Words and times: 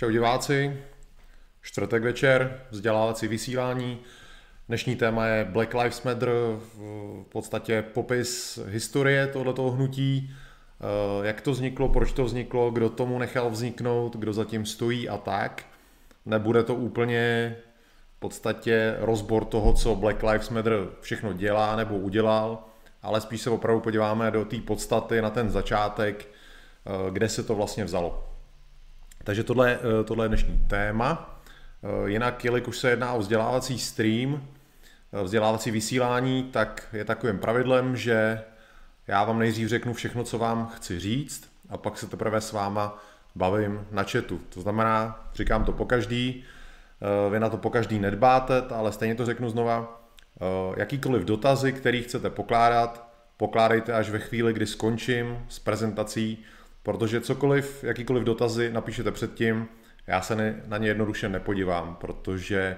Čau 0.00 0.10
diváci, 0.10 0.80
čtvrtek 1.62 2.02
večer, 2.02 2.60
vzdělávací 2.70 3.28
vysílání. 3.28 3.98
Dnešní 4.68 4.96
téma 4.96 5.26
je 5.26 5.44
Black 5.44 5.74
Lives 5.74 6.02
Matter, 6.02 6.30
v 6.58 7.24
podstatě 7.28 7.82
popis 7.82 8.58
historie 8.66 9.26
tohoto 9.26 9.70
hnutí, 9.70 10.30
eh, 10.32 11.26
jak 11.26 11.40
to 11.40 11.50
vzniklo, 11.50 11.88
proč 11.88 12.12
to 12.12 12.24
vzniklo, 12.24 12.70
kdo 12.70 12.90
tomu 12.90 13.18
nechal 13.18 13.50
vzniknout, 13.50 14.16
kdo 14.16 14.32
zatím 14.32 14.66
stojí 14.66 15.08
a 15.08 15.16
tak. 15.16 15.64
Nebude 16.26 16.62
to 16.62 16.74
úplně 16.74 17.56
v 18.16 18.20
podstatě 18.20 18.96
rozbor 18.98 19.44
toho, 19.44 19.72
co 19.72 19.96
Black 19.96 20.22
Lives 20.22 20.50
Matter 20.50 20.88
všechno 21.00 21.32
dělá 21.32 21.76
nebo 21.76 21.96
udělal, 21.98 22.64
ale 23.02 23.20
spíš 23.20 23.40
se 23.40 23.50
opravdu 23.50 23.80
podíváme 23.80 24.30
do 24.30 24.44
té 24.44 24.56
podstaty, 24.56 25.22
na 25.22 25.30
ten 25.30 25.50
začátek, 25.50 26.28
eh, 26.86 27.10
kde 27.10 27.28
se 27.28 27.42
to 27.42 27.54
vlastně 27.54 27.84
vzalo. 27.84 28.29
Takže 29.30 29.44
tohle, 29.44 29.78
eh, 30.00 30.04
tohle 30.04 30.24
je 30.24 30.28
dnešní 30.28 30.64
téma. 30.68 31.40
Eh, 31.82 32.10
jinak, 32.10 32.44
jelikož 32.44 32.78
se 32.78 32.90
jedná 32.90 33.12
o 33.12 33.18
vzdělávací 33.18 33.78
stream, 33.78 34.42
eh, 35.12 35.22
vzdělávací 35.22 35.70
vysílání, 35.70 36.42
tak 36.42 36.88
je 36.92 37.04
takovým 37.04 37.38
pravidlem, 37.38 37.96
že 37.96 38.42
já 39.06 39.24
vám 39.24 39.38
nejdřív 39.38 39.68
řeknu 39.68 39.92
všechno, 39.92 40.24
co 40.24 40.38
vám 40.38 40.66
chci 40.66 41.00
říct 41.00 41.50
a 41.68 41.76
pak 41.76 41.98
se 41.98 42.06
teprve 42.06 42.40
s 42.40 42.52
váma 42.52 42.98
bavím 43.34 43.86
na 43.90 44.02
chatu. 44.02 44.40
To 44.48 44.60
znamená, 44.60 45.28
říkám 45.34 45.64
to 45.64 45.72
po 45.72 45.84
každý, 45.84 46.44
vy 47.30 47.40
na 47.40 47.48
to 47.48 47.56
po 47.56 47.70
každý 47.70 47.98
nedbáte, 47.98 48.62
ale 48.70 48.92
stejně 48.92 49.14
to 49.14 49.26
řeknu 49.26 49.50
znova, 49.50 50.02
jakýkoliv 50.76 51.24
dotazy, 51.24 51.72
který 51.72 52.02
chcete 52.02 52.30
pokládat, 52.30 53.08
pokládejte 53.36 53.92
až 53.92 54.10
ve 54.10 54.18
chvíli, 54.18 54.52
kdy 54.52 54.66
skončím 54.66 55.38
s 55.48 55.58
prezentací, 55.58 56.44
protože 56.82 57.20
cokoliv, 57.20 57.84
jakýkoliv 57.84 58.24
dotazy 58.24 58.72
napíšete 58.72 59.10
předtím, 59.10 59.68
já 60.06 60.22
se 60.22 60.60
na 60.66 60.78
ně 60.78 60.88
jednoduše 60.88 61.28
nepodívám, 61.28 61.96
protože 62.00 62.76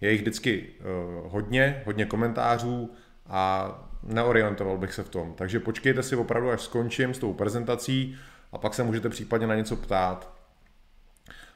je 0.00 0.12
jich 0.12 0.20
vždycky 0.20 0.68
uh, 0.80 1.32
hodně, 1.32 1.82
hodně 1.86 2.06
komentářů 2.06 2.94
a 3.26 3.72
neorientoval 4.02 4.78
bych 4.78 4.94
se 4.94 5.02
v 5.02 5.08
tom. 5.08 5.34
Takže 5.34 5.60
počkejte 5.60 6.02
si 6.02 6.16
opravdu, 6.16 6.50
až 6.50 6.60
skončím 6.60 7.14
s 7.14 7.18
tou 7.18 7.32
prezentací 7.32 8.16
a 8.52 8.58
pak 8.58 8.74
se 8.74 8.82
můžete 8.82 9.08
případně 9.08 9.46
na 9.46 9.54
něco 9.54 9.76
ptát. 9.76 10.34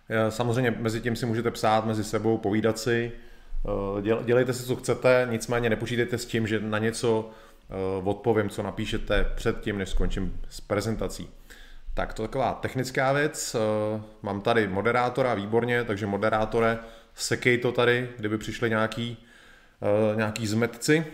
Eh, 0.09 0.31
samozřejmě 0.31 0.71
mezi 0.71 1.01
tím 1.01 1.17
si 1.17 1.27
můžete 1.27 1.51
psát 1.51 1.87
mezi 1.87 2.05
sebou, 2.05 2.39
povídat 2.39 2.79
si, 2.79 3.13
eh, 3.99 4.23
dělejte 4.25 4.53
si, 4.53 4.65
co 4.65 4.77
chcete, 4.77 5.29
nicméně 5.31 5.71
nepočítejte 5.71 6.19
s 6.19 6.27
tím, 6.27 6.47
že 6.47 6.61
na 6.61 6.79
něco 6.79 7.31
odpovím, 8.05 8.49
co 8.49 8.63
napíšete 8.63 9.25
před 9.35 9.61
tím, 9.61 9.79
než 9.79 9.89
skončím 9.89 10.41
s 10.49 10.61
prezentací. 10.61 11.29
Tak 11.95 12.15
to 12.15 12.23
taková 12.23 12.55
technická 12.55 13.13
věc. 13.13 13.55
Eh, 13.55 14.03
mám 14.23 14.41
tady 14.41 14.69
moderátora, 14.69 15.35
výborně, 15.35 15.85
takže 15.85 16.07
moderátore, 16.07 16.79
sekej 17.15 17.59
to 17.59 17.73
tady, 17.73 18.11
kdyby 18.19 18.39
přišli 18.39 18.71
nějaký, 18.71 19.27
eh, 19.83 20.17
nějaký 20.17 20.47
zmetci. 20.47 21.07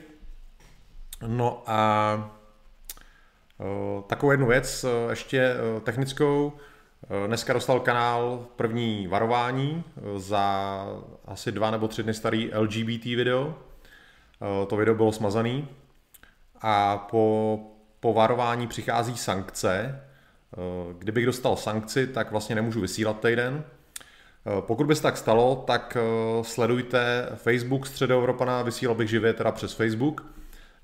No 1.27 1.63
a 1.67 2.31
eh, 3.61 4.03
takovou 4.07 4.31
jednu 4.31 4.47
věc 4.47 4.85
ještě 5.11 5.55
technickou. 5.85 6.53
Dneska 7.27 7.53
dostal 7.53 7.81
kanál 7.81 8.47
první 8.57 9.07
varování 9.07 9.85
za 10.17 10.85
asi 11.25 11.53
dva 11.53 11.71
nebo 11.71 11.89
tři 11.89 12.03
dny 12.03 12.15
starý 12.15 12.51
LGBT 12.55 13.05
video. 13.05 13.55
To 14.67 14.77
video 14.77 14.95
bylo 14.95 15.13
smazaný 15.13 15.69
a 16.61 16.97
po, 16.97 17.59
po 18.01 18.13
varování 18.13 18.67
přichází 18.67 19.17
sankce, 19.17 20.01
kdybych 20.99 21.27
dostal 21.27 21.57
sankci, 21.57 22.07
tak 22.07 22.31
vlastně 22.31 22.55
nemůžu 22.55 22.81
vysílat 22.81 23.21
týden. 23.21 23.65
Eh, 23.65 24.51
pokud 24.61 24.87
by 24.87 24.97
se 24.97 25.03
tak 25.03 25.17
stalo, 25.17 25.65
tak 25.67 25.97
eh, 26.01 26.45
sledujte 26.45 27.29
Facebook 27.35 27.87
Středoevropana, 27.87 28.63
vysílal 28.63 28.97
bych 28.97 29.11
živě 29.11 29.33
teda 29.33 29.53
přes 29.53 29.73
Facebook. 29.73 30.25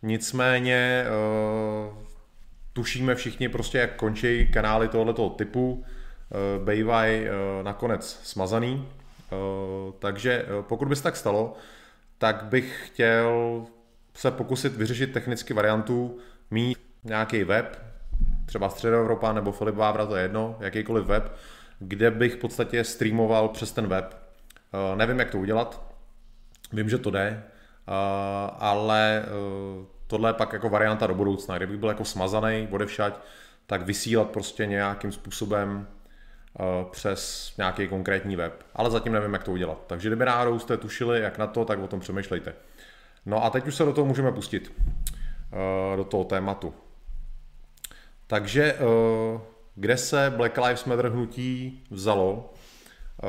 Nicméně 0.02 1.04
tušíme 2.72 3.14
všichni 3.14 3.48
prostě, 3.48 3.78
jak 3.78 3.96
končí 3.96 4.48
kanály 4.52 4.88
tohoto 4.88 5.30
typu, 5.30 5.84
bejvaj 6.64 7.28
nakonec 7.62 8.20
smazaný. 8.22 8.88
Takže 9.98 10.46
pokud 10.60 10.88
by 10.88 10.96
se 10.96 11.02
tak 11.02 11.16
stalo, 11.16 11.56
tak 12.18 12.44
bych 12.44 12.86
chtěl 12.86 13.64
se 14.14 14.30
pokusit 14.30 14.76
vyřešit 14.76 15.12
technicky 15.12 15.54
variantu 15.54 16.18
mít 16.50 16.78
nějaký 17.04 17.44
web, 17.44 17.93
třeba 18.46 18.68
Středoevropa 18.68 19.32
nebo 19.32 19.52
Filip 19.52 19.74
Vávra, 19.74 20.06
to 20.06 20.16
je 20.16 20.22
jedno, 20.22 20.56
jakýkoliv 20.60 21.06
web, 21.06 21.32
kde 21.78 22.10
bych 22.10 22.34
v 22.34 22.38
podstatě 22.38 22.84
streamoval 22.84 23.48
přes 23.48 23.72
ten 23.72 23.86
web. 23.86 24.16
Uh, 24.74 24.98
nevím, 24.98 25.18
jak 25.18 25.30
to 25.30 25.38
udělat, 25.38 25.94
vím, 26.72 26.88
že 26.88 26.98
to 26.98 27.10
jde, 27.10 27.42
uh, 27.88 27.94
ale 28.58 29.24
uh, 29.78 29.84
tohle 30.06 30.30
je 30.30 30.34
pak 30.34 30.52
jako 30.52 30.68
varianta 30.68 31.06
do 31.06 31.14
budoucna, 31.14 31.56
kdybych 31.56 31.78
byl 31.78 31.88
jako 31.88 32.04
smazaný, 32.04 32.68
odevšať, 32.70 33.14
tak 33.66 33.82
vysílat 33.82 34.30
prostě 34.30 34.66
nějakým 34.66 35.12
způsobem 35.12 35.86
přes 36.90 37.52
nějaký 37.58 37.88
konkrétní 37.88 38.36
web. 38.36 38.62
Ale 38.74 38.90
zatím 38.90 39.12
nevím, 39.12 39.32
jak 39.32 39.44
to 39.44 39.52
udělat. 39.52 39.78
Takže 39.86 40.08
kdyby 40.08 40.24
náhodou 40.24 40.58
jste 40.58 40.76
tušili, 40.76 41.20
jak 41.20 41.38
na 41.38 41.46
to, 41.46 41.64
tak 41.64 41.78
o 41.78 41.86
tom 41.86 42.00
přemýšlejte. 42.00 42.54
No 43.26 43.44
a 43.44 43.50
teď 43.50 43.66
už 43.66 43.74
se 43.74 43.84
do 43.84 43.92
toho 43.92 44.06
můžeme 44.06 44.32
pustit, 44.32 44.72
do 45.96 46.04
toho 46.04 46.24
tématu. 46.24 46.74
Takže 48.26 48.74
eh, 48.74 49.40
kde 49.74 49.96
se 49.96 50.32
Black 50.36 50.56
Lives 50.56 50.84
Matter 50.84 51.08
hnutí 51.08 51.82
vzalo? 51.90 52.52
Eh, 53.22 53.26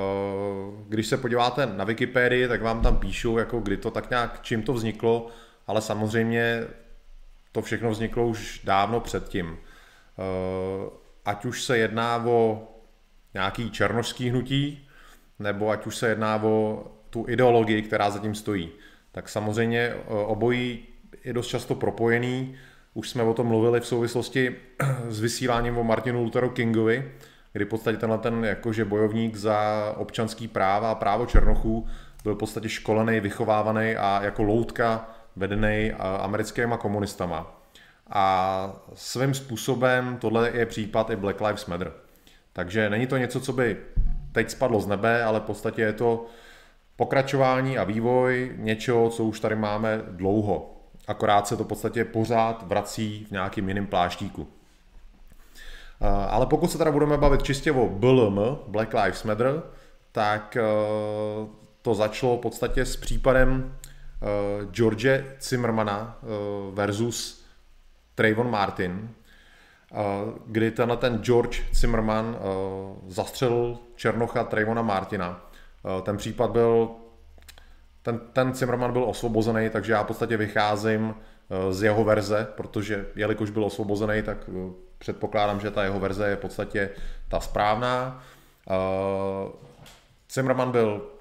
když 0.88 1.08
se 1.08 1.18
podíváte 1.18 1.66
na 1.66 1.84
Wikipedii, 1.84 2.48
tak 2.48 2.62
vám 2.62 2.82
tam 2.82 2.98
píšou, 2.98 3.38
jako 3.38 3.60
kdy 3.60 3.78
to 3.78 3.92
tak 3.92 4.10
nějak, 4.10 4.40
čím 4.42 4.64
to 4.64 4.74
vzniklo, 4.74 5.28
ale 5.68 5.82
samozřejmě 5.82 6.64
to 7.52 7.62
všechno 7.62 7.90
vzniklo 7.92 8.28
už 8.28 8.62
dávno 8.64 9.00
předtím. 9.00 9.58
Eh, 9.58 10.90
ať 11.26 11.46
už 11.46 11.64
se 11.64 11.78
jedná 11.78 12.26
o 12.26 12.68
nějaký 13.34 13.72
černožský 13.72 14.30
hnutí, 14.30 14.88
nebo 15.40 15.70
ať 15.70 15.86
už 15.86 15.96
se 15.96 16.10
jedná 16.10 16.44
o 16.44 16.86
tu 17.10 17.26
ideologii, 17.28 17.82
která 17.82 18.10
zatím 18.10 18.36
stojí. 18.36 18.72
Tak 19.12 19.30
samozřejmě 19.30 19.94
obojí 20.08 20.88
je 21.24 21.34
dost 21.34 21.48
často 21.48 21.76
propojený 21.76 22.58
už 22.96 23.10
jsme 23.10 23.24
o 23.24 23.34
tom 23.34 23.48
mluvili 23.48 23.80
v 23.80 23.88
souvislosti 23.88 24.56
s 25.10 25.20
vysíláním 25.20 25.78
o 25.78 25.84
Martinu 25.84 26.24
Lutheru 26.24 26.50
Kingovi, 26.50 27.12
kdy 27.54 27.66
v 27.66 27.68
podstatě 27.68 27.98
tenhle 27.98 28.18
ten 28.18 28.46
jakože 28.46 28.86
bojovník 28.86 29.36
za 29.36 29.94
občanský 29.98 30.48
práva 30.48 30.92
a 30.92 30.96
právo 30.96 31.26
Černochů 31.26 31.88
byl 32.24 32.36
v 32.36 32.38
podstatě 32.38 32.70
školený, 32.70 33.20
vychovávaný 33.20 33.96
a 33.96 34.24
jako 34.24 34.44
loutka 34.44 35.10
vedený 35.36 35.92
americkýma 36.20 36.78
komunistama. 36.78 37.62
A 38.10 38.74
svým 38.94 39.34
způsobem 39.34 40.18
tohle 40.22 40.52
je 40.54 40.66
případ 40.66 41.10
i 41.10 41.16
Black 41.16 41.42
Lives 41.42 41.66
Matter. 41.66 41.92
Takže 42.54 42.90
není 42.90 43.08
to 43.08 43.18
něco, 43.18 43.40
co 43.40 43.54
by 43.54 43.78
teď 44.32 44.50
spadlo 44.50 44.82
z 44.82 44.88
nebe, 44.88 45.24
ale 45.24 45.40
v 45.40 45.44
podstatě 45.44 45.82
je 45.82 45.94
to 45.94 46.26
pokračování 46.96 47.78
a 47.78 47.84
vývoj 47.84 48.52
něčeho, 48.56 49.10
co 49.10 49.24
už 49.24 49.40
tady 49.40 49.56
máme 49.56 50.02
dlouho 50.08 50.75
akorát 51.08 51.48
se 51.48 51.58
to 51.58 51.64
v 51.64 51.68
podstatě 51.68 52.06
pořád 52.06 52.68
vrací 52.68 53.26
v 53.28 53.32
nějakým 53.32 53.68
jiném 53.68 53.88
pláštíku. 53.88 54.48
Eh, 56.02 56.08
ale 56.30 56.46
pokud 56.46 56.72
se 56.72 56.78
teda 56.78 56.92
budeme 56.92 57.18
bavit 57.18 57.44
čistě 57.44 57.72
o 57.72 57.88
BLM, 57.90 58.58
Black 58.68 58.94
Lives 58.94 59.24
Matter, 59.24 59.64
tak 60.12 60.58
eh, 60.58 60.64
to 61.82 61.96
začalo 61.96 62.38
v 62.38 62.42
podstatě 62.42 62.86
s 62.86 62.96
případem 62.96 63.76
eh, 64.22 64.66
George 64.72 65.24
Zimmermana 65.42 66.18
versus 66.74 67.46
Trayvon 68.16 68.52
Martin, 68.52 69.10
kdy 70.46 70.72
tenhle 70.72 70.98
ten 70.98 71.18
George 71.24 71.64
Zimmerman 71.74 72.38
zastřelil 73.08 73.78
Černocha 73.96 74.44
Trayvona 74.44 74.82
Martina. 74.82 75.50
Ten 76.04 76.18
případ 76.18 76.52
byl 76.52 76.90
ten, 78.06 78.20
ten 78.34 78.54
Zimmerman 78.54 78.92
byl 78.92 79.04
osvobozený, 79.04 79.70
takže 79.70 79.94
já 79.94 80.04
v 80.04 80.08
podstatě 80.08 80.38
vycházím 80.38 81.16
eh, 81.16 81.74
z 81.74 81.84
jeho 81.84 82.04
verze, 82.04 82.48
protože 82.56 83.06
jelikož 83.16 83.50
byl 83.50 83.66
osvobozený, 83.66 84.22
tak 84.22 84.38
eh, 84.50 84.74
předpokládám, 84.98 85.60
že 85.60 85.72
ta 85.72 85.84
jeho 85.84 86.00
verze 86.00 86.30
je 86.30 86.36
v 86.36 86.40
podstatě 86.40 86.90
ta 87.28 87.40
správná. 87.40 88.24
Eh, 88.70 89.52
Zimmerman 90.32 90.72
byl, 90.72 91.12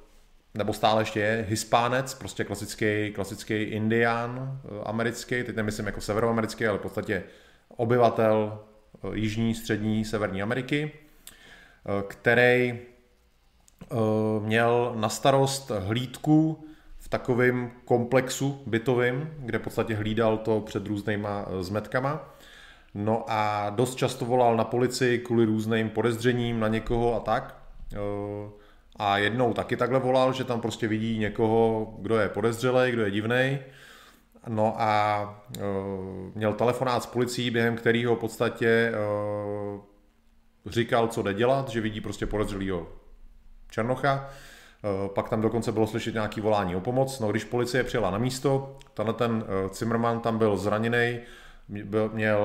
nebo 0.54 0.72
stále 0.72 1.02
ještě 1.02 1.20
je, 1.20 1.46
hispánec, 1.48 2.14
prostě 2.14 2.44
klasický, 2.44 3.12
klasický 3.14 3.54
indián 3.54 4.60
americký, 4.84 5.42
teď 5.42 5.56
nemyslím 5.56 5.86
jako 5.86 6.00
severoamerický, 6.00 6.66
ale 6.66 6.78
v 6.78 6.82
podstatě 6.82 7.22
obyvatel 7.68 8.58
jižní, 9.12 9.54
střední, 9.54 10.04
severní 10.04 10.42
Ameriky, 10.42 10.92
který 12.08 12.78
měl 14.40 14.92
na 14.96 15.08
starost 15.08 15.70
hlídku 15.70 16.64
takovém 17.14 17.70
komplexu 17.84 18.62
bytovým, 18.66 19.30
kde 19.38 19.58
v 19.58 19.62
podstatě 19.62 19.94
hlídal 19.94 20.38
to 20.38 20.60
před 20.60 20.86
různýma 20.86 21.46
eh, 21.46 21.62
zmetkama. 21.62 22.34
No 22.94 23.24
a 23.28 23.70
dost 23.70 23.94
často 23.94 24.24
volal 24.24 24.56
na 24.56 24.64
policii 24.64 25.18
kvůli 25.18 25.44
různým 25.44 25.90
podezřením 25.90 26.60
na 26.60 26.68
někoho 26.68 27.14
a 27.14 27.20
tak. 27.20 27.56
a 28.96 29.18
jednou 29.18 29.52
taky 29.52 29.76
takhle 29.76 30.00
volal, 30.00 30.32
že 30.32 30.44
tam 30.44 30.60
prostě 30.60 30.88
vidí 30.88 31.18
někoho, 31.18 31.94
kdo 31.98 32.18
je 32.18 32.28
podezřelý, 32.28 32.92
kdo 32.92 33.04
je 33.04 33.10
divný. 33.10 33.58
No 34.48 34.74
a 34.78 35.44
měl 36.34 36.52
telefonát 36.52 37.02
s 37.02 37.06
policií, 37.06 37.50
během 37.50 37.76
kterého 37.76 38.16
v 38.16 38.18
podstatě 38.18 38.92
říkal, 40.66 41.08
co 41.08 41.22
jde 41.22 41.34
dělat, 41.34 41.68
že 41.68 41.80
vidí 41.80 42.00
prostě 42.00 42.26
podezřelýho 42.26 42.88
Černocha. 43.70 44.30
Pak 45.06 45.28
tam 45.28 45.40
dokonce 45.40 45.72
bylo 45.72 45.86
slyšet 45.86 46.14
nějaký 46.14 46.40
volání 46.40 46.76
o 46.76 46.80
pomoc. 46.80 47.20
No 47.20 47.30
když 47.30 47.44
policie 47.44 47.84
přijela 47.84 48.10
na 48.10 48.18
místo, 48.18 48.76
tenhle 48.94 49.14
ten 49.14 49.44
Zimmerman 49.72 50.20
tam 50.20 50.38
byl 50.38 50.56
zraněný, 50.56 51.18
měl 52.12 52.38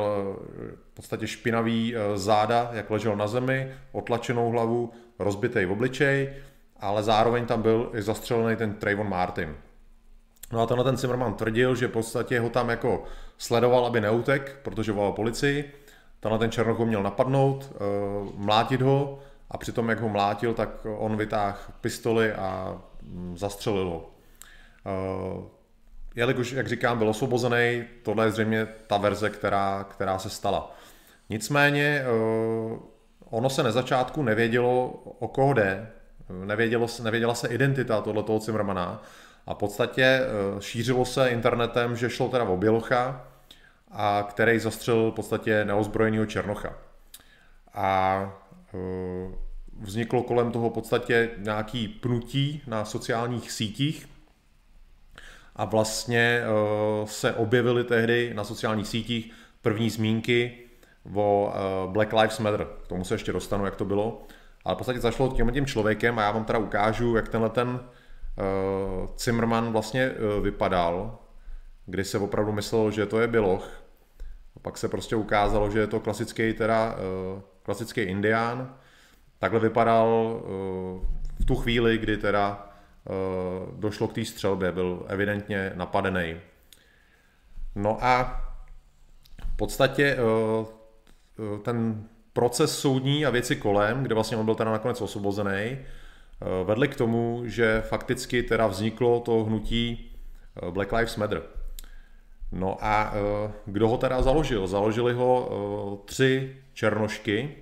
v 0.91 0.93
podstatě 0.93 1.27
špinavý 1.27 1.95
záda, 2.15 2.69
jak 2.73 2.89
ležel 2.89 3.15
na 3.15 3.27
zemi, 3.27 3.71
otlačenou 3.91 4.49
hlavu, 4.51 4.91
rozbitý 5.19 5.65
v 5.65 5.71
obličej, 5.71 6.29
ale 6.79 7.03
zároveň 7.03 7.45
tam 7.45 7.61
byl 7.61 7.91
i 7.93 8.01
zastřelený 8.01 8.55
ten 8.55 8.73
Trayvon 8.73 9.09
Martin. 9.09 9.55
No 10.51 10.61
a 10.61 10.65
tenhle 10.65 10.85
ten 10.85 10.97
Zimmerman 10.97 11.33
tvrdil, 11.33 11.75
že 11.75 11.87
v 11.87 11.91
podstatě 11.91 12.39
ho 12.39 12.49
tam 12.49 12.69
jako 12.69 13.03
sledoval, 13.37 13.85
aby 13.85 14.01
neutek, 14.01 14.59
protože 14.63 14.91
volal 14.91 15.11
policii. 15.11 15.73
Tenhle 16.19 16.39
ten 16.39 16.51
Černoch 16.51 16.77
ho 16.77 16.85
měl 16.85 17.03
napadnout, 17.03 17.73
mlátit 18.35 18.81
ho 18.81 19.19
a 19.51 19.57
přitom, 19.57 19.89
jak 19.89 19.99
ho 19.99 20.09
mlátil, 20.09 20.53
tak 20.53 20.69
on 20.97 21.17
vytáhl 21.17 21.57
pistoli 21.81 22.33
a 22.33 22.81
mm, 23.01 23.37
zastřelil 23.37 23.89
ho. 23.89 24.09
Jelikož, 26.15 26.51
jak 26.51 26.67
říkám, 26.67 26.97
byl 26.97 27.09
osvobozený, 27.09 27.83
tohle 28.03 28.25
je 28.25 28.31
zřejmě 28.31 28.67
ta 28.87 28.97
verze, 28.97 29.29
která, 29.29 29.85
která 29.89 30.19
se 30.19 30.29
stala. 30.29 30.75
Nicméně 31.29 32.03
ono 33.29 33.49
se 33.49 33.63
na 33.63 33.71
začátku 33.71 34.23
nevědělo, 34.23 34.87
o 35.19 35.27
koho 35.27 35.53
jde, 35.53 35.89
nevědělo, 36.29 36.87
nevěděla 37.03 37.35
se 37.35 37.47
identita 37.47 38.01
tohoto 38.01 38.39
Cimrmana 38.39 39.03
a 39.47 39.53
v 39.53 39.57
podstatě 39.57 40.03
eh, 40.03 40.61
šířilo 40.61 41.05
se 41.05 41.29
internetem, 41.29 41.95
že 41.95 42.09
šlo 42.09 42.29
teda 42.29 42.43
o 42.43 42.57
Bělocha, 42.57 43.25
a 43.91 44.25
který 44.29 44.59
zastřelil 44.59 45.11
v 45.11 45.15
podstatě 45.15 45.65
neozbrojeného 45.65 46.25
Černocha. 46.25 46.73
A 47.73 48.21
eh, 48.48 48.48
vzniklo 49.79 50.23
kolem 50.23 50.51
toho 50.51 50.69
v 50.69 50.73
podstatě 50.73 51.29
nějaký 51.37 51.87
pnutí 51.87 52.61
na 52.67 52.85
sociálních 52.85 53.51
sítích 53.51 54.09
a 55.55 55.65
vlastně 55.65 56.41
eh, 56.43 57.07
se 57.07 57.33
objevily 57.33 57.83
tehdy 57.83 58.33
na 58.33 58.43
sociálních 58.43 58.87
sítích 58.87 59.31
první 59.61 59.89
zmínky 59.89 60.57
o 61.15 61.53
Black 61.87 62.13
Lives 62.13 62.39
Matter. 62.39 62.67
K 62.83 62.87
tomu 62.87 63.03
se 63.03 63.13
ještě 63.13 63.33
dostanu, 63.33 63.65
jak 63.65 63.75
to 63.75 63.85
bylo. 63.85 64.27
Ale 64.65 64.75
v 64.75 64.77
podstatě 64.77 64.99
zašlo 64.99 65.27
tím 65.27 65.51
tím 65.51 65.65
člověkem 65.65 66.19
a 66.19 66.21
já 66.21 66.31
vám 66.31 66.45
teda 66.45 66.59
ukážu, 66.59 67.15
jak 67.15 67.29
tenhle 67.29 67.49
ten 67.49 67.79
Zimmerman 69.17 69.71
vlastně 69.71 70.11
vypadal, 70.41 71.19
kdy 71.85 72.03
se 72.03 72.17
opravdu 72.17 72.51
myslelo, 72.51 72.91
že 72.91 73.05
to 73.05 73.19
je 73.19 73.27
Běloch. 73.27 73.83
A 74.55 74.59
pak 74.59 74.77
se 74.77 74.87
prostě 74.87 75.15
ukázalo, 75.15 75.71
že 75.71 75.79
je 75.79 75.87
to 75.87 75.99
klasický 75.99 76.53
teda 76.53 76.95
klasický 77.69 78.01
indián. 78.01 78.75
Takhle 79.39 79.59
vypadal 79.59 80.07
uh, 80.07 81.05
v 81.39 81.45
tu 81.45 81.55
chvíli, 81.55 81.97
kdy 81.97 82.17
teda 82.17 82.73
uh, 83.05 83.79
došlo 83.79 84.07
k 84.07 84.13
té 84.13 84.25
střelbě, 84.25 84.71
byl 84.71 85.05
evidentně 85.07 85.71
napadený. 85.75 86.35
No 87.75 87.97
a 88.01 88.41
v 89.53 89.57
podstatě 89.57 90.17
uh, 90.17 91.59
ten 91.61 92.03
proces 92.33 92.79
soudní 92.79 93.25
a 93.25 93.29
věci 93.29 93.55
kolem, 93.55 94.03
kde 94.03 94.15
vlastně 94.15 94.37
on 94.37 94.45
byl 94.45 94.55
teda 94.55 94.71
nakonec 94.71 95.01
osvobozený, 95.01 95.51
eh, 95.51 95.77
vedly 96.63 96.87
k 96.87 96.95
tomu, 96.95 97.41
že 97.45 97.81
fakticky 97.81 98.43
teda 98.43 98.67
vzniklo 98.67 99.19
to 99.19 99.43
hnutí 99.43 100.11
eh, 100.63 100.71
Black 100.71 100.91
Lives 100.91 101.15
Matter. 101.15 101.41
No 102.51 102.77
a 102.81 103.13
eh, 103.13 103.51
kdo 103.65 103.87
ho 103.87 103.97
teda 103.97 104.21
založil? 104.21 104.67
Založili 104.67 105.13
ho 105.13 106.01
tři 106.05 106.55
černošky, 106.79 107.55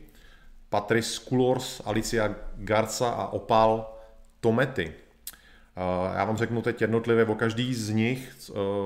Patrice 0.69 1.21
Coulors, 1.29 1.81
Alicia 1.85 2.35
Garza 2.55 3.09
a 3.09 3.27
Opal 3.27 3.93
Tomety. 4.39 4.93
Já 6.13 6.25
vám 6.25 6.37
řeknu 6.37 6.61
teď 6.61 6.81
jednotlivě 6.81 7.25
o 7.25 7.35
každý 7.35 7.73
z 7.73 7.89
nich, 7.89 8.35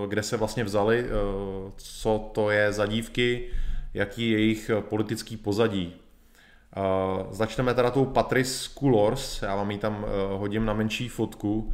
kde 0.08 0.24
se 0.24 0.38
vlastně 0.38 0.64
vzali, 0.64 1.06
co 1.76 2.30
to 2.34 2.50
je 2.50 2.74
za 2.74 2.86
dívky, 2.86 3.48
jaký 3.94 4.32
je 4.32 4.40
jejich 4.40 4.70
eh, 4.70 4.82
politický 4.82 5.38
pozadí. 5.38 5.96
Začneme 7.32 7.74
teda 7.74 7.92
tou 7.92 8.06
Patrice 8.06 8.70
Coulors, 8.80 9.42
já 9.42 9.56
vám 9.56 9.72
ji 9.72 9.78
tam 9.78 10.06
hodím 10.38 10.66
na 10.66 10.74
menší 10.74 11.10
fotku. 11.10 11.74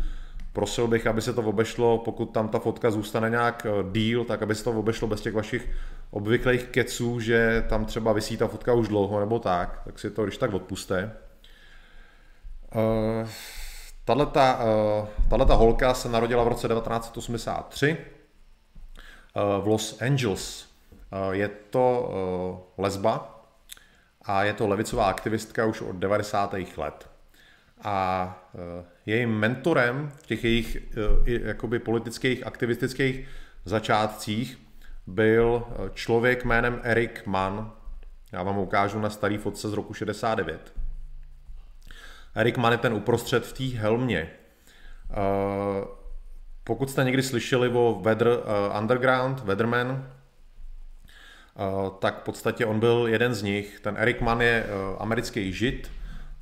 Prosil 0.54 0.88
bych, 0.88 1.07
aby 1.07 1.21
se 1.21 1.33
to 1.33 1.42
obešlo, 1.42 1.98
pokud 1.98 2.25
tam 2.25 2.50
ta 2.50 2.59
fotka 2.59 2.92
zůstane 2.92 3.30
nějak 3.30 3.68
díl, 3.92 4.26
tak 4.26 4.42
aby 4.42 4.56
se 4.56 4.64
to 4.64 4.71
obešlo 4.71 5.07
bez 5.07 5.21
těch 5.21 5.33
vašich 5.33 5.69
obvyklých 6.18 6.64
keců, 6.64 7.19
že 7.19 7.64
tam 7.69 7.86
třeba 7.86 8.14
vysí 8.14 8.38
ta 8.38 8.47
fotka 8.47 8.74
už 8.74 8.88
dlouho 8.88 9.19
nebo 9.19 9.40
tak, 9.40 9.81
tak 9.86 10.00
si 10.00 10.12
to 10.12 10.24
když 10.24 10.38
tak 10.38 10.54
odpuste. 10.54 11.12
Uh, 12.76 13.30
Tahleta, 14.06 14.59
uh, 14.59 15.07
tahleta 15.30 15.54
holka 15.54 15.94
se 15.94 16.09
narodila 16.09 16.44
v 16.44 16.47
roce 16.47 16.68
1983 16.68 17.97
uh, 19.36 19.64
v 19.64 19.68
Los 19.68 20.02
Angeles 20.02 20.68
Eh, 21.12 21.36
je 21.36 21.47
to 21.47 21.86
eh, 22.12 22.81
lesba 22.81 23.44
a 24.26 24.44
je 24.44 24.54
to 24.54 24.68
levicová 24.68 25.09
aktivistka 25.09 25.66
už 25.66 25.81
od 25.81 25.95
90. 25.95 26.56
let. 26.78 27.09
A 27.81 28.50
eh, 28.56 28.86
jejím 29.06 29.30
mentorem 29.30 30.12
v 30.16 30.26
těch 30.26 30.44
jejich 30.44 30.78
jakoby 31.26 31.80
politických, 31.80 32.47
aktivistických 32.47 33.28
začátcích 33.66 34.67
byl 35.07 35.64
člověk 35.94 36.45
jménem 36.45 36.80
Eric 36.83 37.21
Mann. 37.26 37.71
Já 38.31 38.44
vám 38.44 38.57
ukážu 38.57 38.99
na 38.99 39.09
starý 39.09 39.37
fotce 39.37 39.69
z 39.69 39.73
roku 39.73 39.94
69. 39.94 40.73
Eric 42.35 42.57
Mann 42.57 42.71
je 42.71 42.78
ten 42.78 42.94
uprostřed 42.94 43.45
v 43.45 43.54
té 43.54 43.78
helmě. 43.80 44.30
Pokud 46.64 46.90
jste 46.90 47.04
někdy 47.04 47.23
slyšeli 47.23 47.69
o 47.69 47.99
Weather 48.04 48.28
Underground, 48.80 49.44
Weatherman, 49.44 50.07
Eh, 51.57 51.92
tak 51.99 52.19
v 52.19 52.23
podstatě 52.23 52.66
on 52.66 52.80
byl 52.80 53.06
jeden 53.09 53.33
z 53.33 53.42
nich. 53.44 53.80
Ten 53.80 53.95
Eric 53.97 54.21
Mann 54.21 54.42
je 54.42 54.66
eh, 54.68 54.97
americký 54.99 55.54
žid, 55.54 55.92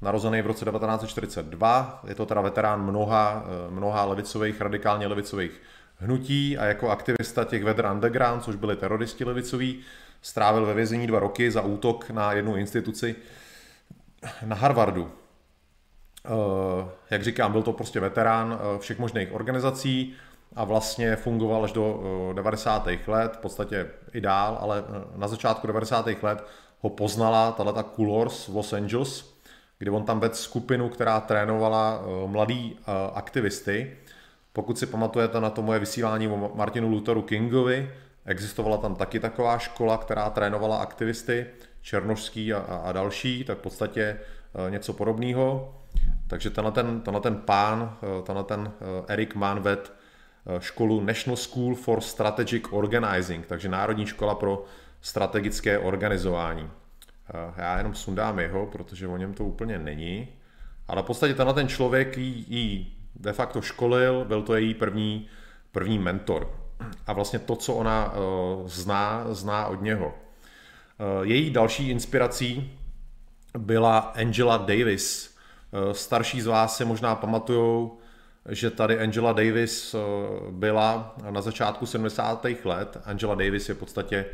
narozený 0.01 0.41
v 0.41 0.47
roce 0.47 0.65
1942, 0.65 2.01
je 2.07 2.15
to 2.15 2.25
teda 2.25 2.41
veterán 2.41 2.83
mnoha, 2.83 3.45
eh, 3.45 3.71
mnoha 3.71 4.05
levicových, 4.05 4.61
radikálně 4.61 5.07
levicových 5.07 5.61
hnutí 5.97 6.57
a 6.57 6.65
jako 6.65 6.89
aktivista 6.89 7.43
těch 7.43 7.63
Weather 7.63 7.85
Underground, 7.85 8.43
což 8.43 8.55
byli 8.55 8.75
teroristi 8.75 9.23
levicoví, 9.23 9.79
strávil 10.21 10.65
ve 10.65 10.73
vězení 10.73 11.07
dva 11.07 11.19
roky 11.19 11.51
za 11.51 11.61
útok 11.61 12.09
na 12.09 12.33
jednu 12.33 12.55
instituci 12.55 13.15
na 14.45 14.55
Harvardu. 14.55 15.11
Jak 17.09 17.23
říkám, 17.23 17.51
byl 17.51 17.63
to 17.63 17.73
prostě 17.73 17.99
veterán 17.99 18.59
všech 18.79 18.99
možných 18.99 19.31
organizací, 19.31 20.15
a 20.55 20.63
vlastně 20.63 21.15
fungoval 21.15 21.63
až 21.63 21.71
do 21.71 22.01
90. 22.33 22.87
let, 23.07 23.33
v 23.35 23.37
podstatě 23.37 23.87
i 24.13 24.21
dál, 24.21 24.57
ale 24.61 24.83
eh, 24.87 25.03
na 25.15 25.27
začátku 25.27 25.67
90. 25.67 26.05
let 26.21 26.43
ho 26.79 26.89
poznala 26.89 27.51
tato 27.51 27.83
Coolors 27.95 28.47
v 28.47 28.55
Los 28.55 28.73
Angeles, 28.73 29.35
kdy 29.79 29.91
on 29.91 30.03
tam 30.03 30.19
vedl 30.19 30.35
skupinu, 30.35 30.89
která 30.89 31.19
trénovala 31.19 32.01
eh, 32.01 32.27
mladý 32.27 32.79
eh, 32.79 32.91
aktivisty. 33.13 33.97
Pokud 34.55 34.79
si 34.79 34.85
pamatujete 34.85 35.41
na 35.41 35.49
to 35.49 35.61
moje 35.61 35.79
vysílání 35.79 36.27
o 36.27 36.51
Martinu 36.55 36.89
Lutheru 36.89 37.21
Kingovi, 37.21 37.91
existovala 38.25 38.77
tam 38.77 38.95
taky 38.95 39.19
taková 39.19 39.57
škola, 39.57 39.97
která 39.97 40.29
trénovala 40.29 40.77
aktivisty, 40.77 41.45
černožský 41.81 42.53
a, 42.53 42.59
a 42.59 42.91
další, 42.91 43.43
tak 43.43 43.57
v 43.57 43.61
podstatě 43.61 44.19
něco 44.69 44.93
podobného. 44.93 45.75
Takže 46.27 46.49
tenhle 46.49 46.71
ten, 46.71 47.01
tenhle 47.01 47.21
ten 47.21 47.35
pán, 47.35 47.97
tenhle 48.23 48.43
ten 48.43 48.71
Erik 49.07 49.35
Mann 49.35 49.59
ved 49.59 49.93
školu 50.59 51.01
National 51.01 51.37
School 51.37 51.75
for 51.75 52.01
Strategic 52.01 52.63
Organizing, 52.71 53.45
takže 53.45 53.69
Národní 53.69 54.05
škola 54.05 54.35
pro 54.35 54.65
strategické 55.01 55.79
organizování. 55.79 56.69
Já 57.57 57.77
jenom 57.77 57.95
sundám 57.95 58.39
jeho, 58.39 58.65
protože 58.65 59.07
o 59.07 59.17
něm 59.17 59.33
to 59.33 59.43
úplně 59.43 59.79
není. 59.79 60.27
Ale 60.87 61.01
v 61.01 61.05
podstatě 61.05 61.33
tenhle 61.33 61.53
ten 61.53 61.67
člověk 61.67 62.17
jí 62.17 62.94
de 63.15 63.33
facto 63.33 63.61
školil, 63.61 64.25
byl 64.25 64.41
to 64.41 64.55
její 64.55 64.73
první, 64.73 65.27
první 65.71 65.99
mentor. 65.99 66.51
A 67.07 67.13
vlastně 67.13 67.39
to, 67.39 67.55
co 67.55 67.73
ona 67.73 68.13
uh, 68.13 68.67
zná, 68.67 69.25
zná 69.33 69.67
od 69.67 69.81
něho. 69.81 70.05
Uh, 70.07 71.23
její 71.27 71.49
další 71.49 71.89
inspirací 71.89 72.79
byla 73.57 73.97
Angela 73.99 74.57
Davis. 74.57 75.35
Uh, 75.71 75.91
starší 75.91 76.41
z 76.41 76.45
vás 76.45 76.77
se 76.77 76.85
možná 76.85 77.15
pamatují 77.15 77.89
že 78.49 78.69
tady 78.69 78.99
Angela 78.99 79.33
Davis 79.33 79.95
byla 80.51 81.15
na 81.29 81.41
začátku 81.41 81.85
70. 81.85 82.45
let. 82.63 82.97
Angela 83.05 83.35
Davis 83.35 83.69
je 83.69 83.75
v 83.75 83.77
podstatě 83.77 84.25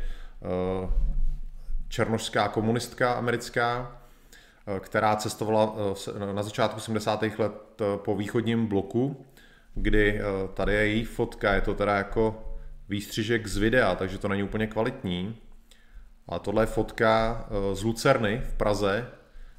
černožská 1.88 2.48
komunistka 2.48 3.12
americká 3.12 4.01
která 4.80 5.16
cestovala 5.16 5.74
na 6.32 6.42
začátku 6.42 6.80
70. 6.80 7.22
let 7.38 7.82
po 7.96 8.16
východním 8.16 8.66
bloku, 8.66 9.26
kdy 9.74 10.20
tady 10.54 10.74
je 10.74 10.86
její 10.86 11.04
fotka, 11.04 11.54
je 11.54 11.60
to 11.60 11.74
teda 11.74 11.96
jako 11.96 12.44
výstřižek 12.88 13.46
z 13.46 13.56
videa, 13.56 13.94
takže 13.94 14.18
to 14.18 14.28
není 14.28 14.42
úplně 14.42 14.66
kvalitní. 14.66 15.36
A 16.28 16.38
tohle 16.38 16.62
je 16.62 16.66
fotka 16.66 17.44
z 17.72 17.82
Lucerny 17.82 18.42
v 18.44 18.54
Praze, 18.54 19.06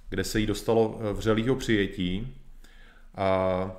kde 0.10 0.24
se 0.24 0.40
jí 0.40 0.46
dostalo 0.46 1.00
vřelýho 1.14 1.56
přijetí. 1.56 2.38
A 3.16 3.72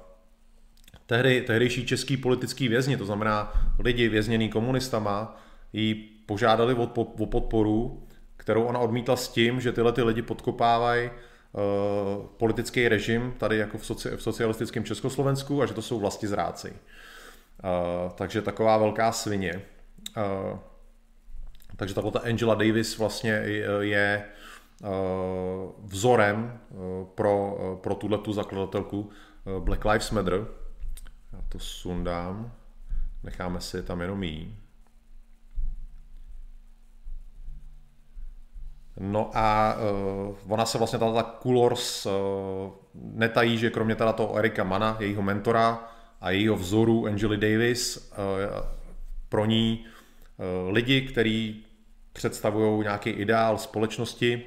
tehdy, 1.07 1.43
tehdejší 1.43 1.87
český 1.87 2.17
politický 2.17 2.69
vězni, 2.69 2.97
to 2.97 3.05
znamená 3.05 3.53
lidi 3.79 4.09
vězněný 4.09 4.49
komunistama, 4.49 5.41
jí 5.73 5.95
požádali 6.27 6.75
o, 6.75 6.83
o 7.17 7.27
podporu, 7.27 8.07
kterou 8.45 8.65
ona 8.65 8.79
odmítla 8.79 9.17
s 9.17 9.29
tím, 9.29 9.61
že 9.61 9.73
tyhle 9.73 9.93
ty 9.93 10.03
lidi 10.03 10.23
podkopávají 10.23 11.11
uh, 11.11 12.27
politický 12.27 12.89
režim 12.89 13.35
tady 13.39 13.59
jako 13.59 13.79
v, 13.79 13.87
soci, 13.87 14.17
v 14.17 14.23
socialistickém 14.23 14.85
Československu 14.85 15.63
a 15.63 15.67
že 15.67 15.75
to 15.75 15.83
jsou 15.83 16.01
vlasti 16.01 16.27
zráci. 16.27 16.71
Uh, 16.71 18.13
takže 18.13 18.43
taková 18.43 18.79
velká 18.79 19.13
svině. 19.13 19.63
Uh, 20.17 20.59
takže 21.77 21.95
tato 21.95 22.25
Angela 22.25 22.55
Davis 22.55 22.99
vlastně 22.99 23.31
je, 23.81 24.25
vzorem 25.85 26.61
pro, 27.15 27.59
pro 27.83 27.95
tuhle 27.95 28.19
tu 28.19 28.33
zakladatelku 28.33 29.11
Black 29.59 29.85
Lives 29.85 30.11
Matter, 30.11 30.47
já 31.33 31.39
to 31.49 31.59
sundám. 31.59 32.53
Necháme 33.23 33.61
si 33.61 33.83
tam 33.83 34.01
jenom 34.01 34.23
jí. 34.23 34.64
No 39.01 39.31
a 39.35 39.77
uh, 39.77 40.37
ona 40.53 40.67
se 40.67 40.79
vlastně 40.79 40.99
ta 40.99 41.37
Coolors 41.43 42.07
uh, 42.07 42.13
netají, 42.95 43.59
že 43.59 43.71
kromě 43.71 43.95
teda 43.95 44.13
toho 44.13 44.37
Erika 44.37 44.65
Mana, 44.65 44.97
jejího 45.01 45.23
mentora 45.23 45.89
a 46.21 46.31
jejího 46.31 46.57
vzoru 46.57 47.07
Angely 47.07 47.37
Davis, 47.37 47.97
uh, 48.13 48.67
pro 49.29 49.45
ní 49.45 49.87
uh, 49.87 50.73
lidi, 50.73 51.01
kteří 51.01 51.67
představují 52.13 52.83
nějaký 52.83 53.11
ideál 53.11 53.59
společnosti, 53.59 54.43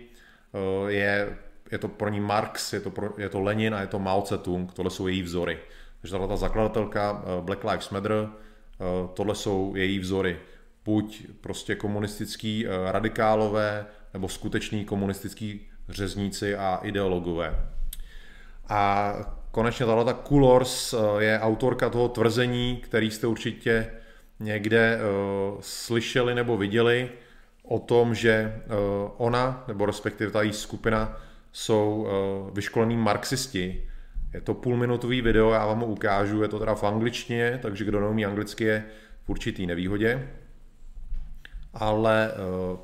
uh, 0.51 0.87
je, 0.87 1.37
je 1.71 1.77
to 1.77 1.87
pro 1.87 2.09
ní 2.09 2.19
Marx, 2.19 2.73
je 2.73 2.79
to, 2.79 2.89
pro, 2.89 3.09
je 3.17 3.29
to 3.29 3.41
Lenin 3.41 3.75
a 3.75 3.81
je 3.81 3.87
to 3.87 3.99
Mao 3.99 4.21
Tse-tung, 4.21 4.73
tohle 4.73 4.91
jsou 4.91 5.07
její 5.07 5.21
vzory. 5.21 5.59
Takže 6.01 6.11
tahle 6.11 6.27
ta 6.27 6.35
zakladatelka 6.35 7.23
eh, 7.23 7.41
Black 7.41 7.63
Lives 7.63 7.89
Matter, 7.89 8.13
eh, 8.13 8.83
tohle 9.13 9.35
jsou 9.35 9.73
její 9.75 9.99
vzory. 9.99 10.39
Buď 10.85 11.27
prostě 11.41 11.75
komunistický 11.75 12.67
eh, 12.67 12.91
radikálové, 12.91 13.85
nebo 14.13 14.29
skuteční 14.29 14.85
komunistický 14.85 15.67
řezníci 15.89 16.55
a 16.55 16.79
ideologové. 16.83 17.55
A 18.69 19.13
konečně 19.51 19.85
tahle 19.85 20.05
ta 20.05 20.19
Coolors 20.27 20.95
je 21.19 21.39
autorka 21.39 21.89
toho 21.89 22.09
tvrzení, 22.09 22.77
který 22.77 23.11
jste 23.11 23.27
určitě 23.27 23.91
někde 24.39 24.99
slyšeli 25.59 26.35
nebo 26.35 26.57
viděli 26.57 27.09
o 27.63 27.79
tom, 27.79 28.15
že 28.15 28.61
ona, 29.17 29.63
nebo 29.67 29.85
respektive 29.85 30.31
ta 30.31 30.41
její 30.41 30.53
skupina, 30.53 31.17
jsou 31.51 32.07
vyškolení 32.53 32.97
marxisti, 32.97 33.89
je 34.33 34.41
to 34.41 34.53
půlminutový 34.53 35.21
video, 35.21 35.51
já 35.51 35.65
vám 35.65 35.79
ho 35.79 35.85
ukážu, 35.85 36.41
je 36.41 36.47
to 36.47 36.59
teda 36.59 36.75
v 36.75 36.83
angličtině, 36.83 37.59
takže 37.61 37.85
kdo 37.85 38.01
neumí 38.01 38.25
anglicky 38.25 38.63
je 38.63 38.85
v 39.23 39.29
určitý 39.29 39.67
nevýhodě. 39.67 40.29
Ale 41.73 42.31
uh, 42.31 42.79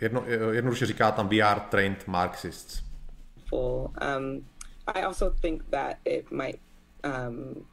jedno, 0.00 0.24
jednoduše 0.52 0.86
říká 0.86 1.12
tam 1.12 1.28
we 1.28 1.40
are 1.40 1.60
trained 1.60 2.06
Marxists. 2.06 2.82
Um, 3.52 4.44
I 4.86 5.02
also 5.02 5.30
think 5.30 5.70
that 5.70 5.96
it 6.04 6.30
might 6.30 6.60
um, 7.04 7.66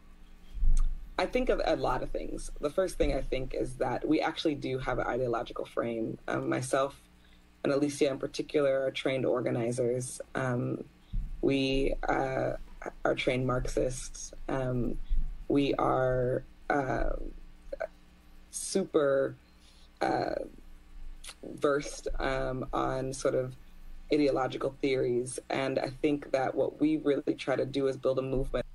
I 1.19 1.25
think 1.25 1.49
of 1.49 1.61
a 1.65 1.75
lot 1.75 2.03
of 2.03 2.11
things. 2.11 2.51
The 2.61 2.69
first 2.69 2.97
thing 2.97 3.13
I 3.13 3.21
think 3.21 3.53
is 3.53 3.75
that 3.77 4.07
we 4.07 4.21
actually 4.21 4.55
do 4.55 4.77
have 4.79 4.99
an 4.99 5.07
ideological 5.07 5.65
frame. 5.65 6.17
Um, 6.27 6.49
myself 6.49 7.01
and 7.63 7.73
Alicia 7.73 8.09
in 8.09 8.19
particular 8.19 8.85
are 8.85 8.91
trained 8.91 9.25
organizers. 9.25 10.21
Um, 10.35 10.83
we 11.41 11.93
uh, 12.07 12.53
are 13.03 13.15
trained 13.15 13.47
Marxists. 13.47 14.33
Um, 14.47 14.97
we 15.47 15.73
are 15.75 16.43
uh, 16.69 17.09
super 18.51 19.35
uh, 20.01 20.35
versed 21.61 22.07
um, 22.19 22.65
on 22.73 23.13
sort 23.13 23.35
of 23.35 23.53
ideological 24.13 24.73
theories, 24.81 25.39
and 25.49 25.79
I 25.79 25.89
think 26.01 26.31
that 26.31 26.55
what 26.55 26.81
we 26.81 27.01
really 27.05 27.35
try 27.35 27.55
to 27.55 27.65
do 27.65 27.87
is 27.87 27.97
build 27.97 28.19
a 28.19 28.21
movement. 28.21 28.65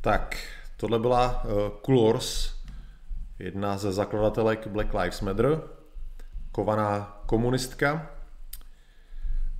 Tak, 0.00 0.36
tohle 0.76 0.98
byla 0.98 1.44
uh, 1.44 1.50
Coolors, 1.86 2.54
jedna 3.38 3.78
ze 3.78 3.92
zakladatelek 3.92 4.66
Black 4.66 4.94
Lives 4.94 5.20
Matter, 5.20 5.62
kovaná 6.52 7.22
komunistka. 7.26 8.10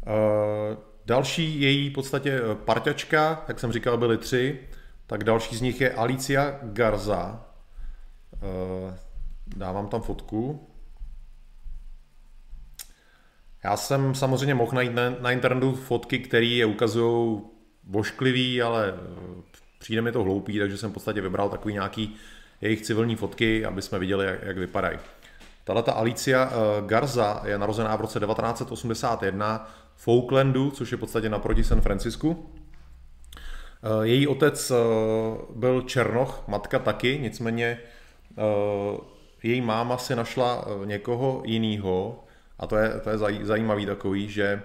Uh, 0.06 0.76
Další 1.06 1.60
její 1.60 1.90
podstatě 1.90 2.40
eh, 2.40 2.54
parťačka, 2.54 3.44
jak 3.48 3.60
jsem 3.60 3.72
říkal, 3.72 3.98
byly 3.98 4.18
tři, 4.18 4.60
tak 5.06 5.24
další 5.24 5.56
z 5.56 5.60
nich 5.60 5.80
je 5.80 5.94
Alicia 5.94 6.58
Garza. 6.62 7.46
Eh, 8.34 8.98
dávám 9.56 9.88
tam 9.88 10.02
fotku. 10.02 10.70
Já 13.64 13.76
jsem 13.76 14.14
samozřejmě 14.14 14.54
mohl 14.54 14.72
najít 14.74 14.92
na, 15.20 15.30
internetu 15.30 15.72
fotky, 15.72 16.18
které 16.18 16.46
je 16.46 16.66
ukazují 16.66 17.40
bošklivý, 17.82 18.62
ale 18.62 18.94
eh, 18.96 19.42
přijde 19.78 20.02
mi 20.02 20.12
to 20.12 20.22
hloupý, 20.22 20.58
takže 20.58 20.76
jsem 20.76 20.90
v 20.90 20.94
podstatě 20.94 21.20
vybral 21.20 21.48
takový 21.48 21.74
nějaký 21.74 22.16
jejich 22.60 22.82
civilní 22.82 23.16
fotky, 23.16 23.64
aby 23.64 23.82
jsme 23.82 23.98
viděli, 23.98 24.26
jak, 24.26 24.42
jak 24.42 24.58
vypadají. 24.58 24.98
Tahle 25.64 25.82
ta 25.82 25.92
Alicia 25.92 26.52
Garza 26.86 27.42
je 27.44 27.58
narozená 27.58 27.96
v 27.96 28.00
roce 28.00 28.20
1981 28.20 29.70
v 29.96 30.08
Oaklandu, 30.08 30.70
což 30.70 30.92
je 30.92 30.96
v 30.96 31.00
podstatě 31.00 31.28
naproti 31.28 31.64
San 31.64 31.80
Francisku. 31.80 32.50
Eh, 33.84 34.06
její 34.06 34.26
otec 34.26 34.70
eh, 34.70 34.74
byl 35.54 35.82
Černoch, 35.82 36.44
matka 36.48 36.78
taky, 36.78 37.18
nicméně 37.22 37.78
eh, 38.38 38.42
její 39.42 39.60
máma 39.60 39.98
si 39.98 40.16
našla 40.16 40.64
někoho 40.84 41.42
jiného 41.46 42.24
a 42.58 42.66
to 42.66 42.76
je, 42.76 43.00
to 43.00 43.10
je 43.10 43.18
zajímavý 43.42 43.86
takový, 43.86 44.28
že 44.28 44.62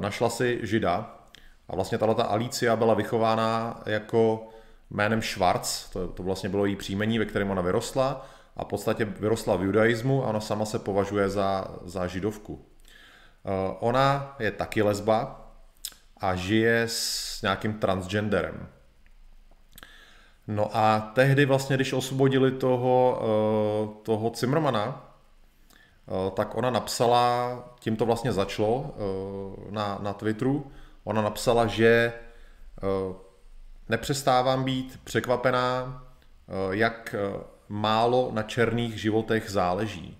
našla 0.00 0.30
si 0.30 0.60
žida 0.62 1.18
a 1.68 1.74
vlastně 1.74 1.98
tato 1.98 2.30
Alicia 2.30 2.76
byla 2.76 2.94
vychována 2.94 3.80
jako 3.86 4.48
jménem 4.90 5.22
Schwarz, 5.22 5.90
to, 5.90 6.08
to 6.08 6.22
vlastně 6.22 6.48
bylo 6.48 6.66
její 6.66 6.76
příjmení, 6.76 7.18
ve 7.18 7.24
kterém 7.24 7.50
ona 7.50 7.62
vyrostla 7.62 8.26
a 8.56 8.64
v 8.64 8.68
podstatě 8.68 9.04
vyrostla 9.04 9.56
v 9.56 9.62
judaismu 9.62 10.24
a 10.24 10.28
ona 10.28 10.40
sama 10.40 10.64
se 10.64 10.78
považuje 10.78 11.28
za, 11.28 11.64
za 11.84 12.06
židovku. 12.06 12.64
Eh, 13.44 13.76
ona 13.80 14.36
je 14.38 14.50
taky 14.50 14.82
lesba 14.82 15.48
a 16.20 16.34
žije 16.34 16.82
s 16.86 17.42
nějakým 17.42 17.74
transgenderem. 17.74 18.68
No 20.48 20.76
a 20.76 21.10
tehdy 21.14 21.44
vlastně, 21.44 21.76
když 21.76 21.92
osvobodili 21.92 22.52
toho, 22.52 23.22
eh, 23.22 24.04
toho 24.04 24.32
Zimmermana, 24.36 25.04
eh, 25.08 25.11
tak 26.34 26.56
ona 26.56 26.70
napsala, 26.70 27.56
tím 27.80 27.96
to 27.96 28.06
vlastně 28.06 28.32
začalo 28.32 28.94
na, 29.70 29.98
na 30.02 30.12
Twitteru, 30.12 30.72
ona 31.04 31.22
napsala, 31.22 31.66
že 31.66 32.12
nepřestávám 33.88 34.64
být 34.64 35.00
překvapená, 35.04 36.02
jak 36.70 37.14
málo 37.68 38.30
na 38.32 38.42
černých 38.42 39.00
životech 39.00 39.50
záleží. 39.50 40.18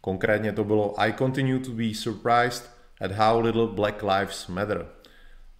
Konkrétně 0.00 0.52
to 0.52 0.64
bylo 0.64 0.94
I 1.00 1.12
continue 1.12 1.58
to 1.58 1.70
be 1.70 1.94
surprised 1.94 2.70
at 3.00 3.12
how 3.12 3.40
little 3.40 3.66
Black 3.66 4.02
Lives 4.02 4.46
Matter. 4.46 4.86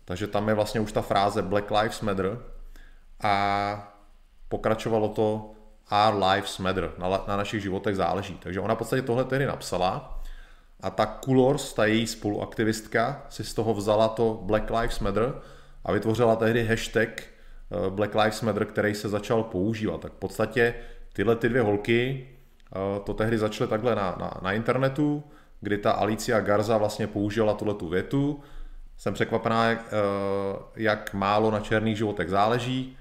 Takže 0.04 0.26
tam 0.26 0.48
je 0.48 0.54
vlastně 0.54 0.80
už 0.80 0.92
ta 0.92 1.02
fráze 1.02 1.42
Black 1.42 1.70
Lives 1.70 2.00
Matter 2.00 2.38
a 3.22 3.96
pokračovalo 4.48 5.08
to 5.08 5.50
Our 5.90 6.22
Lives 6.22 6.58
Matter, 6.58 6.92
na, 6.98 7.08
na 7.08 7.36
našich 7.36 7.62
životech 7.62 7.96
záleží. 7.96 8.38
Takže 8.42 8.60
ona 8.60 8.74
v 8.74 8.78
podstatě 8.78 9.02
tohle 9.02 9.24
tedy 9.24 9.46
napsala 9.46 10.20
a 10.80 10.90
ta 10.90 11.18
Coolors, 11.24 11.72
ta 11.72 11.84
její 11.84 12.06
spoluaktivistka, 12.06 13.26
si 13.28 13.44
z 13.44 13.54
toho 13.54 13.74
vzala 13.74 14.08
to 14.08 14.40
Black 14.42 14.70
Lives 14.70 15.00
Matter 15.00 15.34
a 15.84 15.92
vytvořila 15.92 16.36
tehdy 16.36 16.66
hashtag 16.66 17.08
eh, 17.08 17.90
Black 17.90 18.14
Lives 18.14 18.42
Matter, 18.42 18.64
který 18.64 18.94
se 18.94 19.08
začal 19.08 19.42
používat. 19.42 20.00
Tak 20.00 20.12
v 20.12 20.18
podstatě 20.18 20.74
tyhle 21.12 21.36
ty 21.36 21.48
dvě 21.48 21.62
holky 21.62 22.26
Eh, 22.76 23.00
to 23.00 23.14
tehdy 23.14 23.38
začaly 23.38 23.70
takhle 23.70 23.94
na, 23.94 24.16
na, 24.20 24.34
na 24.42 24.52
internetu, 24.52 25.24
kdy 25.60 25.78
ta 25.78 25.92
Alicia 25.92 26.40
Garza 26.40 26.78
vlastně 26.78 27.06
použila 27.06 27.54
tuhle 27.54 27.74
tu 27.74 27.88
větu. 27.88 28.40
Jsem 28.96 29.14
překvapená, 29.14 29.64
jak, 29.70 29.78
eh, 29.78 30.58
jak 30.76 31.14
málo 31.14 31.50
na 31.50 31.60
černých 31.60 31.96
životech 31.96 32.28
záleží. 32.28 32.96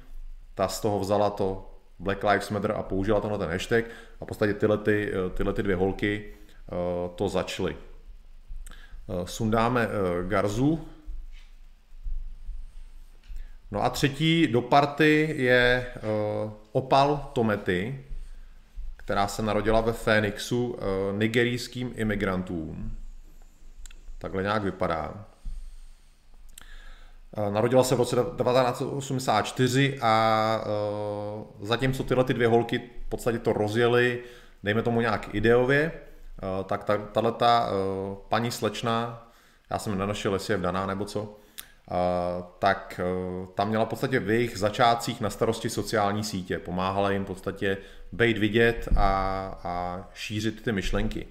Ta 0.56 0.68
z 0.68 0.82
toho 0.82 1.00
vzala 1.00 1.30
to 1.30 1.69
Black 2.00 2.24
Lives 2.24 2.50
Matter 2.50 2.72
a 2.72 2.84
použila 2.84 3.22
tenhle 3.22 3.40
ten 3.40 3.50
hashtag 3.50 3.86
a 4.22 4.26
v 4.26 4.28
podstatě 4.28 4.54
tyhle, 4.54 4.78
ty, 4.78 5.12
eh, 5.14 5.30
tyhle 5.30 5.54
ty 5.54 5.64
dvě 5.64 5.76
holky 5.76 6.34
to 7.16 7.30
začaly. 7.30 7.78
Sundáme 9.26 9.88
Garzu. 10.28 10.88
No 13.72 13.84
a 13.84 13.90
třetí 13.90 14.48
do 14.48 14.62
party 14.62 15.36
je 15.38 15.88
Opal 16.72 17.32
Tomety, 17.34 18.06
která 18.98 19.28
se 19.28 19.42
narodila 19.42 19.82
ve 19.82 19.94
Fénixu 19.94 20.78
nigerijským 21.18 21.92
imigrantům. 21.96 22.98
Takhle 24.18 24.42
nějak 24.42 24.64
vypadá. 24.64 25.29
Uh, 27.40 27.54
narodila 27.54 27.84
se 27.84 27.96
v 27.96 27.98
roce 27.98 28.16
1984 28.16 30.00
a 30.02 30.62
uh, 31.60 31.68
zatímco 31.68 32.04
tyhle 32.04 32.24
ty 32.24 32.34
dvě 32.34 32.48
holky 32.48 32.80
v 33.06 33.10
podstatě 33.10 33.40
to 33.40 33.54
rozjeli, 33.54 34.24
dejme 34.64 34.82
tomu 34.82 35.02
nějak 35.02 35.36
ideově, 35.36 35.92
uh, 35.92 36.66
tak 36.66 36.84
tahle 37.12 37.32
ta, 37.32 37.70
paní 38.30 38.52
slečna, 38.52 39.28
já 39.70 39.80
jsem 39.80 39.98
nenašel, 39.98 40.34
jestli 40.34 40.54
je 40.54 40.58
vdaná 40.58 40.86
nebo 40.86 41.06
co, 41.06 41.36
tak 42.60 43.02
tam 43.56 43.70
měla 43.70 43.86
v 43.86 43.90
podstatě 43.90 44.20
v 44.20 44.30
jejich 44.30 44.58
začátcích 44.58 45.22
na 45.22 45.30
starosti 45.30 45.70
sociální 45.70 46.24
sítě. 46.24 46.60
Pomáhala 46.60 47.12
jim 47.12 47.24
v 47.24 47.28
podstatě 47.28 47.78
být 48.12 48.38
vidět 48.38 48.90
a, 48.98 49.10
a 49.64 50.04
šířit 50.14 50.64
ty 50.64 50.72
myšlenky. 50.72 51.28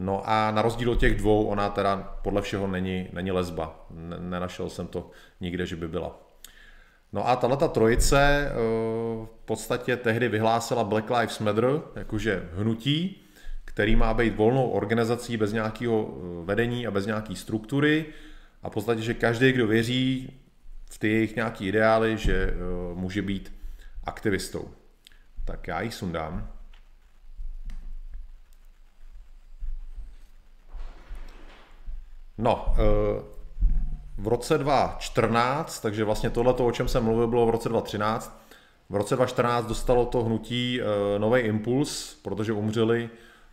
No 0.00 0.22
a 0.24 0.50
na 0.50 0.62
rozdíl 0.62 0.90
od 0.90 1.00
těch 1.00 1.18
dvou, 1.18 1.46
ona 1.46 1.68
teda 1.68 2.18
podle 2.22 2.42
všeho 2.42 2.66
není, 2.66 3.08
není 3.12 3.30
lesba. 3.30 3.86
Nenašel 4.18 4.70
jsem 4.70 4.86
to 4.86 5.10
nikde, 5.40 5.66
že 5.66 5.76
by 5.76 5.88
byla. 5.88 6.20
No 7.12 7.28
a 7.28 7.36
tato 7.36 7.68
trojice 7.68 8.20
e, 8.20 8.52
v 9.24 9.44
podstatě 9.44 9.96
tehdy 9.96 10.28
vyhlásila 10.28 10.84
Black 10.84 11.10
Lives 11.10 11.38
Matter, 11.38 11.80
jakože 11.96 12.48
hnutí, 12.54 13.22
který 13.64 13.96
má 13.96 14.14
být 14.14 14.36
volnou 14.36 14.70
organizací 14.70 15.36
bez 15.36 15.52
nějakého 15.52 16.08
e, 16.08 16.44
vedení 16.44 16.86
a 16.86 16.90
bez 16.90 17.06
nějaké 17.06 17.36
struktury, 17.36 18.06
a 18.62 18.68
v 18.68 18.72
podstatě, 18.72 19.02
že 19.02 19.14
každý, 19.14 19.52
kdo 19.52 19.66
věří 19.66 20.32
v 20.90 20.98
ty 20.98 21.08
jejich 21.08 21.36
nějaký 21.36 21.68
ideály, 21.68 22.18
že 22.18 22.54
uh, 22.54 22.98
může 22.98 23.22
být 23.22 23.52
aktivistou. 24.04 24.70
Tak 25.44 25.68
já 25.68 25.80
ji 25.80 25.90
sundám. 25.90 26.52
No, 32.40 32.66
uh, 32.68 32.76
v 34.18 34.28
roce 34.28 34.58
2014, 34.58 35.80
takže 35.80 36.04
vlastně 36.04 36.30
tohle, 36.30 36.52
o 36.54 36.72
čem 36.72 36.88
jsem 36.88 37.04
mluvil, 37.04 37.26
bylo 37.26 37.46
v 37.46 37.50
roce 37.50 37.68
2013. 37.68 38.40
V 38.90 38.94
roce 38.94 39.16
2014 39.16 39.66
dostalo 39.66 40.06
to 40.06 40.24
hnutí 40.24 40.80
uh, 40.80 40.86
nový 41.18 41.40
impuls, 41.40 42.14
protože 42.22 42.52
umřeli 42.52 43.10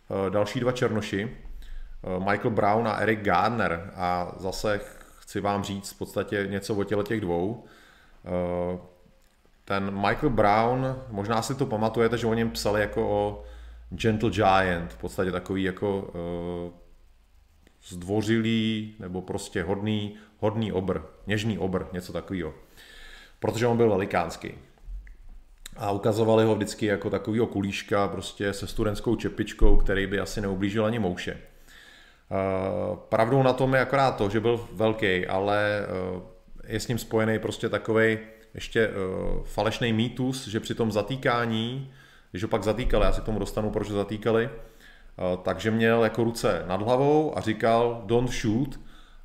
uh, 0.08 0.30
další 0.30 0.60
dva 0.60 0.72
černoši, 0.72 1.36
Michael 2.18 2.50
Brown 2.50 2.88
a 2.88 2.96
Eric 2.96 3.20
Gardner. 3.20 3.90
A 3.96 4.32
zase 4.38 4.80
chci 5.28 5.40
vám 5.40 5.64
říct 5.64 5.92
v 5.92 5.98
podstatě 5.98 6.46
něco 6.50 6.74
o 6.74 6.84
těle 6.84 7.04
těch 7.04 7.20
dvou. 7.20 7.64
Eh, 8.24 8.78
ten 9.64 9.90
Michael 9.90 10.30
Brown, 10.30 11.02
možná 11.08 11.42
si 11.42 11.54
to 11.54 11.66
pamatujete, 11.66 12.18
že 12.18 12.26
o 12.26 12.34
něm 12.34 12.50
psali 12.50 12.80
jako 12.80 13.08
o 13.10 13.44
Gentle 13.90 14.30
Giant, 14.30 14.92
v 14.92 14.96
podstatě 14.96 15.32
takový 15.32 15.62
jako 15.62 16.10
zdvořilý 17.86 18.94
nebo 18.98 19.22
prostě 19.22 19.62
hodný, 19.62 20.16
hodný 20.38 20.72
obr, 20.72 21.00
něžný 21.26 21.58
obr, 21.58 21.84
něco 21.92 22.12
takového. 22.12 22.54
Protože 23.38 23.66
on 23.66 23.76
byl 23.76 23.88
velikánský. 23.88 24.54
A 25.76 25.90
ukazovali 25.90 26.44
ho 26.44 26.54
vždycky 26.54 26.86
jako 26.86 27.10
takovýho 27.10 27.46
kulíška, 27.46 28.08
prostě 28.08 28.52
se 28.52 28.66
studentskou 28.66 29.16
čepičkou, 29.16 29.76
který 29.76 30.06
by 30.06 30.20
asi 30.20 30.40
neublížil 30.40 30.84
ani 30.86 30.98
mouše. 30.98 31.32
Eh, 31.32 32.96
pravdou 33.08 33.42
na 33.42 33.52
tom 33.52 33.74
je 33.74 33.80
akorát 33.80 34.16
to, 34.16 34.30
že 34.30 34.40
byl 34.40 34.68
velký, 34.72 35.26
ale 35.26 35.80
eh, 35.80 36.72
je 36.72 36.80
s 36.80 36.88
ním 36.88 36.98
spojený 36.98 37.38
prostě 37.38 37.68
takový 37.68 38.18
ještě 38.54 38.80
eh, 38.80 38.92
falešný 39.44 39.92
mýtus, 39.92 40.48
že 40.48 40.60
při 40.60 40.74
tom 40.74 40.92
zatýkání, 40.92 41.92
když 42.30 42.42
ho 42.42 42.48
pak 42.48 42.62
zatýkali, 42.62 43.04
já 43.04 43.12
si 43.12 43.20
k 43.20 43.24
tomu 43.24 43.38
dostanu, 43.38 43.70
proč 43.70 43.90
ho 43.90 43.96
zatýkali, 43.96 44.50
takže 45.42 45.70
měl 45.70 46.04
jako 46.04 46.24
ruce 46.24 46.64
nad 46.66 46.82
hlavou 46.82 47.38
a 47.38 47.40
říkal 47.40 48.02
don't 48.06 48.30
shoot 48.30 48.80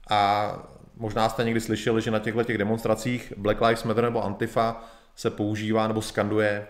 a 0.09 0.53
možná 0.97 1.29
jste 1.29 1.43
někdy 1.43 1.61
slyšeli, 1.61 2.01
že 2.01 2.11
na 2.11 2.19
těchto 2.19 2.43
těch 2.43 2.57
demonstracích 2.57 3.33
Black 3.37 3.61
Lives 3.61 3.83
Matter 3.83 4.03
nebo 4.03 4.23
Antifa 4.23 4.83
se 5.15 5.29
používá 5.29 5.87
nebo 5.87 6.01
skanduje 6.01 6.67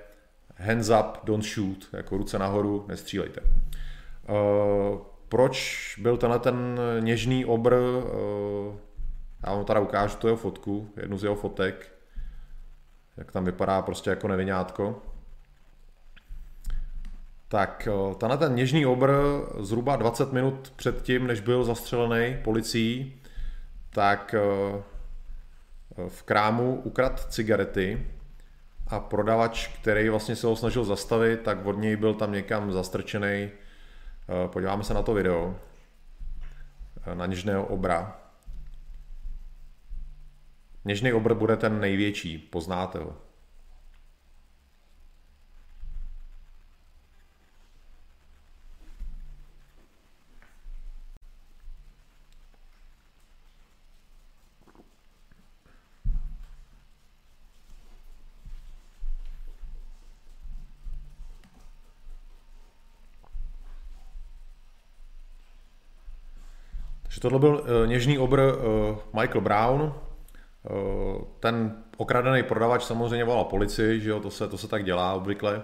hands 0.57 0.89
up, 0.89 1.17
don't 1.23 1.45
shoot, 1.45 1.87
jako 1.93 2.17
ruce 2.17 2.39
nahoru, 2.39 2.85
nestřílejte. 2.87 3.41
Proč 5.29 5.95
byl 6.01 6.17
tenhle 6.17 6.39
ten 6.39 6.79
něžný 6.99 7.45
obr, 7.45 7.73
eh, 7.73 8.77
já 9.47 9.55
vám 9.55 9.65
tady 9.65 9.79
ukážu 9.79 10.17
tu 10.17 10.27
jeho 10.27 10.37
fotku, 10.37 10.89
jednu 10.97 11.17
z 11.17 11.23
jeho 11.23 11.35
fotek, 11.35 11.91
jak 13.17 13.31
tam 13.31 13.45
vypadá 13.45 13.81
prostě 13.81 14.09
jako 14.09 14.27
nevinátko. 14.27 15.01
Tak 17.53 17.87
eh, 17.87 18.15
tenhle 18.15 18.37
ten 18.37 18.55
něžný 18.55 18.85
obr 18.85 19.11
zhruba 19.59 19.95
20 19.95 20.33
minut 20.33 20.73
před 20.75 21.01
tím, 21.01 21.27
než 21.27 21.39
byl 21.39 21.63
zastřelený 21.63 22.37
policií, 22.43 23.21
tak 23.89 24.35
eh, 24.37 24.81
v 26.07 26.23
krámu 26.23 26.75
ukrad 26.75 27.33
cigarety 27.33 28.07
a 28.87 28.99
prodavač, 28.99 29.67
který 29.67 30.09
vlastně 30.09 30.35
se 30.35 30.47
ho 30.47 30.55
snažil 30.55 30.85
zastavit, 30.85 31.41
tak 31.41 31.65
od 31.65 31.77
něj 31.77 31.95
byl 31.95 32.13
tam 32.13 32.31
někam 32.31 32.71
zastrčený 32.71 33.49
Eh, 34.29 34.47
podíváme 34.47 34.83
se 34.83 34.93
na 34.93 35.03
to 35.03 35.13
video, 35.13 35.59
na 37.13 37.25
něžného 37.25 37.65
obra. 37.65 38.19
Něžný 40.85 41.13
obr 41.13 41.33
bude 41.33 41.57
ten 41.57 41.79
největší, 41.79 42.37
poznáte 42.37 42.99
ho. 42.99 43.22
Tohle 67.23 67.39
byl 67.39 67.53
uh, 67.53 67.87
něžný 67.87 68.17
obr 68.17 68.39
uh, 68.39 69.21
Michael 69.21 69.41
Brown. 69.41 69.81
Uh, 69.81 71.21
ten 71.39 71.75
okradený 71.97 72.43
prodavač 72.43 72.83
samozřejmě 72.83 73.25
volal 73.25 73.43
policii, 73.43 74.01
že 74.01 74.09
jo, 74.09 74.19
to 74.19 74.31
se, 74.31 74.47
to 74.47 74.57
se 74.57 74.67
tak 74.67 74.83
dělá 74.83 75.13
obvykle. 75.13 75.63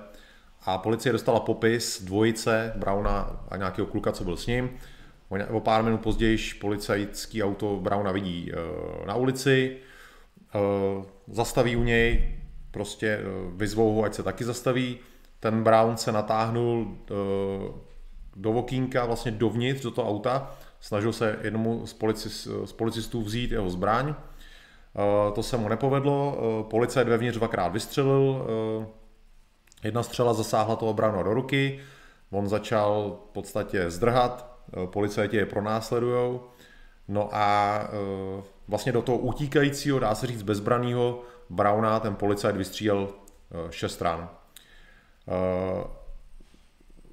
A 0.65 0.77
policie 0.77 1.13
dostala 1.13 1.39
popis 1.39 2.03
dvojice 2.03 2.73
Browna 2.75 3.45
a 3.49 3.57
nějakého 3.57 3.87
kluka, 3.87 4.11
co 4.11 4.23
byl 4.23 4.37
s 4.37 4.47
ním. 4.47 4.69
O 5.49 5.59
pár 5.59 5.83
minut 5.83 6.01
později 6.01 6.37
policajtský 6.61 7.43
auto 7.43 7.79
Browna 7.81 8.11
vidí 8.11 8.51
na 9.05 9.15
ulici, 9.15 9.77
zastaví 11.27 11.75
u 11.75 11.83
něj, 11.83 12.39
prostě 12.71 13.19
vyzvou 13.55 13.95
ho, 13.95 14.03
ať 14.03 14.13
se 14.13 14.23
taky 14.23 14.43
zastaví. 14.43 14.97
Ten 15.39 15.63
Brown 15.63 15.97
se 15.97 16.11
natáhnul 16.11 16.97
do 18.35 18.53
vokínka, 18.53 19.05
vlastně 19.05 19.31
dovnitř 19.31 19.83
do 19.83 19.91
toho 19.91 20.09
auta 20.09 20.51
snažil 20.79 21.13
se 21.13 21.39
jednomu 21.41 21.85
z, 21.85 21.93
policis, 21.93 22.47
z 22.65 22.73
policistů 22.73 23.21
vzít 23.21 23.51
jeho 23.51 23.69
zbraň. 23.69 24.15
Eh, 24.95 25.31
to 25.31 25.43
se 25.43 25.57
mu 25.57 25.69
nepovedlo, 25.69 26.37
eh, 26.37 26.63
policajt 26.69 27.07
vevnitř 27.07 27.37
dvakrát 27.37 27.67
vystřelil, 27.67 28.45
eh, 28.83 28.87
jedna 29.83 30.03
střela 30.03 30.33
zasáhla 30.33 30.75
toho 30.75 30.93
bránu 30.93 31.23
do 31.23 31.33
ruky, 31.33 31.79
on 32.31 32.49
začal 32.49 33.19
v 33.29 33.33
podstatě 33.33 33.91
zdrhat, 33.91 34.59
policajti 34.85 35.37
je 35.37 35.45
pronásledujou, 35.45 36.43
no 37.07 37.29
a 37.31 37.81
vlastně 38.67 38.91
do 38.91 39.01
toho 39.01 39.17
utíkajícího, 39.17 39.99
dá 39.99 40.15
se 40.15 40.27
říct 40.27 40.41
bezbraného 40.41 41.21
Browna 41.49 41.99
ten 41.99 42.15
policajt 42.15 42.55
vystřílel 42.55 43.09
šest 43.69 43.93
stran. 43.93 44.29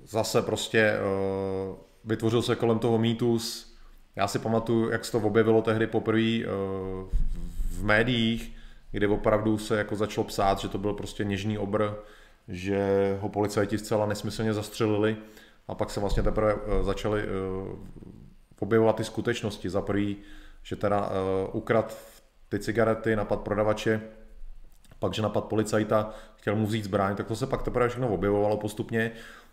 Zase 0.05 0.43
prostě 0.43 0.99
vytvořil 2.07 2.43
se 2.43 2.57
kolem 2.57 2.79
toho 2.79 2.99
mýtus. 2.99 3.77
Já 4.17 4.29
si 4.29 4.39
pamatuju, 4.39 4.91
jak 4.91 5.05
se 5.05 5.13
to 5.13 5.19
objevilo 5.19 5.63
tehdy 5.63 5.87
poprvé 5.87 6.41
eh, 6.41 6.47
v 7.71 7.85
médiích, 7.85 8.53
kde 8.93 9.09
opravdu 9.09 9.59
se 9.59 9.79
jako 9.79 9.97
začalo 9.97 10.25
psát, 10.25 10.59
že 10.59 10.69
to 10.69 10.79
byl 10.79 10.93
prostě 10.93 11.25
něžný 11.25 11.59
obr, 11.59 11.91
že 12.49 12.89
ho 13.21 13.29
policajti 13.29 13.79
zcela 13.79 14.07
nesmyslně 14.07 14.53
zastřelili 14.53 15.17
a 15.69 15.75
pak 15.75 15.91
se 15.91 16.01
vlastně 16.01 16.23
teprve 16.23 16.55
eh, 16.55 16.85
začaly 16.85 17.23
eh, 17.23 17.27
objevovat 18.61 18.97
ty 18.97 19.05
skutečnosti. 19.05 19.71
Za 19.71 19.83
prvý, 19.83 20.17
že 20.63 20.77
teda 20.77 21.11
ukrad 21.53 21.99
ty 22.49 22.59
cigarety, 22.59 23.17
napad 23.17 23.41
prodavače, 23.41 24.01
pak, 24.99 25.15
že 25.15 25.23
napad 25.23 25.45
policajta, 25.45 26.15
chtěl 26.37 26.57
mu 26.57 26.67
vzít 26.67 26.85
zbraň, 26.85 27.17
tak 27.17 27.27
to 27.27 27.37
se 27.37 27.47
pak 27.47 27.63
teprve 27.63 27.89
všechno 27.89 28.09
objevovalo 28.09 28.57
postupně 28.57 29.13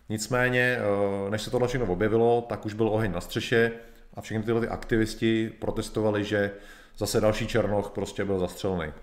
Nicméně, 0.09 0.77
eh, 0.79 1.29
než 1.29 1.41
se 1.41 1.51
tohle 1.51 1.67
všechno 1.67 1.87
objevilo, 1.87 2.45
tak 2.49 2.65
už 2.65 2.73
byl 2.73 2.87
oheň 2.87 3.11
na 3.11 3.21
střeše 3.21 3.71
a 4.13 4.21
všechny 4.21 4.43
tyhle 4.43 4.61
ty 4.61 4.67
aktivisti 4.67 5.53
protestovali, 5.59 6.23
že 6.23 6.51
zase 6.97 7.21
další 7.21 7.47
Černoch 7.47 7.89
prostě 7.89 8.25
byl 8.25 8.39
zastřelený. 8.39 8.93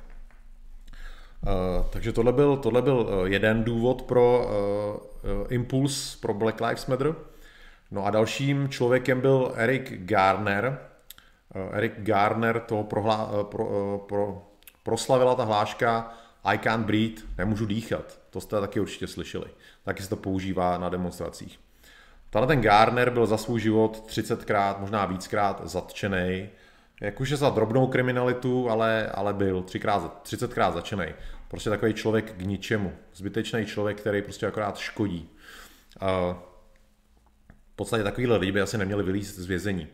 takže 1.91 2.13
tohle 2.13 2.33
byl, 2.33 2.57
tohle 2.57 2.83
byl 2.83 3.23
jeden 3.25 3.65
důvod 3.65 4.03
pro 4.03 4.51
impuls 5.49 6.17
pro 6.17 6.35
Black 6.35 6.61
Lives 6.61 6.87
Matter. 6.87 7.15
No 7.91 8.07
a 8.07 8.11
dalším 8.11 8.69
člověkem 8.69 9.21
byl 9.21 9.53
Eric 9.57 9.93
Garner. 9.93 10.79
Eric 11.73 11.93
Garner 11.97 12.61
to 12.61 12.83
prohlá, 12.83 13.31
pro, 13.43 13.99
pro, 14.09 14.43
proslavila 14.83 15.35
ta 15.35 15.45
hláška 15.45 16.15
I 16.45 16.59
can't 16.59 16.87
breathe, 16.87 17.23
nemůžu 17.39 17.67
dýchat. 17.67 18.20
To 18.31 18.41
jste 18.41 18.61
taky 18.61 18.81
určitě 18.81 19.07
slyšeli. 19.07 19.47
Taky 19.83 20.03
se 20.03 20.09
to 20.09 20.17
používá 20.17 20.79
na 20.79 20.89
demonstracích. 20.89 21.61
Tenhle 22.31 22.47
ten 22.47 22.61
Garner 22.61 23.11
byl 23.11 23.27
za 23.27 23.37
svůj 23.37 23.61
život 23.61 24.05
30krát, 24.09 24.81
možná 24.81 25.07
víckrát 25.07 25.61
zatčený. 25.65 26.49
Jakože 27.01 27.37
za 27.37 27.51
drobnou 27.51 27.87
kriminalitu, 27.87 28.71
ale, 28.71 29.07
ale 29.07 29.35
byl 29.35 29.63
třikrát, 29.63 30.23
30krát 30.25 30.73
zatčený. 30.73 31.07
Prostě 31.49 31.71
takový 31.71 31.95
člověk 31.95 32.33
k 32.33 32.43
ničemu. 32.43 32.93
Zbytečný 33.15 33.67
člověk, 33.67 34.01
který 34.01 34.23
prostě 34.23 34.47
akorát 34.47 34.79
škodí. 34.79 35.31
v 37.73 37.77
podstatě 37.77 38.03
takovýhle 38.03 38.37
lidi 38.37 38.53
by 38.53 38.61
asi 38.61 38.79
neměli 38.79 39.03
vylízt 39.03 39.37
z 39.37 39.47
vězení. 39.47 39.89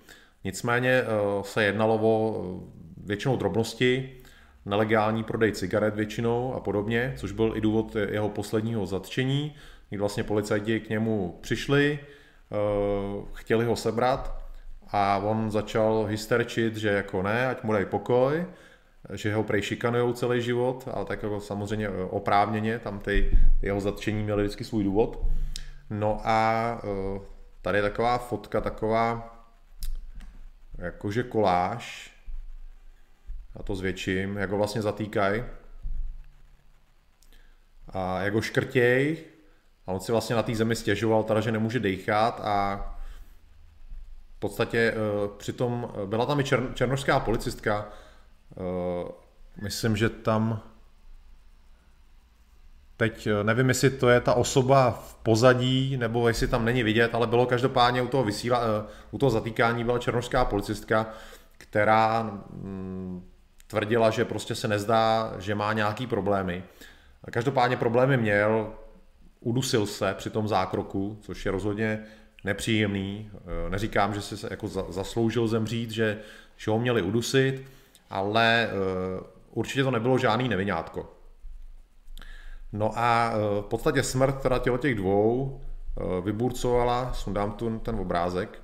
Nicméně 0.45 0.91
e, 0.91 1.05
se 1.43 1.65
jednalo 1.65 1.99
o 2.03 2.43
e, 2.43 3.07
většinou 3.07 3.37
drobnosti, 3.37 4.19
nelegální 4.67 5.25
prodej 5.25 5.53
cigaret 5.53 5.95
většinou 5.95 6.55
a 6.55 6.61
podobně, 6.61 7.15
což 7.17 7.33
byl 7.33 7.53
i 7.57 7.61
důvod 7.61 7.97
jeho 8.11 8.29
posledního 8.29 8.87
zatčení, 8.87 9.55
kdy 9.89 9.99
vlastně 9.99 10.25
policajti 10.25 10.81
k 10.81 10.89
němu 10.89 11.39
přišli, 11.41 11.99
eh, 11.99 12.57
chtěli 13.33 13.65
ho 13.65 13.77
sebrat 13.77 14.47
a 14.89 15.19
on 15.19 15.51
začal 15.51 16.05
hysterčit, 16.05 16.77
že 16.77 16.89
jako 16.89 17.23
ne, 17.23 17.47
ať 17.47 17.63
mu 17.63 17.73
dají 17.73 17.87
pokoj, 17.87 18.47
že 19.13 19.35
ho 19.35 19.43
prej 19.43 19.63
šikanujou 19.63 20.13
celý 20.13 20.43
život, 20.43 20.89
ale 20.93 21.05
tak 21.05 21.23
jako 21.23 21.41
samozřejmě 21.41 21.89
eh, 21.89 22.05
oprávněně, 22.11 22.79
tam 22.79 22.99
ty 22.99 23.39
jeho 23.63 23.81
zatčení 23.81 24.23
měly 24.23 24.43
vždycky 24.43 24.65
svůj 24.65 24.85
důvod. 24.85 25.27
No 25.91 26.21
a 26.25 26.81
eh, 26.85 27.21
tady 27.63 27.79
je 27.79 27.83
taková 27.83 28.19
fotka, 28.19 28.61
taková 28.61 29.33
jakože 30.79 31.23
koláž, 31.23 32.16
já 33.57 33.63
to 33.63 33.77
zvětším, 33.77 34.37
jak 34.37 34.51
ho 34.51 34.57
vlastně 34.57 34.83
zatýkají 34.83 35.43
a 37.89 38.21
jak 38.23 38.35
ho 38.35 38.41
škrtěj. 38.41 39.25
A 39.87 39.93
on 39.93 40.01
si 40.01 40.13
vlastně 40.13 40.37
na 40.37 40.43
té 40.43 40.55
zemi 40.55 40.77
stěžoval, 40.77 41.23
teda, 41.23 41.41
že 41.41 41.53
nemůže 41.53 41.81
dechat 41.81 42.41
a 42.45 42.77
v 44.37 44.39
podstatě 44.39 44.95
uh, 44.95 45.37
přitom 45.37 45.93
eh, 45.95 46.07
byla 46.07 46.27
tam 46.27 46.41
i 46.41 46.45
čer, 46.45 46.63
černožská 46.75 47.21
policistka, 47.21 47.89
uh, 48.57 49.09
myslím, 49.63 49.97
že 49.97 50.09
tam 50.09 50.63
Teď 52.99 53.29
nevím, 53.43 53.69
jestli 53.69 53.91
to 53.91 54.09
je 54.09 54.21
ta 54.21 54.35
osoba 54.35 54.91
v 54.91 55.15
pozadí, 55.15 55.97
nebo 55.97 56.29
jestli 56.29 56.49
tam 56.49 56.65
není 56.65 56.83
vidět, 56.83 57.15
ale 57.15 57.27
bylo 57.27 57.47
každopádně 57.47 58.03
u 58.03 58.09
toho, 58.09 58.25
vysíla, 58.25 58.61
u 59.11 59.19
toho 59.19 59.31
zatýkání 59.31 59.85
byla 59.85 59.99
černožská 59.99 60.45
policistka, 60.45 61.07
která 61.59 62.23
mm, 62.23 63.29
tvrdila, 63.67 64.11
že 64.11 64.25
prostě 64.25 64.55
se 64.55 64.69
nezdá, 64.69 65.35
že 65.39 65.55
má 65.55 65.73
nějaký 65.73 66.07
problémy. 66.07 66.65
Každopádně 67.31 67.77
problémy 67.77 68.17
měl, 68.17 68.73
udusil 69.41 69.87
se 69.87 70.15
při 70.15 70.31
tom 70.31 70.49
zákroku, 70.49 71.19
což 71.21 71.47
je 71.47 71.53
rozhodně 71.53 72.05
nepříjemný. 72.45 73.31
Eh, 73.35 73.71
neříkám, 73.71 74.15
že 74.15 74.23
se 74.23 74.49
jako 74.51 74.69
zasloužil 74.69 75.49
zemřít, 75.49 75.91
že, 75.91 76.19
že 76.57 76.71
ho 76.71 76.79
měli 76.79 77.03
udusit, 77.03 77.65
ale 78.11 78.69
eh, 78.69 78.71
určitě 79.51 79.85
to 79.85 79.91
nebylo 79.91 80.19
žádný 80.19 80.49
nevinátko. 80.49 81.13
No 82.73 82.99
a 82.99 83.33
eh, 83.33 83.61
v 83.61 83.65
podstatě 83.65 84.03
smrt 84.03 84.43
teda 84.43 84.59
těch 84.59 84.95
dvou 84.95 85.61
vyburcovala, 86.25 87.13
sundám 87.13 87.53
tu 87.53 87.79
ten 87.79 87.95
obrázek, 87.95 88.63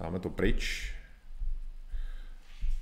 dáme 0.00 0.18
to 0.20 0.30
pryč, 0.30 0.94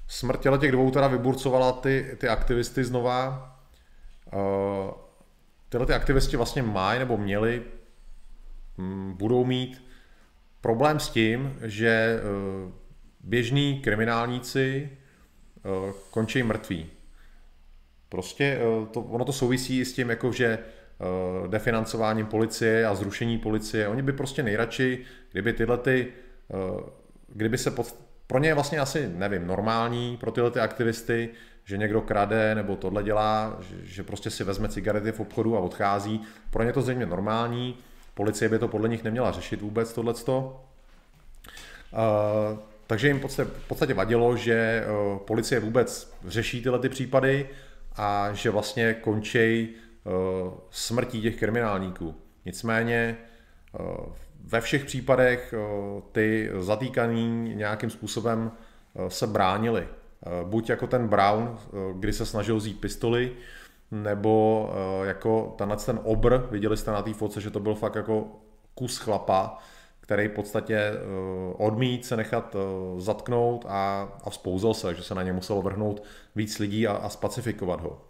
smrt 0.09 0.41
těch 0.61 0.73
dvou 0.73 0.91
teda 0.91 1.09
vyburcovala 1.09 1.73
ty, 1.73 2.17
ty 2.19 2.29
aktivisty 2.29 2.85
znova. 2.85 3.55
Uh, 4.33 4.91
tyhle 5.69 5.87
ty 5.87 5.93
aktivisti 5.93 6.37
vlastně 6.37 6.63
mají 6.63 6.99
nebo 6.99 7.17
měli, 7.17 7.63
um, 8.79 9.15
budou 9.17 9.45
mít 9.45 9.85
problém 10.61 11.01
s 11.01 11.09
tím, 11.09 11.57
že 11.63 12.21
uh, 12.23 12.73
běžní 13.21 13.81
kriminálníci 13.81 14.91
uh, 15.65 15.93
končí 16.11 16.43
mrtví. 16.43 16.87
Prostě 18.09 18.59
to, 18.91 19.01
ono 19.01 19.25
to 19.25 19.33
souvisí 19.33 19.85
s 19.85 19.93
tím, 19.93 20.11
jako 20.11 20.33
že 20.33 20.59
definancováním 21.47 22.27
policie 22.27 22.87
a 22.87 22.95
zrušení 22.95 23.39
policie. 23.39 23.89
Oni 23.89 24.03
by 24.03 24.13
prostě 24.13 24.43
nejradši, 24.43 25.05
kdyby 25.33 25.53
tyhle 25.53 25.79
ty, 25.79 26.13
kdyby 27.29 27.59
se 27.59 27.71
pro 28.29 28.39
ně 28.39 28.49
je 28.49 28.55
vlastně 28.55 28.79
asi, 28.79 29.11
nevím, 29.15 29.47
normální 29.47 30.17
pro 30.17 30.31
tyhle 30.31 30.51
ty 30.51 30.61
aktivisty, 30.61 31.29
že 31.65 31.77
někdo 31.77 32.01
krade 32.01 32.55
nebo 32.55 32.77
tohle 32.77 33.03
dělá, 33.03 33.59
že, 33.83 34.03
prostě 34.03 34.31
si 34.31 34.45
vezme 34.45 34.69
cigarety 34.69 35.13
v 35.13 35.21
obchodu 35.21 35.57
a 35.57 35.61
odchází. 35.61 36.21
Pro 36.51 36.63
ně 36.63 36.73
to 36.73 36.83
zřejmě 36.83 37.07
normální, 37.07 37.79
policie 38.15 38.49
by 38.49 38.59
to 38.59 38.69
podle 38.69 38.89
nich 38.89 39.05
neměla 39.05 39.33
řešit 39.33 39.63
vůbec 39.63 39.93
tohleto. 39.93 40.65
Uh, 41.93 42.59
takže 42.87 43.09
jim 43.09 43.19
v 43.19 43.23
podstatě, 43.23 43.51
v 43.65 43.69
podstatě 43.69 43.95
vadilo, 43.95 44.37
že 44.37 44.85
uh, 45.13 45.19
policie 45.19 45.61
vůbec 45.61 46.15
řeší 46.27 46.63
tyhle 46.63 46.79
ty 46.79 46.89
případy 46.89 47.49
a 47.97 48.33
že 48.33 48.51
vlastně 48.51 48.95
končí 48.95 49.69
uh, 50.05 50.53
smrtí 50.71 51.23
těch 51.23 51.37
kriminálníků. 51.37 52.15
Nicméně 52.45 53.17
uh, 53.81 54.13
ve 54.45 54.61
všech 54.61 54.85
případech 54.85 55.55
eh, 55.55 56.03
ty 56.13 56.51
zatýkaní 56.59 57.55
nějakým 57.55 57.91
způsobem 57.91 58.53
eh, 58.97 59.11
se 59.11 59.27
bránili. 59.27 59.89
Eh, 60.27 60.45
buď 60.45 60.71
jako 60.71 60.87
ten 60.87 61.09
Brown, 61.09 61.59
kdy 61.95 62.13
se 62.13 62.27
snažil 62.27 62.57
vzít 62.57 62.81
pistoli, 62.81 63.33
nebo 63.91 64.71
jako 65.05 65.55
tenhle 65.59 65.77
ten 65.77 66.01
obr, 66.03 66.49
viděli 66.51 66.77
jste 66.77 66.91
na 66.91 67.03
té 67.03 67.15
foce, 67.15 67.41
že 67.41 67.51
to 67.51 67.61
byl 67.61 67.75
fakt 67.75 67.95
jako 67.95 68.27
kus 68.75 68.99
chlapa, 68.99 69.59
který 70.01 70.29
v 70.29 70.33
podstatě 70.33 70.93
odmít 71.57 72.07
se 72.07 72.17
nechat 72.17 72.57
zatknout 72.97 73.65
a, 73.69 74.09
a 74.25 74.31
vzpouzel 74.31 74.75
se, 74.75 74.95
že 74.95 75.03
se 75.03 75.15
na 75.15 75.23
ně 75.23 75.33
muselo 75.33 75.63
vrhnout 75.63 76.03
víc 76.37 76.59
lidí 76.59 76.87
a, 76.87 76.93
a 76.93 77.09
spacifikovat 77.09 77.81
ho. 77.81 78.05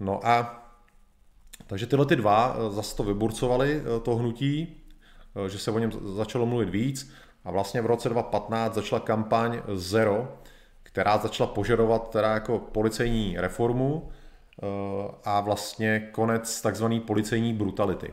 No 0.00 0.26
a 0.26 0.66
takže 1.66 1.86
tyhle 1.86 2.06
ty 2.06 2.16
dva 2.16 2.56
zase 2.68 2.96
to 2.96 3.02
vyburcovali, 3.02 3.82
to 4.02 4.16
hnutí, 4.16 4.79
že 5.48 5.58
se 5.58 5.70
o 5.70 5.78
něm 5.78 5.92
začalo 6.16 6.46
mluvit 6.46 6.68
víc 6.68 7.12
a 7.44 7.50
vlastně 7.50 7.80
v 7.82 7.86
roce 7.86 8.08
2015 8.08 8.74
začala 8.74 9.00
kampaň 9.00 9.62
Zero, 9.74 10.38
která 10.82 11.18
začala 11.18 11.50
požadovat 11.50 12.10
teda 12.10 12.34
jako 12.34 12.58
policejní 12.58 13.36
reformu 13.38 14.08
eh, 14.62 14.66
a 15.24 15.40
vlastně 15.40 16.08
konec 16.12 16.62
takzvané 16.62 17.00
policejní 17.00 17.54
brutality. 17.54 18.12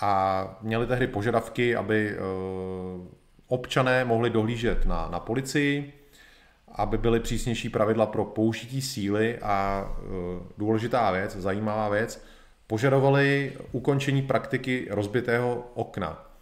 A 0.00 0.58
měli 0.62 0.86
tehdy 0.86 1.06
požadavky, 1.06 1.76
aby 1.76 2.10
eh, 2.10 2.18
občané 3.46 4.04
mohli 4.04 4.30
dohlížet 4.30 4.86
na, 4.86 5.08
na 5.08 5.20
policii, 5.20 5.92
aby 6.74 6.98
byly 6.98 7.20
přísnější 7.20 7.68
pravidla 7.68 8.06
pro 8.06 8.24
použití 8.24 8.82
síly 8.82 9.38
a 9.38 9.86
důležitá 10.58 11.10
věc, 11.10 11.36
zajímavá 11.36 11.88
věc, 11.88 12.24
požadovali 12.66 13.52
ukončení 13.72 14.22
praktiky 14.22 14.86
rozbitého 14.90 15.70
okna. 15.74 16.32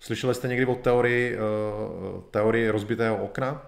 Slyšeli 0.00 0.34
jste 0.34 0.48
někdy 0.48 0.66
o 0.66 0.74
teorii, 0.74 1.34
eh, 1.34 1.38
teorii 2.30 2.70
rozbitého 2.70 3.16
okna? 3.16 3.62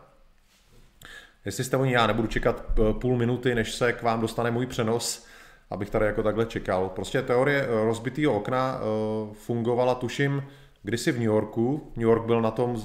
Jestli 1.45 1.65
jste 1.65 1.77
o 1.77 1.85
ní, 1.85 1.93
já 1.93 2.07
nebudu 2.07 2.29
čekat 2.29 2.65
eh, 2.71 2.93
půl 2.93 3.17
minuty, 3.17 3.55
než 3.55 3.75
se 3.75 3.93
k 3.93 4.03
vám 4.03 4.21
dostane 4.21 4.51
můj 4.51 4.67
přenos, 4.67 5.27
abych 5.71 5.91
tady 5.91 6.07
jako 6.07 6.23
takhle 6.23 6.47
čekal. 6.47 6.89
Prostě 6.89 7.23
teorie 7.23 7.63
eh, 7.63 7.85
rozbitého 7.85 8.35
okna 8.35 8.81
fungovala, 9.33 9.95
tuším, 9.95 10.43
kdysi 10.83 11.13
v 11.13 11.19
New 11.19 11.27
Yorku. 11.27 11.93
New 11.97 12.09
York 12.09 12.25
byl 12.25 12.43
na 12.43 12.51
tom 12.51 12.77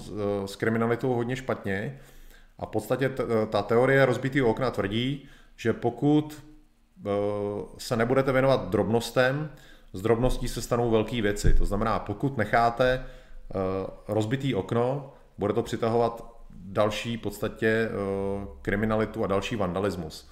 s, 0.46 0.56
kriminalitou 0.56 1.14
hodně 1.14 1.36
špatně. 1.36 2.00
A 2.60 2.66
v 2.66 2.70
podstatě 2.70 3.12
ta 3.50 3.62
teorie 3.62 4.06
rozbitého 4.06 4.50
okna 4.50 4.72
tvrdí, 4.72 5.30
že 5.56 5.74
pokud 5.74 6.44
se 7.78 7.96
nebudete 7.96 8.32
věnovat 8.32 8.70
drobnostem, 8.70 9.50
z 9.94 10.02
drobností 10.02 10.48
se 10.48 10.62
stanou 10.62 10.92
velké 10.92 11.22
věci. 11.22 11.54
To 11.54 11.66
znamená, 11.66 12.00
pokud 12.00 12.38
necháte 12.38 13.06
eh, 13.06 13.58
rozbitý 14.08 14.56
okno, 14.56 15.14
bude 15.38 15.54
to 15.54 15.64
přitahovat 15.64 16.38
další 16.50 17.18
podstatě 17.18 17.68
eh, 17.68 18.48
kriminalitu 18.62 19.24
a 19.24 19.28
další 19.28 19.56
vandalismus. 19.56 20.30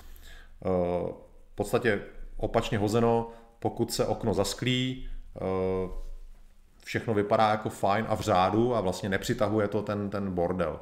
V 1.51 1.56
podstatě 1.56 2.01
opačně 2.38 2.78
hozeno, 2.78 3.30
pokud 3.60 3.93
se 3.93 4.06
okno 4.06 4.34
zasklí, 4.34 5.10
všechno 6.84 7.13
vypadá 7.13 7.49
jako 7.49 7.69
fajn 7.69 8.06
a 8.10 8.15
v 8.15 8.21
řádu 8.21 8.75
a 8.75 8.82
vlastně 8.82 9.10
nepřitahuje 9.10 9.67
to 9.67 9.82
ten, 9.82 10.10
ten 10.10 10.32
bordel. 10.32 10.80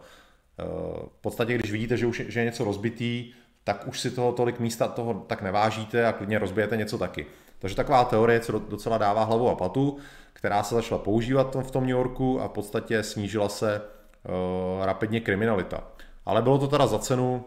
V 1.08 1.22
podstatě, 1.22 1.56
když 1.56 1.72
vidíte, 1.72 1.98
že 1.98 2.06
už 2.06 2.20
je, 2.20 2.32
že 2.32 2.40
je 2.40 2.46
něco 2.46 2.64
rozbitý, 2.64 3.34
tak 3.64 3.88
už 3.88 4.00
si 4.00 4.12
toho 4.12 4.32
tolik 4.32 4.60
místa 4.60 4.88
toho 4.88 5.14
tak 5.14 5.42
nevážíte 5.42 6.06
a 6.06 6.14
klidně 6.14 6.40
rozbijete 6.40 6.78
něco 6.78 6.98
taky. 6.98 7.26
Takže 7.60 7.76
taková 7.76 8.06
teorie, 8.06 8.40
co 8.40 8.60
docela 8.60 8.98
dává 8.98 9.24
hlavu 9.24 9.50
a 9.50 9.56
patu, 9.56 9.98
která 10.34 10.64
se 10.64 10.76
začala 10.76 11.02
používat 11.02 11.56
v 11.56 11.72
tom 11.72 11.84
New 11.84 11.96
Yorku 11.96 12.42
a 12.42 12.48
v 12.48 12.52
podstatě 12.52 13.04
snížila 13.04 13.50
se 13.50 13.82
uh, 13.82 14.86
rapidně 14.86 15.20
kriminalita. 15.20 15.84
Ale 16.26 16.42
bylo 16.42 16.58
to 16.58 16.68
teda 16.68 16.88
za 16.88 17.00
cenu 17.00 17.46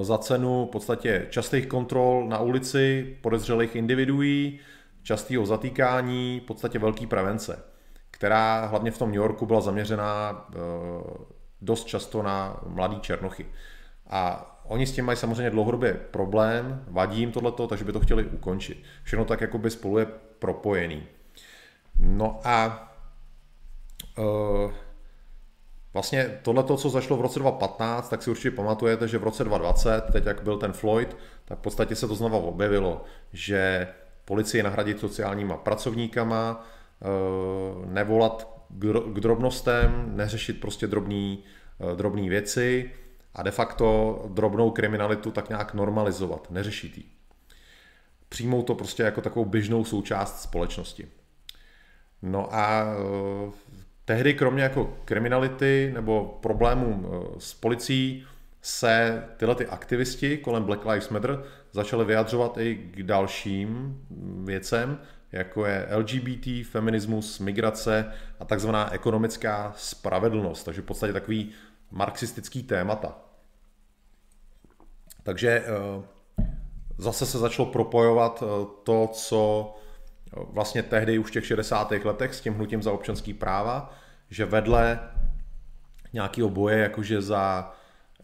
za 0.00 0.18
cenu 0.18 0.66
v 0.66 0.70
podstatě 0.70 1.26
častých 1.30 1.66
kontrol 1.66 2.26
na 2.28 2.38
ulici, 2.38 3.16
podezřelých 3.20 3.76
individuí, 3.76 4.60
častého 5.02 5.46
zatýkání, 5.46 6.40
v 6.40 6.46
podstatě 6.46 6.78
velký 6.78 7.06
prevence, 7.06 7.62
která 8.10 8.66
hlavně 8.66 8.90
v 8.90 8.98
tom 8.98 9.08
New 9.08 9.16
Yorku 9.16 9.46
byla 9.46 9.60
zaměřená 9.60 10.44
eh, 10.48 10.56
dost 11.62 11.84
často 11.84 12.22
na 12.22 12.60
mladý 12.66 13.00
černochy. 13.00 13.46
A 14.10 14.46
oni 14.70 14.86
s 14.86 14.92
tím 14.92 15.04
mají 15.04 15.18
samozřejmě 15.18 15.50
dlouhodobě 15.50 15.94
problém, 15.94 16.84
vadí 16.88 17.20
jim 17.20 17.32
tohleto, 17.32 17.66
takže 17.66 17.84
by 17.84 17.92
to 17.92 18.00
chtěli 18.00 18.24
ukončit. 18.24 18.82
Všechno 19.02 19.24
tak 19.24 19.40
jakoby 19.40 19.70
spolu 19.70 19.98
je 19.98 20.06
propojený. 20.38 21.02
No 21.98 22.40
a 22.44 22.88
uh, 24.18 24.72
Vlastně 25.92 26.38
tohle, 26.42 26.64
co 26.76 26.90
začalo 26.90 27.16
v 27.16 27.20
roce 27.20 27.38
2015, 27.38 28.08
tak 28.08 28.22
si 28.22 28.30
určitě 28.30 28.50
pamatujete, 28.50 29.08
že 29.08 29.18
v 29.18 29.24
roce 29.24 29.44
2020, 29.44 30.12
teď 30.12 30.26
jak 30.26 30.42
byl 30.42 30.58
ten 30.58 30.72
Floyd, 30.72 31.16
tak 31.44 31.58
v 31.58 31.62
podstatě 31.62 31.96
se 31.96 32.08
to 32.08 32.14
znova 32.14 32.38
objevilo, 32.38 33.04
že 33.32 33.88
policii 34.24 34.62
nahradit 34.62 35.00
sociálníma 35.00 35.56
pracovníkama, 35.56 36.66
eh, 37.02 37.06
nevolat 37.86 38.48
k 39.12 39.20
drobnostem, 39.20 40.12
neřešit 40.16 40.60
prostě 40.60 40.86
drobný, 40.86 41.44
eh, 41.80 41.96
drobný 41.96 42.28
věci 42.28 42.90
a 43.34 43.42
de 43.42 43.50
facto 43.50 44.18
drobnou 44.28 44.70
kriminalitu 44.70 45.30
tak 45.30 45.48
nějak 45.48 45.74
normalizovat, 45.74 46.50
neřešit 46.50 46.98
ji. 46.98 47.04
Přijmou 48.28 48.62
to 48.62 48.74
prostě 48.74 49.02
jako 49.02 49.20
takovou 49.20 49.44
běžnou 49.44 49.84
součást 49.84 50.42
společnosti. 50.42 51.08
No 52.22 52.54
a 52.54 52.84
eh, 52.84 53.50
tehdy 54.04 54.34
kromě 54.34 54.62
jako 54.62 54.96
kriminality 55.04 55.90
nebo 55.94 56.38
problémů 56.42 57.10
s 57.38 57.54
policií 57.54 58.26
se 58.62 59.24
tyhle 59.36 59.54
ty 59.54 59.66
aktivisti 59.66 60.36
kolem 60.36 60.64
Black 60.64 60.86
Lives 60.86 61.08
Matter 61.08 61.42
začaly 61.72 62.04
vyjadřovat 62.04 62.58
i 62.58 62.74
k 62.74 63.02
dalším 63.02 63.98
věcem, 64.44 64.98
jako 65.32 65.66
je 65.66 65.88
LGBT, 65.96 66.66
feminismus, 66.70 67.38
migrace 67.38 68.12
a 68.40 68.44
takzvaná 68.44 68.92
ekonomická 68.92 69.74
spravedlnost, 69.76 70.64
takže 70.64 70.82
v 70.82 70.84
podstatě 70.84 71.12
takový 71.12 71.52
marxistický 71.90 72.62
témata. 72.62 73.18
Takže 75.22 75.64
eh, 75.66 76.02
zase 76.98 77.26
se 77.26 77.38
začalo 77.38 77.68
propojovat 77.68 78.42
eh, 78.42 78.66
to, 78.84 79.08
co 79.12 79.74
eh, 80.26 80.40
vlastně 80.52 80.82
tehdy 80.82 81.18
už 81.18 81.28
v 81.28 81.32
těch 81.32 81.46
60. 81.46 81.92
letech 82.04 82.34
s 82.34 82.40
tím 82.40 82.54
hnutím 82.54 82.82
za 82.82 82.92
občanský 82.92 83.34
práva, 83.34 83.94
že 84.30 84.44
vedle 84.44 85.00
nějakého 86.12 86.48
boje, 86.48 86.78
jakože 86.78 87.22
za 87.22 87.72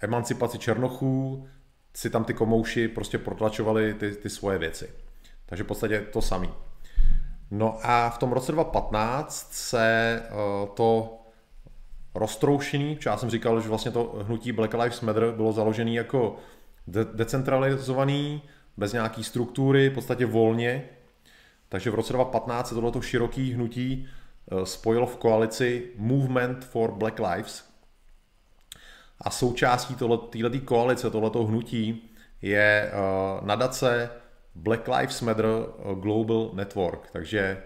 emancipaci 0.00 0.59
černochů, 0.59 1.48
si 1.94 2.11
tam 2.11 2.24
ty 2.24 2.35
komouši 2.35 2.88
prostě 2.88 3.18
protlačovali 3.18 3.94
ty, 3.94 4.12
ty 4.12 4.31
svoje 4.31 4.59
věci. 4.59 4.90
Takže 5.46 5.64
v 5.64 5.66
podstatě 5.66 6.00
to 6.00 6.22
samý. 6.22 6.50
No 7.50 7.79
a 7.83 8.11
v 8.11 8.18
tom 8.18 8.33
roce 8.33 8.52
2015 8.52 9.52
se 9.52 10.22
to 10.74 11.18
roztroušený, 12.18 12.98
já 13.07 13.16
jsem 13.16 13.31
říkal, 13.31 13.61
že 13.61 13.68
vlastně 13.68 13.90
to 13.90 14.14
hnutí 14.26 14.52
Black 14.52 14.74
Lives 14.74 15.00
Matter 15.00 15.31
bylo 15.31 15.52
založené 15.52 15.90
jako 15.90 16.37
de- 16.87 17.05
decentralizovaný, 17.05 18.42
bez 18.76 18.92
nějaký 18.92 19.24
struktury, 19.24 19.88
v 19.88 19.94
podstatě 19.94 20.26
volně. 20.26 20.85
Takže 21.68 21.90
v 21.90 21.94
roce 21.94 22.12
2015 22.12 22.68
se 22.68 22.74
tohleto 22.74 23.00
široký 23.00 23.52
hnutí 23.52 24.09
uh, 24.52 24.62
spojilo 24.62 25.07
v 25.07 25.16
koalici 25.16 25.90
Movement 25.96 26.64
for 26.64 26.92
Black 26.92 27.18
Lives, 27.18 27.64
a 29.20 29.31
součástí 29.31 29.94
této 29.94 30.31
koalice, 30.64 31.11
tohoto 31.11 31.44
hnutí 31.44 32.11
je 32.42 32.92
uh, 32.92 33.46
nadace 33.46 34.11
Black 34.55 34.88
Lives 34.88 35.20
Matter 35.20 35.46
eh, 35.46 35.94
Global 35.94 36.50
Network, 36.52 37.11
takže 37.12 37.62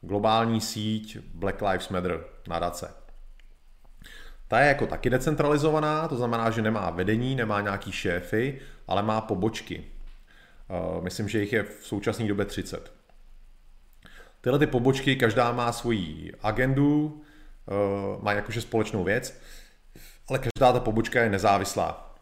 globální 0.00 0.60
síť 0.60 1.18
Black 1.34 1.62
Lives 1.62 1.88
Matter 1.88 2.24
nadace. 2.48 3.01
Ta 4.52 4.60
je 4.60 4.68
jako 4.68 4.86
taky 4.86 5.10
decentralizovaná, 5.10 6.08
to 6.08 6.16
znamená, 6.16 6.50
že 6.50 6.62
nemá 6.62 6.90
vedení, 6.90 7.34
nemá 7.34 7.60
nějaký 7.60 7.92
šéfy, 7.92 8.60
ale 8.88 9.02
má 9.02 9.20
pobočky. 9.20 9.84
Uh, 10.68 11.04
myslím, 11.04 11.28
že 11.28 11.40
jich 11.40 11.52
je 11.52 11.62
v 11.62 11.86
současné 11.86 12.28
době 12.28 12.44
30. 12.44 12.92
Tyhle 14.40 14.58
ty 14.58 14.66
pobočky, 14.66 15.16
každá 15.16 15.52
má 15.52 15.72
svoji 15.72 16.32
agendu, 16.42 17.22
uh, 17.66 18.22
má 18.22 18.32
jakože 18.32 18.60
společnou 18.60 19.04
věc 19.04 19.40
ale 20.28 20.38
každá 20.38 20.72
ta 20.72 20.80
pobočka 20.80 21.22
je 21.22 21.30
nezávislá. 21.30 22.14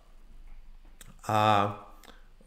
A 1.28 1.72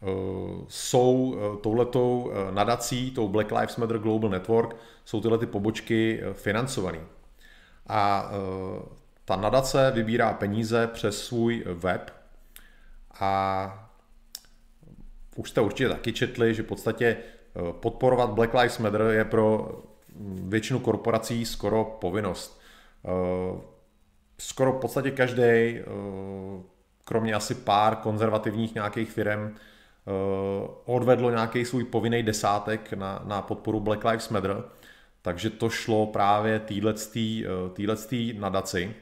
uh, 0.00 0.64
jsou 0.68 1.14
uh, 1.14 1.56
touhletou 1.60 2.22
uh, 2.22 2.54
nadací, 2.54 3.10
tou 3.10 3.28
Black 3.28 3.52
Lives 3.52 3.76
Matter 3.76 3.98
Global 3.98 4.30
Network, 4.30 4.76
jsou 5.04 5.20
tyhle 5.20 5.38
ty 5.38 5.46
pobočky 5.46 6.22
financované. 6.32 7.00
A 7.88 8.30
ta 9.24 9.36
nadace 9.36 9.90
vybírá 9.90 10.32
peníze 10.32 10.86
přes 10.86 11.26
svůj 11.26 11.64
web 11.66 12.10
a 13.20 13.90
už 15.36 15.50
jste 15.50 15.60
určitě 15.60 15.88
taky 15.88 16.12
četli, 16.12 16.54
že 16.54 16.62
v 16.62 16.66
podstatě 16.66 17.16
podporovat 17.80 18.30
Black 18.30 18.54
Lives 18.54 18.78
Matter 18.78 19.00
je 19.00 19.24
pro 19.24 19.68
většinu 20.48 20.78
korporací 20.78 21.44
skoro 21.44 21.84
povinnost 21.84 22.60
skoro 24.38 24.72
v 24.72 24.80
podstatě 24.80 25.10
každý, 25.10 25.42
eh, 25.42 25.82
kromě 27.04 27.34
asi 27.34 27.54
pár 27.54 27.96
konzervativních 27.96 28.74
nějakých 28.74 29.10
firm, 29.10 29.46
eh, 29.46 30.10
odvedlo 30.84 31.30
nějaký 31.30 31.64
svůj 31.64 31.84
povinný 31.84 32.22
desátek 32.22 32.92
na, 32.92 33.22
na 33.24 33.42
podporu 33.42 33.80
Black 33.80 34.04
Lives 34.04 34.28
Matter, 34.28 34.64
takže 35.22 35.50
to 35.50 35.70
šlo 35.70 36.06
právě 36.06 36.60
týhletý 36.60 37.44
eh, 37.46 38.34
nadaci. 38.38 38.94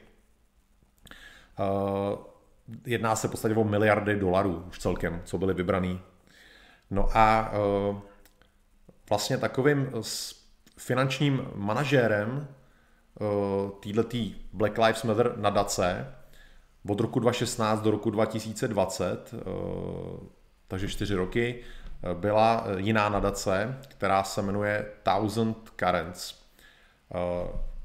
Jedná 2.85 3.15
se 3.15 3.27
v 3.27 3.31
podstatě 3.31 3.55
o 3.55 3.63
miliardy 3.63 4.15
dolarů 4.15 4.63
už 4.69 4.79
celkem, 4.79 5.21
co 5.25 5.37
byly 5.37 5.53
vybraný. 5.53 5.99
No 6.91 7.09
a 7.13 7.51
vlastně 9.09 9.37
takovým 9.37 9.89
finančním 10.77 11.47
manažérem 11.55 12.47
Eh, 13.21 13.71
týhletý 13.79 14.35
Black 14.53 14.77
Lives 14.77 15.03
Matter 15.03 15.37
nadace 15.37 16.15
od 16.89 16.99
roku 16.99 17.19
2016 17.19 17.81
do 17.81 17.91
roku 17.91 18.09
2020, 18.09 19.33
eh, 19.33 19.39
takže 20.67 20.87
čtyři 20.87 21.15
roky, 21.15 21.59
eh, 22.03 22.13
byla 22.13 22.65
jiná 22.77 23.09
nadace, 23.09 23.79
která 23.87 24.23
se 24.23 24.41
jmenuje 24.41 24.85
Thousand 25.03 25.69
Currents. 25.75 26.43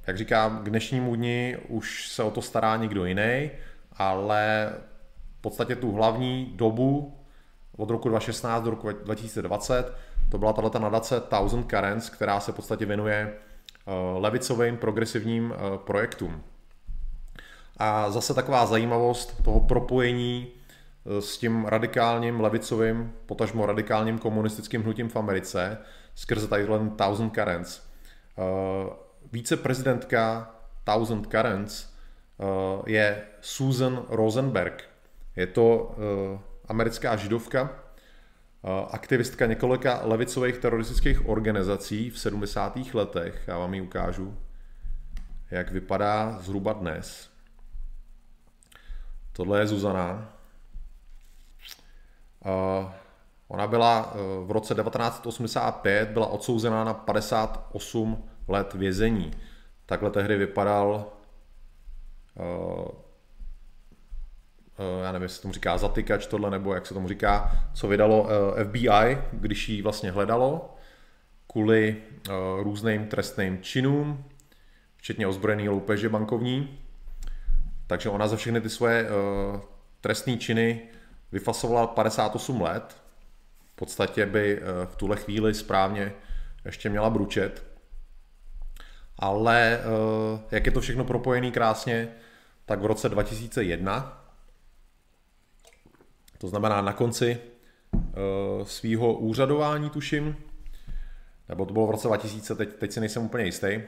Jak 0.08 0.18
říkám, 0.18 0.64
k 0.64 0.70
dnešnímu 0.70 1.16
dni 1.16 1.56
už 1.68 2.08
se 2.08 2.22
o 2.22 2.30
to 2.30 2.42
stará 2.42 2.76
někdo 2.76 3.04
jiný, 3.04 3.50
ale 3.92 4.72
v 5.38 5.40
podstatě 5.40 5.76
tu 5.76 5.92
hlavní 5.92 6.52
dobu 6.56 7.18
od 7.76 7.90
roku 7.90 8.08
2016 8.08 8.62
do 8.62 8.70
roku 8.70 8.92
2020 8.92 9.96
to 10.30 10.38
byla 10.38 10.52
tato 10.52 10.78
nadace 10.78 11.20
Thousand 11.20 11.70
Currents, 11.70 12.10
která 12.10 12.40
se 12.40 12.52
v 12.52 12.54
podstatě 12.54 12.86
věnuje 12.86 13.34
Eh, 13.88 14.18
levicovým 14.18 14.76
progresivním 14.76 15.54
eh, 15.54 15.78
projektům. 15.78 16.42
A 17.76 18.10
zase 18.10 18.34
taková 18.34 18.66
zajímavost 18.66 19.42
toho 19.44 19.60
propojení 19.60 20.46
eh, 20.46 21.22
s 21.22 21.38
tím 21.38 21.64
radikálním 21.64 22.40
levicovým, 22.40 23.12
potažmo 23.26 23.66
radikálním 23.66 24.18
komunistickým 24.18 24.82
hnutím 24.82 25.08
v 25.08 25.16
Americe 25.16 25.78
skrze 26.14 26.48
tadyhle 26.48 26.90
Thousand 26.96 27.34
Currents. 27.34 27.88
Víceprezidentka 29.32 30.54
Thousand 30.84 31.26
Currents 31.26 31.92
je 32.86 33.26
Susan 33.40 34.04
Rosenberg. 34.08 34.84
Je 35.36 35.46
to 35.46 35.96
americká 36.68 37.16
židovka, 37.16 37.70
aktivistka 38.90 39.46
několika 39.46 40.00
levicových 40.02 40.58
teroristických 40.58 41.28
organizací 41.28 42.10
v 42.10 42.18
70. 42.18 42.94
letech. 42.94 43.44
Já 43.46 43.58
vám 43.58 43.74
ji 43.74 43.80
ukážu, 43.80 44.38
jak 45.50 45.70
vypadá 45.70 46.38
zhruba 46.40 46.72
dnes. 46.72 47.30
Tohle 49.32 49.60
je 49.60 49.66
Zuzana. 49.66 50.32
Ona 53.48 53.66
byla 53.66 54.12
v 54.44 54.50
roce 54.50 54.74
1985 54.74 56.08
byla 56.08 56.26
odsouzená 56.26 56.84
na 56.84 56.94
58 56.94 58.27
let 58.48 58.74
vězení. 58.74 59.30
Takhle 59.86 60.10
tehdy 60.10 60.36
vypadal 60.36 61.12
e, 62.36 62.78
já 65.04 65.12
nevím, 65.12 65.22
jestli 65.22 65.42
tomu 65.42 65.54
říká 65.54 65.78
zatykač 65.78 66.26
tohle, 66.26 66.50
nebo 66.50 66.74
jak 66.74 66.86
se 66.86 66.94
tomu 66.94 67.08
říká, 67.08 67.52
co 67.74 67.88
vydalo 67.88 68.28
FBI, 68.64 69.18
když 69.32 69.68
ji 69.68 69.82
vlastně 69.82 70.10
hledalo 70.10 70.76
kvůli 71.46 71.96
různým 72.62 73.06
trestným 73.06 73.58
činům, 73.62 74.24
včetně 74.96 75.26
ozbrojený 75.26 75.68
loupeže 75.68 76.08
bankovní. 76.08 76.78
Takže 77.86 78.08
ona 78.08 78.28
za 78.28 78.36
všechny 78.36 78.60
ty 78.60 78.70
svoje 78.70 79.08
trestné 80.00 80.36
činy 80.36 80.82
vyfasovala 81.32 81.86
58 81.86 82.60
let. 82.60 82.96
V 83.64 83.74
podstatě 83.74 84.26
by 84.26 84.60
v 84.84 84.96
tuhle 84.96 85.16
chvíli 85.16 85.54
správně 85.54 86.12
ještě 86.64 86.88
měla 86.88 87.10
bručet. 87.10 87.64
Ale 89.18 89.80
jak 90.50 90.66
je 90.66 90.72
to 90.72 90.80
všechno 90.80 91.04
propojené 91.04 91.50
krásně, 91.50 92.08
tak 92.66 92.80
v 92.80 92.86
roce 92.86 93.08
2001, 93.08 94.24
to 96.38 96.48
znamená 96.48 96.82
na 96.82 96.92
konci 96.92 97.40
uh, 97.92 98.02
svýho 98.64 99.14
úřadování, 99.14 99.90
tuším, 99.90 100.36
nebo 101.48 101.66
to 101.66 101.72
bylo 101.72 101.86
v 101.86 101.90
roce 101.90 102.08
2000, 102.08 102.54
teď, 102.54 102.74
teď 102.74 102.92
si 102.92 103.00
nejsem 103.00 103.24
úplně 103.24 103.44
jistý. 103.44 103.80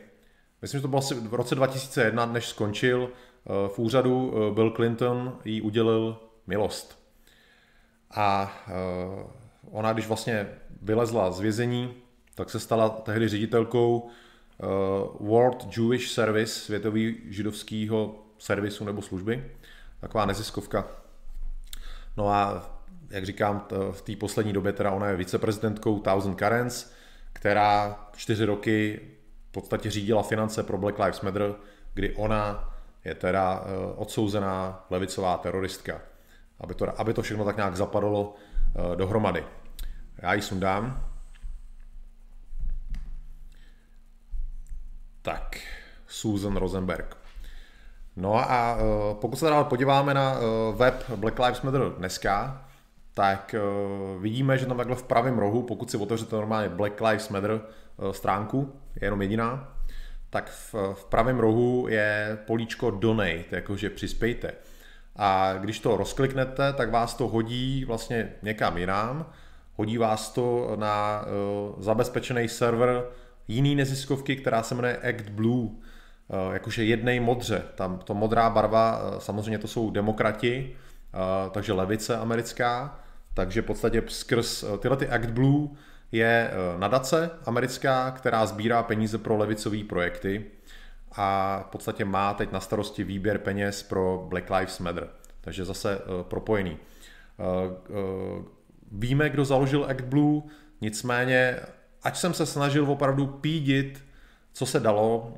Myslím, 0.62 0.78
že 0.78 0.82
to 0.82 0.88
bylo 0.88 0.98
asi 0.98 1.14
v 1.14 1.34
roce 1.34 1.54
2001, 1.54 2.26
než 2.26 2.46
skončil 2.46 3.02
uh, 3.02 3.68
v 3.68 3.78
úřadu, 3.78 4.34
Bill 4.54 4.70
Clinton 4.70 5.38
jí 5.44 5.62
udělil 5.62 6.20
milost. 6.46 7.00
A 8.10 8.56
ona, 9.70 9.92
když 9.92 10.06
vlastně 10.06 10.48
vylezla 10.82 11.30
z 11.30 11.40
vězení, 11.40 11.94
tak 12.34 12.50
se 12.50 12.60
stala 12.60 12.88
tehdy 12.88 13.28
ředitelkou 13.28 14.10
World 15.20 15.76
Jewish 15.76 16.08
Service, 16.08 16.60
světový 16.60 17.16
židovského 17.28 18.14
servisu 18.38 18.84
nebo 18.84 19.02
služby, 19.02 19.50
taková 20.00 20.26
neziskovka. 20.26 20.86
No 22.16 22.28
a 22.28 22.70
jak 23.10 23.26
říkám, 23.26 23.66
v 23.90 24.02
té 24.02 24.16
poslední 24.16 24.52
době 24.52 24.72
teda 24.72 24.90
ona 24.90 25.06
je 25.06 25.16
viceprezidentkou 25.16 25.98
Thousand 25.98 26.38
Currents, 26.38 26.92
která 27.32 27.98
čtyři 28.16 28.44
roky 28.44 29.00
v 29.48 29.52
podstatě 29.52 29.90
řídila 29.90 30.22
finance 30.22 30.62
pro 30.62 30.78
Black 30.78 30.98
Lives 30.98 31.20
Matter, 31.20 31.54
kdy 31.94 32.14
ona 32.14 32.74
je 33.04 33.14
teda 33.14 33.64
eh, 33.64 33.94
odsouzená 33.96 34.86
levicová 34.90 35.36
teroristka. 35.36 36.00
Aby 36.60 36.74
to, 36.74 37.00
aby 37.00 37.14
to 37.14 37.22
všechno 37.22 37.44
tak 37.44 37.56
nějak 37.56 37.76
zapadlo 37.76 38.34
eh, 38.34 38.96
dohromady. 38.96 39.44
Já 40.18 40.34
ji 40.34 40.42
sundám. 40.42 41.09
Tak, 45.22 45.56
Susan 46.06 46.56
Rosenberg. 46.56 47.16
No 48.16 48.50
a 48.50 48.76
uh, 48.76 48.80
pokud 49.20 49.37
se 49.37 49.46
dál 49.46 49.64
podíváme 49.64 50.14
na 50.14 50.38
uh, 50.38 50.76
web 50.76 51.11
Black 51.16 51.38
Lives 51.38 51.62
Matter 51.62 51.83
dneska, 51.98 52.64
tak 53.14 53.54
uh, 53.59 54.22
vidíme, 54.22 54.59
že 54.59 54.66
tam 54.66 54.76
takhle 54.76 54.96
v 54.96 55.02
pravém 55.02 55.38
rohu, 55.38 55.62
pokud 55.62 55.90
si 55.90 55.96
otevřete 55.96 56.37
normálně 56.37 56.68
Black 56.68 57.00
Lives 57.00 57.28
Matter 57.28 57.61
stránku, 58.11 58.72
je 59.00 59.06
jenom 59.06 59.22
jediná, 59.22 59.76
tak 60.30 60.50
v, 60.50 60.74
v 60.94 61.04
pravém 61.04 61.38
rohu 61.38 61.87
je 61.88 62.38
políčko 62.46 62.90
Donate, 62.90 63.44
jakože 63.50 63.90
přispějte. 63.90 64.52
A 65.16 65.54
když 65.59 65.80
to 65.80 65.96
rozkliknete, 65.96 66.72
tak 66.72 66.90
vás 66.90 67.14
to 67.14 67.28
hodí 67.28 67.85
vlastně 67.85 68.33
někam 68.42 68.78
jinam, 68.78 69.26
hodí 69.76 69.98
vás 69.98 70.30
to 70.33 70.72
na 70.76 71.24
zabezpečený 71.78 72.48
server 72.48 73.04
jiný 73.50 73.74
neziskovky, 73.74 74.36
která 74.36 74.62
se 74.62 74.74
jmenuje 74.74 74.96
Act 74.96 75.28
Blue. 75.28 75.68
Eh, 76.32 76.52
jakože 76.52 76.84
jednej 76.84 77.20
modře. 77.20 77.62
Tam 77.74 77.98
to 77.98 78.14
modrá 78.14 78.50
barva, 78.50 79.00
eh, 79.02 79.20
samozřejmě 79.20 79.58
to 79.58 79.68
jsou 79.68 79.90
demokrati, 79.90 80.76
eh, 81.14 81.50
takže 81.50 81.72
levice 81.72 82.16
americká, 82.16 83.00
takže 83.34 83.62
v 83.62 83.64
podstatě 83.64 84.02
skrz 84.08 84.64
tyhle 84.78 84.96
ty 84.96 85.08
Act 85.08 85.30
Blue 85.30 85.68
je 86.12 86.50
nadace 86.78 87.30
americká, 87.46 88.10
která 88.10 88.46
sbírá 88.46 88.82
peníze 88.82 89.18
pro 89.18 89.36
levicové 89.36 89.84
projekty 89.84 90.44
a 91.12 91.58
v 91.68 91.70
podstatě 91.70 92.04
má 92.04 92.34
teď 92.34 92.52
na 92.52 92.60
starosti 92.60 93.04
výběr 93.04 93.38
peněz 93.38 93.82
pro 93.82 94.26
Black 94.28 94.50
Lives 94.50 94.78
Matter. 94.78 95.08
Takže 95.40 95.64
zase 95.64 95.98
propojený. 96.22 96.76
Víme, 98.92 99.30
kdo 99.30 99.44
založil 99.44 99.86
Act 99.90 100.04
Blue, 100.04 100.42
nicméně, 100.80 101.56
ať 102.02 102.16
jsem 102.16 102.34
se 102.34 102.46
snažil 102.46 102.90
opravdu 102.90 103.26
pídit, 103.26 104.04
co 104.52 104.66
se 104.66 104.80
dalo, 104.80 105.34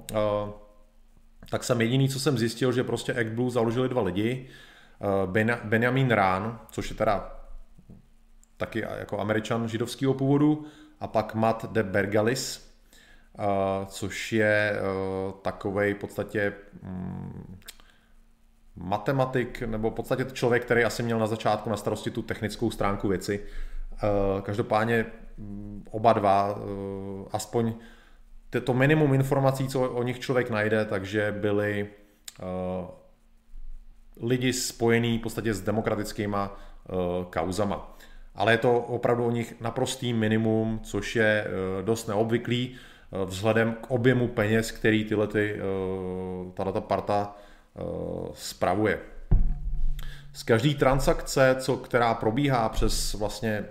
tak 1.51 1.65
jsem 1.65 1.81
jediný, 1.81 2.09
co 2.09 2.21
jsem 2.21 2.39
zjistil, 2.39 2.73
že 2.73 2.85
prostě 2.85 3.15
ActBlue 3.15 3.51
založili 3.51 3.89
dva 3.89 4.03
lidi, 4.03 4.47
eh, 5.01 5.07
Benjamin 5.65 6.11
Rán, 6.11 6.61
což 6.71 6.91
je 6.91 6.97
teda 6.97 7.41
taky 8.57 8.85
jako 8.99 9.21
američan 9.21 9.69
židovského 9.69 10.15
původu, 10.15 10.67
a 11.01 11.07
pak 11.07 11.35
Matt 11.35 11.65
de 11.65 11.83
Bergalis, 11.83 12.75
eh, 13.39 13.43
což 13.87 14.33
je 14.33 14.73
eh, 14.73 14.83
takovej 15.43 15.95
v 15.95 15.99
podstatě 15.99 16.53
mm, 16.83 17.59
matematik, 18.77 19.63
nebo 19.63 19.91
v 19.91 19.95
podstatě 19.95 20.27
člověk, 20.33 20.65
který 20.65 20.85
asi 20.85 21.03
měl 21.03 21.19
na 21.19 21.27
začátku 21.27 21.71
na 21.71 21.77
starosti 21.77 22.11
tu 22.11 22.23
technickou 22.23 22.71
stránku 22.71 23.09
věci. 23.09 23.45
Každopádně 24.43 25.07
oba 25.91 26.13
dva, 26.13 26.59
aspoň 27.33 27.75
to 28.65 28.75
minimum 28.75 29.15
informací, 29.15 29.69
co 29.69 29.91
o 29.91 30.03
nich 30.03 30.21
člověk 30.21 30.51
najde, 30.51 30.85
takže 30.85 31.35
byli 31.41 31.89
uh, 32.43 34.29
lidi 34.29 34.53
spojení 34.53 35.19
v 35.19 35.23
podstatě 35.23 35.55
s 35.55 35.61
demokratickýma 35.61 36.51
uh, 36.51 37.25
kauzama. 37.25 37.97
Ale 38.35 38.53
je 38.53 38.59
to 38.59 38.81
opravdu 38.81 39.25
o 39.25 39.31
nich 39.31 39.61
naprostý 39.61 40.13
minimum, 40.13 40.81
což 40.83 41.17
je 41.17 41.47
dost 41.85 42.09
neobvyklý 42.09 42.77
vzhledem 43.25 43.73
k 43.73 43.91
objemu 43.91 44.29
peněz, 44.29 44.71
který 44.71 45.05
tyhle 45.05 45.27
ty, 45.27 45.61
tato 46.55 46.81
parta 46.81 47.37
spravuje. 48.33 48.99
Z 50.33 50.43
každé 50.43 50.75
transakce, 50.75 51.57
co, 51.59 51.77
která 51.77 52.15
probíhá 52.15 52.69
přes 52.69 53.15
vlastně, 53.15 53.65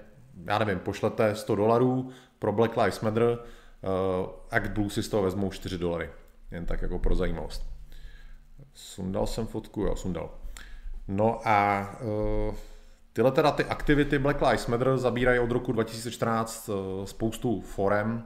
já 0.45 0.59
nevím, 0.59 0.79
pošlete 0.79 1.35
100 1.35 1.55
dolarů 1.55 2.09
pro 2.39 2.51
Black 2.51 2.77
Lives 2.77 3.01
Matter, 3.01 3.39
Uh, 3.83 4.29
Act 4.51 4.71
Blue 4.71 4.89
si 4.89 5.03
z 5.03 5.09
toho 5.09 5.23
vezmou 5.23 5.51
4 5.51 5.77
dolary. 5.77 6.09
Jen 6.51 6.65
tak 6.65 6.81
jako 6.81 6.99
pro 6.99 7.15
zajímavost. 7.15 7.65
Sundal 8.73 9.27
jsem 9.27 9.47
fotku, 9.47 9.81
jo, 9.81 9.95
sundal. 9.95 10.29
No 11.07 11.47
a 11.47 11.89
uh, 12.01 12.55
tyhle 13.13 13.31
teda 13.31 13.51
ty 13.51 13.65
aktivity 13.65 14.19
Black 14.19 14.41
Lives 14.41 14.67
Matter 14.67 14.97
zabírají 14.97 15.39
od 15.39 15.51
roku 15.51 15.71
2014 15.71 16.69
uh, 16.69 16.75
eh, 16.75 17.07
spoustu 17.07 17.61
forem. 17.61 18.23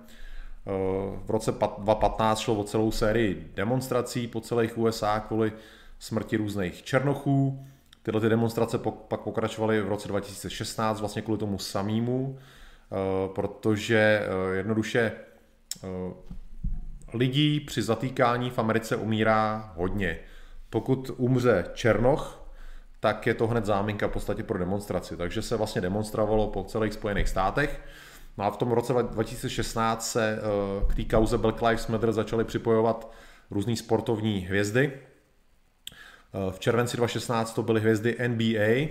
Uh, 0.65 1.19
v 1.25 1.29
roce 1.29 1.51
2015 1.51 2.39
šlo 2.39 2.55
o 2.55 2.63
celou 2.63 2.91
sérii 2.91 3.51
demonstrací 3.55 4.27
po 4.27 4.41
celých 4.41 4.77
USA 4.77 5.19
kvůli 5.19 5.53
smrti 5.99 6.37
různých 6.37 6.83
černochů. 6.83 7.65
Tyhle 8.05 8.21
ty 8.21 8.29
demonstrace 8.29 8.77
pak 9.07 9.19
pokračovaly 9.19 9.81
v 9.81 9.87
roce 9.87 10.07
2016 10.07 10.99
vlastně 10.99 11.21
kvůli 11.21 11.37
tomu 11.37 11.57
samému, 11.57 12.37
protože 13.33 14.27
jednoduše 14.53 15.11
Eh, 15.83 16.13
lidí 17.13 17.59
při 17.59 17.81
zatýkání 17.81 18.49
v 18.49 18.59
Americe 18.59 18.95
umírá 18.95 19.73
hodně. 19.75 20.19
Pokud 20.69 21.11
umře 21.17 21.65
Černoch, 21.73 22.49
tak 22.99 23.27
je 23.27 23.33
to 23.33 23.47
hned 23.47 23.65
záminka 23.65 24.07
v 24.07 24.11
podstatě 24.11 24.43
pro 24.43 24.59
demonstraci. 24.59 25.17
Takže 25.17 25.41
se 25.41 25.57
vlastně 25.57 25.81
demonstrovalo 25.81 26.47
po 26.47 26.63
celých 26.63 26.93
Spojených 26.93 27.29
státech. 27.29 27.81
No 28.37 28.45
a 28.45 28.51
v 28.51 28.57
tom 28.57 28.71
roce 28.71 28.93
2016 28.93 30.11
se 30.11 30.39
eh, 30.39 30.93
k 30.93 30.95
té 30.95 31.03
kauze 31.03 31.37
Black 31.37 31.61
Lives 31.61 31.87
Matter 31.87 32.11
začaly 32.11 32.43
připojovat 32.43 33.11
různé 33.51 33.75
sportovní 33.75 34.39
hvězdy. 34.39 34.93
Eh, 36.35 36.51
v 36.51 36.59
červenci 36.59 36.97
2016 36.97 37.53
to 37.53 37.63
byly 37.63 37.81
hvězdy 37.81 38.15
NBA 38.27 38.87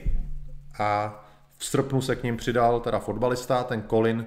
a 0.79 1.21
v 1.59 1.65
srpnu 1.65 2.03
se 2.03 2.17
k 2.17 2.23
ním 2.23 2.37
přidal 2.37 2.81
teda 2.81 2.99
fotbalista, 2.99 3.65
ten 3.65 3.83
Colin 3.91 4.27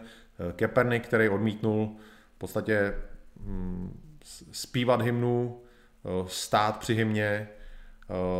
Kaepernick, 0.56 1.08
který 1.08 1.30
odmítnul 1.30 1.96
v 2.36 2.38
podstatě 2.38 2.94
hm, 3.40 4.08
zpívat 4.52 5.02
hymnu, 5.02 5.62
eh, 6.06 6.10
stát 6.28 6.78
při 6.78 6.94
hymně, 6.94 7.24
eh, 7.24 7.48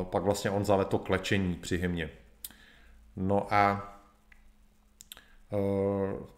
pak 0.04 0.24
vlastně 0.24 0.52
on 0.52 0.66
zavedl 0.66 0.90
to 0.90 1.00
klečení 1.00 1.56
při 1.56 1.78
hymně. 1.78 2.10
No 3.16 3.54
a 3.54 3.94
eh, 5.54 5.58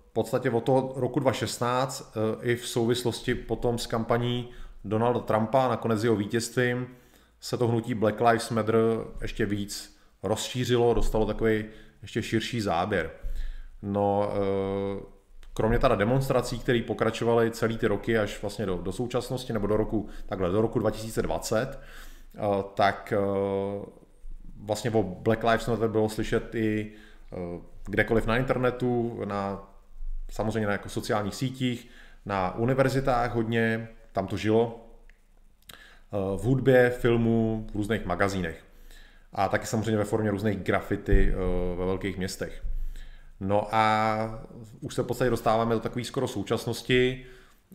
v 0.10 0.14
podstatě 0.14 0.50
od 0.50 0.64
toho 0.64 0.94
roku 0.96 1.20
2016 1.20 2.14
i 2.42 2.56
v 2.56 2.68
souvislosti 2.68 3.36
potom 3.36 3.78
s 3.78 3.88
kampaní 3.88 4.50
Donalda 4.84 5.20
Trumpa, 5.20 5.68
nakonec 5.68 6.04
jeho 6.04 6.16
vítězstvím, 6.16 6.88
se 7.40 7.58
to 7.58 7.68
hnutí 7.68 7.94
Black 7.94 8.22
Lives 8.22 8.50
Matter 8.50 8.76
ještě 9.22 9.46
víc 9.46 10.00
rozšířilo, 10.24 10.94
dostalo 10.94 11.26
takový 11.26 11.66
ještě 12.02 12.24
širší 12.24 12.62
záběr. 12.62 13.12
No, 13.82 14.30
kromě 15.54 15.80
teda 15.80 15.96
demonstrací, 15.96 16.60
které 16.60 16.82
pokračovaly 16.88 17.52
celý 17.52 17.78
ty 17.78 17.88
roky 17.88 18.20
až 18.20 18.42
vlastně 18.42 18.66
do, 18.66 18.78
do 18.78 18.92
současnosti, 18.92 19.54
nebo 19.54 19.68
do 19.68 19.78
roku, 19.78 20.10
takhle, 20.26 20.50
do 20.50 20.62
roku 20.62 20.80
2020, 20.80 21.80
eh, 22.36 22.40
tak 22.74 23.14
eh, 23.14 23.20
vlastně 24.64 24.92
o 24.92 25.04
Black 25.04 25.44
Lives 25.44 25.68
Matter 25.68 25.88
bylo 25.90 26.10
slyšet 26.10 26.56
i 26.56 26.92
kdekoliv 27.86 28.26
na 28.26 28.38
internetu, 28.38 29.22
na 29.26 29.70
samozřejmě 30.32 30.68
na 30.68 30.72
jako 30.72 30.90
sociálních 30.90 31.36
sítích, 31.36 31.90
na 32.26 32.56
univerzitách 32.56 33.36
hodně, 33.36 33.88
tam 34.12 34.28
to 34.28 34.38
žilo, 34.38 34.89
v 36.12 36.44
hudbě, 36.44 36.90
filmu, 36.90 37.68
v 37.72 37.76
různých 37.76 38.06
magazínech. 38.06 38.64
A 39.34 39.50
taky 39.50 39.68
samozřejmě 39.68 39.98
ve 39.98 40.04
formě 40.04 40.32
různých 40.32 40.58
grafity 40.58 41.34
ve 41.76 41.86
velkých 41.86 42.18
městech. 42.18 42.64
No 43.40 43.68
a 43.72 44.16
už 44.82 44.96
se 44.96 45.04
v 45.04 45.06
podstatě 45.06 45.30
dostáváme 45.30 45.76
do 45.76 45.80
takové 45.80 46.06
skoro 46.06 46.28
současnosti. 46.28 47.26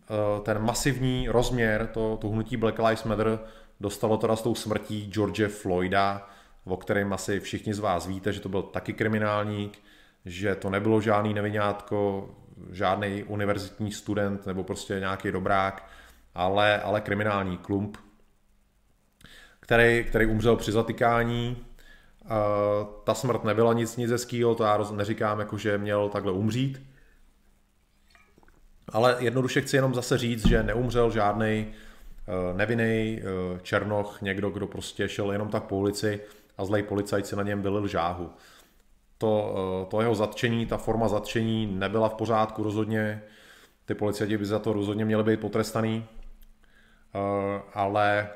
Eh, 0.01 0.41
ten 0.43 0.63
masivní 0.63 1.29
rozměr, 1.29 1.87
to, 1.87 2.19
to 2.21 2.29
hnutí 2.29 2.57
Black 2.57 2.79
Lives 2.79 3.05
Matter, 3.05 3.39
dostalo 3.81 4.17
teda 4.17 4.37
s 4.37 4.43
tou 4.43 4.55
smrtí 4.55 5.11
George 5.13 5.49
Floyda, 5.49 6.29
o 6.65 6.77
kterém 6.77 7.13
asi 7.13 7.41
všichni 7.41 7.75
z 7.75 7.79
vás 7.79 8.07
víte, 8.07 8.33
že 8.33 8.41
to 8.41 8.49
byl 8.49 8.63
taky 8.63 8.93
kriminálník, 8.93 9.79
že 10.25 10.55
to 10.55 10.71
nebylo 10.71 11.01
žádný 11.01 11.35
nevinátko, 11.35 12.29
žádný 12.73 13.23
univerzitní 13.23 13.93
student 13.93 14.47
nebo 14.47 14.65
prostě 14.65 15.01
nějaký 15.01 15.33
dobrák, 15.33 15.89
ale, 16.35 16.81
ale 16.81 17.01
kriminální 17.01 17.57
klump, 17.59 17.97
který, 19.65 20.05
který 20.05 20.27
umřel 20.27 20.57
při 20.57 20.73
zatykání 20.73 21.57
ta 23.05 23.15
smrt 23.15 23.45
nebyla 23.45 23.73
nic, 23.73 23.97
nic 23.97 24.11
hezkýho, 24.11 24.55
to 24.55 24.65
já 24.65 24.79
neříkám, 24.93 25.41
jako, 25.41 25.59
že 25.59 25.79
měl 25.79 26.09
takhle 26.09 26.33
umřít. 26.33 26.83
Ale 28.89 29.17
jednoduše 29.19 29.61
chci 29.61 29.77
jenom 29.77 29.95
zase 29.95 30.19
říct, 30.19 30.47
že 30.49 30.63
neumřel 30.63 31.11
žádný 31.11 31.67
uh, 31.69 32.57
nevinný 32.57 33.21
uh, 33.23 33.59
černoch, 33.59 34.23
někdo, 34.23 34.51
kdo 34.51 34.67
prostě 34.67 35.09
šel 35.09 35.33
jenom 35.33 35.49
tak 35.49 35.63
po 35.63 35.77
ulici 35.77 36.21
a 36.59 36.65
zlej 36.65 36.83
policajt 36.83 37.27
si 37.27 37.37
na 37.37 37.43
něm 37.43 37.63
vylil 37.63 37.89
žáhu. 37.89 38.31
To, 39.19 39.55
uh, 39.83 39.89
to 39.89 40.01
jeho 40.01 40.15
zatčení, 40.15 40.67
ta 40.67 40.77
forma 40.77 41.09
zatčení 41.09 41.67
nebyla 41.67 42.09
v 42.09 42.15
pořádku 42.15 42.63
rozhodně. 42.63 43.23
Ty 43.85 43.95
policajti 43.95 44.39
by 44.39 44.47
za 44.47 44.59
to 44.59 44.73
rozhodně 44.73 45.05
měli 45.05 45.23
být 45.23 45.41
potrestaný, 45.41 46.05
ale 47.75 48.29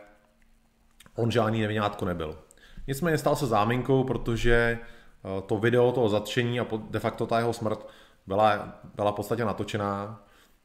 on 1.18 1.30
žádný 1.30 1.60
nevinátko 1.60 2.04
nebyl. 2.04 2.38
Nicméně 2.86 3.18
stal 3.18 3.36
se 3.36 3.46
záminkou, 3.46 4.04
protože 4.04 4.78
eh, 4.78 5.42
to 5.46 5.58
video 5.58 5.92
toho 5.92 6.08
zatčení 6.08 6.60
a 6.60 6.66
de 6.90 6.98
facto 6.98 7.26
ta 7.26 7.38
jeho 7.38 7.52
smrt 7.52 7.86
byla, 8.26 8.78
byla 8.94 9.12
v 9.12 9.14
podstatě 9.14 9.44
natočená, 9.44 10.22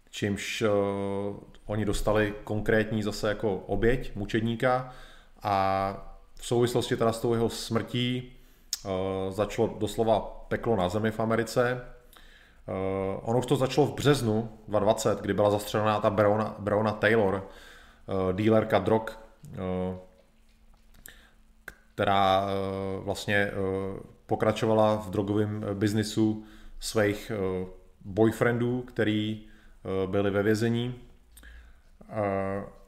čímž 0.10 0.62
uh, 0.62 1.38
oni 1.66 1.86
dostali 1.86 2.34
konkrétní 2.44 3.04
zase 3.04 3.30
jako 3.30 3.56
oběť 3.56 4.16
mučedníka 4.16 4.94
a 5.44 5.96
v 6.36 6.46
souvislosti 6.46 6.98
teda 6.98 7.14
s 7.14 7.22
tou 7.22 7.34
jeho 7.34 7.50
smrtí 7.50 8.34
uh, 8.86 8.92
začalo 9.34 9.76
doslova 9.80 10.20
peklo 10.48 10.76
na 10.76 10.90
zemi 10.90 11.12
v 11.12 11.20
Americe. 11.20 11.82
Uh, 12.68 13.30
ono 13.30 13.40
už 13.40 13.46
to 13.46 13.56
začalo 13.56 13.88
v 13.88 13.94
březnu 13.94 14.50
2020, 14.68 15.22
kdy 15.22 15.34
byla 15.34 15.52
zastřelená 15.52 16.00
ta 16.00 16.10
Breonna, 16.60 16.92
Taylor, 16.92 17.50
uh, 18.08 18.36
dílerka 18.36 18.80
drog, 18.80 19.02
uh, 19.52 19.98
která 22.04 22.48
eh, 22.48 23.00
vlastně 23.04 23.36
eh, 23.36 23.52
pokračovala 24.26 24.96
v 24.96 25.10
drogovém 25.10 25.66
biznisu 25.74 26.44
svých 26.80 27.32
eh, 27.32 27.66
boyfriendů, 28.06 28.82
který 28.82 29.46
byli 30.06 30.32
ve 30.32 30.44
vězení. 30.44 30.96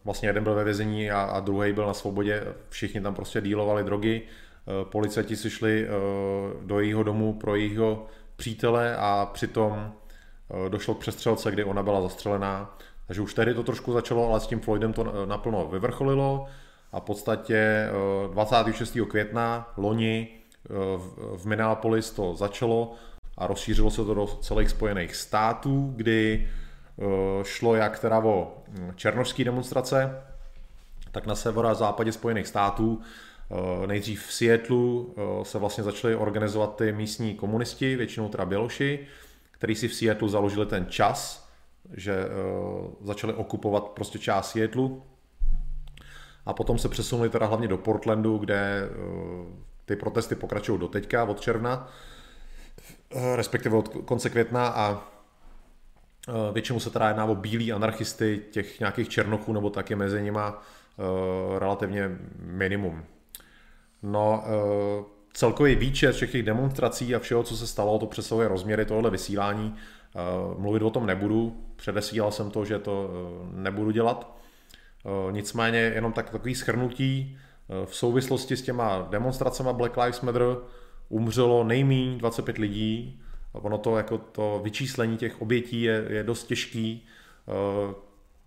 Vlastně 0.05 0.29
jeden 0.29 0.43
byl 0.43 0.55
ve 0.55 0.63
vězení 0.63 1.11
a, 1.11 1.21
a 1.21 1.39
druhý 1.39 1.73
byl 1.73 1.87
na 1.87 1.93
svobodě. 1.93 2.43
Všichni 2.69 3.01
tam 3.01 3.15
prostě 3.15 3.41
dílovali 3.41 3.83
drogy. 3.83 4.21
Policajti 4.83 5.35
si 5.35 5.49
šli 5.49 5.87
do 6.61 6.79
jejího 6.79 7.03
domu 7.03 7.33
pro 7.33 7.55
jejího 7.55 8.07
přítele 8.35 8.95
a 8.97 9.29
přitom 9.33 9.93
došlo 10.69 10.95
k 10.95 10.99
přestřelce, 10.99 11.51
kdy 11.51 11.63
ona 11.63 11.83
byla 11.83 12.01
zastřelená. 12.01 12.77
Takže 13.07 13.21
už 13.21 13.33
tehdy 13.33 13.53
to 13.53 13.63
trošku 13.63 13.93
začalo, 13.93 14.29
ale 14.29 14.39
s 14.39 14.47
tím 14.47 14.59
Floydem 14.59 14.93
to 14.93 15.25
naplno 15.25 15.67
vyvrcholilo 15.67 16.47
a 16.95 16.99
v 16.99 17.03
podstatě 17.03 17.89
26. 18.33 18.95
Eh, 18.95 19.05
května 19.05 19.73
loni 19.77 20.27
eh, 20.29 20.69
v 21.37 21.45
Minneapolis 21.45 22.11
to 22.11 22.35
začalo 22.35 22.93
a 23.37 23.47
rozšířilo 23.47 23.91
se 23.91 24.05
to 24.05 24.13
do 24.13 24.27
celých 24.27 24.69
Spojených 24.69 25.15
států, 25.15 25.93
kdy 25.95 26.47
eh, 26.47 27.03
šlo 27.43 27.75
jak 27.75 27.99
teda 27.99 28.19
o 28.19 28.57
hm, 28.67 28.91
černožské 28.95 29.43
demonstrace, 29.43 30.21
tak 31.11 31.25
na 31.25 31.35
severu 31.35 31.67
a 31.67 31.73
západě 31.73 32.11
Spojených 32.11 32.47
států. 32.47 33.01
Nejdřív 33.85 34.25
v 34.25 34.33
Seattlu 34.33 35.15
se 35.43 35.59
vlastně 35.59 35.83
začaly 35.83 36.15
organizovat 36.15 36.75
ty 36.75 36.91
místní 36.91 37.35
komunisti, 37.35 37.95
většinou 37.95 38.29
teda 38.29 38.45
Běloši, 38.45 39.07
který 39.51 39.75
si 39.75 39.87
v 39.87 39.95
Seattlu 39.95 40.27
založili 40.27 40.65
ten 40.65 40.85
čas, 40.89 41.49
že 41.93 42.15
začali 43.01 43.33
okupovat 43.33 43.83
prostě 43.83 44.19
část 44.19 44.51
Seattlu 44.51 45.03
a 46.45 46.53
potom 46.53 46.77
se 46.77 46.89
přesunuli 46.89 47.29
teda 47.29 47.45
hlavně 47.45 47.67
do 47.67 47.77
Portlandu, 47.77 48.37
kde 48.37 48.55
eh, 48.55 48.87
ty 49.85 49.95
protesty 49.95 50.35
pokračují 50.35 50.79
do 50.79 50.87
teďka, 50.87 51.23
od 51.23 51.39
června, 51.39 51.89
eh, 53.15 53.35
respektive 53.35 53.77
od 53.77 53.87
konce 53.87 54.29
května 54.29 54.67
a 54.67 55.11
eh, 56.29 56.53
většinou 56.53 56.79
se 56.79 56.89
teda 56.89 57.07
jedná 57.07 57.25
o 57.25 57.35
bílí 57.35 57.73
anarchisty, 57.73 58.41
těch 58.51 58.79
nějakých 58.79 59.09
černochů 59.09 59.53
nebo 59.53 59.69
taky 59.69 59.95
mezi 59.95 60.21
nima 60.21 60.61
relativně 61.57 62.17
minimum. 62.39 63.03
No, 64.03 64.43
celkový 65.33 65.75
výčet 65.75 66.15
všech 66.15 66.31
těch 66.31 66.43
demonstrací 66.43 67.15
a 67.15 67.19
všeho, 67.19 67.43
co 67.43 67.57
se 67.57 67.67
stalo, 67.67 67.99
to 67.99 68.05
přesahuje 68.05 68.47
rozměry 68.47 68.85
tohohle 68.85 69.09
vysílání. 69.09 69.75
Mluvit 70.57 70.83
o 70.83 70.89
tom 70.89 71.05
nebudu, 71.05 71.65
předesílal 71.75 72.31
jsem 72.31 72.51
to, 72.51 72.65
že 72.65 72.79
to 72.79 73.09
nebudu 73.51 73.91
dělat. 73.91 74.34
Eh, 75.05 75.31
nicméně 75.31 75.77
jenom 75.79 76.13
tak, 76.13 76.29
takový 76.29 76.55
schrnutí 76.55 77.37
eh, 77.37 77.85
v 77.85 77.95
souvislosti 77.95 78.57
s 78.57 78.61
těma 78.61 79.07
demonstracemi 79.09 79.69
Black 79.73 79.97
Lives 79.97 80.21
Matter 80.21 80.41
umřelo 81.09 81.63
nejméně 81.63 82.17
25 82.17 82.57
lidí. 82.57 83.21
Ono 83.51 83.77
to, 83.77 83.97
jako 83.97 84.17
to 84.17 84.61
vyčíslení 84.63 85.17
těch 85.17 85.41
obětí 85.41 85.81
je, 85.81 86.05
je 86.09 86.23
dost 86.23 86.43
těžký 86.43 87.05
uh, 87.45 87.93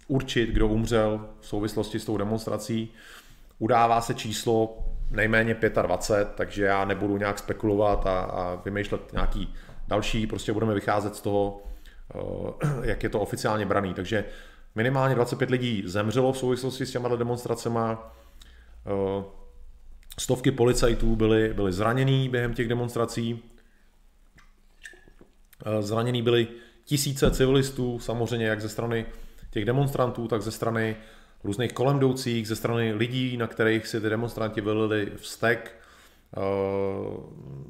určit, 0.09 0.50
kdo 0.50 0.68
umřel 0.68 1.28
v 1.40 1.46
souvislosti 1.46 2.00
s 2.00 2.04
tou 2.04 2.16
demonstrací. 2.16 2.92
Udává 3.59 4.00
se 4.00 4.14
číslo 4.14 4.78
nejméně 5.11 5.56
25, 5.82 6.28
takže 6.36 6.64
já 6.64 6.84
nebudu 6.84 7.16
nějak 7.16 7.38
spekulovat 7.38 8.06
a, 8.06 8.20
a 8.20 8.54
vymýšlet 8.64 9.12
nějaký 9.12 9.54
další, 9.88 10.26
prostě 10.26 10.52
budeme 10.52 10.74
vycházet 10.74 11.16
z 11.16 11.20
toho, 11.20 11.62
jak 12.82 13.02
je 13.02 13.09
to 13.09 13.20
oficiálně 13.20 13.66
braný. 13.66 13.94
Takže 13.94 14.24
Minimálně 14.78 15.14
25 15.14 15.50
lidí 15.50 15.82
zemřelo 15.86 16.32
v 16.32 16.38
souvislosti 16.38 16.86
s 16.86 16.90
těma 16.90 17.16
demonstracemi. 17.16 17.78
Eh, 17.78 19.24
stovky 20.18 20.50
policajtů 20.50 21.16
byly, 21.16 21.54
byly 21.54 21.72
zraněný 21.72 22.28
během 22.28 22.54
těch 22.54 22.68
demonstrací. 22.68 23.42
Eh, 25.66 25.82
zraněný 25.82 26.22
byly 26.22 26.48
tisíce 26.84 27.30
civilistů, 27.30 27.98
samozřejmě 27.98 28.46
jak 28.46 28.60
ze 28.60 28.68
strany 28.68 29.06
těch 29.50 29.64
demonstrantů, 29.64 30.28
tak 30.28 30.42
ze 30.42 30.50
strany 30.50 30.96
různých 31.44 31.72
kolem 31.72 31.96
jdoucích, 31.96 32.48
ze 32.48 32.56
strany 32.56 32.92
lidí, 32.92 33.36
na 33.36 33.46
kterých 33.46 33.86
si 33.86 34.00
ty 34.00 34.10
demonstranti 34.10 34.60
vylili 34.60 35.12
vztek, 35.16 35.80
eh, 36.36 36.40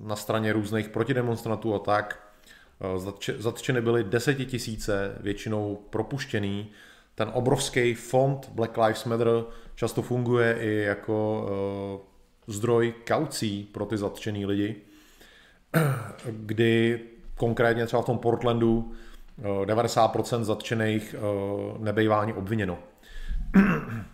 na 0.03 0.17
straně 0.17 0.53
různých 0.53 0.89
protidemonstrantů 0.89 1.75
a 1.75 1.79
tak. 1.79 2.25
Zatčeny 3.39 3.81
byly 3.81 4.05
desetitisíce, 4.05 5.17
většinou 5.21 5.87
propuštěný, 5.91 6.71
ten 7.19 7.31
obrovský 7.35 7.95
fond 7.95 8.51
Black 8.55 8.77
Lives 8.77 9.05
Matter 9.05 9.29
často 9.75 10.03
funguje 10.03 10.57
i 10.61 10.75
jako 10.75 11.47
uh, 12.47 12.55
zdroj 12.55 12.95
kaucí 13.09 13.69
pro 13.73 13.87
ty 13.87 13.97
zatčený 13.97 14.47
lidi, 14.47 14.77
kdy 16.31 17.01
konkrétně 17.35 17.87
třeba 17.87 18.03
v 18.03 18.07
tom 18.07 18.19
Portlandu 18.19 18.95
uh, 19.39 19.45
90% 19.45 20.43
zatčených 20.43 21.15
uh, 21.19 21.79
nebejvá 21.85 22.21
ani 22.21 22.33
obviněno. 22.33 22.79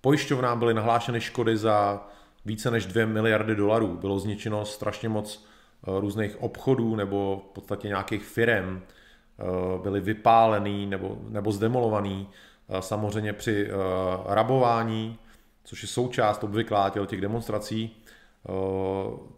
pojišťovnám 0.00 0.58
byly 0.58 0.74
nahlášeny 0.74 1.20
škody 1.20 1.56
za 1.56 2.06
více 2.44 2.70
než 2.70 2.86
2 2.86 3.06
miliardy 3.06 3.54
dolarů. 3.54 3.96
Bylo 3.96 4.18
zničeno 4.18 4.64
strašně 4.64 5.08
moc 5.08 5.46
různých 5.86 6.42
obchodů 6.42 6.96
nebo 6.96 7.42
v 7.50 7.54
podstatě 7.54 7.88
nějakých 7.88 8.24
firm, 8.24 8.80
Eh, 8.80 8.99
byly 9.82 10.00
vypálený 10.00 10.86
nebo, 10.86 11.18
nebo 11.28 11.52
zdemolovaný. 11.52 12.28
Eh, 12.70 12.82
samozřejmě 12.82 13.32
při 13.32 13.68
eh, 13.68 13.74
rabování, 14.26 15.18
což 15.64 15.82
je 15.82 15.88
součást 15.88 16.44
obvyklá 16.44 16.90
těch 17.06 17.20
demonstrací, 17.20 17.96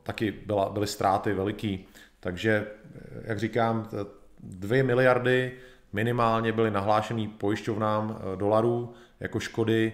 taky 0.02 0.30
byla, 0.46 0.68
byly 0.68 0.86
ztráty 0.86 1.32
veliký. 1.32 1.86
Takže, 2.20 2.66
jak 3.24 3.38
říkám, 3.38 3.88
2 4.40 4.84
miliardy 4.84 5.52
minimálně 5.92 6.52
byly 6.52 6.70
nahlášený 6.70 7.28
pojišťovnám 7.28 8.18
dolarů 8.36 8.94
jako 9.20 9.40
škody. 9.40 9.92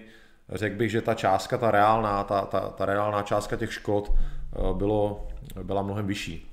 řekl 0.49 0.75
bych, 0.75 0.91
že 0.91 1.01
ta 1.01 1.13
částka, 1.13 1.57
ta 1.57 1.71
reálná, 1.71 2.23
ta, 2.23 2.41
ta, 2.45 2.59
ta 2.59 2.85
reálná 2.85 3.21
částka 3.21 3.55
těch 3.55 3.73
škod 3.73 4.13
bylo, 4.73 5.27
byla 5.63 5.81
mnohem 5.81 6.07
vyšší. 6.07 6.48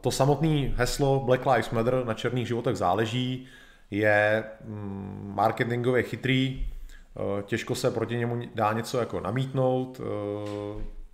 To 0.00 0.10
samotné 0.10 0.72
heslo 0.76 1.20
Black 1.20 1.46
Lives 1.46 1.70
Matter 1.70 2.04
na 2.04 2.14
černých 2.14 2.48
životech 2.48 2.76
záleží 2.76 3.46
je 3.90 4.44
mm, 4.64 5.32
marketingově 5.34 6.02
chytrý, 6.02 6.66
těžko 7.42 7.74
se 7.74 7.90
proti 7.90 8.16
němu 8.16 8.42
dá 8.54 8.72
něco 8.72 8.98
jako 8.98 9.20
namítnout, 9.20 10.00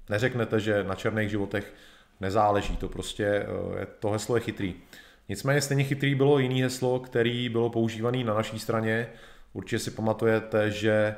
neřeknete, 0.08 0.60
že 0.60 0.84
na 0.84 0.94
černých 0.94 1.30
životech 1.30 1.74
nezáleží, 2.20 2.76
to 2.76 2.88
prostě, 2.88 3.46
to 3.98 4.10
heslo 4.10 4.36
je 4.36 4.40
chytrý. 4.40 4.74
Nicméně 5.28 5.60
stejně 5.60 5.84
chytrý 5.84 6.14
bylo 6.14 6.38
jiný 6.38 6.62
heslo, 6.62 6.98
který 6.98 7.48
bylo 7.48 7.70
používaný 7.70 8.24
na 8.24 8.34
naší 8.34 8.58
straně. 8.58 9.08
Určitě 9.52 9.78
si 9.78 9.90
pamatujete, 9.90 10.70
že 10.70 11.16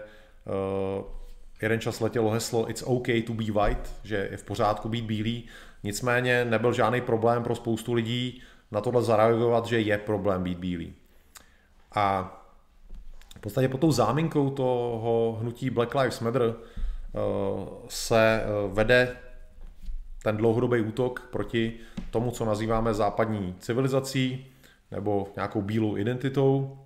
jeden 1.63 1.81
čas 1.81 2.01
letělo 2.01 2.31
heslo 2.31 2.71
It's 2.71 2.83
okay 2.87 3.23
to 3.23 3.35
be 3.35 3.45
white, 3.53 3.93
že 4.03 4.29
je 4.31 4.37
v 4.37 4.43
pořádku 4.43 4.89
být 4.89 5.05
bílý. 5.05 5.45
Nicméně 5.85 6.45
nebyl 6.45 6.73
žádný 6.73 7.01
problém 7.01 7.43
pro 7.43 7.55
spoustu 7.55 7.93
lidí 7.93 8.43
na 8.71 8.81
tohle 8.81 9.03
zareagovat, 9.03 9.67
že 9.67 9.81
je 9.81 9.99
problém 9.99 10.43
být 10.43 10.59
bílý. 10.59 10.95
A 11.95 12.37
v 13.37 13.41
podstatě 13.41 13.69
pod 13.69 13.81
tou 13.81 13.93
záminkou 13.93 14.51
toho 14.51 15.39
hnutí 15.41 15.71
Black 15.71 15.95
Lives 15.95 16.21
Matter 16.21 16.43
uh, 16.43 17.69
se 17.89 18.45
uh, 18.45 18.75
vede 18.75 19.17
ten 20.25 20.37
dlouhodobý 20.37 20.81
útok 20.81 21.29
proti 21.33 21.73
tomu, 22.11 22.31
co 22.31 22.45
nazýváme 22.45 22.95
západní 22.95 23.55
civilizací 23.59 24.47
nebo 24.91 25.29
nějakou 25.37 25.63
bílou 25.63 25.97
identitou. 25.97 26.79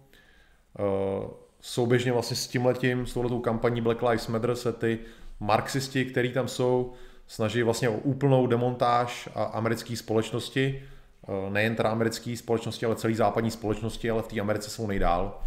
Eh, 0.78 1.28
souběžně 1.60 2.12
vlastně 2.12 2.36
s 2.36 2.48
tímhletím, 2.48 3.06
s 3.06 3.14
touhletou 3.14 3.40
kampaní 3.40 3.80
Black 3.80 4.02
Lives 4.02 4.28
Matter 4.28 4.56
se 4.56 4.72
ty 4.72 4.98
marxisti, 5.40 6.04
který 6.04 6.32
tam 6.32 6.48
jsou, 6.48 6.92
snaží 7.28 7.62
vlastně 7.62 7.88
o 7.88 7.92
úplnou 7.92 8.46
demontáž 8.46 9.28
americké 9.52 9.96
společnosti, 9.96 10.82
eh, 11.28 11.50
nejen 11.50 11.76
teda 11.76 11.90
americké 11.90 12.36
společnosti, 12.36 12.86
ale 12.86 12.96
celé 12.96 13.14
západní 13.14 13.50
společnosti, 13.50 14.10
ale 14.10 14.22
v 14.22 14.28
té 14.28 14.40
Americe 14.40 14.70
jsou 14.70 14.86
nejdál. 14.86 15.40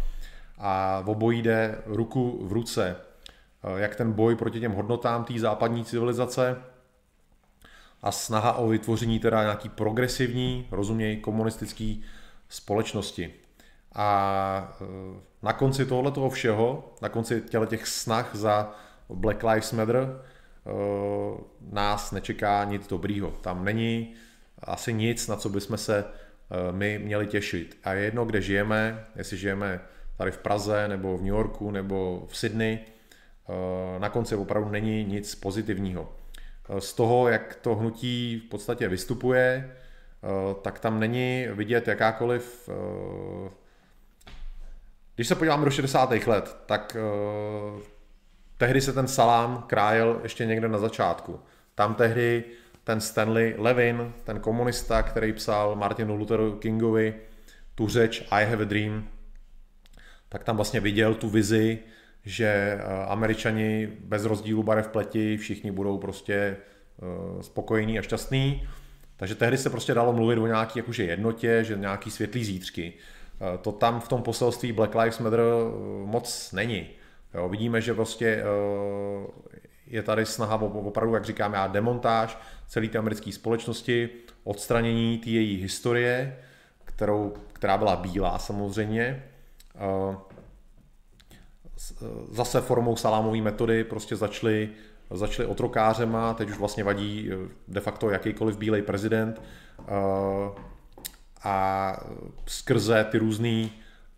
A 0.58 1.00
v 1.00 1.10
obojí 1.10 1.42
jde 1.42 1.78
ruku 1.86 2.46
v 2.46 2.52
ruce, 2.52 2.96
eh, 2.96 3.80
jak 3.80 3.96
ten 3.96 4.12
boj 4.12 4.36
proti 4.36 4.60
těm 4.60 4.72
hodnotám 4.72 5.24
té 5.24 5.38
západní 5.38 5.84
civilizace, 5.84 6.56
a 8.02 8.12
snaha 8.12 8.52
o 8.52 8.68
vytvoření 8.68 9.18
teda 9.18 9.42
nějaký 9.42 9.68
progresivní, 9.68 10.68
rozuměj, 10.70 11.16
komunistický 11.16 12.04
společnosti. 12.48 13.34
A 13.94 14.76
e, 14.80 14.84
na 15.42 15.52
konci 15.52 15.86
tohoto 15.86 16.30
všeho, 16.30 16.94
na 17.02 17.08
konci 17.08 17.42
těch 17.66 17.86
snah 17.86 18.30
za 18.32 18.74
Black 19.08 19.42
Lives 19.42 19.72
Matter, 19.72 20.22
nás 21.72 22.12
nečeká 22.12 22.64
nic 22.64 22.86
dobrýho. 22.86 23.30
Tam 23.30 23.64
není 23.64 24.14
asi 24.58 24.92
nic, 24.92 25.28
na 25.28 25.36
co 25.36 25.48
bychom 25.48 25.76
se 25.76 25.98
e, 25.98 26.72
my 26.72 26.98
měli 26.98 27.26
těšit. 27.26 27.78
A 27.84 27.92
je 27.92 28.04
jedno, 28.04 28.24
kde 28.24 28.42
žijeme, 28.42 29.06
jestli 29.16 29.36
žijeme 29.36 29.80
tady 30.16 30.30
v 30.30 30.38
Praze, 30.38 30.88
nebo 30.88 31.16
v 31.18 31.20
New 31.20 31.34
Yorku, 31.34 31.70
nebo 31.70 32.26
v 32.28 32.36
Sydney, 32.36 32.78
na 33.98 34.08
konci 34.08 34.36
opravdu 34.36 34.70
není 34.70 35.04
nic 35.04 35.34
pozitivního 35.34 36.08
z 36.78 36.92
toho, 36.92 37.28
jak 37.28 37.54
to 37.54 37.74
hnutí 37.74 38.42
v 38.46 38.48
podstatě 38.48 38.88
vystupuje, 38.88 39.70
eh, 39.70 40.54
tak 40.62 40.78
tam 40.78 41.00
není 41.00 41.46
vidět 41.52 41.88
jakákoliv... 41.88 42.68
Eh, 42.72 43.50
když 45.14 45.28
se 45.28 45.34
podíváme 45.34 45.64
do 45.64 45.70
60. 45.70 46.26
let, 46.26 46.56
tak 46.66 46.96
eh, 46.96 47.82
tehdy 48.62 48.80
se 48.80 48.92
ten 48.92 49.08
salám 49.08 49.64
krájel 49.66 50.20
ještě 50.22 50.46
někde 50.46 50.68
na 50.68 50.78
začátku. 50.78 51.40
Tam 51.74 51.94
tehdy 51.94 52.44
ten 52.84 53.00
Stanley 53.00 53.54
Levin, 53.58 54.12
ten 54.24 54.40
komunista, 54.40 55.02
který 55.02 55.32
psal 55.32 55.76
Martinu 55.76 56.16
Lutheru 56.16 56.52
Kingovi 56.52 57.14
tu 57.74 57.88
řeč 57.88 58.26
I 58.30 58.44
have 58.44 58.62
a 58.62 58.64
dream, 58.64 59.08
tak 60.28 60.44
tam 60.44 60.56
vlastně 60.56 60.80
viděl 60.80 61.14
tu 61.14 61.28
vizi 61.28 61.78
že 62.24 62.46
eh, 62.46 63.04
američani 63.06 63.88
bez 64.00 64.24
rozdílu 64.24 64.62
barev 64.62 64.88
pleti 64.88 65.36
všichni 65.36 65.70
budou 65.70 65.98
prostě 65.98 66.34
eh, 66.34 67.42
spokojení 67.42 67.98
a 67.98 68.02
šťastní. 68.02 68.68
Takže 69.16 69.34
tehdy 69.34 69.58
se 69.58 69.70
prostě 69.70 69.94
dalo 69.94 70.12
mluvit 70.12 70.38
o 70.38 70.46
nějaký 70.46 70.78
jakože 70.78 71.04
jednotě, 71.04 71.64
že 71.64 71.76
nějaký 71.76 72.10
světlý 72.10 72.44
zítřky. 72.44 72.92
Eh, 72.92 73.58
to 73.58 73.72
tam 73.72 74.00
v 74.00 74.08
tom 74.08 74.22
poselství 74.22 74.72
Black 74.72 74.94
Lives 74.94 75.18
Matter 75.18 75.40
moc 76.04 76.52
není. 76.52 77.01
Jo, 77.34 77.48
vidíme, 77.48 77.80
že 77.80 77.94
prostě 77.94 78.44
je 79.86 80.02
tady 80.02 80.26
snaha 80.26 80.62
opravdu, 80.62 81.14
jak 81.14 81.24
říkám 81.24 81.52
já, 81.52 81.66
demontáž 81.66 82.38
celé 82.68 82.88
té 82.88 82.98
americké 82.98 83.32
společnosti, 83.32 84.08
odstranění 84.44 85.18
té 85.18 85.30
její 85.30 85.62
historie, 85.62 86.36
kterou, 86.84 87.34
která 87.52 87.78
byla 87.78 87.96
bílá 87.96 88.38
samozřejmě, 88.38 89.24
zase 92.30 92.60
formou 92.60 92.96
salámové 92.96 93.40
metody 93.40 93.84
prostě 93.84 94.16
začali, 94.16 94.70
začali 95.10 95.48
otrokářema, 95.48 96.34
teď 96.34 96.50
už 96.50 96.58
vlastně 96.58 96.84
vadí 96.84 97.30
eh, 97.32 97.48
de 97.68 97.80
facto 97.80 98.10
jakýkoliv 98.10 98.58
bílej 98.58 98.82
prezident 98.82 99.42
eh, 99.80 99.92
a 101.44 101.96
skrze 102.46 103.06
ty 103.10 103.18
různé 103.18 103.68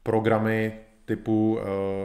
programy 0.02 0.80
typu 1.04 1.58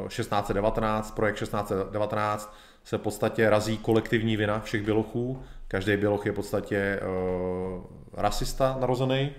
1619, 0.07 1.09
eh, 1.09 1.15
projekt 1.15 1.35
1619 1.35 2.55
se 2.83 2.97
v 2.97 3.01
podstatě 3.01 3.49
razí 3.49 3.77
kolektivní 3.77 4.37
vina 4.37 4.59
všech 4.59 4.81
bělochů. 4.81 5.43
Každý 5.67 5.97
běloch 5.97 6.25
je 6.25 6.31
v 6.31 6.35
podstatě 6.35 6.99
uh, 6.99 7.83
rasista 8.13 8.77
narozený. 8.79 9.31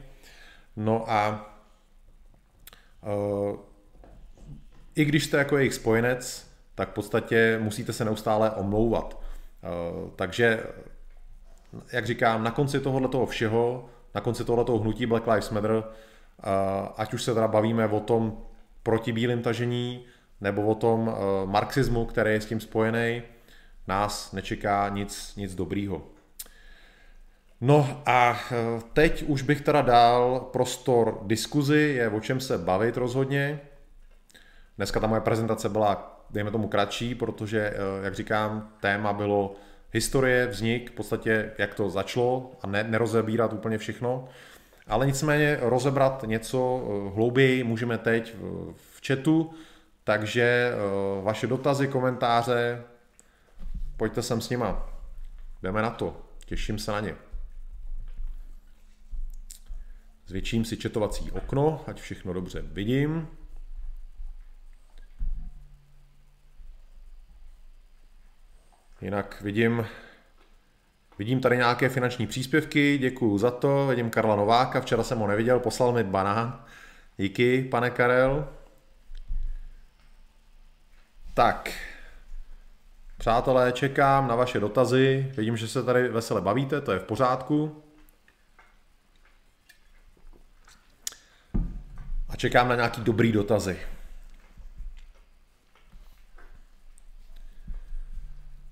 No 0.76 1.10
a 1.10 1.46
uh, 3.02 3.58
i 4.94 5.04
když 5.04 5.24
jste 5.24 5.36
jako 5.36 5.58
jejich 5.58 5.74
spojenec, 5.74 6.50
tak 6.74 6.90
v 6.90 6.92
podstatě 6.92 7.58
musíte 7.62 7.92
se 7.92 8.04
neustále 8.04 8.50
omlouvat. 8.50 9.20
Eh, 9.64 10.10
takže, 10.16 10.62
jak 11.92 12.06
říkám, 12.06 12.44
na 12.44 12.50
konci 12.50 12.80
tohoto 12.80 13.26
všeho, 13.26 13.88
na 14.14 14.20
konci 14.20 14.44
tohoto 14.44 14.78
hnutí 14.78 15.06
Black 15.06 15.26
Lives 15.26 15.50
Matter, 15.50 15.84
eh, 15.84 16.88
ať 16.96 17.14
už 17.14 17.22
se 17.22 17.34
teda 17.34 17.48
bavíme 17.48 17.86
o 17.86 18.00
tom 18.00 18.42
proti 18.82 19.12
bílým 19.12 19.42
tažení, 19.42 20.04
nebo 20.40 20.66
o 20.66 20.74
tom 20.74 21.08
eh, 21.08 21.46
marxismu, 21.46 22.04
který 22.04 22.32
je 22.32 22.40
s 22.40 22.46
tím 22.46 22.60
spojený, 22.60 23.22
nás 23.88 24.32
nečeká 24.32 24.88
nic, 24.88 25.36
nic 25.36 25.54
dobrýho. 25.54 26.02
No 27.60 28.02
a 28.06 28.40
teď 28.92 29.22
už 29.22 29.42
bych 29.42 29.60
teda 29.60 29.82
dal 29.82 30.48
prostor 30.52 31.20
diskuzi, 31.22 31.94
je 31.96 32.08
o 32.08 32.20
čem 32.20 32.40
se 32.40 32.58
bavit 32.58 32.96
rozhodně. 32.96 33.60
Dneska 34.76 35.00
ta 35.00 35.06
moje 35.06 35.20
prezentace 35.20 35.68
byla, 35.68 36.20
dejme 36.30 36.50
tomu, 36.50 36.68
kratší, 36.68 37.14
protože, 37.14 37.60
eh, 37.60 38.04
jak 38.04 38.14
říkám, 38.14 38.72
téma 38.80 39.12
bylo 39.12 39.54
historie, 39.92 40.46
vznik, 40.46 40.90
v 40.90 40.94
podstatě 40.94 41.52
jak 41.58 41.74
to 41.74 41.90
začalo 41.90 42.52
a 42.62 42.66
ne, 42.66 42.84
nerozebírat 42.84 43.52
úplně 43.52 43.78
všechno. 43.78 44.28
Ale 44.90 45.06
nicméně 45.06 45.58
rozebrat 45.60 46.24
něco 46.26 46.82
eh, 46.82 47.14
hlouběji 47.14 47.64
můžeme 47.64 47.98
teď 47.98 48.36
v 48.74 49.06
chatu, 49.06 49.54
takže 50.04 50.72
eh, 50.72 51.22
vaše 51.22 51.46
dotazy, 51.46 51.88
komentáře, 51.88 52.82
pojďte 53.96 54.22
sem 54.22 54.40
s 54.40 54.50
nima. 54.50 54.90
Jdeme 55.62 55.82
na 55.82 55.90
to. 55.90 56.22
Těším 56.46 56.78
se 56.78 56.92
na 56.92 57.00
ně. 57.00 57.14
Zvětším 60.26 60.64
si 60.64 60.76
četovací 60.76 61.32
okno, 61.32 61.84
ať 61.86 62.00
všechno 62.00 62.32
dobře 62.32 62.62
vidím. 62.62 63.28
Jinak 69.00 69.42
vidím, 69.42 69.86
vidím 71.20 71.40
tady 71.40 71.56
nějaké 71.56 71.88
finanční 71.88 72.26
příspěvky, 72.26 72.98
děkuji 72.98 73.38
za 73.38 73.50
to. 73.50 73.86
Vidím 73.86 74.10
Karla 74.10 74.36
Nováka, 74.36 74.80
včera 74.80 75.02
jsem 75.02 75.18
ho 75.18 75.26
neviděl, 75.26 75.60
poslal 75.60 75.92
mi 75.92 76.04
banán. 76.04 76.64
Díky, 77.16 77.62
pane 77.62 77.90
Karel. 77.90 78.48
Tak, 81.34 81.72
přátelé, 83.18 83.72
čekám 83.72 84.28
na 84.28 84.34
vaše 84.34 84.60
dotazy. 84.60 85.32
Vidím, 85.36 85.56
že 85.56 85.68
se 85.68 85.82
tady 85.82 86.08
vesele 86.08 86.40
bavíte, 86.40 86.80
to 86.80 86.92
je 86.92 86.98
v 86.98 87.04
pořádku. 87.04 87.82
A 92.28 92.36
čekám 92.36 92.68
na 92.68 92.74
nějaký 92.74 93.00
dobrý 93.00 93.32
dotazy. 93.32 93.78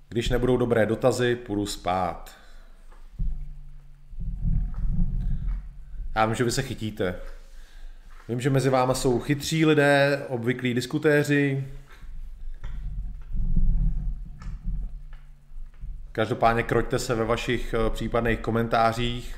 Když 0.09 0.29
nebudou 0.29 0.57
dobré 0.57 0.85
dotazy, 0.85 1.35
půjdu 1.35 1.65
spát. 1.65 2.38
Já 6.15 6.25
vím, 6.25 6.35
že 6.35 6.43
vy 6.43 6.51
se 6.51 6.61
chytíte. 6.61 7.15
Vím, 8.29 8.41
že 8.41 8.49
mezi 8.49 8.69
váma 8.69 8.93
jsou 8.93 9.19
chytří 9.19 9.65
lidé, 9.65 10.25
obvyklí 10.27 10.73
diskutéři. 10.73 11.67
Každopádně 16.11 16.63
kroťte 16.63 16.99
se 16.99 17.15
ve 17.15 17.25
vašich 17.25 17.73
eh, 17.73 17.89
případných 17.89 18.39
komentářích. 18.39 19.35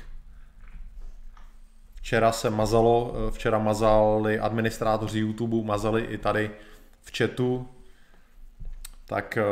Včera 1.94 2.32
se 2.32 2.50
mazalo, 2.50 3.14
eh, 3.14 3.30
včera 3.30 3.58
mazali 3.58 4.38
administrátoři 4.38 5.18
YouTube, 5.18 5.66
mazali 5.66 6.02
i 6.02 6.18
tady 6.18 6.50
v 7.02 7.18
chatu. 7.18 7.68
Tak 9.06 9.36
eh, 9.36 9.42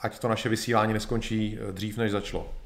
ať 0.00 0.18
to 0.18 0.28
naše 0.28 0.48
vysílání 0.48 0.92
neskončí 0.92 1.58
dřív, 1.72 1.98
než 1.98 2.12
začalo. 2.12 2.57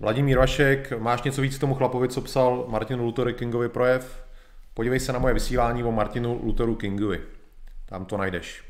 Vladimír 0.00 0.38
Vašek, 0.38 0.92
máš 0.98 1.22
něco 1.22 1.42
víc 1.42 1.56
k 1.56 1.60
tomu 1.60 1.74
chlapovi, 1.74 2.08
co 2.08 2.20
psal 2.20 2.64
Martinu 2.68 3.04
Luther 3.04 3.32
Kingovi 3.32 3.68
projev? 3.68 4.26
Podívej 4.74 5.00
se 5.00 5.12
na 5.12 5.18
moje 5.18 5.34
vysílání 5.34 5.84
o 5.84 5.92
Martinu 5.92 6.40
Lutheru 6.44 6.74
Kingovi. 6.74 7.20
Tam 7.86 8.04
to 8.04 8.16
najdeš. 8.16 8.64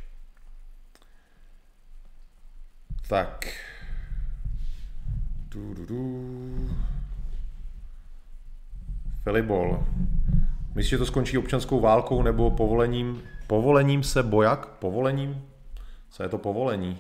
Tak. 3.08 3.46
Du, 5.48 5.74
du, 5.74 5.86
du. 5.86 6.76
Filibol. 9.24 9.86
Myslíš, 10.74 10.90
že 10.90 10.98
to 10.98 11.06
skončí 11.06 11.38
občanskou 11.38 11.80
válkou 11.80 12.22
nebo 12.22 12.50
povolením? 12.50 13.22
Povolením 13.46 14.02
se 14.02 14.22
bojak? 14.22 14.66
Povolením? 14.66 15.44
Co 16.10 16.22
je 16.22 16.28
to 16.28 16.38
povolení? 16.38 16.98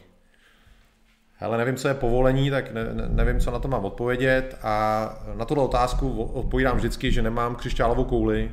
Hele, 1.38 1.58
nevím, 1.58 1.76
co 1.76 1.88
je 1.88 1.94
povolení, 1.94 2.50
tak 2.50 2.72
ne, 2.72 2.80
nevím, 3.08 3.40
co 3.40 3.50
na 3.50 3.58
to 3.58 3.68
mám 3.68 3.84
odpovědět 3.84 4.58
a 4.62 5.14
na 5.34 5.44
tuto 5.44 5.64
otázku 5.64 6.22
odpovídám 6.22 6.76
vždycky, 6.76 7.12
že 7.12 7.22
nemám 7.22 7.56
křišťálovou 7.56 8.04
kouli, 8.04 8.52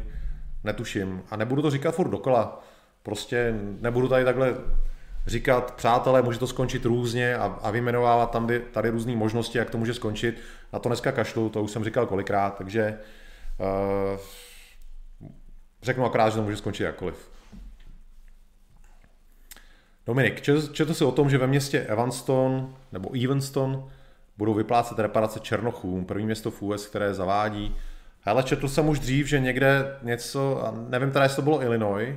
netuším 0.63 1.23
a 1.31 1.35
nebudu 1.35 1.61
to 1.61 1.71
říkat 1.71 1.95
furt 1.95 2.09
dokola. 2.09 2.63
Prostě 3.03 3.53
nebudu 3.81 4.07
tady 4.07 4.25
takhle 4.25 4.55
říkat, 5.27 5.73
přátelé, 5.75 6.21
může 6.21 6.39
to 6.39 6.47
skončit 6.47 6.85
různě 6.85 7.37
a, 7.37 7.45
a 7.61 7.71
vyjmenovávat 7.71 8.31
tam 8.31 8.49
tady 8.71 8.89
různé 8.89 9.15
možnosti, 9.15 9.57
jak 9.57 9.69
to 9.69 9.77
může 9.77 9.93
skončit. 9.93 10.39
Na 10.73 10.79
to 10.79 10.89
dneska 10.89 11.11
kašlu, 11.11 11.49
to 11.49 11.63
už 11.63 11.71
jsem 11.71 11.83
říkal 11.83 12.05
kolikrát, 12.05 12.57
takže 12.57 12.97
uh, 13.59 14.19
řeknu 15.81 16.05
akorát, 16.05 16.29
že 16.29 16.35
to 16.35 16.43
může 16.43 16.57
skončit 16.57 16.83
jakkoliv. 16.83 17.32
Dominik, 20.05 20.41
četl 20.71 20.93
si 20.93 21.05
o 21.05 21.11
tom, 21.11 21.29
že 21.29 21.37
ve 21.37 21.47
městě 21.47 21.79
Evanston 21.81 22.75
nebo 22.91 23.15
Evanston 23.23 23.89
budou 24.37 24.53
vyplácet 24.53 24.99
reparace 24.99 25.39
Černochům, 25.39 26.05
první 26.05 26.25
město 26.25 26.51
v 26.51 26.61
US, 26.61 26.87
které 26.87 27.13
zavádí. 27.13 27.75
Ale 28.25 28.43
četl 28.43 28.67
jsem 28.67 28.89
už 28.89 28.99
dřív, 28.99 29.27
že 29.27 29.39
někde 29.39 29.97
něco, 30.01 30.63
nevím 30.89 31.11
teda, 31.11 31.23
jestli 31.23 31.35
to 31.35 31.41
bylo 31.41 31.61
Illinois, 31.61 32.15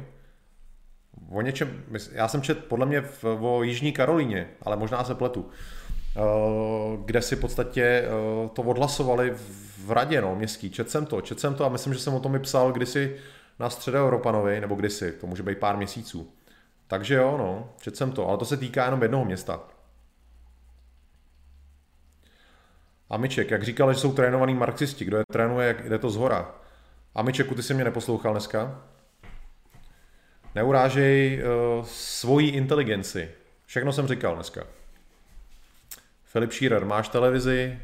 o 1.31 1.41
něčem, 1.41 1.85
já 2.13 2.29
jsem 2.29 2.43
čet 2.43 2.65
podle 2.65 2.87
mě 2.87 3.01
v, 3.01 3.25
o 3.25 3.63
Jižní 3.63 3.93
Karolíně, 3.93 4.49
ale 4.63 4.77
možná 4.77 5.05
se 5.05 5.15
pletu, 5.15 5.49
eh, 6.17 6.21
kde 7.05 7.23
si 7.23 7.37
v 7.37 7.41
podstatě 7.41 7.83
eh, 7.83 8.09
to 8.53 8.63
odhlasovali 8.63 9.33
v 9.79 9.91
radě 9.91 10.21
no, 10.21 10.37
městský. 10.37 10.71
Čet 10.71 10.91
jsem 10.91 11.07
to, 11.07 11.21
čet 11.21 11.41
jsem 11.41 11.55
to 11.55 11.65
a 11.65 11.69
myslím, 11.69 11.95
že 11.95 12.01
jsem 12.01 12.15
o 12.15 12.21
tom 12.21 12.35
i 12.35 12.39
psal 12.39 12.73
kdysi 12.73 13.17
na 13.59 13.71
Středoevropanovi, 13.71 14.61
nebo 14.61 14.75
kdysi, 14.75 15.13
to 15.13 15.27
může 15.27 15.43
být 15.43 15.59
pár 15.59 15.77
měsíců. 15.77 16.33
Takže 16.87 17.15
jo, 17.15 17.37
no, 17.39 17.69
čet 17.81 17.97
jsem 17.97 18.13
to, 18.13 18.29
ale 18.29 18.39
to 18.39 18.45
se 18.45 18.57
týká 18.57 18.85
jenom 18.85 19.03
jednoho 19.03 19.25
města. 19.25 19.61
Amiček, 23.11 23.51
jak 23.51 23.63
říkal, 23.63 23.93
že 23.93 24.01
jsou 24.01 24.13
trénovaní 24.13 24.55
marxisti, 24.55 25.05
kdo 25.05 25.17
je 25.17 25.25
trénuje, 25.33 25.69
jak 25.69 25.89
jde 25.89 25.99
to 25.99 26.11
zhora. 26.11 26.55
Amičeku, 27.15 27.55
ty 27.55 27.63
jsi 27.63 27.75
mě 27.75 27.85
neposlouchal 27.85 28.33
dneska? 28.33 28.83
Neurážej 30.55 31.43
uh, 31.43 31.85
svoji 31.85 32.49
inteligenci. 32.49 33.31
Všechno 33.67 33.93
jsem 33.93 34.07
říkal 34.07 34.35
dneska. 34.35 34.67
Filip 36.25 36.53
Šírer, 36.53 36.85
máš 36.85 37.09
televizi? 37.09 37.79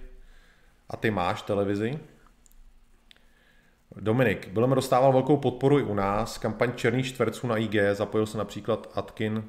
A 0.91 0.97
ty 0.97 1.11
máš 1.11 1.43
televizi? 1.43 1.99
Dominik, 4.01 4.49
Bilem 4.49 4.71
dostával 4.71 5.13
velkou 5.13 5.37
podporu 5.37 5.79
i 5.79 5.83
u 5.83 5.95
nás, 5.95 6.39
kampaň 6.39 6.73
černých 6.77 7.07
čtverců 7.07 7.47
na 7.47 7.57
IG, 7.57 7.75
zapojil 7.93 8.27
se 8.27 8.39
například 8.39 8.93
Atkin, 8.95 9.45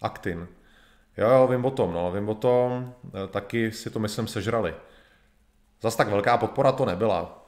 Actin. 0.00 0.48
Jo, 1.16 1.28
jo, 1.28 1.46
vím 1.46 1.64
o 1.64 1.70
tom, 1.70 1.92
no, 1.92 2.12
vím 2.12 2.28
o 2.28 2.34
tom, 2.34 2.94
eh, 3.06 3.26
taky 3.26 3.72
si 3.72 3.90
to 3.90 3.98
myslím 3.98 4.26
sežrali. 4.26 4.74
Zas 5.82 5.96
tak 5.96 6.08
velká 6.08 6.36
podpora 6.38 6.72
to 6.72 6.84
nebyla. 6.84 7.44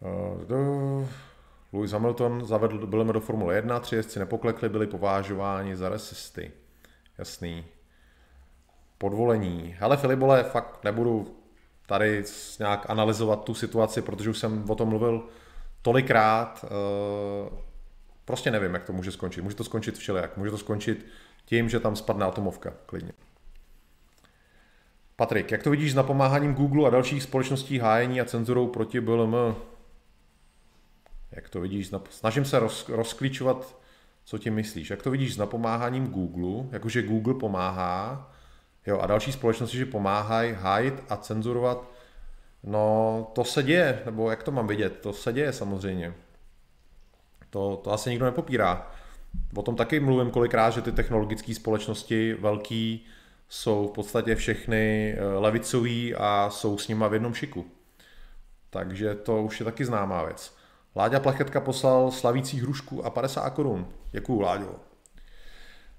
Uh, 0.00 1.08
Lewis 1.72 1.92
Hamilton 1.92 2.44
zavedl 2.44 2.86
Bileme 2.86 3.12
do 3.12 3.20
Formule 3.20 3.54
1, 3.54 3.80
tři 3.80 3.96
jezdci 3.96 4.18
nepoklekli, 4.18 4.68
byli 4.68 4.86
povážováni 4.86 5.76
za 5.76 5.88
rasisty. 5.88 6.52
Jasný. 7.18 7.64
Podvolení. 8.98 9.76
Hele 9.78 9.96
Filibole, 9.96 10.42
fakt 10.42 10.84
nebudu 10.84 11.39
tady 11.90 12.24
nějak 12.58 12.90
analyzovat 12.90 13.44
tu 13.44 13.54
situaci, 13.54 14.02
protože 14.02 14.30
už 14.30 14.38
jsem 14.38 14.70
o 14.70 14.74
tom 14.74 14.88
mluvil 14.88 15.28
tolikrát. 15.82 16.64
Eh, 16.64 17.50
prostě 18.24 18.50
nevím, 18.50 18.74
jak 18.74 18.84
to 18.84 18.92
může 18.92 19.12
skončit. 19.12 19.42
Může 19.42 19.56
to 19.56 19.64
skončit 19.64 19.98
všelijak. 19.98 20.36
Může 20.36 20.50
to 20.50 20.58
skončit 20.58 21.06
tím, 21.44 21.68
že 21.68 21.80
tam 21.80 21.96
spadne 21.96 22.26
atomovka, 22.26 22.72
klidně. 22.86 23.12
Patrik, 25.16 25.50
jak 25.50 25.62
to 25.62 25.70
vidíš 25.70 25.92
s 25.92 25.94
napomáháním 25.94 26.54
Google 26.54 26.86
a 26.86 26.90
dalších 26.90 27.22
společností 27.22 27.78
hájení 27.78 28.20
a 28.20 28.24
cenzurou 28.24 28.66
proti 28.66 29.00
BLM? 29.00 29.34
Jak 31.32 31.48
to 31.48 31.60
vidíš? 31.60 31.90
Snažím 32.10 32.44
se 32.44 32.58
roz, 32.58 32.88
rozklíčovat, 32.88 33.76
co 34.24 34.38
tím 34.38 34.54
myslíš. 34.54 34.90
Jak 34.90 35.02
to 35.02 35.10
vidíš 35.10 35.34
s 35.34 35.38
napomáháním 35.38 36.06
Google, 36.06 36.68
jakože 36.72 37.02
Google 37.02 37.34
pomáhá, 37.34 38.29
jo, 38.86 38.98
a 38.98 39.06
další 39.06 39.32
společnosti, 39.32 39.76
že 39.76 39.86
pomáhají 39.86 40.52
hájit 40.52 40.94
a 41.08 41.16
cenzurovat, 41.16 41.90
no 42.64 43.26
to 43.34 43.44
se 43.44 43.62
děje, 43.62 44.02
nebo 44.04 44.30
jak 44.30 44.42
to 44.42 44.50
mám 44.50 44.66
vidět, 44.66 45.00
to 45.00 45.12
se 45.12 45.32
děje 45.32 45.52
samozřejmě. 45.52 46.14
To, 47.50 47.80
to 47.84 47.92
asi 47.92 48.10
nikdo 48.10 48.24
nepopírá. 48.24 48.90
O 49.54 49.62
tom 49.62 49.76
taky 49.76 50.00
mluvím 50.00 50.30
kolikrát, 50.30 50.70
že 50.70 50.82
ty 50.82 50.92
technologické 50.92 51.54
společnosti 51.54 52.34
velký 52.34 53.06
jsou 53.48 53.88
v 53.88 53.92
podstatě 53.92 54.34
všechny 54.34 55.14
eh, 55.18 55.24
levicový 55.24 56.14
a 56.14 56.50
jsou 56.50 56.78
s 56.78 56.88
nima 56.88 57.08
v 57.08 57.12
jednom 57.12 57.34
šiku. 57.34 57.66
Takže 58.70 59.14
to 59.14 59.42
už 59.42 59.60
je 59.60 59.64
taky 59.64 59.84
známá 59.84 60.24
věc. 60.24 60.56
Láďa 60.96 61.20
Plachetka 61.20 61.60
poslal 61.60 62.10
slavící 62.10 62.60
hrušku 62.60 63.04
a 63.04 63.10
50 63.10 63.50
korun. 63.50 63.88
Děkuju, 64.10 64.40
Láďo. 64.40 64.74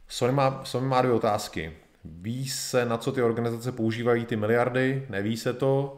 Sony 0.07 0.33
má, 0.33 0.61
Sony 0.65 0.87
má 0.87 1.01
dvě 1.01 1.13
otázky. 1.13 1.77
Ví 2.05 2.49
se, 2.49 2.85
na 2.85 2.97
co 2.97 3.11
ty 3.11 3.21
organizace 3.21 3.71
používají 3.71 4.25
ty 4.25 4.35
miliardy? 4.35 5.05
Neví 5.09 5.37
se 5.37 5.53
to? 5.53 5.97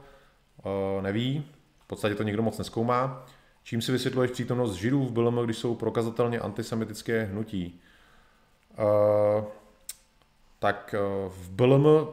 Uh, 0.66 1.01
neví. 1.01 1.45
V 1.80 1.88
podstatě 1.88 2.16
to 2.16 2.24
nikdo 2.24 2.41
moc 2.41 2.58
neskoumá. 2.58 3.26
Čím 3.64 3.82
si 3.82 3.91
vysvětluješ 3.91 4.32
přítomnost 4.32 4.74
židů 4.74 5.06
v 5.06 5.12
BLM, 5.12 5.39
když 5.45 5.58
jsou 5.58 5.76
prokazatelně 5.76 6.39
antisemitické 6.39 7.24
hnutí? 7.24 7.80
Uh, 8.78 9.43
tak 10.60 10.95
uh, 11.26 11.32
v 11.32 11.49
BLM 11.49 12.08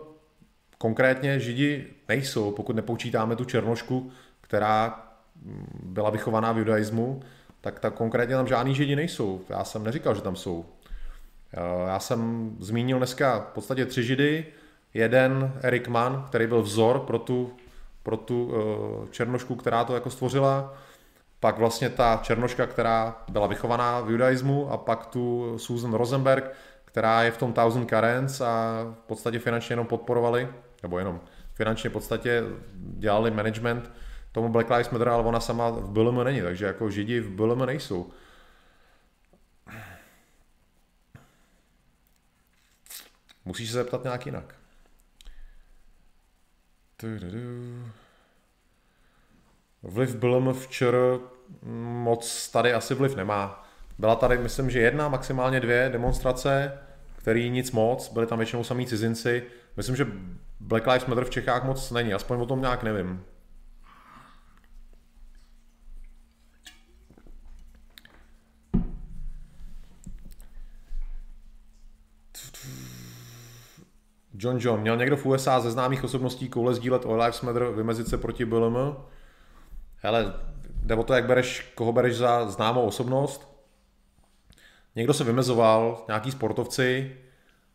konkrétně 0.79 1.41
židi 1.41 1.87
nejsou, 2.09 2.51
pokud 2.51 2.77
nepočítáme 2.77 3.37
tu 3.37 3.45
černošku, 3.45 4.13
která 4.41 5.07
byla 5.83 6.11
vychovaná 6.11 6.53
v 6.53 6.59
judaismu, 6.59 7.23
tak, 7.61 7.81
tak 7.81 7.95
konkrétně 7.95 8.35
tam 8.35 8.47
žádný 8.47 8.75
židi 8.75 8.97
nejsou. 8.97 9.41
Já 9.49 9.65
jsem 9.65 9.85
neříkal, 9.85 10.15
že 10.15 10.23
tam 10.23 10.37
jsou. 10.37 10.65
Já 11.87 11.99
jsem 11.99 12.51
zmínil 12.61 12.99
dneska 12.99 13.39
v 13.39 13.55
podstatě 13.55 13.87
tři 13.87 14.03
židy. 14.03 14.47
Jeden 14.95 15.53
Erik 15.63 15.89
Mann, 15.89 16.25
který 16.29 16.47
byl 16.47 16.63
vzor 16.63 16.99
pro 16.99 17.19
tu, 17.19 17.53
pro 18.03 18.17
tu 18.17 18.53
eh, 18.55 19.07
černošku, 19.11 19.55
která 19.55 19.85
to 19.85 19.95
jako 19.95 20.11
stvořila. 20.11 20.75
Pak 21.41 21.59
vlastně 21.59 21.91
ta 21.91 22.21
černoška, 22.23 22.67
která 22.67 23.17
byla 23.29 23.47
vychovaná 23.47 24.01
v 24.01 24.11
judaismu 24.11 24.71
a 24.71 24.77
pak 24.77 25.07
tu 25.07 25.55
Susan 25.57 25.95
Rosenberg, 25.95 26.53
která 26.85 27.23
je 27.23 27.31
v 27.31 27.37
tom 27.37 27.53
Thousand 27.53 27.89
Currents 27.89 28.41
a 28.41 28.83
v 29.05 29.07
podstatě 29.07 29.39
finančně 29.39 29.73
jenom 29.73 29.87
podporovali, 29.87 30.49
nebo 30.83 30.99
jenom 30.99 31.21
finančně 31.55 31.91
v 31.91 31.93
podstatě 31.93 32.43
dělali 32.75 33.31
management 33.31 33.91
tomu 34.33 34.49
Black 34.49 34.71
Lives 34.71 34.91
Matter, 34.91 35.09
ale 35.09 35.25
ona 35.25 35.41
sama 35.41 35.71
v 35.71 35.91
BLM 35.91 36.25
není, 36.25 36.43
takže 36.43 36.67
jako 36.67 36.91
židi 36.91 37.21
v 37.21 37.31
BLM 37.31 37.67
nejsou. 37.67 38.11
Musíš 43.51 43.69
se 43.71 43.75
zeptat 43.75 44.05
nějak 44.05 44.27
jinak. 44.27 44.55
Vliv 49.83 50.15
BLM 50.15 50.55
včera 50.55 50.99
moc 51.63 52.49
tady 52.49 52.73
asi 52.73 52.95
vliv 52.95 53.17
nemá. 53.17 53.69
Byla 53.99 54.17
tady, 54.17 54.39
myslím, 54.39 54.71
že 54.71 54.81
jedna, 54.81 55.09
maximálně 55.09 55.61
dvě 55.61 55.89
demonstrace, 55.93 56.79
který 57.17 57.51
nic 57.51 57.71
moc, 57.73 58.13
byli 58.13 58.27
tam 58.27 58.39
většinou 58.39 58.65
samý 58.65 58.87
cizinci. 58.87 59.43
Myslím, 59.77 59.97
že 59.97 60.07
Black 60.61 60.87
Lives 60.87 61.07
Matter 61.07 61.25
v 61.25 61.31
Čechách 61.31 61.65
moc 61.65 61.91
není, 61.91 62.15
aspoň 62.15 62.41
o 62.41 62.47
tom 62.47 62.61
nějak 62.61 62.83
nevím. 62.83 63.25
John 74.43 74.57
John, 74.61 74.81
měl 74.81 74.97
někdo 74.97 75.17
v 75.17 75.27
USA 75.27 75.61
ze 75.61 75.71
známých 75.71 76.05
osobností 76.05 76.49
koule 76.49 76.75
sdílet 76.75 77.07
All 77.07 77.21
Lives 77.21 77.41
Matter, 77.41 77.65
vymezit 77.65 78.09
se 78.09 78.19
proti 78.19 78.45
BLM? 78.45 78.97
Hele, 79.97 80.35
jde 80.83 80.95
o 80.95 81.03
to, 81.03 81.15
jak 81.15 81.27
bereš, 81.27 81.73
koho 81.75 81.93
bereš 81.93 82.17
za 82.17 82.51
známou 82.51 82.87
osobnost. 82.87 83.65
Někdo 84.97 85.15
se 85.15 85.25
vymezoval, 85.25 86.05
nějaký 86.09 86.31
sportovci, 86.31 87.17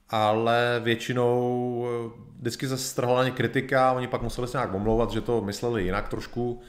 ale 0.09 0.81
většinou 0.83 1.85
eh, 1.87 2.21
vždycky 2.39 2.67
se 2.67 2.77
strhla 2.77 3.15
na 3.15 3.23
ně 3.23 3.31
kritika, 3.31 3.91
oni 3.91 4.07
pak 4.07 4.21
museli 4.21 4.47
se 4.47 4.57
nějak 4.57 4.73
omlouvat, 4.73 5.11
že 5.11 5.21
to 5.21 5.41
mysleli 5.41 5.83
jinak 5.83 6.09
trošku, 6.09 6.61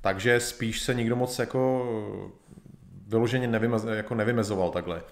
takže 0.00 0.40
spíš 0.40 0.80
se 0.80 0.94
nikdo 0.94 1.16
moc 1.16 1.38
jako 1.38 1.86
vyloženě 3.06 3.46
nevymez, 3.46 3.84
jako 3.84 4.14
nevymezoval 4.14 4.70
takhle. 4.70 5.02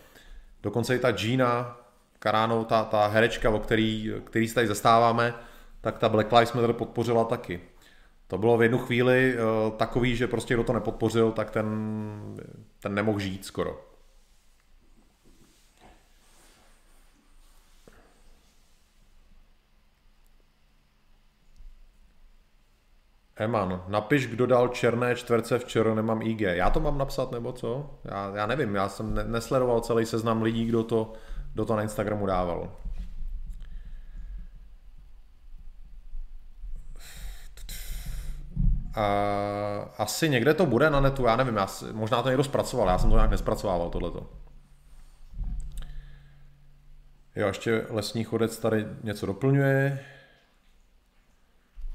Dokonce 0.62 0.96
i 0.96 0.98
ta 0.98 1.12
Gina 1.12 1.76
Carano, 2.20 2.64
ta, 2.64 2.84
ta 2.84 3.06
herečka, 3.06 3.50
o 3.50 3.58
který, 3.58 4.12
který 4.24 4.48
se 4.48 4.54
tady 4.54 4.66
zastáváme, 4.66 5.34
tak 5.80 5.98
ta 5.98 6.08
Black 6.08 6.32
Lives 6.32 6.52
Matter 6.52 6.72
podpořila 6.72 7.24
taky. 7.24 7.60
To 8.26 8.38
bylo 8.38 8.58
v 8.58 8.62
jednu 8.62 8.78
chvíli 8.78 9.36
uh, 9.36 9.72
takový, 9.76 10.16
že 10.16 10.26
prostě 10.26 10.54
kdo 10.54 10.64
to 10.64 10.72
nepodpořil, 10.72 11.32
tak 11.32 11.50
ten, 11.50 11.66
ten 12.80 12.94
nemohl 12.94 13.18
žít 13.18 13.44
skoro. 13.44 13.88
Eman, 23.36 23.84
napiš, 23.88 24.26
kdo 24.26 24.46
dal 24.46 24.68
černé 24.68 25.14
čtverce 25.16 25.58
včera, 25.58 25.94
nemám 25.94 26.22
IG. 26.22 26.40
Já 26.40 26.70
to 26.70 26.80
mám 26.80 26.98
napsat, 26.98 27.32
nebo 27.32 27.52
co? 27.52 27.90
Já, 28.04 28.32
já 28.36 28.46
nevím, 28.46 28.74
já 28.74 28.88
jsem 28.88 29.14
ne- 29.14 29.24
nesledoval 29.24 29.80
celý 29.80 30.06
seznam 30.06 30.42
lidí, 30.42 30.64
kdo 30.66 30.84
to, 30.84 31.12
kdo 31.58 31.66
to 31.66 31.76
na 31.76 31.82
Instagramu 31.82 32.26
dával. 32.26 32.72
A 38.94 39.04
asi 39.98 40.28
někde 40.28 40.54
to 40.54 40.66
bude 40.66 40.90
na 40.90 41.00
netu, 41.00 41.24
já 41.24 41.36
nevím, 41.36 41.56
já, 41.56 41.66
možná 41.92 42.22
to 42.22 42.28
někdo 42.28 42.44
zpracoval, 42.44 42.88
já 42.88 42.98
jsem 42.98 43.10
to 43.10 43.16
nějak 43.16 43.30
nespracovával 43.30 43.90
tohleto. 43.90 44.30
Jo, 47.36 47.46
ještě 47.46 47.86
lesní 47.90 48.24
chodec 48.24 48.58
tady 48.58 48.86
něco 49.02 49.26
doplňuje 49.26 50.04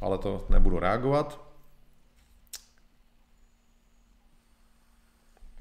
ale 0.03 0.17
to 0.17 0.45
nebudu 0.49 0.79
reagovat. 0.79 1.42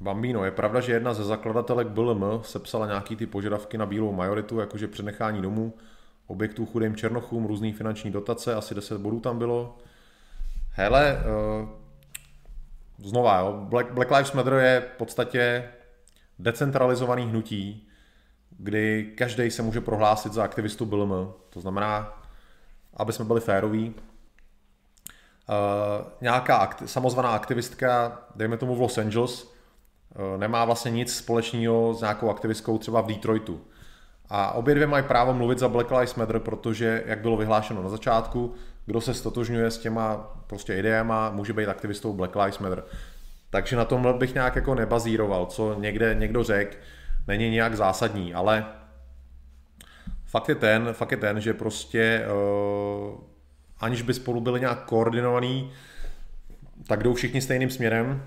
Bambino, 0.03 0.45
je 0.45 0.51
pravda, 0.51 0.81
že 0.81 0.93
jedna 0.93 1.15
ze 1.15 1.25
zakladatelek 1.25 1.89
BLM 1.89 2.25
sepsala 2.43 2.87
nějaký 2.87 3.17
ty 3.17 3.27
požadavky 3.27 3.79
na 3.79 3.87
bílou 3.87 4.13
majoritu, 4.13 4.61
jakože 4.61 4.89
přenechání 4.89 5.43
domů, 5.43 5.75
objektů 6.27 6.67
chudým 6.67 6.97
černochům, 6.97 7.47
různý 7.47 7.73
finanční 7.73 8.11
dotace, 8.11 8.55
asi 8.55 8.75
10 8.75 9.01
bodů 9.01 9.21
tam 9.21 9.39
bylo. 9.39 9.79
Hele, 10.71 11.19
uh, 11.63 11.69
znova, 13.09 13.39
jo, 13.39 13.53
Black, 13.53 13.93
Black 13.93 14.11
Lives 14.11 14.33
Matter 14.33 14.53
je 14.53 14.81
v 14.95 14.99
podstatě 14.99 15.69
decentralizovaný 16.39 17.27
hnutí, 17.27 17.89
kdy 18.51 19.13
každý 19.19 19.51
se 19.51 19.63
může 19.63 19.81
prohlásit 19.81 20.33
za 20.33 20.45
aktivistu 20.45 20.87
BLM. 20.87 21.33
To 21.51 21.61
znamená, 21.61 22.23
aby 22.95 23.13
jsme 23.13 23.25
byli 23.25 23.41
féroví, 23.41 23.95
Uh, 25.49 26.07
nějaká 26.21 26.67
akti- 26.67 26.85
samozvaná 26.85 27.29
aktivistka, 27.29 28.19
dejme 28.35 28.57
tomu 28.57 28.75
v 28.75 28.81
Los 28.81 28.99
Angeles, 28.99 29.52
nemá 30.37 30.65
vlastně 30.65 30.91
nic 30.91 31.17
společného 31.17 31.95
s 31.95 32.01
nějakou 32.01 32.31
aktivistkou 32.31 32.79
třeba 32.79 33.01
v 33.01 33.07
Detroitu. 33.07 33.61
A 34.29 34.53
obě 34.53 34.75
dvě 34.75 34.87
mají 34.87 35.05
právo 35.05 35.35
mluvit 35.35 35.59
za 35.59 35.69
Black 35.69 35.91
Lives 35.91 36.15
Matter, 36.15 36.39
protože, 36.39 37.03
jak 37.07 37.21
bylo 37.21 37.37
vyhlášeno 37.37 37.83
na 37.83 37.89
začátku, 37.89 38.55
kdo 38.87 39.01
se 39.01 39.15
stotožňuje 39.15 39.71
s 39.71 39.79
těma 39.79 40.17
prostě 40.47 40.75
ideama, 40.75 41.31
může 41.31 41.53
být 41.53 41.69
aktivistou 41.69 42.13
Black 42.13 42.37
Lives 42.37 42.59
Matter. 42.59 42.85
Takže 43.51 43.77
na 43.77 43.85
tom 43.85 44.19
bych 44.19 44.35
nějak 44.35 44.57
jako 44.57 44.75
nebazíroval, 44.75 45.47
co 45.47 45.81
někde 45.81 46.15
někdo 46.15 46.45
řekl, 46.45 46.77
není 47.29 47.51
nějak 47.51 47.77
zásadní, 47.77 48.35
ale 48.35 48.67
fakt 50.25 50.49
je 50.49 50.55
ten, 50.55 50.89
fakt 50.93 51.11
je 51.11 51.17
ten, 51.17 51.41
že 51.41 51.55
prostě 51.55 52.27
uh, 52.27 53.21
aniž 53.81 54.03
by 54.03 54.15
spolu 54.15 54.41
byli 54.41 54.61
nějak 54.61 54.85
koordinovaný, 54.85 55.73
tak 56.87 57.03
jdou 57.03 57.15
všichni 57.15 57.41
stejným 57.41 57.71
směrem. 57.71 58.23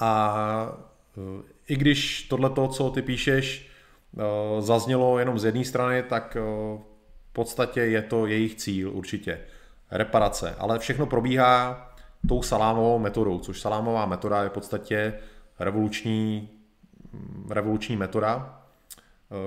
A 0.00 0.78
e, 1.16 1.42
i 1.68 1.76
když 1.76 2.22
tohle, 2.22 2.50
co 2.72 2.90
ty 2.90 3.02
píšeš, 3.02 3.70
e, 4.18 4.62
zaznělo 4.62 5.18
jenom 5.18 5.38
z 5.38 5.44
jedné 5.44 5.64
strany, 5.64 6.02
tak 6.02 6.36
e, 6.36 6.40
v 7.30 7.32
podstatě 7.32 7.80
je 7.80 8.02
to 8.02 8.26
jejich 8.26 8.54
cíl 8.54 8.90
určitě. 8.92 9.40
Reparace. 9.90 10.54
Ale 10.58 10.78
všechno 10.78 11.06
probíhá 11.06 11.88
tou 12.28 12.42
salámovou 12.42 12.98
metodou, 12.98 13.38
což 13.38 13.60
salámová 13.60 14.06
metoda 14.06 14.42
je 14.42 14.48
v 14.48 14.52
podstatě 14.52 15.14
revoluční, 15.58 16.48
revoluční 17.50 17.96
metoda, 17.96 18.62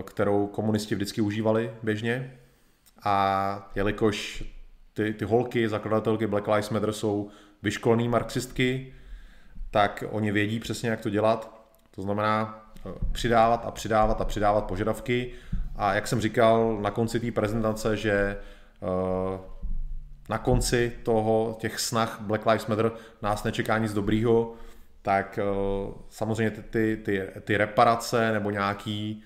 kterou 0.05 0.47
komunisti 0.47 0.95
vždycky 0.95 1.21
užívali 1.21 1.73
běžně. 1.83 2.37
A 3.03 3.71
jelikož 3.75 4.43
ty, 4.93 5.13
ty 5.13 5.25
holky, 5.25 5.69
zakladatelky 5.69 6.27
Black 6.27 6.47
Lives 6.47 6.69
Matter 6.69 6.93
jsou 6.93 7.29
vyškolený 7.63 8.07
marxistky, 8.07 8.93
tak 9.71 10.03
oni 10.09 10.31
vědí 10.31 10.59
přesně, 10.59 10.89
jak 10.89 11.01
to 11.01 11.09
dělat. 11.09 11.59
To 11.95 12.01
znamená 12.01 12.65
eh, 12.85 12.89
přidávat 13.11 13.65
a 13.65 13.71
přidávat 13.71 14.21
a 14.21 14.25
přidávat 14.25 14.65
požadavky. 14.65 15.31
A 15.75 15.93
jak 15.93 16.07
jsem 16.07 16.21
říkal 16.21 16.77
na 16.81 16.91
konci 16.91 17.19
té 17.19 17.31
prezentace, 17.31 17.97
že 17.97 18.11
eh, 18.11 19.39
na 20.29 20.37
konci 20.37 20.93
toho, 21.03 21.57
těch 21.59 21.79
snah 21.79 22.21
Black 22.21 22.45
Lives 22.45 22.67
Matter 22.67 22.91
nás 23.21 23.43
nečeká 23.43 23.77
nic 23.77 23.93
dobrýho, 23.93 24.53
tak 25.01 25.39
eh, 25.39 25.43
samozřejmě 26.09 26.51
ty, 26.51 26.61
ty, 26.61 26.97
ty, 27.03 27.27
ty 27.41 27.57
reparace 27.57 28.31
nebo 28.31 28.49
nějaký 28.49 29.23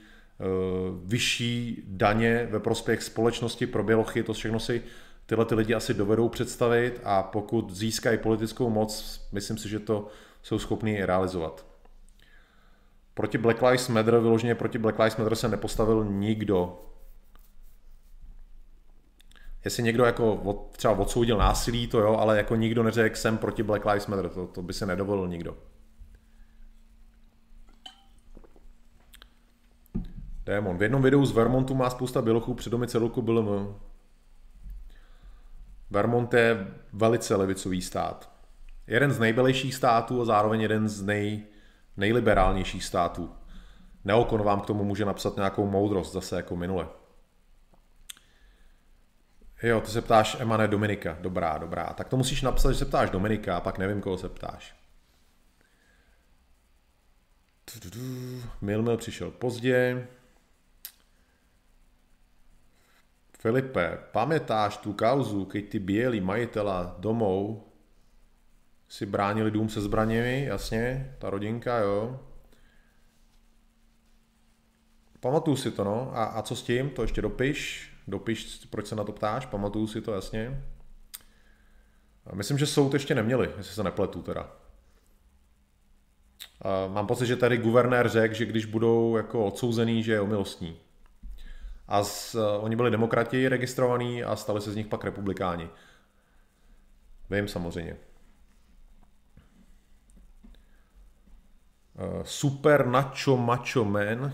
vyšší 1.03 1.83
daně 1.87 2.47
ve 2.51 2.59
prospěch 2.59 3.03
společnosti 3.03 3.67
pro 3.67 3.83
bělochy, 3.83 4.23
to 4.23 4.33
všechno 4.33 4.59
si 4.59 4.83
tyhle 5.25 5.45
ty 5.45 5.55
lidi 5.55 5.73
asi 5.73 5.93
dovedou 5.93 6.29
představit 6.29 7.01
a 7.03 7.23
pokud 7.23 7.71
získají 7.75 8.17
politickou 8.17 8.69
moc, 8.69 9.21
myslím 9.31 9.57
si, 9.57 9.69
že 9.69 9.79
to 9.79 10.07
jsou 10.43 10.59
schopni 10.59 11.05
realizovat. 11.05 11.65
Proti 13.13 13.37
Black 13.37 13.61
Lives 13.61 13.87
Matter, 13.87 14.19
vyloženě 14.19 14.55
proti 14.55 14.77
Black 14.77 14.99
Lives 14.99 15.17
Matter 15.17 15.35
se 15.35 15.47
nepostavil 15.47 16.05
nikdo. 16.05 16.79
Jestli 19.65 19.83
někdo 19.83 20.05
jako 20.05 20.35
od, 20.35 20.77
třeba 20.77 20.93
odsoudil 20.93 21.37
násilí, 21.37 21.87
to 21.87 21.99
jo, 21.99 22.17
ale 22.17 22.37
jako 22.37 22.55
nikdo 22.55 22.83
neřekl, 22.83 23.15
jsem 23.15 23.37
proti 23.37 23.63
Black 23.63 23.85
Lives 23.85 24.07
Matter, 24.07 24.29
to, 24.29 24.47
to 24.47 24.61
by 24.61 24.73
se 24.73 24.85
nedovolil 24.85 25.27
nikdo. 25.27 25.57
Démon. 30.45 30.77
V 30.77 30.81
jednom 30.81 31.01
videu 31.01 31.25
z 31.25 31.31
Vermontu 31.31 31.75
má 31.75 31.89
spousta 31.89 32.21
bělochů 32.21 32.53
před 32.53 32.69
domy 32.69 32.87
celku 32.87 33.21
BLM. 33.21 33.75
Vermont 35.89 36.33
je 36.33 36.67
velice 36.93 37.35
levicový 37.35 37.81
stát. 37.81 38.32
Jeden 38.87 39.11
z 39.11 39.19
nejbělejších 39.19 39.75
států 39.75 40.21
a 40.21 40.25
zároveň 40.25 40.61
jeden 40.61 40.89
z 40.89 41.01
nej, 41.01 41.43
nejliberálnějších 41.97 42.83
států. 42.83 43.35
Neokon 44.05 44.43
vám 44.43 44.61
k 44.61 44.65
tomu 44.65 44.83
může 44.83 45.05
napsat 45.05 45.35
nějakou 45.35 45.67
moudrost 45.67 46.13
zase 46.13 46.35
jako 46.35 46.55
minule. 46.55 46.87
Jo, 49.63 49.81
ty 49.81 49.91
se 49.91 50.01
ptáš 50.01 50.37
Emane 50.39 50.67
Dominika. 50.67 51.17
Dobrá, 51.21 51.57
dobrá. 51.57 51.93
Tak 51.93 52.09
to 52.09 52.17
musíš 52.17 52.41
napsat, 52.41 52.71
že 52.71 52.77
se 52.77 52.85
ptáš 52.85 53.09
Dominika 53.09 53.57
a 53.57 53.61
pak 53.61 53.77
nevím, 53.77 54.01
koho 54.01 54.17
se 54.17 54.29
ptáš. 54.29 54.75
Milmil 58.61 58.97
přišel 58.97 59.31
pozdě. 59.31 60.07
Filipe, 63.43 63.99
pamätáš 64.15 64.79
tú 64.79 64.95
kauzu, 64.95 65.43
keď 65.45 65.69
ty 65.69 65.79
bieli 65.79 66.23
majitela 66.23 66.95
domov 66.95 67.59
si 68.93 69.05
bránili 69.05 69.51
dům 69.51 69.69
se 69.69 69.81
zbraněmi, 69.81 70.45
jasně, 70.45 71.15
ta 71.19 71.29
rodinka, 71.29 71.77
jo. 71.77 72.19
Pamatuju 75.19 75.57
si 75.57 75.71
to, 75.71 75.83
no. 75.83 76.11
A, 76.17 76.23
a 76.23 76.41
co 76.41 76.55
s 76.55 76.63
tím? 76.63 76.89
To 76.89 77.01
ještě 77.01 77.21
dopiš. 77.21 77.89
Dopiš, 78.07 78.67
proč 78.69 78.87
se 78.87 78.95
na 78.95 79.03
to 79.03 79.11
ptáš. 79.11 79.45
Pamatuju 79.45 79.87
si 79.87 80.01
to, 80.01 80.13
jasně. 80.13 80.63
Myslím, 82.33 82.57
že 82.57 82.65
soud 82.65 82.93
ještě 82.93 83.15
neměli, 83.15 83.51
jestli 83.57 83.73
se 83.75 83.83
nepletu 83.83 84.21
teda. 84.21 84.51
A 86.61 86.87
mám 86.87 87.07
pocit, 87.07 87.25
že 87.25 87.35
tady 87.35 87.57
guvernér 87.57 88.09
řekl, 88.09 88.35
že 88.35 88.45
když 88.45 88.65
budou 88.65 89.17
jako 89.17 89.45
odsouzený, 89.45 90.03
že 90.03 90.11
je 90.11 90.21
omilostní. 90.21 90.77
A 91.87 92.03
z, 92.03 92.35
uh, 92.35 92.41
oni 92.59 92.75
byli 92.75 92.91
demokrati 92.91 93.47
registrovaní 93.47 94.23
a 94.23 94.35
stali 94.35 94.61
se 94.61 94.71
z 94.71 94.75
nich 94.75 94.87
pak 94.87 95.03
republikáni. 95.03 95.69
Vím 97.29 97.47
samozřejmě. 97.47 98.12
Super 102.23 102.87
Nacho 102.87 103.37
Macho 103.37 103.85
Man 103.85 104.33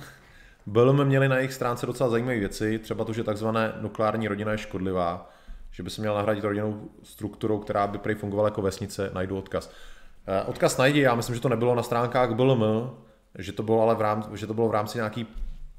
BLM 0.66 1.05
měli 1.05 1.30
na 1.30 1.36
jejich 1.36 1.53
stránce 1.53 1.86
docela 1.86 2.10
zajímavé 2.10 2.39
věci, 2.39 2.80
třeba 2.80 3.05
to, 3.05 3.14
že 3.14 3.24
takzvané 3.24 3.74
nukleární 3.82 4.28
rodina 4.28 4.51
je 4.51 4.57
škodlivá, 4.57 5.30
že 5.72 5.84
by 5.84 5.89
se 5.89 6.01
měla 6.01 6.16
nahradit 6.16 6.43
rodinnou 6.43 6.89
strukturou, 7.03 7.60
která 7.60 7.88
by 7.88 7.97
prej 7.97 8.16
fungovala 8.16 8.47
jako 8.47 8.62
vesnice, 8.62 9.12
najdu 9.14 9.38
odkaz. 9.38 9.72
Eh, 10.28 10.43
odkaz 10.43 10.78
najdi, 10.78 10.99
já 10.99 11.16
myslím, 11.16 11.36
že 11.36 11.41
to 11.41 11.49
nebylo 11.49 11.76
na 11.76 11.84
stránkách 11.84 12.34
BLM, 12.34 12.64
že 13.38 13.51
to 13.51 13.64
bylo 13.64 13.82
ale 13.82 13.95
v 13.95 14.01
rámci, 14.01 14.30
že 14.38 14.47
to 14.47 14.53
bylo 14.53 14.68
v 14.68 14.72
rámci 14.72 14.97
nějaký 14.97 15.28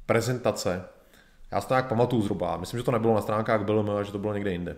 prezentace. 0.06 0.84
Já 1.52 1.60
si 1.60 1.68
to 1.68 1.74
nějak 1.74 1.88
pamatuju 1.88 2.22
zhruba. 2.22 2.56
Myslím, 2.56 2.80
že 2.80 2.84
to 2.84 2.90
nebylo 2.90 3.14
na 3.14 3.20
stránkách 3.20 3.64
BLM, 3.64 4.04
že 4.04 4.12
to 4.12 4.18
bylo 4.18 4.34
někde 4.34 4.52
jinde. 4.52 4.76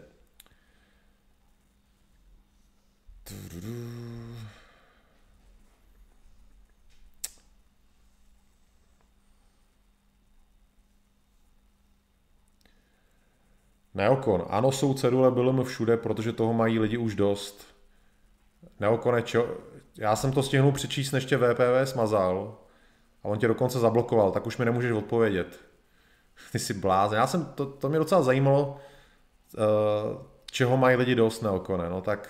Neokon. 13.94 14.46
Ano, 14.48 14.72
jsou 14.72 14.94
cedule 14.94 15.30
BLM 15.30 15.64
všude, 15.64 15.96
protože 15.96 16.32
toho 16.32 16.52
mají 16.52 16.78
lidi 16.78 16.96
už 16.96 17.14
dost. 17.14 17.66
Neokone, 18.80 19.22
čo? 19.22 19.56
Já 19.98 20.16
jsem 20.16 20.32
to 20.32 20.42
stihnul 20.42 20.72
přečíst, 20.72 21.12
než 21.12 21.24
tě 21.24 21.36
VPV 21.36 21.88
smazal 21.88 22.58
a 23.22 23.28
on 23.28 23.38
tě 23.38 23.48
dokonce 23.48 23.78
zablokoval, 23.78 24.32
tak 24.32 24.46
už 24.46 24.56
mi 24.56 24.64
nemůžeš 24.64 24.92
odpovědět. 24.92 25.60
Ty 26.52 26.58
jsi 26.58 26.74
blázen. 26.74 27.18
Já 27.18 27.26
jsem, 27.26 27.44
to, 27.44 27.66
to 27.66 27.88
mě 27.88 27.98
docela 27.98 28.22
zajímalo, 28.22 28.80
uh, 29.56 30.22
čeho 30.50 30.76
mají 30.76 30.96
lidi 30.96 31.14
dost 31.14 31.42
Neokone. 31.42 31.90
No 31.90 32.00
tak 32.00 32.28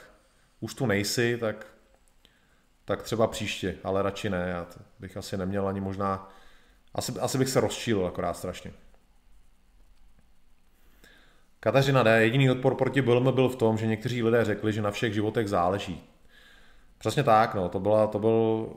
už 0.60 0.74
tu 0.74 0.86
nejsi, 0.86 1.38
tak, 1.40 1.66
tak 2.84 3.02
třeba 3.02 3.26
příště, 3.26 3.76
ale 3.84 4.02
radši 4.02 4.30
ne. 4.30 4.48
Já 4.48 4.66
bych 4.98 5.16
asi 5.16 5.36
neměl 5.36 5.68
ani 5.68 5.80
možná, 5.80 6.28
asi, 6.94 7.12
asi 7.20 7.38
bych 7.38 7.48
se 7.48 7.60
rozčílil 7.60 8.06
akorát 8.06 8.36
strašně. 8.36 8.72
Kateřina 11.64 12.02
D. 12.02 12.22
Jediný 12.22 12.50
odpor 12.50 12.74
proti 12.74 13.02
Bilme 13.02 13.32
byl 13.32 13.48
v 13.48 13.56
tom, 13.56 13.78
že 13.78 13.86
někteří 13.86 14.22
lidé 14.22 14.44
řekli, 14.44 14.72
že 14.72 14.82
na 14.82 14.90
všech 14.90 15.14
životech 15.14 15.48
záleží. 15.48 16.02
Přesně 16.98 17.22
tak, 17.22 17.54
no, 17.54 17.68
to, 17.68 17.80
byla, 17.80 18.06
to 18.06 18.18
byl, 18.18 18.68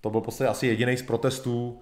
to 0.00 0.10
byl 0.10 0.20
prostě 0.20 0.46
asi 0.46 0.66
jediný 0.66 0.96
z 0.96 1.02
protestů. 1.02 1.80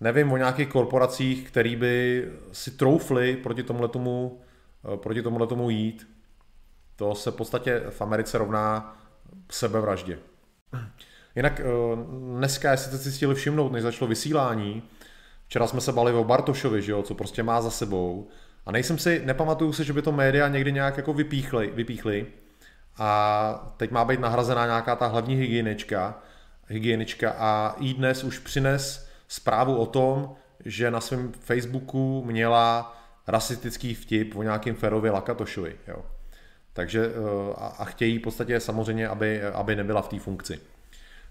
Nevím 0.00 0.32
o 0.32 0.36
nějakých 0.36 0.68
korporacích, 0.68 1.48
který 1.48 1.76
by 1.76 2.24
si 2.52 2.70
troufli 2.70 3.36
proti 3.36 3.62
tomu 3.62 3.88
tomu, 3.88 4.40
proti 4.96 5.22
tomu 5.22 5.46
tomu 5.46 5.70
jít. 5.70 6.08
To 6.96 7.14
se 7.14 7.30
v 7.30 7.36
podstatě 7.36 7.82
v 7.90 8.02
Americe 8.02 8.38
rovná 8.38 8.96
sebevraždě. 9.50 10.18
Jinak 11.36 11.60
eh, 11.60 11.64
dneska, 12.36 12.70
jestli 12.70 12.98
jste 12.98 13.10
si 13.10 13.16
chtěli 13.16 13.34
všimnout, 13.34 13.72
než 13.72 13.82
začalo 13.82 14.08
vysílání, 14.08 14.82
včera 15.46 15.66
jsme 15.66 15.80
se 15.80 15.92
bali 15.92 16.12
o 16.12 16.24
Bartošovi, 16.24 16.82
že 16.82 16.92
jo, 16.92 17.02
co 17.02 17.14
prostě 17.14 17.42
má 17.42 17.62
za 17.62 17.70
sebou, 17.70 18.28
a 18.66 18.72
nejsem 18.72 18.98
si, 18.98 19.22
nepamatuju 19.24 19.72
si, 19.72 19.84
že 19.84 19.92
by 19.92 20.02
to 20.02 20.12
média 20.12 20.48
někdy 20.48 20.72
nějak 20.72 20.96
jako 20.96 21.12
vypíchly, 21.12 21.70
vypíchly. 21.74 22.26
A 22.98 23.74
teď 23.76 23.90
má 23.90 24.04
být 24.04 24.20
nahrazená 24.20 24.66
nějaká 24.66 24.96
ta 24.96 25.06
hlavní 25.06 25.36
hygienička, 25.36 26.18
hygienička 26.68 27.30
a 27.38 27.76
jí 27.78 27.94
dnes 27.94 28.24
už 28.24 28.38
přines 28.38 29.08
zprávu 29.28 29.76
o 29.76 29.86
tom, 29.86 30.34
že 30.64 30.90
na 30.90 31.00
svém 31.00 31.32
Facebooku 31.32 32.24
měla 32.24 32.96
rasistický 33.26 33.94
vtip 33.94 34.36
o 34.36 34.42
nějakým 34.42 34.74
Ferovi 34.74 35.10
Lakatošovi. 35.10 35.76
Jo. 35.88 36.04
Takže 36.72 37.06
eh, 37.06 37.54
a 37.78 37.84
chtějí 37.84 38.18
v 38.18 38.22
podstatě 38.22 38.60
samozřejmě, 38.60 39.08
aby, 39.08 39.42
aby 39.42 39.76
nebyla 39.76 40.02
v 40.02 40.08
té 40.08 40.18
funkci. 40.18 40.60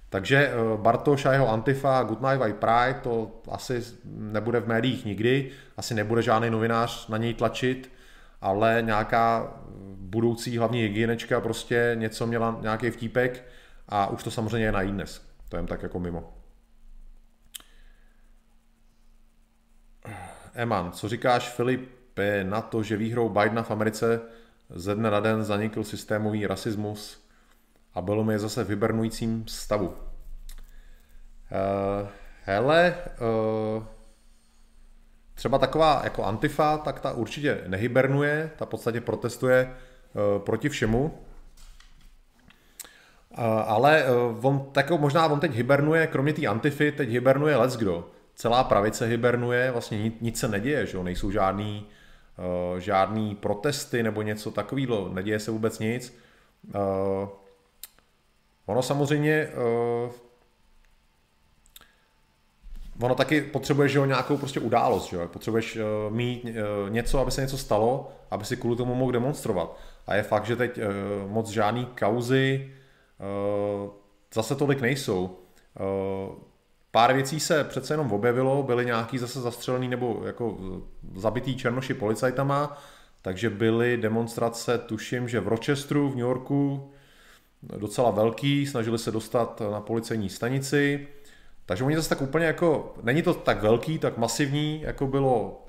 Takže 0.10 0.47
eh, 0.47 0.53
Bartoš 0.78 1.26
a 1.26 1.34
jeho 1.34 1.49
Antifa, 1.49 2.03
Good 2.03 2.22
Night 2.22 2.39
White 2.39 2.60
Pride, 2.60 2.99
to 3.03 3.41
asi 3.51 3.84
nebude 4.05 4.60
v 4.60 4.68
médiích 4.68 5.05
nikdy, 5.05 5.51
asi 5.78 5.93
nebude 5.93 6.22
žádný 6.22 6.49
novinář 6.49 7.08
na 7.08 7.18
něj 7.18 7.34
tlačit, 7.34 7.91
ale 8.41 8.82
nějaká 8.86 9.53
budoucí 9.95 10.58
hlavní 10.58 10.82
hygienečka 10.82 11.41
prostě 11.41 11.91
něco 11.95 12.28
měla, 12.28 12.58
nějaký 12.62 12.89
vtípek 12.89 13.45
a 13.89 14.08
už 14.08 14.24
to 14.24 14.32
samozřejmě 14.32 14.68
je 14.68 14.72
na 14.72 14.84
dnes. 14.84 15.22
To 15.49 15.58
je 15.58 15.64
tak 15.64 15.84
jako 15.84 15.99
mimo. 15.99 16.34
Eman, 20.53 20.91
co 20.91 21.10
říkáš 21.10 21.49
Filipe 21.49 22.43
na 22.43 22.62
to, 22.62 22.84
že 22.84 22.97
výhrou 22.97 23.30
Bidena 23.30 23.64
v 23.64 23.72
Americe 23.72 24.22
ze 24.70 24.95
dne 24.95 25.12
na 25.12 25.20
den 25.20 25.43
zanikl 25.43 25.84
systémový 25.84 26.47
rasismus 26.47 27.26
a 27.98 28.02
bylo 28.02 28.24
mi 28.24 28.39
zase 28.39 28.64
v 28.64 28.70
hibernujícím 28.70 29.43
stavu. 29.48 29.88
Uh, 29.88 29.93
hele, 32.43 32.95
uh, 33.78 33.84
třeba 35.34 35.58
taková 35.58 36.02
jako 36.04 36.24
Antifa, 36.24 36.78
tak 36.78 37.00
ta 37.00 37.12
určitě 37.12 37.64
nehybernuje, 37.68 38.52
ta 38.58 38.66
v 38.66 38.68
podstatě 38.70 39.02
protestuje 39.02 39.74
uh, 40.14 40.22
proti 40.43 40.70
všemu. 40.70 41.06
Uh, 41.06 41.12
ale 43.45 44.06
uh, 44.06 44.45
on, 44.45 44.70
tak 44.72 44.91
možná 44.91 45.28
on 45.28 45.39
teď 45.39 45.52
hibernuje, 45.52 46.08
kromě 46.08 46.34
té 46.34 46.48
Antify, 46.48 46.91
teď 46.91 47.10
hibernuje 47.10 47.58
kdo. 47.76 48.10
Celá 48.36 48.64
pravice 48.64 49.06
hibernuje, 49.06 49.72
vlastně 49.72 50.04
nic, 50.04 50.14
nic 50.22 50.39
se 50.39 50.48
neděje, 50.48 50.86
že 50.86 50.98
jo? 50.98 51.04
nejsou 51.04 51.32
žádný, 51.32 51.86
uh, 52.74 52.80
žádný 52.80 53.36
protesty 53.36 54.04
nebo 54.04 54.22
něco 54.22 54.52
takového, 54.52 55.10
neděje 55.14 55.39
se 55.39 55.52
vůbec 55.52 55.80
nic. 55.80 56.18
Ono 58.68 58.82
samozřejmě 58.82 59.47
uh, 60.05 60.11
ono 63.01 63.15
taky 63.15 63.41
potřebuje, 63.41 63.89
že 63.89 63.97
jo, 63.97 64.05
nějakou 64.05 64.38
prostě 64.38 64.59
událost, 64.59 65.13
jo? 65.13 65.28
potřebuješ 65.28 65.76
uh, 65.76 66.15
mít 66.15 66.43
uh, 66.43 66.89
něco, 66.89 67.20
aby 67.20 67.32
se 67.32 67.41
něco 67.41 67.57
stalo, 67.57 68.11
aby 68.32 68.45
si 68.45 68.57
kvůli 68.57 68.76
tomu 68.76 68.95
mohl 68.95 69.11
demonstrovat. 69.11 69.78
A 70.07 70.15
je 70.15 70.24
fakt, 70.24 70.45
že 70.45 70.55
teď 70.55 70.78
uh, 70.78 70.84
moc 71.32 71.49
žádný 71.49 71.86
kauzy 71.86 72.72
uh, 73.84 73.89
zase 74.34 74.55
tolik 74.55 74.82
nejsou. 74.82 75.38
Uh, 75.80 76.36
pár 76.91 77.13
věcí 77.13 77.39
se 77.39 77.63
přece 77.63 77.93
jenom 77.93 78.11
objevilo, 78.11 78.63
byly 78.63 78.86
nějaký 78.86 79.18
zase 79.18 79.41
zastřelený 79.41 79.88
nebo 79.88 80.22
jako 80.26 80.57
zabitý 81.15 81.55
černoši 81.55 81.93
policajtama, 81.93 82.78
takže 83.22 83.49
byly 83.49 83.97
demonstrace, 83.97 84.78
tuším, 84.78 85.30
že 85.30 85.39
v 85.39 85.47
Rochesteru 85.47 86.09
v 86.09 86.15
New 86.15 86.26
Yorku, 86.26 86.91
docela 87.64 88.12
velký, 88.12 88.68
snažili 88.68 88.99
se 88.99 89.12
dostat 89.12 89.62
na 89.72 89.82
policejní 89.82 90.30
stanici, 90.30 91.08
takže 91.66 91.84
oni 91.84 91.95
zase 91.95 92.10
tak 92.10 92.22
úplně 92.22 92.45
jako, 92.45 92.95
není 93.03 93.22
to 93.22 93.34
tak 93.34 93.62
velký, 93.62 93.99
tak 93.99 94.18
masivní, 94.18 94.82
jako 94.82 95.08
bylo 95.08 95.66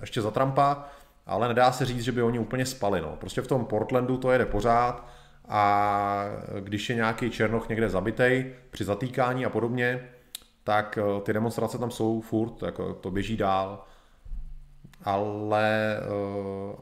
ještě 0.00 0.22
za 0.22 0.30
Trumpa, 0.30 0.84
ale 1.26 1.48
nedá 1.48 1.72
se 1.72 1.84
říct, 1.84 2.04
že 2.04 2.12
by 2.12 2.22
oni 2.22 2.38
úplně 2.38 2.66
spali. 2.66 3.00
No. 3.00 3.16
Prostě 3.20 3.40
v 3.40 3.46
tom 3.46 3.64
Portlandu 3.64 4.16
to 4.16 4.32
jede 4.32 4.46
pořád 4.46 5.08
a 5.48 6.24
když 6.60 6.90
je 6.90 6.96
nějaký 6.96 7.30
černoch 7.30 7.68
někde 7.68 7.88
zabitej 7.88 8.54
při 8.70 8.84
zatýkání 8.84 9.46
a 9.46 9.50
podobně, 9.50 10.08
tak 10.64 10.98
eh, 10.98 11.20
ty 11.20 11.32
demonstrace 11.32 11.78
tam 11.78 11.90
jsou 11.90 12.20
furt, 12.20 12.62
jako 12.62 12.94
to 12.94 13.10
běží 13.10 13.36
dál. 13.36 13.84
Ale 15.04 15.96
uh, 16.00 16.74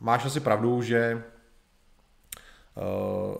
máš 0.00 0.24
asi 0.24 0.40
pravdu, 0.40 0.82
že 0.82 1.22
uh, 2.74 3.36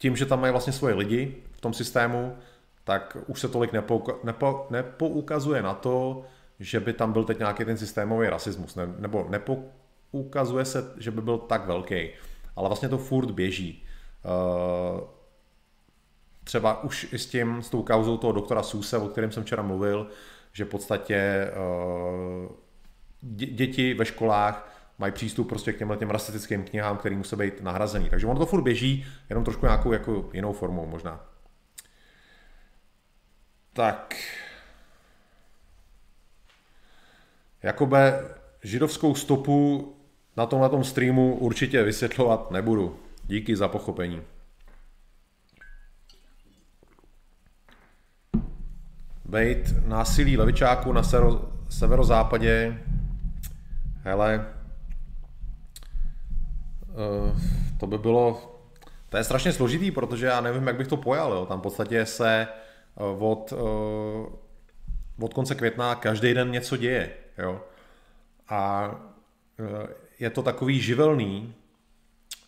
tím, 0.00 0.16
že 0.16 0.26
tam 0.26 0.40
mají 0.40 0.50
vlastně 0.50 0.72
svoje 0.72 0.94
lidi 0.94 1.36
v 1.52 1.60
tom 1.60 1.74
systému, 1.74 2.36
tak 2.84 3.16
už 3.26 3.40
se 3.40 3.48
tolik 3.48 3.72
nepouka, 3.72 4.12
nepo, 4.24 4.66
nepoukazuje 4.70 5.62
na 5.62 5.74
to, 5.74 6.24
že 6.60 6.80
by 6.80 6.92
tam 6.92 7.12
byl 7.12 7.24
teď 7.24 7.38
nějaký 7.38 7.64
ten 7.64 7.76
systémový 7.76 8.28
rasismus, 8.28 8.76
ne, 8.76 8.86
nebo 8.98 9.26
nepoukazuje 9.28 10.64
se, 10.64 10.94
že 10.98 11.10
by 11.10 11.22
byl 11.22 11.38
tak 11.38 11.66
velký, 11.66 12.10
ale 12.56 12.68
vlastně 12.68 12.88
to 12.88 12.98
furt 12.98 13.30
běží. 13.30 13.84
Uh, 14.24 15.00
třeba 16.44 16.82
už 16.82 17.12
i 17.12 17.18
s 17.18 17.26
tím, 17.26 17.62
s 17.62 17.70
tou 17.70 17.82
kauzou 17.82 18.16
toho 18.16 18.32
doktora 18.32 18.62
Suse, 18.62 18.98
o 18.98 19.08
kterém 19.08 19.32
jsem 19.32 19.44
včera 19.44 19.62
mluvil, 19.62 20.06
že 20.52 20.64
v 20.64 20.68
podstatě 20.68 21.50
uh, 22.46 22.52
děti 23.32 23.94
ve 23.94 24.04
školách 24.04 24.79
mají 25.00 25.12
přístup 25.12 25.48
prostě 25.48 25.72
k 25.72 25.78
těmhle 25.78 25.96
těm 25.96 26.10
rasistickým 26.10 26.64
knihám, 26.64 26.96
který 26.96 27.16
musí 27.16 27.36
být 27.36 27.60
nahrazený. 27.60 28.10
Takže 28.10 28.26
ono 28.26 28.38
to 28.38 28.46
furt 28.46 28.62
běží, 28.62 29.06
jenom 29.30 29.44
trošku 29.44 29.66
nějakou 29.66 29.92
jako 29.92 30.30
jinou 30.32 30.52
formou 30.52 30.86
možná. 30.86 31.20
Tak. 33.72 34.14
Jakobe 37.62 38.24
židovskou 38.62 39.14
stopu 39.14 39.94
na 40.36 40.46
tomhle 40.46 40.84
streamu 40.84 41.34
určitě 41.34 41.82
vysvětlovat 41.82 42.50
nebudu. 42.50 43.00
Díky 43.24 43.56
za 43.56 43.68
pochopení. 43.68 44.22
Bejt 49.24 49.86
násilí 49.86 50.36
levičáků 50.36 50.92
na 50.92 51.02
severozápadě. 51.68 52.82
Hele, 54.02 54.54
to 57.80 57.86
by 57.86 57.98
bylo, 57.98 58.56
to 59.08 59.16
je 59.16 59.24
strašně 59.24 59.52
složitý, 59.52 59.90
protože 59.90 60.26
já 60.26 60.40
nevím, 60.40 60.66
jak 60.66 60.76
bych 60.76 60.88
to 60.88 60.96
pojal, 60.96 61.32
jo. 61.32 61.46
tam 61.46 61.58
v 61.58 61.62
podstatě 61.62 62.06
se 62.06 62.48
eh, 62.48 63.02
od, 63.18 63.52
eh, 63.52 64.26
od 65.20 65.34
konce 65.34 65.54
května 65.54 65.94
každý 65.94 66.34
den 66.34 66.50
něco 66.50 66.76
děje. 66.76 67.10
Jo? 67.38 67.60
A 68.48 68.90
je 70.18 70.30
to 70.30 70.42
takový 70.42 70.80
živelný, 70.80 71.54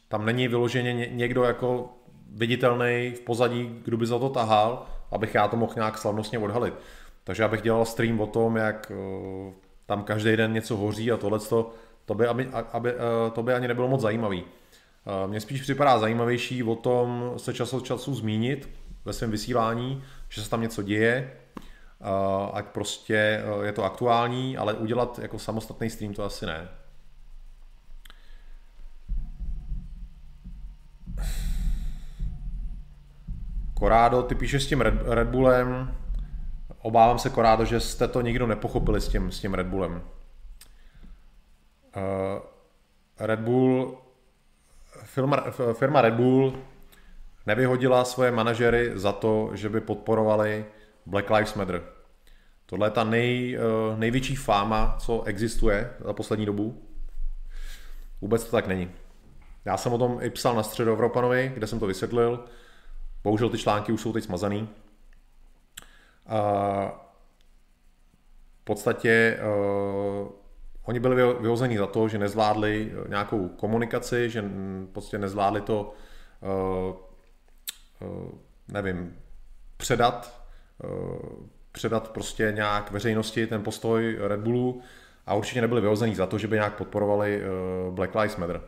tam 0.08 0.26
není 0.26 0.48
vyloženě 0.48 1.06
někdo 1.06 1.44
jako 1.44 1.92
viditelný 2.30 3.12
v 3.16 3.20
pozadí, 3.20 3.80
kdo 3.84 3.96
by 3.96 4.06
za 4.06 4.18
to 4.18 4.28
tahal, 4.28 4.86
abych 5.10 5.34
já 5.34 5.48
to 5.48 5.56
mohl 5.56 5.72
nějak 5.76 5.98
slavnostně 5.98 6.38
odhalit. 6.38 6.74
Takže 7.24 7.44
abych 7.44 7.62
dělal 7.62 7.84
stream 7.84 8.20
o 8.20 8.26
tom, 8.26 8.56
jak 8.56 8.92
tam 9.86 10.04
každý 10.04 10.36
den 10.36 10.52
něco 10.52 10.76
hoří 10.76 11.12
a 11.12 11.16
tohle 11.16 11.38
to 11.38 11.74
by, 12.14 12.26
aby, 12.26 12.48
aby, 12.72 12.94
uh, 12.94 13.00
to 13.32 13.42
by 13.42 13.54
ani 13.54 13.68
nebylo 13.68 13.88
moc 13.88 14.00
zajímavý. 14.00 14.42
Uh, 14.42 15.30
mně 15.30 15.40
spíš 15.40 15.62
připadá 15.62 15.98
zajímavější 15.98 16.62
o 16.62 16.76
tom 16.76 17.32
se 17.36 17.54
čas 17.54 17.72
od 17.72 17.84
času 17.84 18.14
zmínit 18.14 18.68
ve 19.04 19.12
svém 19.12 19.30
vysílání, 19.30 20.02
že 20.28 20.42
se 20.42 20.50
tam 20.50 20.60
něco 20.60 20.82
děje, 20.82 21.32
ať 22.52 22.64
prostě 22.64 23.44
je 23.62 23.72
to 23.72 23.84
aktuální, 23.84 24.56
ale 24.56 24.74
udělat 24.74 25.18
jako 25.22 25.38
samostatný 25.38 25.90
stream 25.90 26.14
to 26.14 26.24
asi 26.24 26.46
ne. 26.46 26.68
Korádo, 33.74 34.22
ty 34.22 34.34
píšeš 34.34 34.62
s 34.62 34.66
tím 34.66 34.80
Red, 34.80 34.94
Red 35.04 35.28
Bullem, 35.28 35.94
obávám 36.78 37.18
se 37.18 37.30
Korádo, 37.30 37.64
že 37.64 37.80
jste 37.80 38.08
to 38.08 38.20
nikdo 38.20 38.46
nepochopili 38.46 39.00
s 39.00 39.08
tím, 39.08 39.32
s 39.32 39.40
tím 39.40 39.54
Red 39.54 39.66
Bullem. 39.66 40.02
Uh, 41.96 42.42
Red 43.18 43.40
Bull, 43.40 43.98
firma, 45.04 45.44
firma 45.72 46.00
Red 46.00 46.14
Bull 46.14 46.58
nevyhodila 47.46 48.04
svoje 48.04 48.30
manažery 48.30 48.90
za 48.94 49.12
to, 49.12 49.50
že 49.54 49.68
by 49.68 49.80
podporovali 49.80 50.64
Black 51.06 51.30
Lives 51.30 51.54
Matter. 51.54 51.82
Tohle 52.66 52.86
je 52.86 52.90
ta 52.90 53.04
nej, 53.04 53.58
uh, 53.58 53.98
největší 53.98 54.36
fáma, 54.36 54.96
co 54.98 55.22
existuje 55.22 55.90
za 56.04 56.12
poslední 56.12 56.46
dobu. 56.46 56.82
Vůbec 58.20 58.44
to 58.44 58.50
tak 58.50 58.66
není. 58.66 58.90
Já 59.64 59.76
jsem 59.76 59.92
o 59.92 59.98
tom 59.98 60.18
i 60.22 60.30
psal 60.30 60.54
na 60.54 60.62
středu 60.62 60.92
Evropanovi, 60.92 61.52
kde 61.54 61.66
jsem 61.66 61.78
to 61.78 61.86
vysvětlil. 61.86 62.44
Bohužel 63.22 63.50
ty 63.50 63.58
články 63.58 63.92
už 63.92 64.00
jsou 64.00 64.12
teď 64.12 64.24
smazaný. 64.24 64.68
v 68.60 68.64
podstatě 68.64 69.38
oni 70.84 71.00
byli 71.00 71.34
vyhozeni 71.40 71.78
za 71.78 71.86
to, 71.86 72.08
že 72.08 72.18
nezvládli 72.18 72.92
nějakou 73.08 73.48
komunikaci, 73.48 74.30
že 74.30 74.44
prostě 74.92 75.18
nezvládli 75.18 75.60
to, 75.60 75.94
uh, 76.40 76.96
uh, 78.08 78.30
nevím, 78.68 79.16
předat, 79.76 80.42
předat 81.72 82.08
prostě 82.08 82.52
nějak 82.56 82.90
veřejnosti 82.90 83.46
ten 83.46 83.62
postoj 83.62 84.18
Red 84.20 84.40
Bullu 84.40 84.82
a 85.26 85.34
určitě 85.34 85.60
nebyli 85.60 85.80
vyhozeni 85.80 86.14
za 86.14 86.26
to, 86.26 86.38
že 86.38 86.48
by 86.48 86.56
nějak 86.56 86.76
podporovali 86.76 87.42
Black 87.90 88.14
Lives 88.14 88.36
Matter. 88.36 88.60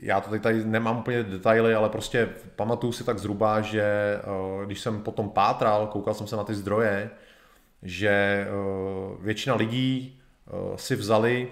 Já 0.00 0.20
to 0.20 0.38
tady 0.38 0.64
nemám 0.64 0.98
úplně 0.98 1.22
detaily, 1.22 1.74
ale 1.74 1.88
prostě 1.88 2.28
pamatuju 2.56 2.92
si 2.92 3.04
tak 3.04 3.18
zhruba, 3.18 3.60
že 3.60 3.82
eh, 3.82 4.66
když 4.66 4.80
jsem 4.80 5.02
potom 5.02 5.30
pátral, 5.30 5.86
koukal 5.86 6.14
jsem 6.14 6.26
se 6.26 6.36
na 6.36 6.44
ty 6.44 6.54
zdroje, 6.54 7.10
že 7.84 8.08
eh, 8.08 8.48
většina 9.20 9.54
lidí 9.54 10.20
eh, 10.46 10.50
si 10.76 10.96
vzali, 10.96 11.48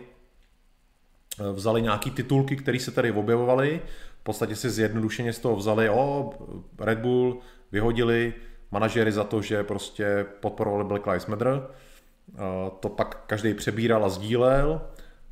vzali 1.53 1.83
nějaký 1.83 2.11
titulky, 2.11 2.57
které 2.57 2.81
se 2.81 2.91
tady 2.91 3.13
objevovaly, 3.13 3.81
v 4.21 4.23
podstatě 4.23 4.57
si 4.57 4.71
zjednodušeně 4.71 5.33
z 5.33 5.39
toho 5.39 5.57
vzali, 5.57 5.91
o, 5.91 6.31
Red 6.79 6.99
Bull 6.99 7.41
vyhodili 7.73 8.35
manažery 8.71 9.13
za 9.13 9.25
to, 9.25 9.43
že 9.43 9.65
prostě 9.65 10.27
podporovali 10.41 10.85
Black 10.85 11.07
Lives 11.07 11.27
Matter, 11.27 11.67
to 12.81 12.89
pak 12.89 13.25
každý 13.27 13.55
přebíral 13.55 14.05
a 14.05 14.09
sdílel, 14.09 14.81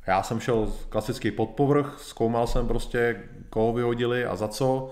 já 0.07 0.23
jsem 0.23 0.39
šel 0.39 0.73
klasicky 0.89 1.31
pod 1.31 1.49
povrch, 1.49 1.99
zkoumal 1.99 2.47
jsem 2.47 2.67
prostě, 2.67 3.23
koho 3.49 3.73
vyhodili 3.73 4.25
a 4.25 4.35
za 4.35 4.47
co. 4.47 4.89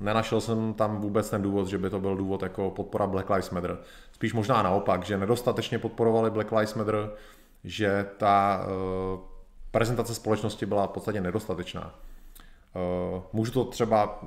Nenašel 0.00 0.40
jsem 0.40 0.74
tam 0.74 1.00
vůbec 1.00 1.30
ten 1.30 1.42
důvod, 1.42 1.68
že 1.68 1.78
by 1.78 1.90
to 1.90 2.00
byl 2.00 2.16
důvod 2.16 2.42
jako 2.42 2.70
podpora 2.70 3.06
Black 3.06 3.30
Lives 3.30 3.50
Matter. 3.50 3.78
Spíš 4.18 4.32
možná 4.32 4.62
naopak, 4.62 5.04
že 5.04 5.18
nedostatečně 5.18 5.78
podporovali 5.78 6.30
Black 6.30 6.52
Lives 6.52 6.74
Matter, 6.74 7.10
že 7.64 8.06
ta 8.16 8.66
uh, 8.66 9.20
prezentace 9.70 10.14
společnosti 10.14 10.66
byla 10.66 10.86
v 10.86 10.90
podstatě 10.90 11.20
nedostatečná. 11.20 11.94
Uh, 13.14 13.22
můžu 13.32 13.52
to 13.52 13.64
třeba 13.64 14.20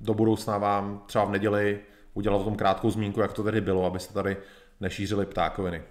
do 0.00 0.14
budoucna 0.14 0.58
vám 0.58 1.02
třeba 1.06 1.24
v 1.24 1.30
neděli 1.30 1.80
udělat 2.14 2.36
o 2.36 2.44
tom 2.44 2.56
krátkou 2.56 2.90
zmínku, 2.90 3.20
jak 3.20 3.32
to 3.32 3.42
tedy 3.42 3.60
bylo, 3.60 3.86
abyste 3.86 4.14
tady 4.14 4.36
nešířili 4.80 5.26
ptákoviny. 5.26 5.82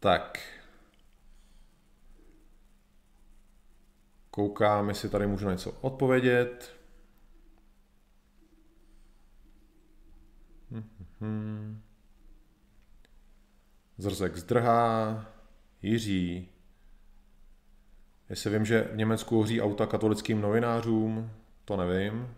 Tak, 0.00 0.38
Koukám, 4.30 4.88
jestli 4.88 5.08
tady 5.08 5.26
můžu 5.26 5.50
něco 5.50 5.72
odpovědět. 5.80 6.77
Zrzek 13.98 14.36
zdrhá. 14.36 15.24
Jiří. 15.82 16.48
Jestli 18.30 18.50
vím, 18.50 18.64
že 18.64 18.82
v 18.82 18.96
Německu 18.96 19.36
hoří 19.36 19.62
auta 19.62 19.86
katolickým 19.86 20.40
novinářům, 20.40 21.30
to 21.64 21.76
nevím. 21.76 22.34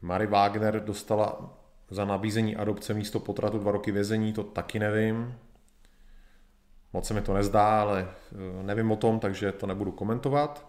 Mary 0.00 0.26
Wagner 0.26 0.84
dostala 0.84 1.58
za 1.90 2.04
nabízení 2.04 2.56
adopce 2.56 2.94
místo 2.94 3.20
potratu 3.20 3.58
dva 3.58 3.72
roky 3.72 3.92
vězení, 3.92 4.32
to 4.32 4.44
taky 4.44 4.78
nevím. 4.78 5.38
Moc 6.92 7.06
se 7.06 7.14
mi 7.14 7.22
to 7.22 7.34
nezdá, 7.34 7.80
ale 7.80 8.08
eh, 8.32 8.62
nevím 8.62 8.90
o 8.92 8.96
tom, 8.96 9.20
takže 9.20 9.52
to 9.52 9.66
nebudu 9.66 9.92
komentovat. 9.92 10.67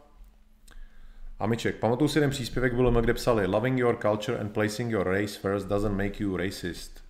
Amiček, 1.40 1.76
pamatuju 1.76 2.08
si 2.08 2.18
jeden 2.18 2.30
příspěvek 2.30 2.74
byl, 2.74 3.02
kde 3.02 3.14
psali 3.14 3.48
Loving 3.48 3.80
your 3.80 3.98
culture 4.02 4.40
and 4.40 4.50
placing 4.50 4.92
your 4.92 5.08
race 5.08 5.40
first 5.40 5.68
doesn't 5.68 5.98
make 5.98 6.24
you 6.24 6.38
racist. 6.38 7.04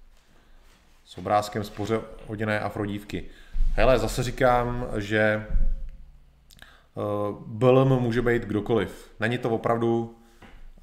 S 1.06 1.18
obrázkem 1.18 1.64
spoře 1.64 2.02
hodiné 2.28 2.60
afrodívky. 2.60 3.26
Hele, 3.74 4.00
zase 4.00 4.24
říkám, 4.24 4.88
že 4.98 5.20
eh, 5.20 5.46
BLM 7.46 8.02
může 8.02 8.22
být 8.22 8.44
kdokoliv. 8.44 9.12
Není 9.20 9.38
to 9.38 9.50
opravdu, 9.50 10.16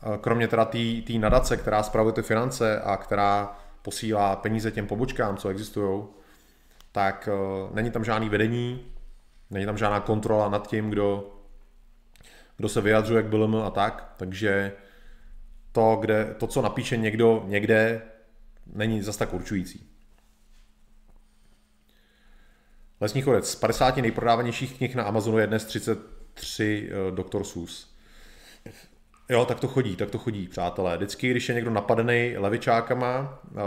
uh, 0.06 0.16
kromě 0.16 0.48
teda 0.48 0.64
té 0.64 1.12
nadace, 1.18 1.56
která 1.56 1.82
spravuje 1.82 2.12
ty 2.12 2.22
finance 2.22 2.80
a 2.80 2.96
která 2.96 3.56
posílá 3.82 4.36
peníze 4.36 4.70
těm 4.70 4.86
pobočkám, 4.86 5.36
co 5.36 5.48
existují, 5.48 6.04
tak 6.92 7.28
uh, 7.32 7.74
není 7.74 7.90
tam 7.90 8.04
žádný 8.04 8.28
vedení, 8.28 8.86
není 9.50 9.66
tam 9.66 9.78
žádná 9.78 10.00
kontrola 10.00 10.48
nad 10.48 10.68
tím, 10.68 10.90
kdo, 10.90 11.35
kdo 12.56 12.68
se 12.68 12.80
vyjadřuje 12.80 13.22
k 13.22 13.26
BLM 13.26 13.56
a 13.56 13.70
tak, 13.70 14.14
takže 14.16 14.72
to, 15.72 15.98
kde, 16.00 16.34
to, 16.38 16.46
co 16.46 16.62
napíše 16.62 16.96
někdo 16.96 17.44
někde, 17.46 18.02
není 18.66 19.02
zas 19.02 19.16
tak 19.16 19.34
určující. 19.34 19.90
Lesní 23.00 23.22
chodec. 23.22 23.50
Z 23.50 23.54
50 23.54 23.96
nejprodávanějších 23.96 24.76
knih 24.76 24.94
na 24.94 25.04
Amazonu 25.04 25.38
je 25.38 25.46
dnes 25.46 25.64
33 25.64 26.90
uh, 27.10 27.16
Dr. 27.16 27.44
Seuss. 27.44 27.94
Jo, 29.28 29.44
tak 29.44 29.60
to 29.60 29.68
chodí, 29.68 29.96
tak 29.96 30.10
to 30.10 30.18
chodí, 30.18 30.48
přátelé. 30.48 30.96
Vždycky, 30.96 31.30
když 31.30 31.48
je 31.48 31.54
někdo 31.54 31.70
napadený 31.70 32.34
levičákama 32.38 33.42
uh, 33.50 33.58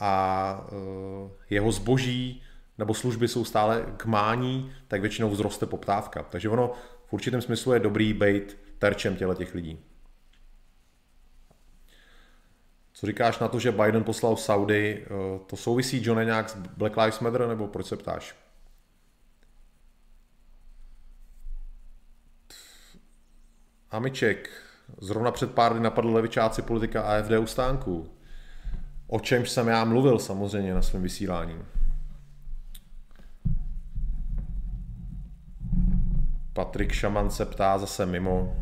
a 0.00 0.66
eh, 0.68 1.30
jeho 1.50 1.72
zboží 1.72 2.42
nebo 2.78 2.94
služby 2.94 3.28
jsou 3.28 3.44
stále 3.44 3.86
k 3.96 4.04
mání, 4.04 4.72
tak 4.88 5.00
většinou 5.00 5.30
vzroste 5.30 5.66
poptávka. 5.66 6.22
Takže 6.22 6.48
ono 6.48 6.72
v 7.10 7.12
určitém 7.12 7.42
smyslu 7.42 7.72
je 7.72 7.80
dobrý 7.80 8.12
být 8.12 8.58
terčem 8.78 9.16
těle 9.16 9.34
těch 9.34 9.54
lidí. 9.54 9.78
Co 12.92 13.06
říkáš 13.06 13.38
na 13.38 13.48
to, 13.48 13.58
že 13.58 13.72
Biden 13.72 14.04
poslal 14.04 14.36
Saudi? 14.36 15.04
Eh, 15.04 15.08
to 15.46 15.56
souvisí, 15.56 16.04
John, 16.04 16.24
nějak 16.24 16.48
s 16.48 16.54
Black 16.54 16.96
Lives 16.96 17.20
Matter, 17.20 17.48
nebo 17.48 17.68
proč 17.68 17.86
se 17.86 17.96
ptáš? 17.96 18.36
Amiček, 23.90 24.50
zrovna 25.00 25.30
před 25.30 25.54
pár 25.54 25.72
dny 25.72 25.80
napadl 25.80 26.14
levičáci 26.14 26.62
politika 26.62 27.02
AFD 27.02 27.30
u 27.38 27.46
stánku 27.46 28.10
o 29.10 29.20
čemž 29.20 29.50
jsem 29.50 29.68
já 29.68 29.84
mluvil 29.84 30.18
samozřejmě 30.18 30.74
na 30.74 30.82
svém 30.82 31.02
vysílání. 31.02 31.58
Patrik 36.60 36.92
Šaman 36.92 37.30
se 37.30 37.46
ptá 37.46 37.78
zase 37.78 38.06
mimo, 38.06 38.56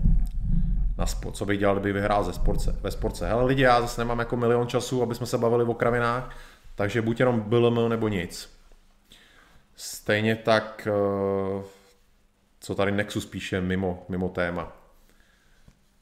na 0.99 1.07
spo, 1.07 1.33
co 1.33 1.47
bych 1.47 1.59
dělal, 1.59 1.75
kdyby 1.75 1.93
vyhrál 1.93 2.25
ze 2.25 2.33
sportce, 2.33 2.79
ve 2.81 2.91
sportce. 2.91 3.29
Hele 3.29 3.45
lidi, 3.45 3.63
já 3.63 3.81
zase 3.81 4.01
nemám 4.01 4.19
jako 4.19 4.37
milion 4.37 4.67
času, 4.69 5.03
aby 5.03 5.15
jsme 5.15 5.27
se 5.27 5.39
bavili 5.39 5.65
o 5.65 5.75
kravinách, 5.75 6.37
takže 6.75 7.03
buď 7.03 7.21
jenom 7.21 7.41
BLM 7.41 7.89
nebo 7.89 8.09
nic. 8.09 8.59
Stejně 9.77 10.37
tak, 10.37 10.89
eh, 10.91 11.63
co 12.61 12.75
tady 12.75 12.93
Nexus 12.93 13.27
píše 13.27 13.61
mimo, 13.61 14.07
mimo 14.09 14.29
téma. 14.29 14.73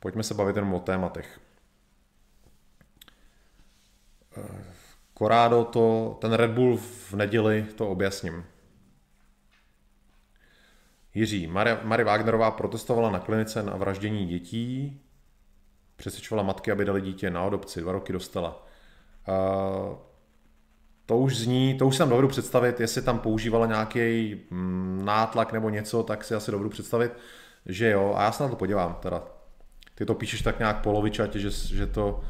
Pojďme 0.00 0.22
se 0.22 0.34
bavit 0.34 0.56
jenom 0.56 0.74
o 0.74 0.80
tématech. 0.80 1.40
Corrado 5.18 5.64
to, 5.64 6.18
ten 6.20 6.32
Red 6.32 6.50
Bull 6.50 6.76
v 6.76 7.12
neděli 7.12 7.66
to 7.76 7.88
objasním. 7.88 8.44
Jiří, 11.16 11.46
Marie, 11.46 11.78
Marie 11.82 12.04
Wagnerová 12.06 12.50
protestovala 12.50 13.10
na 13.10 13.18
klinice 13.18 13.62
na 13.62 13.76
vraždění 13.76 14.26
dětí, 14.26 15.00
přesvědčovala 15.96 16.46
matky, 16.46 16.72
aby 16.72 16.84
dali 16.84 17.00
dítě 17.00 17.30
na 17.30 17.46
adopci, 17.46 17.80
dva 17.80 17.92
roky 17.92 18.12
dostala. 18.12 18.66
Uh, 19.28 19.96
to 21.06 21.18
už 21.18 21.36
zní, 21.36 21.78
to 21.78 21.86
už 21.86 21.96
jsem 21.96 22.08
dovedu 22.08 22.28
představit, 22.28 22.80
jestli 22.80 23.02
tam 23.02 23.18
používala 23.18 23.66
nějaký 23.66 24.36
mm, 24.50 25.02
nátlak 25.04 25.52
nebo 25.52 25.70
něco, 25.70 26.02
tak 26.02 26.24
si 26.24 26.34
asi 26.34 26.50
dovedu 26.50 26.70
představit, 26.70 27.12
že 27.66 27.90
jo. 27.90 28.14
A 28.16 28.22
já 28.22 28.32
se 28.32 28.42
na 28.42 28.48
to 28.48 28.56
podívám 28.56 28.98
teda. 29.02 29.22
Ty 29.94 30.06
to 30.06 30.14
píšeš 30.14 30.42
tak 30.42 30.58
nějak 30.58 30.82
polovičatě, 30.82 31.38
že, 31.38 31.50
že 31.50 31.86
to 31.86 32.20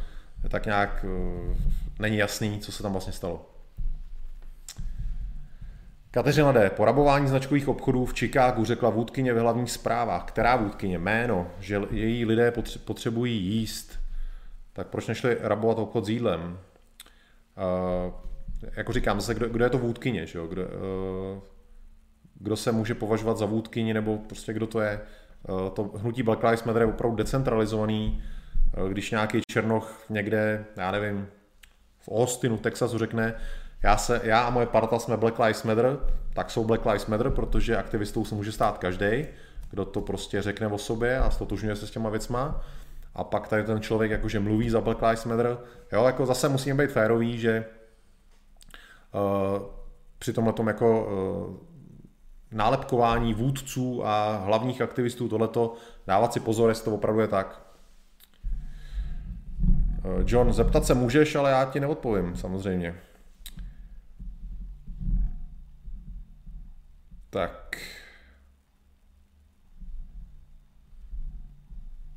tak 0.49 0.67
nějak 0.67 1.05
uh, 1.09 1.57
není 1.99 2.17
jasný, 2.17 2.61
co 2.61 2.73
se 2.73 2.83
tam 2.83 2.93
vlastně 2.93 3.13
stalo. 3.13 3.56
Kateřina 6.17 6.53
D. 6.53 6.71
Porabování 6.71 7.29
značkových 7.29 7.69
obchodů 7.69 8.05
v 8.05 8.15
Chicagu 8.15 8.65
řekla 8.65 8.91
vůdkyně 8.91 9.35
ve 9.35 9.41
hlavních 9.41 9.71
zprávách. 9.71 10.25
Která 10.25 10.57
vůdkyně? 10.57 10.99
Jméno, 10.99 11.51
že 11.61 11.81
její 11.91 12.25
lidé 12.25 12.53
potřebují 12.85 13.45
jíst. 13.45 13.99
Tak 14.73 14.87
proč 14.87 15.07
nešli 15.07 15.37
rabovat 15.41 15.79
obchod 15.79 16.05
s 16.05 16.09
jídlem? 16.09 16.41
Uh, 16.43 18.15
jako 18.77 18.93
říkám, 18.93 19.21
zase, 19.21 19.35
kdo, 19.35 19.49
kdo 19.49 19.65
je 19.65 19.71
to 19.71 19.79
vůdkyně, 19.79 20.27
že 20.27 20.39
jo? 20.39 20.47
Kdo, 20.47 20.63
uh, 20.63 21.43
kdo 22.35 22.57
se 22.57 22.73
může 22.73 22.95
považovat 22.95 23.39
za 23.39 23.47
vůdkyni, 23.47 23.95
nebo 23.95 24.19
prostě 24.19 24.53
kdo 24.53 24.67
to 24.67 24.81
je. 24.81 25.01
Uh, 25.49 25.69
to 25.69 25.83
hnutí 25.83 26.23
Black 26.23 26.43
Lives 26.43 26.65
Matter 26.65 26.83
je 26.83 26.89
opravdu 26.89 27.17
decentralizovaný. 27.17 28.23
Uh, 28.79 28.89
když 28.89 29.11
nějaký 29.11 29.41
černoch 29.51 30.05
někde, 30.11 30.65
já 30.77 30.91
nevím, 30.91 31.29
v 31.99 32.09
Austinu, 32.13 32.57
Texasu 32.57 32.99
řekne, 32.99 33.35
já, 33.87 33.97
se, 33.97 34.21
já 34.25 34.41
a 34.41 34.51
moje 34.51 34.67
parta 34.67 34.99
jsme 34.99 35.17
Black 35.17 35.39
Lives 35.39 35.63
Matter, 35.63 35.99
tak 36.35 36.51
jsou 36.51 36.65
Black 36.65 36.87
Lives 36.87 37.07
Matter, 37.07 37.31
protože 37.31 37.77
aktivistou 37.77 38.25
se 38.25 38.35
může 38.35 38.53
stát 38.53 38.79
každý, 38.79 39.27
kdo 39.71 39.85
to 39.85 40.01
prostě 40.01 40.43
řekne 40.43 40.67
o 40.67 40.79
sobě 40.79 41.19
a 41.19 41.31
stotožňuje 41.31 41.77
se 41.77 41.87
s 41.87 41.91
těma 41.91 42.11
věcma. 42.11 42.61
A 43.15 43.25
pak 43.25 43.49
tady 43.49 43.65
ten 43.65 43.81
člověk 43.81 44.11
jakože 44.11 44.41
mluví 44.41 44.71
za 44.71 44.81
Black 44.81 45.03
Lives 45.03 45.25
Matter. 45.25 45.59
Jo, 45.93 46.05
jako 46.05 46.27
zase 46.27 46.49
musíme 46.49 46.83
být 46.83 46.93
férový, 46.93 47.39
že 47.39 47.65
uh, 49.13 49.63
při 50.19 50.33
tomhle 50.33 50.53
tom 50.53 50.67
jako 50.67 51.07
uh, 51.07 51.57
nálepkování 52.51 53.35
vůdců 53.35 54.07
a 54.07 54.37
hlavních 54.37 54.83
aktivistů 54.83 55.29
tohleto, 55.29 55.75
dávat 56.07 56.33
si 56.33 56.41
pozor, 56.41 56.69
jestli 56.69 56.85
to 56.85 56.95
opravdu 56.95 57.21
je 57.21 57.29
tak. 57.29 57.63
Uh, 60.05 60.23
John, 60.27 60.53
zeptat 60.53 60.85
se 60.85 60.95
můžeš, 60.95 61.35
ale 61.35 61.51
já 61.51 61.65
ti 61.65 61.81
neodpovím, 61.81 62.37
samozřejmě. 62.37 62.95
Tak. 67.37 67.77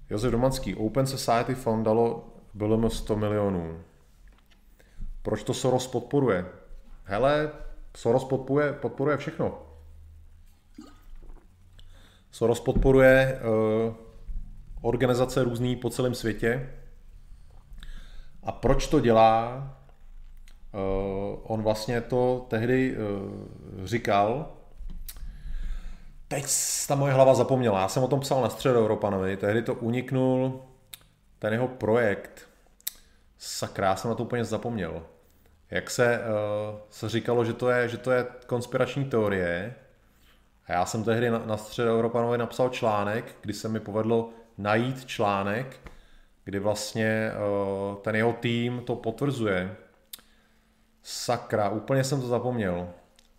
Josef 0.09 0.31
Domanský, 0.31 0.75
Open 0.75 1.07
Society 1.07 1.55
Fund 1.55 1.85
dalo 1.85 2.33
BLM 2.53 2.89
100 2.89 3.15
milionů. 3.15 3.83
Proč 5.21 5.43
to 5.43 5.53
Soros 5.53 5.87
podporuje? 5.87 6.45
Hele, 7.03 7.51
Soros 7.97 8.23
podporuje, 8.23 8.73
podporuje 8.73 9.17
všechno. 9.17 9.61
Soros 12.31 12.59
podporuje 12.59 13.41
uh, 13.41 13.95
organizace 14.81 15.43
různý 15.43 15.75
po 15.75 15.89
celém 15.89 16.15
světě. 16.15 16.69
A 18.43 18.51
proč 18.51 18.87
to 18.87 18.99
dělá? 18.99 19.57
Uh, 20.73 21.39
on 21.43 21.61
vlastně 21.61 22.01
to 22.01 22.45
tehdy 22.49 22.97
uh, 22.97 23.85
říkal, 23.85 24.58
Teď 26.29 26.45
ta 26.87 26.95
moje 26.95 27.13
hlava 27.13 27.33
zapomněla. 27.33 27.81
Já 27.81 27.87
jsem 27.87 28.03
o 28.03 28.07
tom 28.07 28.19
psal 28.19 28.41
na 28.41 28.49
středu 28.49 28.79
Europanovi, 28.79 29.37
tehdy 29.37 29.61
to 29.61 29.73
uniknul 29.73 30.61
ten 31.39 31.53
jeho 31.53 31.67
projekt. 31.67 32.49
Sakra, 33.37 33.87
já 33.87 33.95
jsem 33.95 34.09
na 34.09 34.15
to 34.15 34.23
úplně 34.23 34.45
zapomněl. 34.45 35.05
Jak 35.71 35.89
se, 35.89 36.19
uh, 36.19 36.79
se 36.89 37.09
říkalo, 37.09 37.45
že 37.45 37.53
to, 37.53 37.69
je, 37.69 37.89
že 37.89 37.97
to 37.97 38.11
je 38.11 38.25
konspirační 38.47 39.05
teorie. 39.05 39.75
A 40.67 40.73
já 40.73 40.85
jsem 40.85 41.03
tehdy 41.03 41.29
na, 41.29 41.39
na 41.45 41.57
středu 41.57 41.89
Europanovi 41.89 42.37
napsal 42.37 42.69
článek, 42.69 43.35
kdy 43.41 43.53
se 43.53 43.69
mi 43.69 43.79
povedlo 43.79 44.29
najít 44.57 45.05
článek, 45.05 45.79
kdy 46.43 46.59
vlastně 46.59 47.31
uh, 47.31 47.95
ten 47.95 48.15
jeho 48.15 48.33
tým 48.33 48.81
to 48.85 48.95
potvrzuje. 48.95 49.75
Sakra, 51.03 51.69
úplně 51.69 52.03
jsem 52.03 52.21
to 52.21 52.27
zapomněl. 52.27 52.89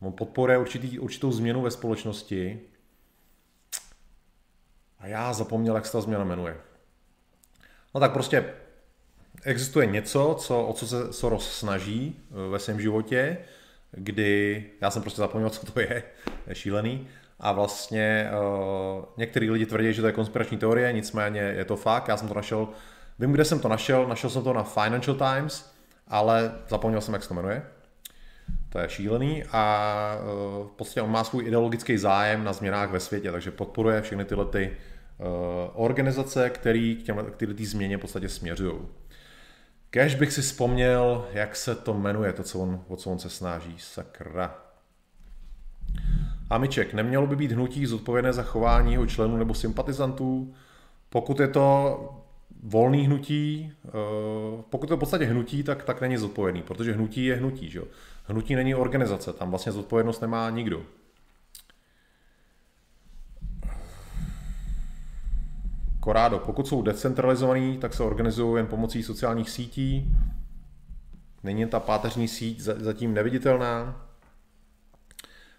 On 0.01 0.12
podporuje 0.12 0.59
určitý, 0.59 0.99
určitou 0.99 1.33
změnu 1.33 1.62
ve 1.62 1.71
společnosti, 1.71 2.70
a 5.01 5.06
já 5.06 5.32
zapomněl, 5.32 5.74
jak 5.74 5.86
se 5.86 5.93
ta 5.93 6.01
změna 6.01 6.24
jmenuje. 6.24 6.56
No 7.94 8.01
tak 8.01 8.12
prostě 8.12 8.44
existuje 9.44 9.86
něco, 9.86 10.36
co, 10.39 10.66
o 10.66 10.72
co 10.72 10.86
se 10.86 11.12
Soros 11.12 11.52
snaží 11.52 12.16
eh, 12.31 12.51
ve 12.51 12.59
svém 12.59 12.81
životě, 12.81 13.39
kdy 13.93 14.64
já 14.81 14.90
jsem 14.90 15.02
prostě 15.02 15.20
zapomněl, 15.20 15.51
co 15.51 15.72
to 15.72 15.81
je, 15.81 16.02
je 16.47 16.55
šílený. 16.55 17.09
A 17.43 17.52
vlastně 17.52 18.31
uh, 18.31 19.05
některý 19.16 19.51
lidi 19.51 19.66
tvrdí, 19.66 19.93
že 19.93 20.01
to 20.01 20.06
je 20.06 20.12
konspirační 20.12 20.59
teorie, 20.59 20.93
nicméně 20.93 21.40
je 21.40 21.64
to 21.64 21.77
fakt. 21.77 22.09
Já 22.09 22.16
jsem 22.16 22.28
to 22.28 22.35
našel, 22.35 22.68
vím, 23.18 23.32
kde 23.32 23.44
jsem 23.44 23.60
to 23.60 23.68
našel, 23.68 24.09
našel 24.09 24.31
jsem 24.31 24.43
to 24.43 24.52
na 24.52 24.62
Financial 24.62 25.16
Times, 25.16 25.72
ale 26.09 26.55
zapomněl 26.68 27.01
jsem, 27.01 27.14
jak 27.14 27.22
se 27.22 27.28
to 27.28 27.35
jmenuje. 27.35 27.62
To 28.68 28.78
je 28.78 28.89
šílený 28.89 29.44
a 29.52 30.16
uh, 30.22 30.68
v 30.68 30.72
podstatě 30.77 31.02
on 31.02 31.10
má 31.10 31.24
svůj 31.24 31.47
ideologický 31.47 31.98
zájem 31.98 32.44
na 32.44 32.52
změnách 32.52 32.90
ve 32.90 33.01
světě, 33.01 33.32
takže 33.32 33.51
podporuje 33.51 34.02
všechny 34.02 34.24
tyhle 34.24 34.44
ty 34.44 34.70
Eh, 34.70 34.90
organizace, 35.75 36.51
který 36.51 36.97
k 36.97 37.03
těm, 37.03 37.27
tyhle 37.37 37.55
tý 37.55 37.67
změně 37.67 37.97
v 37.97 38.01
podstatě 38.01 38.29
směřují. 38.29 38.75
Kež 39.91 40.15
bych 40.15 40.33
si 40.33 40.43
vzpomněl, 40.43 41.29
jak 41.33 41.57
se 41.57 41.75
to 41.75 41.95
jmenuje, 41.95 42.33
to, 42.33 42.43
co 42.43 42.59
on, 42.59 42.85
o 42.89 42.97
co 42.97 43.11
on 43.11 43.19
se 43.19 43.31
snaží. 43.31 43.75
Sakra. 43.79 44.59
Amiček, 46.51 46.95
nemělo 46.95 47.27
by 47.27 47.37
být 47.37 47.53
hnutí 47.53 47.87
zodpovědné 47.87 48.33
za 48.33 48.43
chování 48.43 48.93
jeho 48.93 49.07
členů 49.07 49.37
nebo 49.37 49.55
sympatizantů? 49.55 50.55
Pokud 51.11 51.41
je 51.41 51.49
to 51.49 51.99
volný 52.63 53.07
hnutí, 53.07 53.73
eh, 53.87 53.91
pokud 54.71 54.87
to 54.87 54.93
je 54.93 54.97
v 54.97 55.01
podstatě 55.01 55.25
hnutí, 55.25 55.63
tak, 55.63 55.83
tak 55.85 56.01
není 56.01 56.17
zodpovědný, 56.17 56.63
protože 56.63 56.93
hnutí 56.93 57.25
je 57.25 57.37
hnutí. 57.37 57.71
Že? 57.71 57.81
Hnutí 58.25 58.55
není 58.55 58.75
organizace, 58.75 59.33
tam 59.33 59.51
vlastně 59.51 59.73
zodpovědnost 59.73 60.21
nemá 60.21 60.51
nikdo. 60.51 60.83
Corrado, 66.05 66.39
pokud 66.39 66.68
jsou 66.68 66.82
decentralizovaný, 66.82 67.78
tak 67.78 67.94
se 67.94 68.02
organizují 68.02 68.56
jen 68.56 68.66
pomocí 68.66 69.02
sociálních 69.02 69.51
sítí. 69.51 70.14
Není 71.43 71.66
ta 71.66 71.81
páteřní 71.81 72.28
síť 72.28 72.60
zatím 72.60 73.14
neviditelná. 73.14 74.06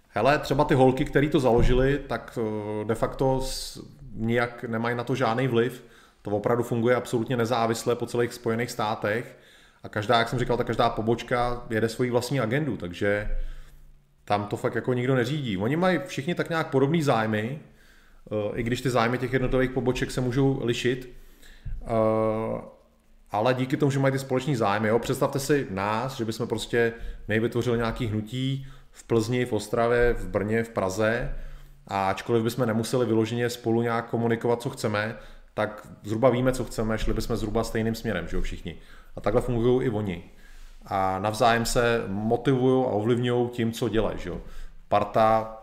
Hele, 0.08 0.40
třeba 0.40 0.64
ty 0.64 0.74
holky, 0.74 1.06
které 1.06 1.30
to 1.30 1.40
založili, 1.40 2.00
tak 2.08 2.40
eh, 2.42 2.86
de 2.86 2.96
facto 2.96 3.46
nijak 4.14 4.64
nemají 4.64 4.96
na 4.96 5.04
to 5.04 5.16
žádný 5.16 5.48
vliv. 5.48 5.84
To 6.22 6.32
opravdu 6.32 6.64
funguje 6.64 6.96
absolutně 6.96 7.38
nezávisle 7.38 7.96
po 7.96 8.06
celých 8.06 8.34
Spojených 8.34 8.72
státech 8.72 9.38
a 9.84 9.90
každá, 9.90 10.20
jak 10.20 10.30
jsem 10.30 10.40
říkal, 10.40 10.58
ta 10.58 10.64
každá 10.64 10.90
pobočka 10.90 11.66
jede 11.70 11.90
svoji 11.90 12.12
vlastní 12.12 12.40
agendu, 12.40 12.78
takže 12.78 13.38
tam 14.26 14.46
to 14.46 14.58
fakt 14.58 14.76
jako 14.76 14.94
nikdo 14.94 15.16
neřídí. 15.16 15.58
Oni 15.58 15.76
mají 15.76 16.00
všichni 16.06 16.36
tak 16.36 16.50
nějak 16.50 16.70
podobný 16.70 17.02
zájmy, 17.02 17.60
i 18.56 18.64
když 18.64 18.82
ty 18.82 18.90
zájmy 18.90 19.18
těch 19.18 19.34
jednotlivých 19.34 19.72
poboček 19.72 20.12
se 20.12 20.22
můžou 20.22 20.66
lišit, 20.66 21.10
eh, 21.82 22.62
ale 23.32 23.54
díky 23.54 23.78
tomu, 23.78 23.92
že 23.92 24.00
mají 24.00 24.12
ty 24.12 24.20
společný 24.20 24.56
zájmy, 24.56 24.88
jo, 24.88 25.00
představte 25.00 25.40
si 25.40 25.68
nás, 25.70 26.18
že 26.18 26.26
bychom 26.26 26.48
prostě 26.48 26.94
nejvytvořili 27.28 27.78
nějaký 27.78 28.06
hnutí 28.06 28.68
v 28.92 29.04
Plzni, 29.04 29.46
v 29.46 29.54
Ostravě, 29.54 30.14
v 30.14 30.28
Brně, 30.28 30.64
v 30.64 30.70
Praze 30.70 31.36
a 31.88 32.10
ačkoliv 32.10 32.44
bychom 32.44 32.66
nemuseli 32.66 33.06
vyloženě 33.06 33.50
spolu 33.50 33.82
nějak 33.82 34.10
komunikovat, 34.10 34.62
co 34.62 34.70
chceme, 34.70 35.16
tak 35.54 35.88
zhruba 36.04 36.30
víme, 36.30 36.52
co 36.52 36.66
chceme, 36.66 36.98
šli 36.98 37.14
bychom 37.14 37.36
zhruba 37.36 37.64
stejným 37.64 37.96
směrem, 37.96 38.28
že 38.28 38.38
jo, 38.38 38.42
všichni. 38.42 38.76
A 39.16 39.22
takhle 39.22 39.42
fungují 39.42 39.88
i 39.88 39.90
oni. 39.90 40.24
A 40.86 41.20
navzájem 41.20 41.66
se 41.66 42.04
motivují 42.08 42.86
a 42.86 42.88
ovlivňují 42.88 43.50
tím, 43.50 43.72
co 43.72 43.90
dělají, 43.90 44.20
že 44.20 44.30
jo. 44.30 44.42
Parta 44.88 45.61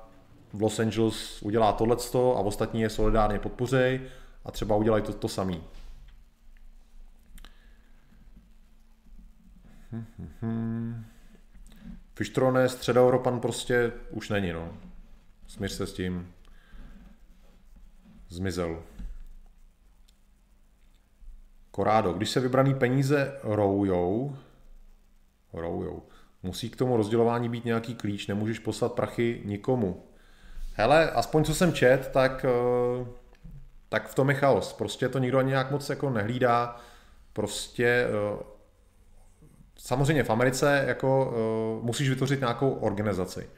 v 0.52 0.62
Los 0.62 0.78
Angeles 0.78 1.42
udělá 1.42 1.72
tohleto 1.72 2.36
a 2.36 2.40
ostatní 2.40 2.80
je 2.80 2.90
solidárně 2.90 3.38
podpořej 3.38 4.00
a 4.44 4.50
třeba 4.50 4.76
udělají 4.76 5.02
to, 5.02 5.12
to 5.12 5.28
samý. 5.28 5.64
Fištrone, 12.14 12.68
středoevropan 12.68 13.40
prostě 13.40 13.92
už 14.10 14.28
není, 14.28 14.52
no. 14.52 14.78
Smíř 15.46 15.72
se 15.72 15.86
s 15.86 15.92
tím. 15.92 16.32
Zmizel. 18.28 18.82
Korádo, 21.70 22.12
když 22.12 22.30
se 22.30 22.40
vybraný 22.40 22.74
peníze 22.74 23.40
roujou, 23.42 24.36
Roujou. 25.52 26.02
Musí 26.42 26.70
k 26.70 26.76
tomu 26.76 26.96
rozdělování 26.96 27.48
být 27.48 27.64
nějaký 27.64 27.94
klíč, 27.94 28.26
nemůžeš 28.26 28.58
poslat 28.58 28.92
prachy 28.92 29.42
nikomu. 29.44 30.07
Hele, 30.80 31.10
aspoň 31.10 31.44
co 31.44 31.54
jsem 31.54 31.72
čet, 31.72 32.10
tak, 32.12 32.44
eh, 32.44 33.06
tak 33.88 34.08
v 34.08 34.14
tom 34.14 34.28
je 34.28 34.34
chaos. 34.34 34.72
Prostě 34.72 35.08
to 35.08 35.18
nikdo 35.18 35.38
ani 35.38 35.48
nějak 35.48 35.70
moc 35.70 35.90
jako 35.90 36.10
nehlídá. 36.10 36.76
Prostě 37.32 37.86
eh, 37.86 38.42
samozřejmě 39.78 40.24
v 40.24 40.30
Americe 40.30 40.84
jako 40.86 41.34
eh, 41.34 41.84
musíš 41.84 42.08
vytvořit 42.08 42.40
nějakou 42.40 42.70
organizaci, 42.70 43.48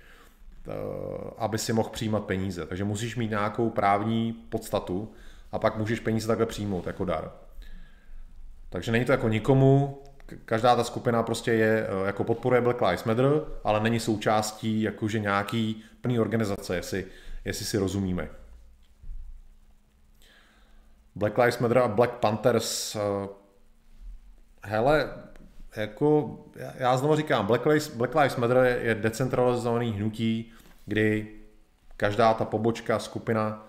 aby 1.39 1.59
si 1.59 1.73
mohl 1.73 1.89
přijímat 1.89 2.25
peníze. 2.25 2.67
Takže 2.67 2.85
musíš 2.85 3.17
mít 3.17 3.31
nějakou 3.31 3.71
právní 3.71 4.33
podstatu 4.33 5.13
a 5.53 5.59
pak 5.59 5.77
můžeš 5.77 6.01
peníze 6.01 6.27
takhle 6.27 6.47
přijmout 6.47 6.87
jako 6.87 7.05
dar. 7.05 7.31
Takže 8.69 8.93
není 8.93 9.05
to 9.05 9.13
jako 9.13 9.29
nikomu, 9.29 10.03
každá 10.45 10.77
ta 10.77 10.85
skupina 10.85 11.23
prostě 11.23 11.53
je, 11.53 11.87
eh, 11.89 12.07
jako 12.07 12.25
podporuje 12.25 12.61
Black 12.61 12.81
Lives 12.81 13.05
Matter, 13.05 13.27
ale 13.65 13.81
není 13.81 14.01
součástí 14.01 14.83
jakože 14.83 15.19
nějaký 15.19 15.85
plný 16.01 16.21
organizace, 16.21 16.77
jestli, 16.77 17.07
jestli 17.45 17.65
si 17.65 17.79
rozumíme. 17.79 18.29
Black 21.15 21.39
Lives 21.39 21.59
Matter 21.59 21.79
a 21.79 21.89
Black 21.89 22.11
Panthers, 22.11 22.97
eh, 22.97 23.29
hele, 24.63 25.13
jako, 25.77 26.39
já 26.75 26.97
znovu 26.97 27.17
říkám, 27.17 27.47
Black 27.47 27.67
Lives, 27.67 27.89
Black 27.89 28.15
Lives 28.15 28.37
Matter 28.37 28.57
je, 28.57 28.79
je 28.83 28.95
decentralizovaný 28.95 29.93
hnutí, 29.93 30.53
kdy 30.87 31.29
každá 31.97 32.35
ta 32.35 32.45
pobočka, 32.45 32.99
skupina 32.99 33.67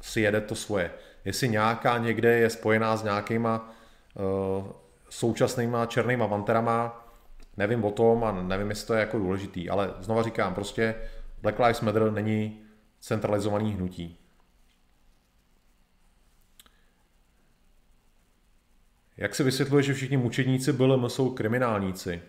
si 0.00 0.20
jede 0.20 0.40
to 0.40 0.54
svoje. 0.54 0.90
Jestli 1.24 1.48
nějaká 1.48 1.98
někde 1.98 2.38
je 2.38 2.50
spojená 2.50 2.96
s 2.96 3.02
nějakýma 3.02 3.74
uh, 4.14 4.66
současnýma 5.14 5.86
černýma 5.86 6.26
vanterama, 6.26 7.06
nevím 7.56 7.84
o 7.84 7.90
tom 7.90 8.24
a 8.24 8.32
nevím, 8.32 8.70
jestli 8.70 8.86
to 8.86 8.94
je 8.94 9.00
jako 9.00 9.18
důležitý, 9.18 9.70
ale 9.70 9.94
znova 10.00 10.22
říkám, 10.22 10.54
prostě 10.54 10.94
Black 11.42 11.58
Lives 11.58 11.80
Matter 11.80 12.12
není 12.12 12.60
centralizovaný 13.00 13.72
hnutí. 13.72 14.18
Jak 19.16 19.34
se 19.34 19.44
vysvětluje, 19.44 19.82
že 19.82 19.94
všichni 19.94 20.16
mučedníci 20.16 20.72
byli 20.72 21.10
jsou 21.10 21.30
kriminálníci? 21.30 22.22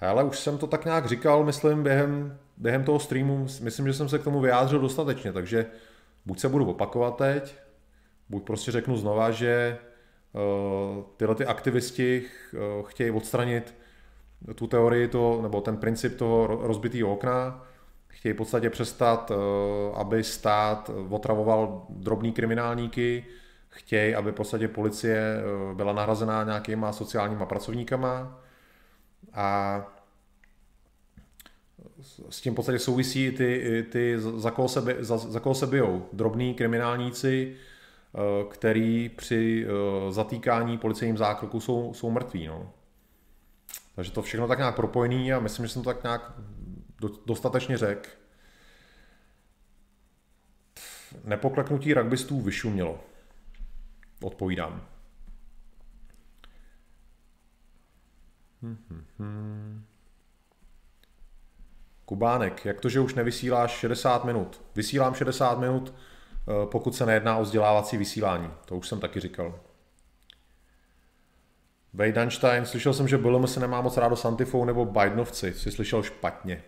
Ale 0.00 0.24
už 0.24 0.38
jsem 0.38 0.58
to 0.58 0.66
tak 0.66 0.84
nějak 0.84 1.06
říkal, 1.06 1.44
myslím, 1.44 1.82
během, 1.82 2.38
během 2.56 2.84
toho 2.84 3.00
streamu, 3.00 3.46
myslím, 3.60 3.86
že 3.86 3.92
jsem 3.92 4.08
se 4.08 4.18
k 4.18 4.24
tomu 4.24 4.40
vyjádřil 4.40 4.78
dostatečně, 4.78 5.32
takže 5.32 5.66
buď 6.26 6.38
se 6.38 6.48
budu 6.48 6.70
opakovat 6.70 7.16
teď, 7.16 7.56
buď 8.28 8.44
prostě 8.44 8.72
řeknu 8.72 8.96
znova, 8.96 9.30
že 9.30 9.78
tyhle 11.16 11.34
ty 11.34 11.46
aktivisti 11.46 12.22
eh, 12.24 12.58
chtějí 12.86 13.10
odstranit 13.10 13.74
tu 14.54 14.66
teorii 14.66 15.08
to, 15.08 15.42
nebo 15.42 15.60
ten 15.60 15.76
princip 15.76 16.16
toho 16.16 16.46
rozbitého 16.46 17.12
okna, 17.12 17.66
chtějí 18.08 18.32
v 18.32 18.36
podstatě 18.36 18.70
přestat, 18.70 19.30
eh, 19.30 19.34
aby 19.94 20.24
stát 20.24 20.90
otravoval 21.08 21.86
drobný 21.90 22.32
kriminálníky, 22.32 23.24
chtějí, 23.68 24.14
aby 24.14 24.30
v 24.30 24.34
podstatě 24.34 24.68
policie 24.68 25.42
byla 25.74 25.92
nahrazená 25.92 26.44
nějakýma 26.44 26.92
sociálníma 26.92 27.46
pracovníkama 27.46 28.40
a 29.32 29.80
s 32.30 32.40
tím 32.40 32.52
v 32.52 32.56
podstatě 32.56 32.78
souvisí 32.78 33.30
ty, 33.30 33.86
ty 33.92 34.18
za, 34.18 34.50
koho 34.50 34.68
se, 34.68 34.96
za, 34.98 35.16
za 35.16 35.40
koho 35.40 35.54
se 35.54 35.66
bijou. 35.66 36.06
Drobní 36.12 36.54
kriminálníci, 36.54 37.56
Eh, 37.56 37.73
který 38.50 39.08
při 39.08 39.66
eh, 39.66 40.12
zatýkání 40.12 40.78
policejním 40.78 41.16
zákroku 41.16 41.60
jsou, 41.60 41.94
jsou 41.94 42.10
mrtví. 42.10 42.46
No. 42.46 42.72
Takže 43.94 44.12
to 44.12 44.22
všechno 44.22 44.48
tak 44.48 44.58
nějak 44.58 44.76
propojený 44.76 45.32
a 45.32 45.40
myslím, 45.40 45.66
že 45.66 45.72
jsem 45.72 45.82
to 45.82 45.94
tak 45.94 46.02
nějak 46.02 46.32
dostatečně 47.26 47.78
řekl. 47.78 48.08
Nepokleknutí 51.24 51.94
rugbystů 51.94 52.40
vyšumělo. 52.40 53.00
Odpovídám. 54.22 54.86
Kubánek, 62.04 62.64
jak 62.64 62.80
to, 62.80 62.88
že 62.88 63.00
už 63.00 63.14
nevysíláš 63.14 63.70
60 63.70 64.24
minut? 64.24 64.62
Vysílám 64.74 65.14
60 65.14 65.58
minut, 65.58 65.94
Eh, 65.94 66.13
pokud 66.64 66.94
se 66.94 67.06
nejedná 67.06 67.36
o 67.36 67.42
vzdělávací 67.42 67.96
vysílání. 67.96 68.50
To 68.64 68.76
už 68.76 68.88
jsem 68.88 69.00
taky 69.00 69.20
říkal. 69.20 69.60
Weidenstein, 71.94 72.66
slyšel 72.66 72.94
jsem, 72.94 73.08
že 73.08 73.18
BLM 73.18 73.46
se 73.46 73.60
nemá 73.60 73.80
moc 73.80 73.96
rádo 73.96 74.16
s 74.16 74.24
Antifou 74.24 74.64
nebo 74.64 74.84
Bidenovci. 74.84 75.54
Jsi 75.54 75.70
slyšel 75.70 76.02
špatně. 76.02 76.62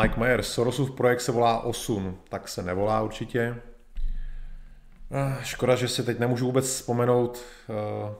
Mike 0.00 0.20
Myers, 0.20 0.52
Sorosův 0.52 0.90
projekt 0.90 1.20
se 1.20 1.32
volá 1.32 1.60
Osun, 1.60 2.18
tak 2.28 2.48
se 2.48 2.62
nevolá 2.62 3.02
určitě. 3.02 3.62
Eh, 5.10 5.44
škoda, 5.44 5.76
že 5.76 5.88
si 5.88 6.02
teď 6.02 6.18
nemůžu 6.18 6.46
vůbec 6.46 6.66
vzpomenout. 6.66 7.38
Eh, 7.70 8.14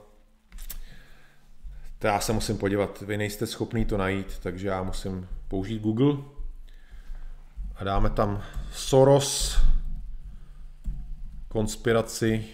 to 1.99 2.07
já 2.07 2.19
se 2.19 2.33
musím 2.33 2.57
podívat, 2.57 3.01
vy 3.01 3.17
nejste 3.17 3.47
schopný 3.47 3.85
to 3.85 3.97
najít, 3.97 4.39
takže 4.39 4.67
já 4.67 4.83
musím 4.83 5.29
použít 5.47 5.81
Google 5.81 6.17
dáme 7.83 8.09
tam 8.09 8.43
Soros, 8.71 9.61
konspiraci, 11.47 12.45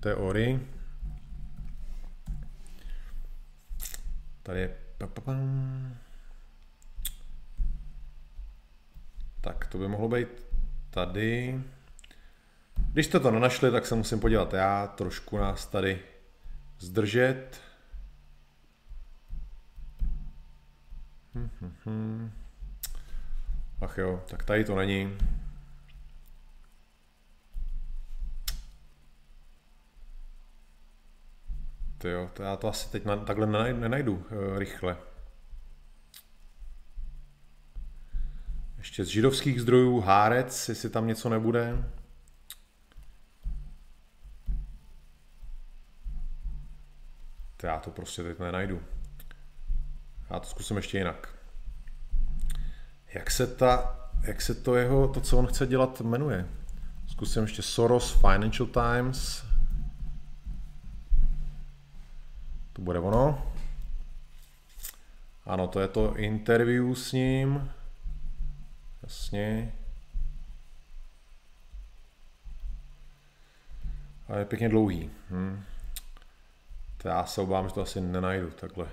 teorii. 0.00 0.68
Tady 4.42 4.60
je 4.60 4.76
tak 9.40 9.66
to 9.66 9.78
by 9.78 9.88
mohlo 9.88 10.08
být 10.08 10.28
tady. 10.90 11.60
Když 12.92 13.06
jste 13.06 13.20
to 13.20 13.30
nenašli, 13.30 13.70
tak 13.70 13.86
se 13.86 13.94
musím 13.94 14.20
podívat 14.20 14.52
já, 14.54 14.86
trošku 14.86 15.38
nás 15.38 15.66
tady 15.66 16.00
zdržet. 16.78 17.67
Ach 23.80 23.98
jo, 23.98 24.24
tak 24.30 24.44
tady 24.44 24.64
to 24.64 24.76
není. 24.76 25.18
Ty 31.98 32.08
jo, 32.08 32.30
to 32.34 32.42
já 32.42 32.56
to 32.56 32.68
asi 32.68 32.90
teď 32.90 33.04
na, 33.04 33.16
takhle 33.16 33.46
nenajdu 33.72 34.14
uh, 34.14 34.58
rychle. 34.58 34.96
Ještě 38.78 39.04
z 39.04 39.08
židovských 39.08 39.60
zdrojů 39.60 40.00
Hárec, 40.00 40.68
jestli 40.68 40.90
tam 40.90 41.06
něco 41.06 41.28
nebude. 41.28 41.90
To 47.56 47.66
já 47.66 47.78
to 47.78 47.90
prostě 47.90 48.22
teď 48.22 48.38
nenajdu. 48.38 48.82
Já 50.30 50.40
to 50.40 50.46
zkusím 50.46 50.76
ještě 50.76 50.98
jinak. 50.98 51.28
Jak 53.14 53.30
se, 53.30 53.46
ta, 53.46 53.98
jak 54.22 54.42
se 54.42 54.54
to 54.54 54.74
jeho, 54.74 55.08
to, 55.08 55.20
co 55.20 55.38
on 55.38 55.46
chce 55.46 55.66
dělat, 55.66 56.00
jmenuje? 56.00 56.48
Zkusím 57.06 57.42
ještě 57.42 57.62
Soros 57.62 58.20
Financial 58.20 58.68
Times. 58.68 59.44
To 62.72 62.82
bude 62.82 62.98
ono. 62.98 63.52
Ano, 65.46 65.68
to 65.68 65.80
je 65.80 65.88
to 65.88 66.16
interview 66.16 66.94
s 66.94 67.12
ním. 67.12 67.70
Jasně. 69.02 69.72
A 74.28 74.36
je 74.36 74.44
pěkně 74.44 74.68
dlouhý. 74.68 75.10
Hm. 75.30 75.64
To 76.96 77.08
já 77.08 77.26
se 77.26 77.40
obávám, 77.40 77.68
že 77.68 77.74
to 77.74 77.82
asi 77.82 78.00
nenajdu 78.00 78.50
takhle. 78.50 78.88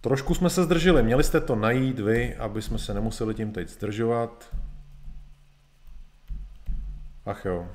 Trošku 0.00 0.34
jsme 0.34 0.50
se 0.50 0.64
zdrželi, 0.64 1.02
měli 1.02 1.24
jste 1.24 1.40
to 1.40 1.56
najít 1.56 1.98
vy, 1.98 2.36
aby 2.36 2.62
jsme 2.62 2.78
se 2.78 2.94
nemuseli 2.94 3.34
tím 3.34 3.52
teď 3.52 3.68
zdržovat. 3.68 4.56
Ach 7.26 7.44
jo. 7.44 7.68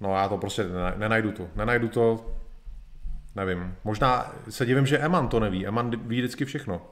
No 0.00 0.16
já 0.16 0.28
to 0.28 0.38
prostě 0.38 0.64
nenajdu 0.96 1.32
to. 1.32 1.48
Nenajdu 1.56 1.88
to, 1.88 2.36
nevím. 3.34 3.76
Možná 3.84 4.32
se 4.48 4.66
divím, 4.66 4.86
že 4.86 4.98
Eman 4.98 5.28
to 5.28 5.40
neví. 5.40 5.66
Eman 5.66 5.90
ví 5.90 6.18
vždycky 6.18 6.44
všechno. 6.44 6.82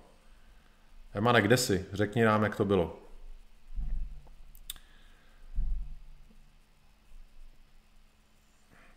Emane, 1.15 1.43
kde 1.43 1.57
jsi? 1.57 1.87
Řekni 1.93 2.25
nám, 2.25 2.43
jak 2.43 2.57
to 2.57 2.65
bylo. 2.65 3.06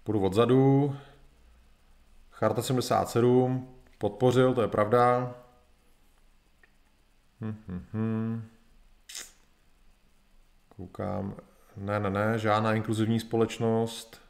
Půjdu 0.10 0.26
odzadu. 0.26 0.96
Charta 2.32 2.62
77. 2.62 3.70
podpořil, 3.98 4.54
to 4.54 4.62
je 4.62 4.68
pravda. 4.68 5.36
Hm, 7.42 7.56
hm, 7.68 7.86
hm. 7.94 8.50
Koukám. 10.76 11.36
Ne, 11.78 12.00
ne, 12.00 12.10
ne, 12.10 12.40
žádná 12.40 12.74
inkluzivní 12.74 13.20
společnost. 13.20 14.22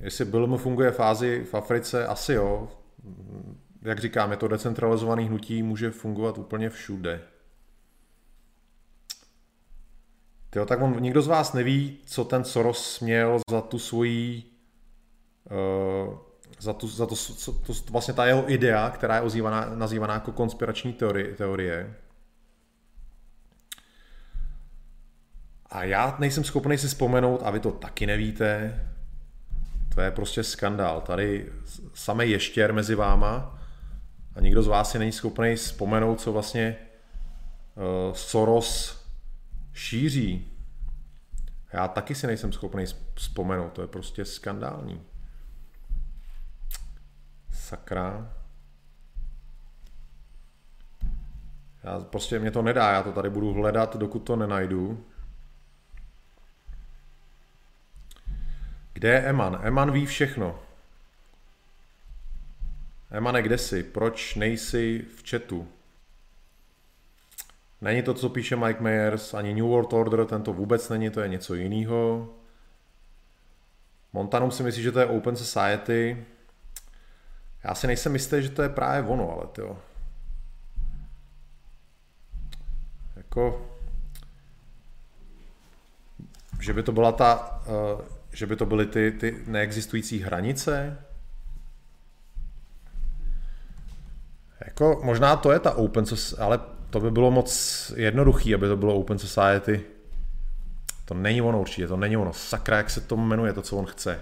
Jestli 0.00 0.24
BLM 0.24 0.56
funguje 0.56 0.92
fázi 0.92 1.44
v 1.44 1.54
Africe, 1.54 2.06
asi 2.06 2.32
jo. 2.32 2.68
Jak 3.82 3.98
říkám, 3.98 4.30
je 4.30 4.36
to 4.36 4.48
decentralizovaný 4.48 5.24
hnutí, 5.24 5.62
může 5.62 5.90
fungovat 5.90 6.38
úplně 6.38 6.70
všude. 6.70 7.39
Tyjo, 10.50 10.66
tak 10.66 10.82
on, 10.82 10.96
nikdo 11.00 11.22
z 11.22 11.26
vás 11.26 11.52
neví, 11.52 11.98
co 12.06 12.24
ten 12.24 12.44
Soros 12.44 13.00
měl 13.00 13.40
za 13.50 13.60
tu 13.60 13.78
svoji 13.78 14.42
uh, 15.50 16.18
za, 16.60 16.72
tu, 16.72 16.88
za 16.88 17.06
to, 17.06 17.16
co, 17.16 17.52
to, 17.52 17.72
vlastně 17.90 18.14
ta 18.14 18.26
jeho 18.26 18.52
idea, 18.52 18.90
která 18.90 19.14
je 19.16 19.20
ozývaná, 19.20 19.70
nazývaná 19.74 20.14
jako 20.14 20.32
konspirační 20.32 20.92
teorie, 20.92 21.34
teorie. 21.34 21.94
A 25.70 25.84
já 25.84 26.16
nejsem 26.18 26.44
schopný 26.44 26.78
si 26.78 26.88
vzpomenout, 26.88 27.40
a 27.44 27.50
vy 27.50 27.60
to 27.60 27.70
taky 27.70 28.06
nevíte, 28.06 28.80
to 29.94 30.00
je 30.00 30.10
prostě 30.10 30.42
skandál. 30.42 31.00
Tady 31.00 31.52
samý 31.94 32.30
ještěr 32.30 32.72
mezi 32.72 32.94
váma 32.94 33.58
a 34.36 34.40
nikdo 34.40 34.62
z 34.62 34.66
vás 34.66 34.90
si 34.90 34.98
není 34.98 35.12
schopný 35.12 35.56
vzpomenout, 35.56 36.20
co 36.20 36.32
vlastně 36.32 36.76
uh, 37.74 38.14
Soros 38.14 38.99
šíří. 39.80 40.52
Já 41.72 41.88
taky 41.88 42.14
si 42.14 42.26
nejsem 42.26 42.52
schopný 42.52 42.84
vzpomenout, 43.14 43.72
to 43.72 43.82
je 43.82 43.88
prostě 43.88 44.24
skandální. 44.24 45.02
Sakra. 47.52 48.34
Já 51.84 52.00
prostě 52.00 52.38
mě 52.38 52.50
to 52.50 52.62
nedá, 52.62 52.92
já 52.92 53.02
to 53.02 53.12
tady 53.12 53.30
budu 53.30 53.52
hledat, 53.52 53.96
dokud 53.96 54.18
to 54.18 54.36
nenajdu. 54.36 55.06
Kde 58.92 59.08
je 59.08 59.20
Eman? 59.20 59.60
Eman 59.62 59.92
ví 59.92 60.06
všechno. 60.06 60.58
Emane, 63.10 63.42
kde 63.42 63.58
jsi? 63.58 63.82
Proč 63.82 64.34
nejsi 64.34 65.04
v 65.16 65.30
chatu? 65.30 65.68
Není 67.80 68.02
to, 68.02 68.14
co 68.14 68.28
píše 68.28 68.56
Mike 68.56 68.82
Myers, 68.82 69.34
ani 69.34 69.54
New 69.54 69.64
World 69.64 69.92
Order, 69.92 70.24
tento 70.24 70.52
vůbec 70.52 70.88
není, 70.88 71.10
to 71.10 71.20
je 71.20 71.28
něco 71.28 71.54
jiného. 71.54 72.28
Montanum 74.12 74.50
si 74.50 74.62
myslí, 74.62 74.82
že 74.82 74.92
to 74.92 75.00
je 75.00 75.06
Open 75.06 75.36
Society. 75.36 76.26
Já 77.64 77.74
si 77.74 77.86
nejsem 77.86 78.12
jistý, 78.12 78.42
že 78.42 78.50
to 78.50 78.62
je 78.62 78.68
právě 78.68 79.10
ono, 79.10 79.32
ale 79.32 79.46
to 79.46 79.78
Jako, 83.16 83.66
že 86.60 86.72
by 86.72 86.82
to 86.82 86.92
byla 86.92 87.12
ta, 87.12 87.60
uh, 87.66 88.00
že 88.32 88.46
by 88.46 88.56
to 88.56 88.66
byly 88.66 88.86
ty, 88.86 89.10
ty 89.10 89.42
neexistující 89.46 90.18
hranice. 90.18 90.98
Jako, 94.66 95.00
možná 95.04 95.36
to 95.36 95.52
je 95.52 95.58
ta 95.58 95.74
open 95.74 96.06
society, 96.06 96.42
ale 96.42 96.60
to 96.90 97.00
by 97.00 97.10
bylo 97.10 97.30
moc 97.30 97.92
jednoduchý, 97.96 98.54
aby 98.54 98.68
to 98.68 98.76
bylo 98.76 98.94
open 98.94 99.18
society. 99.18 99.84
To 101.04 101.14
není 101.14 101.42
ono 101.42 101.60
určitě, 101.60 101.86
to 101.86 101.96
není 101.96 102.16
ono. 102.16 102.32
Sakra, 102.32 102.76
jak 102.76 102.90
se 102.90 103.00
to 103.00 103.16
jmenuje, 103.16 103.52
to, 103.52 103.62
co 103.62 103.76
on 103.76 103.86
chce. 103.86 104.20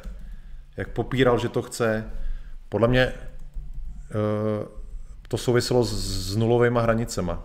Jak 0.76 0.88
popíral, 0.88 1.38
že 1.38 1.48
to 1.48 1.62
chce. 1.62 2.10
Podle 2.68 2.88
mě 2.88 3.12
uh, 3.12 4.68
to 5.28 5.38
souviselo 5.38 5.84
s, 5.84 5.92
s 6.32 6.36
nulovými 6.36 6.78
hranicema. 6.82 7.42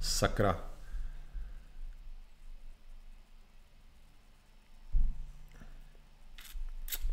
Sakra. 0.00 0.60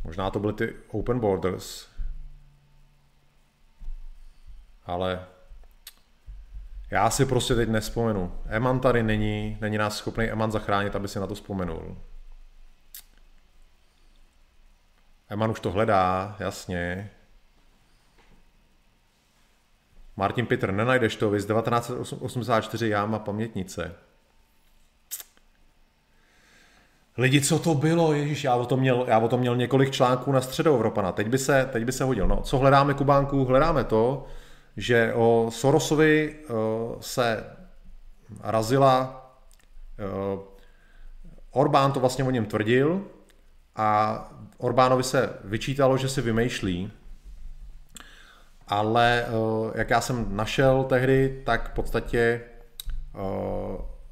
Možná 0.03 0.31
to 0.31 0.39
byly 0.39 0.53
ty 0.53 0.76
open 0.91 1.19
borders, 1.19 1.88
ale 4.85 5.26
já 6.91 7.09
si 7.09 7.25
prostě 7.25 7.55
teď 7.55 7.69
nespomenu. 7.69 8.31
Eman 8.47 8.79
tady 8.79 9.03
není, 9.03 9.57
není 9.61 9.77
nás 9.77 9.97
schopný 9.97 10.25
Eman 10.25 10.51
zachránit, 10.51 10.95
aby 10.95 11.07
si 11.07 11.19
na 11.19 11.27
to 11.27 11.35
vzpomenul. 11.35 11.97
Eman 15.29 15.51
už 15.51 15.59
to 15.59 15.71
hledá, 15.71 16.35
jasně. 16.39 17.09
Martin 20.17 20.45
Peter, 20.45 20.71
nenajdeš 20.71 21.15
to, 21.15 21.29
z 21.39 21.45
1984 21.45 22.89
jáma 22.89 23.19
pamětnice. 23.19 23.95
Lidi, 27.17 27.41
co 27.41 27.59
to 27.59 27.75
bylo? 27.75 28.13
Ježíš, 28.13 28.43
já 28.43 28.55
o 28.55 28.65
tom 28.65 28.79
měl, 28.79 29.05
já 29.07 29.19
o 29.19 29.27
tom 29.27 29.39
měl 29.39 29.55
několik 29.55 29.91
článků 29.91 30.31
na 30.31 30.41
Evropana. 30.65 31.11
Teď 31.11 31.27
by 31.27 31.37
se, 31.37 31.69
teď 31.73 31.85
by 31.85 31.91
se 31.91 32.03
hodil. 32.03 32.27
No, 32.27 32.41
co 32.41 32.57
hledáme, 32.57 32.93
Kubánku? 32.93 33.45
Hledáme 33.45 33.83
to, 33.83 34.27
že 34.77 35.13
o 35.13 35.47
Sorosovi 35.51 36.35
uh, 36.35 36.55
se 36.99 37.43
razila 38.43 39.25
uh, 40.33 40.39
Orbán 41.51 41.91
to 41.91 41.99
vlastně 41.99 42.23
o 42.23 42.31
něm 42.31 42.45
tvrdil 42.45 43.01
a 43.75 44.31
Orbánovi 44.57 45.03
se 45.03 45.33
vyčítalo, 45.43 45.97
že 45.97 46.09
si 46.09 46.21
vymýšlí, 46.21 46.91
ale 48.67 49.25
uh, 49.29 49.71
jak 49.75 49.89
já 49.89 50.01
jsem 50.01 50.35
našel 50.35 50.83
tehdy, 50.83 51.41
tak 51.45 51.69
v 51.69 51.73
podstatě 51.73 52.41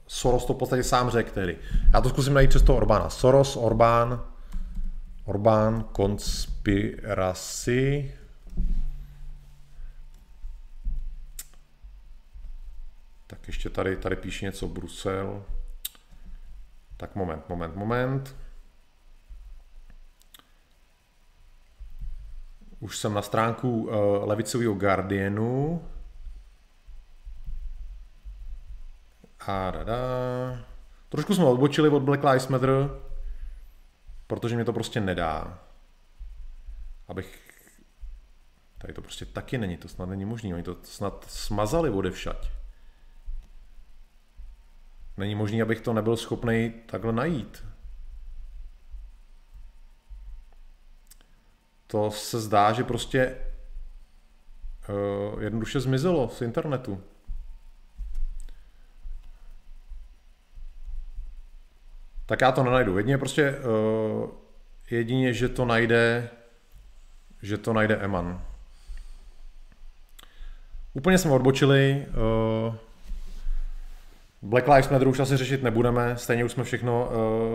Soros 0.08 0.46
to 0.46 0.54
v 0.54 0.58
podstatě 0.58 0.84
sám 0.84 1.10
řekl 1.10 1.32
tehdy. 1.32 1.58
Já 1.94 2.02
to 2.02 2.10
zkusím 2.10 2.34
najít 2.34 2.50
přes 2.50 2.62
toho 2.62 2.78
Orbána. 2.78 3.10
Soros, 3.10 3.56
Orbán, 3.56 4.24
Orbán, 5.26 5.86
konspiraci. 5.92 8.12
Ještě 13.48 13.70
tady, 13.70 13.98
tady 13.98 14.16
píše 14.16 14.46
něco 14.46 14.68
Brusel. 14.68 15.46
Tak 16.98 17.16
moment, 17.16 17.50
moment, 17.50 17.76
moment. 17.76 18.36
Už 22.80 22.98
jsem 22.98 23.14
na 23.14 23.22
stránku 23.22 23.84
uh, 23.84 23.94
levicového 24.28 24.74
Guardianu. 24.74 25.88
A 29.40 29.72
da, 29.72 29.84
da. 29.84 29.98
Trošku 31.10 31.36
jsme 31.36 31.46
odbočili 31.46 31.90
od 31.90 32.04
Black 32.04 32.24
Lives 32.24 32.48
Matter, 32.48 32.90
protože 34.28 34.56
mě 34.56 34.66
to 34.66 34.74
prostě 34.74 35.00
nedá. 35.00 35.64
Abych... 37.08 37.44
Tady 38.78 38.94
to 38.94 39.02
prostě 39.02 39.26
taky 39.26 39.58
není, 39.58 39.78
to 39.78 39.88
snad 39.88 40.10
není 40.10 40.26
možné. 40.26 40.54
Oni 40.54 40.64
to 40.64 40.78
snad 40.84 41.26
smazali 41.30 41.90
odevšať. 41.90 42.52
Není 45.18 45.36
možné, 45.36 45.62
abych 45.62 45.82
to 45.82 45.94
nebyl 45.94 46.18
schopný 46.18 46.74
takhle 46.86 47.14
najít. 47.14 47.66
To 51.88 52.12
se 52.12 52.42
zdá, 52.42 52.74
že 52.74 52.84
prostě 52.84 53.38
uh, 54.90 55.42
jednoduše 55.42 55.80
zmizelo 55.80 56.30
z 56.30 56.42
internetu. 56.42 57.04
tak 62.28 62.42
já 62.42 62.52
to 62.52 62.64
nenajdu. 62.64 62.98
Jedině 62.98 63.18
prostě 63.18 63.52
uh, 63.52 64.30
jedině, 64.90 65.34
že 65.34 65.50
to 65.50 65.66
najde 65.66 66.30
že 67.42 67.58
to 67.58 67.74
najde 67.74 67.96
Eman. 67.96 68.42
Úplně 70.94 71.18
jsme 71.18 71.32
odbočili. 71.32 72.06
Uh, 72.10 72.76
Black 74.42 74.68
Lives 74.68 74.90
Matter 74.90 75.08
už 75.08 75.20
asi 75.20 75.38
řešit 75.38 75.64
nebudeme, 75.64 76.18
stejně 76.18 76.46
už 76.46 76.52
jsme 76.52 76.64
všechno 76.64 77.10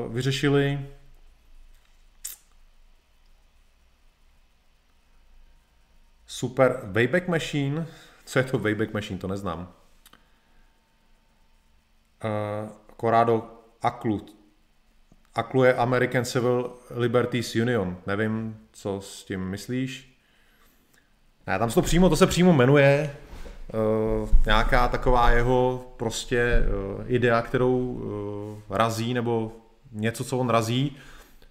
uh, 0.06 0.14
vyřešili. 0.14 0.86
Super 6.26 6.80
Wayback 6.84 7.28
Machine. 7.28 7.86
Co 8.24 8.38
je 8.38 8.44
to 8.44 8.58
Wayback 8.58 8.94
Machine, 8.94 9.18
to 9.18 9.28
neznám. 9.28 9.72
Uh, 12.24 12.70
Corrado 13.00 13.58
Aklu, 13.82 14.26
akluje 15.34 15.74
American 15.74 16.24
Civil 16.24 16.74
Liberties 16.90 17.54
Union. 17.54 17.96
Nevím, 18.06 18.60
co 18.72 19.00
s 19.00 19.24
tím 19.24 19.40
myslíš. 19.40 20.18
Ne, 21.46 21.58
tam 21.58 21.70
se 21.70 21.74
to 21.74 21.82
přímo, 21.82 22.08
to 22.08 22.16
se 22.16 22.26
přímo 22.26 22.52
jmenuje 22.52 23.16
nějaká 24.46 24.88
taková 24.88 25.30
jeho 25.30 25.84
prostě 25.96 26.62
idea, 27.06 27.42
kterou 27.42 28.02
razí, 28.70 29.14
nebo 29.14 29.52
něco, 29.92 30.24
co 30.24 30.38
on 30.38 30.48
razí, 30.48 30.96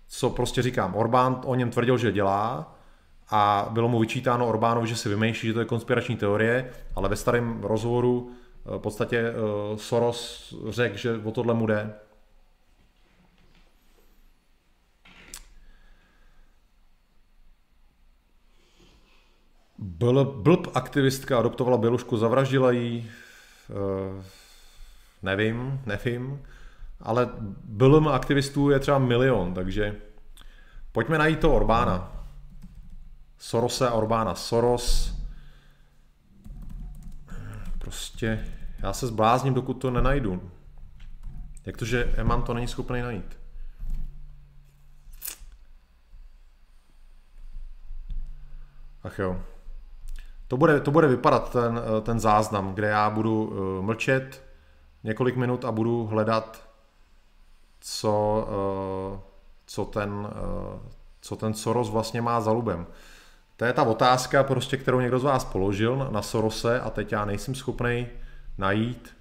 co 0.08 0.30
prostě 0.30 0.62
říkám, 0.62 0.96
Orbán 0.96 1.42
o 1.46 1.56
něm 1.56 1.70
tvrdil, 1.70 1.98
že 1.98 2.12
dělá 2.12 2.76
a 3.30 3.68
bylo 3.72 3.90
mu 3.90 4.00
vyčítáno 4.00 4.48
Orbánovi, 4.48 4.88
že 4.88 4.96
si 4.96 5.10
vymýšlí, 5.10 5.48
že 5.48 5.54
to 5.54 5.60
je 5.60 5.66
konspirační 5.66 6.16
teorie, 6.16 6.70
ale 6.96 7.10
ve 7.10 7.16
starém 7.16 7.64
rozhovoru 7.64 8.32
v 8.66 8.78
podstatě 8.78 9.34
Soros 9.76 10.54
řekl, 10.70 10.98
že 10.98 11.22
o 11.24 11.32
tohle 11.32 11.54
mu 11.54 11.68
jde. 11.68 11.94
Byl, 19.82 20.26
blb 20.26 20.68
aktivistka 20.74 21.40
adoptovala 21.40 21.78
Bělušku, 21.78 22.18
zavraždila 22.18 22.72
jí, 22.72 23.10
uh, 23.70 24.24
nevím, 25.22 25.82
nevím, 25.86 26.42
ale 27.00 27.30
blm 27.64 28.08
aktivistů 28.08 28.70
je 28.70 28.80
třeba 28.80 28.98
milion, 29.00 29.54
takže 29.54 29.96
pojďme 30.92 31.18
najít 31.18 31.40
to 31.40 31.56
Orbána. 31.56 32.26
Sorose 33.38 33.90
a 33.90 33.92
Orbána. 33.92 34.36
Soros, 34.36 35.16
prostě 37.78 38.48
já 38.80 38.94
se 38.94 39.08
zblázním, 39.08 39.54
dokud 39.54 39.74
to 39.74 39.92
nenajdu. 39.92 40.52
Jak 41.66 41.78
to, 41.78 41.86
že 41.86 42.14
Eman 42.18 42.44
to 42.44 42.54
není 42.54 42.68
schopný 42.68 43.02
najít? 43.02 43.38
Ach 49.04 49.20
jo. 49.20 49.44
To 50.52 50.58
bude, 50.58 50.80
to 50.80 50.92
bude 50.92 51.08
vypadat 51.08 51.52
ten, 51.52 51.82
ten 52.02 52.20
záznam, 52.20 52.74
kde 52.74 52.88
já 52.88 53.10
budu 53.10 53.44
uh, 53.44 53.86
mlčet 53.86 54.44
několik 55.04 55.36
minut 55.36 55.66
a 55.66 55.72
budu 55.72 56.06
hledat, 56.06 56.70
co, 57.80 58.48
uh, 59.14 59.20
co, 59.66 59.86
ten, 59.86 60.10
uh, 60.12 60.80
co 61.22 61.36
ten 61.36 61.54
Soros 61.54 61.90
vlastně 61.90 62.22
má 62.22 62.42
za 62.42 62.52
lubem. 62.52 62.88
To 63.58 63.66
je 63.66 63.74
ta 63.74 63.84
otázka, 63.84 64.44
prostě, 64.44 64.78
kterou 64.78 65.00
někdo 65.00 65.20
z 65.20 65.24
vás 65.24 65.46
položil 65.46 66.10
na, 66.12 66.22
Sorose 66.22 66.82
a 66.82 66.90
teď 66.90 67.12
já 67.12 67.26
nejsem 67.26 67.56
schopný 67.56 68.08
najít, 68.58 69.16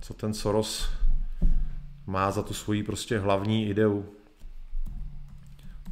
co 0.00 0.14
ten 0.14 0.34
Soros 0.34 0.90
má 2.06 2.30
za 2.30 2.42
tu 2.42 2.54
svoji 2.54 2.82
prostě 2.82 3.18
hlavní 3.18 3.68
ideu. 3.68 4.04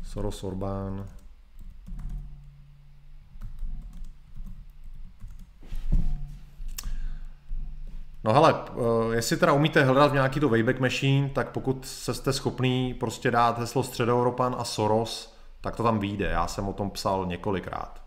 Soros 0.02 0.44
Orbán. 0.44 1.06
No 8.24 8.32
hele, 8.32 8.54
eh, 8.68 9.14
jestli 9.14 9.36
teda 9.36 9.52
umíte 9.52 9.84
hledat 9.84 10.10
v 10.10 10.14
nějaký 10.14 10.40
to 10.40 10.48
Wayback 10.48 10.80
Machine, 10.80 11.28
tak 11.28 11.50
pokud 11.50 11.86
se 11.86 12.14
jste 12.14 12.32
schopný 12.32 12.94
prostě 12.94 13.30
dát 13.30 13.58
heslo 13.58 13.82
Středoevropan 13.82 14.56
a 14.58 14.64
Soros, 14.64 15.36
tak 15.60 15.76
to 15.76 15.82
tam 15.82 15.98
vyjde. 15.98 16.26
Já 16.26 16.46
jsem 16.46 16.68
o 16.68 16.72
tom 16.72 16.90
psal 16.90 17.26
několikrát. 17.26 18.02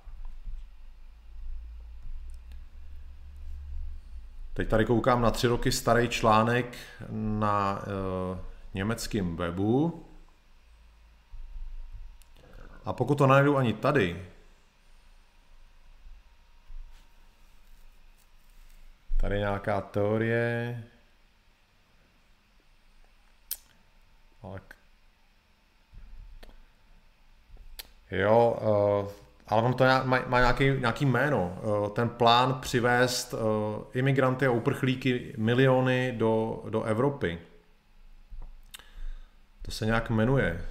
Teď 4.53 4.69
tady 4.69 4.85
koukám 4.85 5.21
na 5.21 5.31
tři 5.31 5.47
roky 5.47 5.71
starý 5.71 6.09
článek 6.09 6.77
na 7.09 7.79
uh, 7.79 8.37
německém 8.73 9.35
webu. 9.35 10.05
A 12.85 12.93
pokud 12.93 13.17
to 13.17 13.27
najdu 13.27 13.57
ani 13.57 13.73
tady, 13.73 14.25
Tady 19.25 19.39
nějaká 19.39 19.81
teorie. 19.81 20.83
Tak. 24.41 24.75
Jo, 28.11 28.59
uh, 28.61 29.11
ale 29.47 29.61
on 29.61 29.73
to 29.73 29.83
má, 29.83 30.03
má 30.27 30.39
nějaký, 30.39 30.63
nějaký 30.63 31.05
jméno. 31.05 31.59
Uh, 31.63 31.89
ten 31.89 32.09
plán 32.09 32.61
přivést 32.61 33.33
uh, 33.33 33.39
imigranty 33.93 34.47
a 34.47 34.51
uprchlíky 34.51 35.33
miliony 35.37 36.11
do, 36.17 36.63
do 36.69 36.83
Evropy. 36.83 37.39
To 39.61 39.71
se 39.71 39.85
nějak 39.85 40.09
jmenuje. 40.09 40.65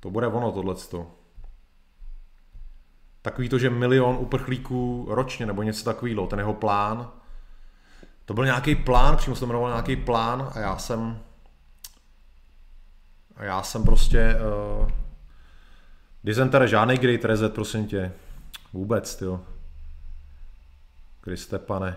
To 0.00 0.10
bude 0.10 0.26
ono 0.26 0.52
tohleto. 0.52 1.21
Takový 3.22 3.48
to, 3.48 3.58
že 3.58 3.70
milion 3.70 4.16
uprchlíků 4.20 5.06
ročně 5.08 5.46
nebo 5.46 5.62
něco 5.62 5.84
takového, 5.84 6.26
ten 6.26 6.38
jeho 6.38 6.54
plán. 6.54 7.10
To 8.24 8.34
byl 8.34 8.44
nějaký 8.44 8.74
plán, 8.74 9.16
přímo 9.16 9.36
se 9.36 9.40
to 9.40 9.46
jmenoval 9.46 9.70
nějaký 9.70 9.96
plán 9.96 10.50
a 10.54 10.58
já 10.58 10.78
jsem 10.78 11.18
a 13.36 13.44
já 13.44 13.62
jsem 13.62 13.84
prostě 13.84 14.36
uh, 14.80 14.88
Dizentere, 16.24 16.68
žádný 16.68 16.96
Great 16.96 17.24
Reset, 17.24 17.54
prosím 17.54 17.86
tě. 17.86 18.12
Vůbec, 18.72 19.16
ty. 19.16 19.24
Kriste 21.20 21.58
pane. 21.58 21.96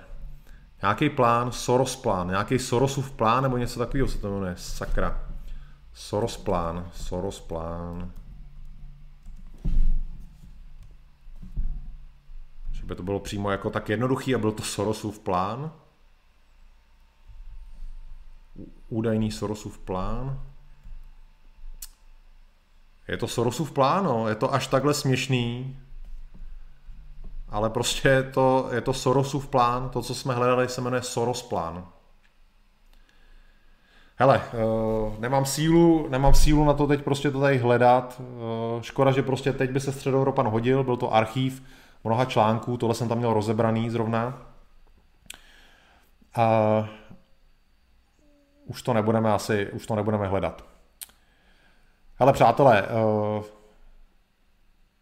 Nějaký 0.82 1.10
plán, 1.10 1.52
Soros 1.52 1.96
plán, 1.96 2.28
nějaký 2.28 2.60
Sorosův 2.60 3.12
plán 3.12 3.44
nebo 3.44 3.58
něco 3.58 3.80
takového 3.80 4.08
se 4.08 4.18
to 4.18 4.32
jmenuje, 4.32 4.54
sakra. 4.58 5.24
Soros 5.94 6.38
plán, 6.38 6.90
Soros 6.94 7.40
plán. 7.40 8.12
Že 12.86 12.88
by 12.88 12.96
to 12.96 13.04
bylo 13.04 13.20
přímo 13.20 13.52
jako 13.52 13.70
tak 13.70 13.90
jednoduchý 13.90 14.36
a 14.36 14.38
byl 14.38 14.52
to 14.52 14.64
Sorosův 14.64 15.20
plán. 15.20 15.72
Údajný 18.90 19.32
Sorosův 19.32 19.78
plán. 19.78 20.42
Je 23.08 23.18
to 23.18 23.28
Sorosův 23.28 23.72
plán, 23.72 24.04
no. 24.04 24.28
je 24.28 24.36
to 24.36 24.54
až 24.54 24.68
takhle 24.68 24.94
směšný, 24.94 25.80
ale 27.50 27.70
prostě 27.70 28.10
je 28.10 28.24
to, 28.24 28.70
je 28.72 28.82
to 28.82 28.94
Sorosův 28.94 29.48
plán, 29.48 29.90
to, 29.90 30.02
co 30.02 30.16
jsme 30.16 30.34
hledali, 30.34 30.70
se 30.70 30.82
jmenuje 30.82 31.02
Soros 31.02 31.44
plán. 31.44 31.88
Hele, 34.16 34.42
uh, 34.54 35.20
nemám 35.20 35.46
sílu, 35.46 36.08
nemám 36.10 36.34
sílu 36.34 36.66
na 36.66 36.74
to 36.74 36.88
teď 36.88 37.04
prostě 37.04 37.32
to 37.32 37.40
tady 37.40 37.58
hledat. 37.58 38.22
Uh, 38.76 38.82
škoda, 38.82 39.12
že 39.12 39.24
prostě 39.24 39.54
teď 39.54 39.72
by 39.72 39.80
se 39.80 39.92
Středoevropan 39.92 40.48
hodil, 40.48 40.84
byl 40.84 40.98
to 40.98 41.14
archív, 41.14 41.64
mnoha 42.06 42.26
článků, 42.26 42.78
tohle 42.78 42.96
jsem 42.96 43.10
tam 43.10 43.18
měl 43.18 43.34
rozebraný 43.34 43.90
zrovna. 43.90 44.42
A 46.36 46.88
už 48.66 48.82
to 48.82 48.94
nebudeme 48.94 49.34
asi, 49.34 49.68
už 49.72 49.86
to 49.86 49.96
nebudeme 49.96 50.28
hledat. 50.28 50.66
Hele 52.16 52.34
přátelé, 52.34 52.88
uh, 52.88 53.44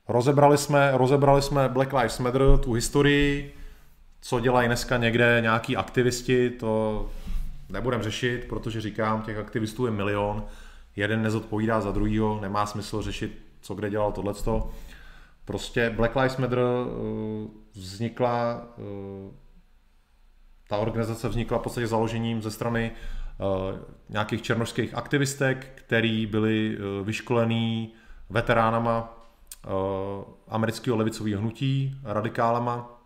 rozebrali 0.08 0.58
jsme, 0.58 0.92
rozebrali 0.94 1.42
jsme 1.42 1.70
Black 1.70 1.94
Lives 1.94 2.20
Matter, 2.20 2.42
tu 2.64 2.74
historii, 2.74 3.56
co 4.22 4.40
dělají 4.40 4.68
dneska 4.68 4.98
někde 4.98 5.40
nějaký 5.42 5.78
aktivisti, 5.78 6.50
to 6.50 7.10
nebudem 7.70 8.04
řešit, 8.04 8.46
protože 8.50 8.82
říkám, 8.82 9.22
těch 9.22 9.38
aktivistů 9.38 9.86
je 9.86 9.92
milion, 9.92 10.46
jeden 10.96 11.22
nezodpovídá 11.22 11.82
za 11.82 11.92
druhýho, 11.92 12.40
nemá 12.42 12.66
smysl 12.66 13.02
řešit, 13.02 13.42
co 13.62 13.76
kde 13.76 13.90
dělal 13.90 14.12
tohleto. 14.12 14.72
Prostě 15.46 15.90
Black 15.90 16.16
Lives 16.16 16.38
Matter 16.38 16.60
eh, 16.60 17.48
vznikla, 17.74 18.68
eh, 18.78 19.32
ta 20.68 20.78
organizace 20.78 21.30
vznikla 21.30 21.58
v 21.58 21.62
podstatě 21.62 21.88
založením 21.88 22.42
ze 22.42 22.52
strany 22.52 22.92
eh, 22.92 23.80
nějakých 24.10 24.42
černožských 24.42 24.96
aktivistek, 24.96 25.72
který 25.76 26.26
byli 26.26 26.78
vyškolený 27.04 27.94
veteránama 28.30 29.20
amerického 30.48 30.98
levicového 30.98 31.42
hnutí, 31.42 32.00
radikálama. 32.04 33.02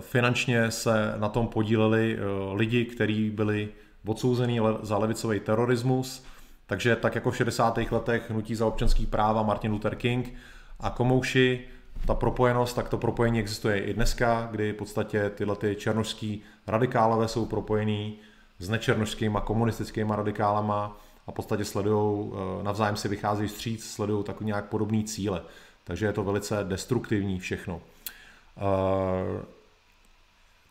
Finančně 0.00 0.70
se 0.70 1.14
na 1.16 1.28
tom 1.28 1.48
podíleli 1.48 2.18
lidi, 2.52 2.84
kteří 2.84 3.30
byli 3.30 3.68
odsouzení 4.06 4.60
za 4.82 4.98
levicový 4.98 5.40
terorismus 5.40 6.24
takže 6.72 6.96
tak 6.96 7.14
jako 7.14 7.30
v 7.30 7.36
60. 7.36 7.78
letech 7.90 8.30
hnutí 8.30 8.54
za 8.54 8.66
občanský 8.66 9.06
práva 9.06 9.42
Martin 9.42 9.72
Luther 9.72 9.94
King 9.94 10.34
a 10.80 10.90
Komouši, 10.90 11.64
ta 12.06 12.14
propojenost, 12.14 12.76
tak 12.76 12.88
to 12.88 12.98
propojení 12.98 13.40
existuje 13.40 13.78
i 13.78 13.94
dneska, 13.94 14.48
kdy 14.50 14.72
v 14.72 14.76
podstatě 14.76 15.30
tyhle 15.30 15.56
ty 15.56 15.76
černožský 15.76 16.42
radikálové 16.66 17.28
jsou 17.28 17.46
propojení 17.46 18.18
s 18.58 18.68
nečernožskýma 18.68 19.40
komunistickýma 19.40 20.16
radikálama 20.16 21.00
a 21.26 21.30
v 21.30 21.34
podstatě 21.34 21.64
sledují, 21.64 22.32
eh, 22.32 22.62
navzájem 22.62 22.96
si 22.96 23.08
vycházejí 23.08 23.48
stříc, 23.48 23.84
sledují 23.84 24.24
takový 24.24 24.46
nějak 24.46 24.64
podobný 24.64 25.04
cíle. 25.04 25.42
Takže 25.84 26.06
je 26.06 26.12
to 26.12 26.24
velice 26.24 26.64
destruktivní 26.64 27.40
všechno. 27.40 27.80
Eh, 28.56 29.42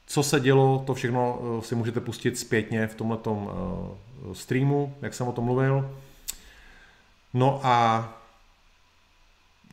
co 0.07 0.23
se 0.23 0.39
dělo, 0.39 0.83
to 0.87 0.93
všechno 0.93 1.39
eh, 1.41 1.61
si 1.61 1.75
můžete 1.75 1.99
pustit 1.99 2.37
zpětně 2.37 2.87
v 2.87 2.95
tomhletom 2.95 3.49
eh, 3.51 4.10
streamu, 4.33 4.95
jak 5.01 5.13
jsem 5.13 5.27
o 5.27 5.31
tom 5.31 5.45
mluvil. 5.45 5.97
No 7.33 7.59
a 7.63 8.09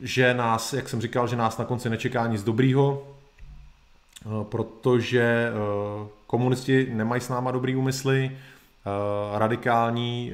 že 0.01 0.33
nás, 0.33 0.73
jak 0.73 0.89
jsem 0.89 1.01
říkal, 1.01 1.27
že 1.27 1.35
nás 1.35 1.57
na 1.57 1.65
konci 1.65 1.89
nečeká 1.89 2.27
nic 2.27 2.43
dobrýho, 2.43 3.07
protože 4.43 5.51
komunisti 6.27 6.87
nemají 6.93 7.21
s 7.21 7.29
náma 7.29 7.51
dobrý 7.51 7.75
úmysly, 7.75 8.37
radikální 9.33 10.31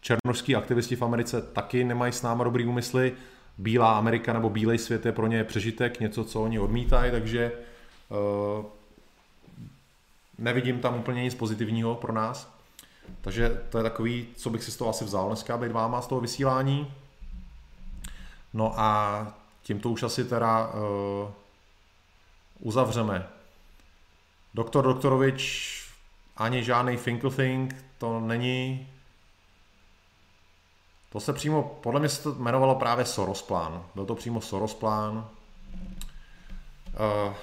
černožský 0.00 0.56
aktivisti 0.56 0.96
v 0.96 1.02
Americe 1.02 1.42
taky 1.42 1.84
nemají 1.84 2.12
s 2.12 2.22
náma 2.22 2.44
dobrý 2.44 2.64
úmysly, 2.64 3.12
bílá 3.58 3.98
Amerika 3.98 4.32
nebo 4.32 4.50
bílej 4.50 4.78
svět 4.78 5.06
je 5.06 5.12
pro 5.12 5.26
ně 5.26 5.44
přežitek, 5.44 6.00
něco, 6.00 6.24
co 6.24 6.42
oni 6.42 6.58
odmítají, 6.58 7.10
takže 7.10 7.52
nevidím 10.38 10.78
tam 10.78 10.98
úplně 10.98 11.22
nic 11.22 11.34
pozitivního 11.34 11.94
pro 11.94 12.12
nás. 12.12 12.61
Takže 13.20 13.62
to 13.70 13.78
je 13.78 13.84
takový, 13.84 14.28
co 14.36 14.50
bych 14.50 14.64
si 14.64 14.70
z 14.70 14.76
toho 14.76 14.90
asi 14.90 15.04
vzal 15.04 15.26
dneska, 15.26 15.56
být 15.56 15.72
váma 15.72 16.02
z 16.02 16.06
toho 16.06 16.20
vysílání. 16.20 16.94
No 18.52 18.80
a 18.80 19.26
tímto 19.62 19.90
už 19.90 20.02
asi 20.02 20.24
teda 20.24 20.68
uh, 20.68 21.30
uzavřeme. 22.60 23.28
Doktor 24.54 24.84
Doktorovič 24.84 25.72
ani 26.36 26.64
žádný 26.64 26.96
Finkelfink, 26.96 27.84
to 27.98 28.20
není 28.20 28.88
to 31.12 31.20
se 31.20 31.32
přímo, 31.32 31.78
podle 31.82 32.00
mě 32.00 32.08
se 32.08 32.22
to 32.22 32.32
jmenovalo 32.32 32.74
právě 32.74 33.04
Soros 33.04 33.42
plán. 33.42 33.84
Byl 33.94 34.06
to 34.06 34.14
přímo 34.14 34.40
Soros 34.40 34.74
plán. 34.74 35.16
Uh, 35.16 35.24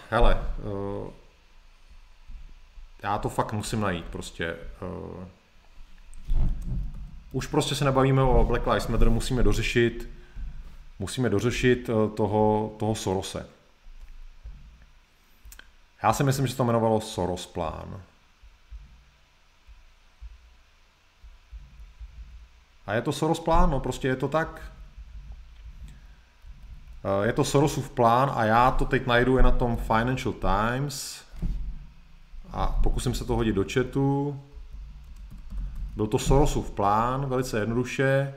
hele, 0.10 0.44
uh, 0.64 1.12
já 3.04 3.18
to 3.18 3.30
fakt 3.30 3.54
musím 3.54 3.82
najít 3.82 4.06
prostě. 4.06 4.58
Uh, 4.82 5.26
už 7.32 7.48
prostě 7.48 7.76
se 7.76 7.86
nebavíme 7.86 8.22
o 8.22 8.44
Black 8.44 8.68
Lives 8.68 8.88
Matter, 8.88 9.10
musíme 9.10 9.44
dořešit 9.44 10.10
musíme 11.00 11.30
dořešit 11.30 11.90
uh, 11.90 12.10
toho, 12.10 12.76
toho 12.80 12.96
Sorose. 12.96 13.50
Já 16.04 16.14
si 16.14 16.24
myslím, 16.24 16.48
že 16.48 16.56
to 16.56 16.64
jmenovalo 16.64 17.02
Soros 17.02 17.46
plán. 17.46 18.02
A 22.88 22.94
je 22.94 23.02
to 23.02 23.12
Soros 23.12 23.40
plán, 23.40 23.72
no 23.72 23.80
prostě 23.80 24.08
je 24.08 24.16
to 24.16 24.28
tak. 24.28 24.72
Eh, 27.04 27.28
je 27.28 27.34
to 27.34 27.44
Sorosův 27.44 27.90
plán 27.90 28.32
a 28.36 28.46
já 28.46 28.72
to 28.72 28.86
teď 28.86 29.08
najdu 29.08 29.38
i 29.38 29.44
na 29.44 29.52
tom 29.52 29.78
Financial 29.78 30.34
Times 30.34 31.24
a 32.52 32.68
pokusím 32.68 33.16
se 33.16 33.26
to 33.26 33.36
hodit 33.36 33.54
do 33.54 33.66
chatu. 33.74 34.40
Byl 36.00 36.08
to 36.08 36.20
Sorosův 36.20 36.72
plán, 36.72 37.26
velice 37.26 37.60
jednoduše. 37.60 38.36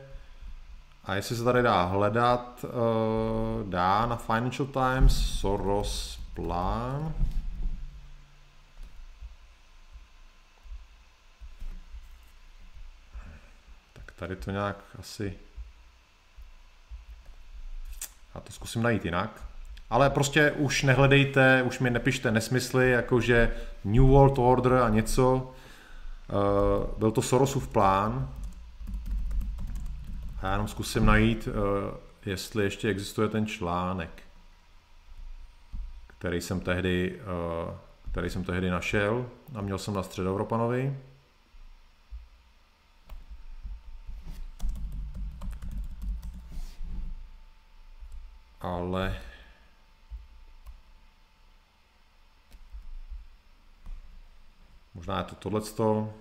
A 1.04 1.14
jestli 1.14 1.36
se 1.36 1.44
tady 1.44 1.62
dá 1.62 1.82
hledat, 1.82 2.64
eh, 2.64 2.68
dá 3.68 4.06
na 4.06 4.16
Financial 4.16 4.68
Times 4.68 5.40
Soros 5.40 6.20
plán. 6.34 7.14
Tady 14.16 14.36
to 14.36 14.50
nějak 14.50 14.76
asi... 14.98 15.34
Já 18.34 18.40
to 18.40 18.52
zkusím 18.52 18.82
najít 18.82 19.04
jinak. 19.04 19.42
Ale 19.90 20.10
prostě 20.10 20.50
už 20.50 20.82
nehledejte, 20.82 21.62
už 21.62 21.78
mi 21.78 21.90
nepište 21.90 22.30
nesmysly, 22.30 22.90
jakože 22.90 23.56
New 23.84 24.04
World 24.04 24.38
Order 24.38 24.72
a 24.72 24.88
něco. 24.88 25.54
Uh, 26.32 26.98
byl 26.98 27.10
to 27.10 27.22
Sorosův 27.22 27.68
plán. 27.68 28.34
A 30.40 30.46
já 30.46 30.52
jenom 30.52 30.68
zkusím 30.68 31.06
najít, 31.06 31.46
uh, 31.46 31.54
jestli 32.26 32.64
ještě 32.64 32.88
existuje 32.88 33.28
ten 33.28 33.46
článek, 33.46 34.22
který 36.06 36.40
jsem 36.40 36.60
tehdy, 36.60 37.20
uh, 37.20 37.74
který 38.10 38.30
jsem 38.30 38.44
tehdy 38.44 38.70
našel 38.70 39.26
a 39.54 39.60
měl 39.60 39.78
jsem 39.78 39.94
na 39.94 40.02
Středoevropanovi. 40.02 40.96
ale 48.62 49.20
možná 54.94 55.18
je 55.18 55.24
to 55.24 55.34
tohleto. 55.34 56.14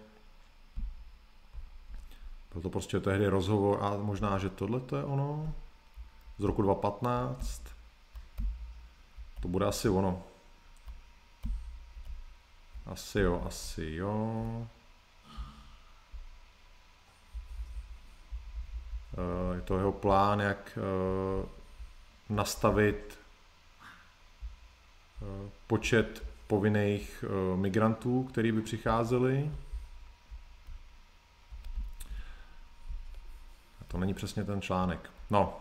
Byl 2.53 2.61
to 2.61 2.69
prostě 2.69 2.99
tehdy 2.99 3.27
rozhovor 3.27 3.79
a 3.81 3.97
možná, 3.97 4.37
že 4.37 4.49
tohle 4.49 4.81
je 4.95 5.03
ono. 5.03 5.53
Z 6.37 6.43
roku 6.43 6.61
2015. 6.61 7.63
To 9.41 9.47
bude 9.47 9.65
asi 9.65 9.89
ono. 9.89 10.23
Asi 12.85 13.19
jo, 13.19 13.43
asi 13.45 13.85
jo. 13.91 14.67
Eh, 19.13 19.55
je 19.55 19.61
to 19.61 19.77
jeho 19.77 19.91
plán, 19.91 20.39
jak 20.39 20.77
eh, 20.77 21.45
nastavit 22.29 23.19
eh, 25.21 25.49
počet 25.67 26.23
povinných 26.47 27.23
migrantů, 27.55 28.23
který 28.23 28.51
by 28.51 28.61
přicházeli. 28.61 29.51
To 33.91 33.97
není 33.97 34.13
přesně 34.13 34.43
ten 34.43 34.61
článek. 34.61 35.09
No. 35.29 35.57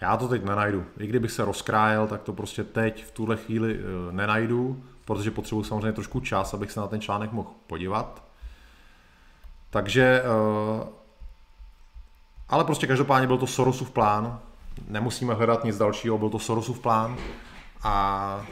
Já 0.00 0.16
to 0.16 0.28
teď 0.28 0.44
nenajdu. 0.44 0.86
I 0.98 1.06
kdybych 1.06 1.30
se 1.30 1.44
rozkrájel, 1.44 2.06
tak 2.06 2.22
to 2.22 2.32
prostě 2.32 2.64
teď 2.64 3.04
v 3.04 3.10
tuhle 3.10 3.36
chvíli 3.36 3.78
eh, 3.78 4.12
nenajdu, 4.12 4.84
protože 5.04 5.30
potřebuji 5.30 5.64
samozřejmě 5.64 5.92
trošku 5.92 6.20
čas, 6.20 6.54
abych 6.54 6.72
se 6.72 6.80
na 6.80 6.86
ten 6.86 7.00
článek 7.00 7.32
mohl 7.32 7.50
podívat. 7.66 8.22
Takže 9.70 10.22
ale 12.48 12.64
prostě 12.64 12.86
každopádně 12.86 13.26
byl 13.26 13.38
to 13.38 13.46
Sorosův 13.46 13.90
plán, 13.90 14.40
nemusíme 14.88 15.34
hledat 15.34 15.64
nic 15.64 15.78
dalšího, 15.78 16.18
byl 16.18 16.30
to 16.30 16.38
Sorosův 16.38 16.80
plán 16.80 17.16
a 17.82 18.46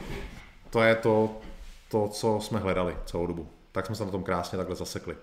to 0.69 0.81
je 0.81 0.95
to, 0.95 1.31
to, 1.91 2.07
co 2.07 2.39
jsme 2.41 2.59
hledali 2.59 2.97
celou 3.05 3.27
dobu. 3.27 3.47
Tak 3.71 3.85
jsme 3.85 3.95
se 3.95 4.05
na 4.05 4.11
tom 4.11 4.23
krásně 4.23 4.57
takhle 4.57 4.75
zasekli. 4.75 5.15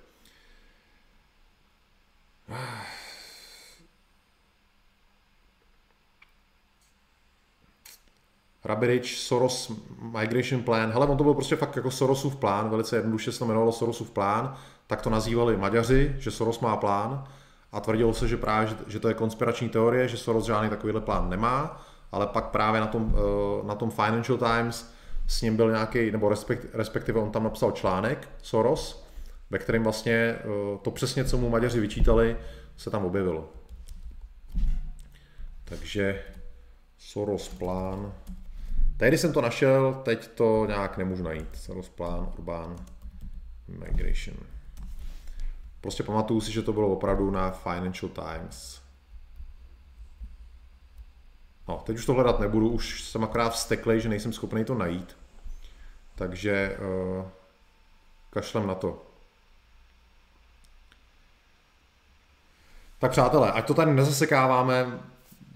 Rabirich, 8.64 9.06
Soros 9.06 9.72
Migration 10.18 10.62
Plan. 10.62 10.92
Hele, 10.92 11.06
on 11.06 11.16
to 11.16 11.24
byl 11.24 11.34
prostě 11.34 11.56
fakt 11.56 11.76
jako 11.76 11.90
Sorosův 11.90 12.36
plán, 12.36 12.70
velice 12.70 12.96
jednoduše 12.96 13.32
se 13.32 13.38
to 13.38 13.44
jmenovalo 13.44 13.72
Sorosův 13.72 14.10
plán, 14.10 14.56
tak 14.86 15.02
to 15.02 15.10
nazývali 15.10 15.56
Maďaři, 15.56 16.16
že 16.18 16.30
Soros 16.30 16.60
má 16.60 16.76
plán. 16.76 17.24
A 17.72 17.80
tvrdilo 17.80 18.14
se, 18.14 18.28
že 18.28 18.36
právě, 18.36 18.76
že 18.86 19.00
to 19.00 19.08
je 19.08 19.14
konspirační 19.14 19.68
teorie, 19.68 20.08
že 20.08 20.16
Soros 20.16 20.46
žádný 20.46 20.70
takovýhle 20.70 21.00
plán 21.00 21.30
nemá, 21.30 21.82
ale 22.12 22.26
pak 22.26 22.44
právě 22.44 22.80
na 22.80 22.86
tom, 22.86 23.14
eh, 23.16 23.66
na 23.66 23.74
tom 23.74 23.90
Financial 23.90 24.38
Times 24.38 24.92
s 25.26 25.42
ním 25.42 25.56
byl 25.56 25.70
nějaký, 25.70 26.10
nebo 26.10 26.32
respektive 26.72 27.20
on 27.20 27.30
tam 27.30 27.44
napsal 27.44 27.72
článek, 27.72 28.28
Soros, 28.42 29.09
ve 29.50 29.58
kterém 29.58 29.82
vlastně 29.82 30.14
eh, 30.14 30.44
to 30.82 30.90
přesně, 30.90 31.24
co 31.24 31.38
mu 31.38 31.50
Maďaři 31.50 31.80
vyčítali, 31.80 32.36
se 32.76 32.90
tam 32.90 33.04
objevilo. 33.04 33.52
Takže 35.64 36.22
Soros 36.98 37.48
plán. 37.48 38.12
Tehdy 38.96 39.18
jsem 39.18 39.32
to 39.32 39.40
našel, 39.40 40.02
teď 40.04 40.28
to 40.28 40.66
nějak 40.66 40.98
nemůžu 40.98 41.22
najít. 41.22 41.56
Soros 41.56 41.88
plán, 41.88 42.32
Urban 42.38 42.76
Migration. 43.68 44.36
Prostě 45.80 46.02
pamatuju 46.02 46.40
si, 46.40 46.52
že 46.52 46.62
to 46.62 46.72
bylo 46.72 46.88
opravdu 46.88 47.30
na 47.30 47.50
Financial 47.50 48.10
Times. 48.10 48.80
No, 51.68 51.82
teď 51.86 51.96
už 51.96 52.06
to 52.06 52.14
hledat 52.14 52.40
nebudu, 52.40 52.68
už 52.68 53.02
jsem 53.02 53.24
akorát 53.24 53.50
vsteklej, 53.50 54.00
že 54.00 54.08
nejsem 54.08 54.32
schopný 54.32 54.64
to 54.64 54.74
najít. 54.74 55.16
Takže 56.14 56.76
uh, 57.18 57.24
kašlem 58.30 58.66
na 58.66 58.74
to. 58.74 59.09
Tak 63.00 63.10
přátelé, 63.10 63.52
ať 63.52 63.66
to 63.66 63.74
tady 63.74 63.94
nezasekáváme, 63.94 65.00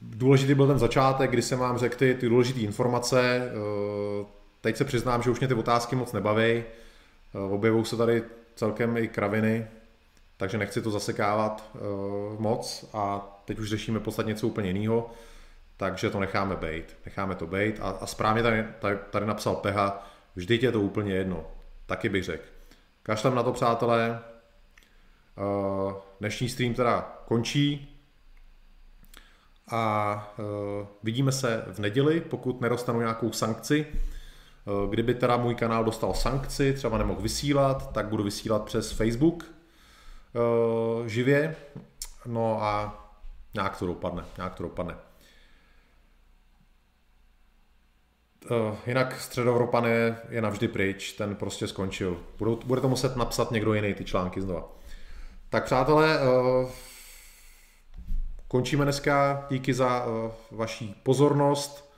důležitý 0.03 0.55
byl 0.55 0.67
ten 0.67 0.79
začátek, 0.79 1.31
kdy 1.31 1.43
jsem 1.43 1.59
vám 1.59 1.79
řekl 1.79 1.97
ty, 1.97 2.15
ty 2.15 2.29
důležité 2.29 2.61
informace. 2.61 3.53
Uh, 4.21 4.27
teď 4.61 4.77
se 4.77 4.85
přiznám, 4.85 5.23
že 5.23 5.31
už 5.31 5.41
mě 5.41 5.49
ty 5.49 5.55
otázky 5.55 5.97
moc 5.97 6.13
nebaví. 6.13 6.65
Uh, 7.33 7.53
objevují 7.53 7.85
se 7.85 7.97
tady 7.97 8.23
celkem 8.57 8.97
i 8.97 9.09
kraviny, 9.09 9.67
takže 10.37 10.59
nechci 10.59 10.83
to 10.83 10.91
zasekávat 10.91 11.71
uh, 11.75 12.41
moc 12.41 12.91
a 12.93 13.27
teď 13.45 13.59
už 13.59 13.69
řešíme 13.69 14.01
podstatně 14.01 14.33
něco 14.33 14.47
úplně 14.47 14.71
jiného, 14.71 15.11
takže 15.77 16.11
to 16.11 16.21
necháme 16.21 16.57
být. 16.57 16.97
Necháme 17.05 17.35
to 17.35 17.47
být 17.47 17.81
a, 17.83 17.89
a 17.89 18.07
správně 18.07 18.43
tady, 18.43 18.65
tady, 18.79 18.99
tady 19.11 19.27
napsal 19.27 19.57
Peha, 19.57 20.07
vždyť 20.37 20.63
je 20.63 20.73
to 20.73 20.81
úplně 20.81 21.15
jedno. 21.15 21.47
Taky 21.87 22.09
bych 22.09 22.25
řekl. 22.25 22.45
Kašlem 23.03 23.35
na 23.35 23.43
to, 23.43 23.53
přátelé. 23.53 24.21
Uh, 25.37 25.93
dnešní 26.21 26.49
stream 26.49 26.75
teda 26.75 27.19
končí. 27.25 27.91
a 29.71 30.35
uh, 30.39 30.87
vidíme 31.03 31.33
se 31.33 31.65
v 31.73 31.79
neděli, 31.79 32.21
pokud 32.21 32.61
nerostanu 32.61 33.01
nějakou 33.01 33.33
sankci. 33.33 33.87
Uh, 34.65 34.91
kdyby 34.91 35.15
teda 35.15 35.37
můj 35.37 35.55
kanál 35.55 35.85
dostal 35.85 36.15
sankci, 36.15 36.73
třeba 36.73 36.99
nemohl 36.99 37.21
vysílat, 37.21 37.93
tak 37.93 38.09
budu 38.09 38.25
vysílat 38.25 38.65
přes 38.65 38.93
Facebook 38.93 39.45
živě. 41.07 41.57
No 42.27 42.63
a 42.63 43.05
nějak 43.55 43.79
to 43.79 43.87
dopadne, 43.87 44.25
nějak 44.37 44.55
to 44.55 44.63
dopadne. 44.63 44.97
Jinak 48.87 49.21
středoevropan 49.21 49.85
je, 49.85 50.17
je 50.29 50.43
navždy 50.43 50.69
pryč, 50.69 51.13
ten 51.13 51.37
prostě 51.37 51.69
skončil. 51.69 52.21
Budou, 52.39 52.61
bude 52.67 52.81
to 52.81 52.89
muset 52.89 53.17
napsat 53.17 53.51
někdo 53.51 53.75
jiný 53.75 53.95
ty 53.95 54.05
články 54.05 54.41
znova. 54.41 54.69
Tak 55.55 55.65
přátelé, 55.65 56.19
uh, 56.19 56.71
končíme 58.49 58.85
dneska. 58.85 59.47
Díky 59.51 59.75
za 59.75 60.07
uh, 60.07 60.31
vaší 60.51 61.01
pozornost. 61.03 61.93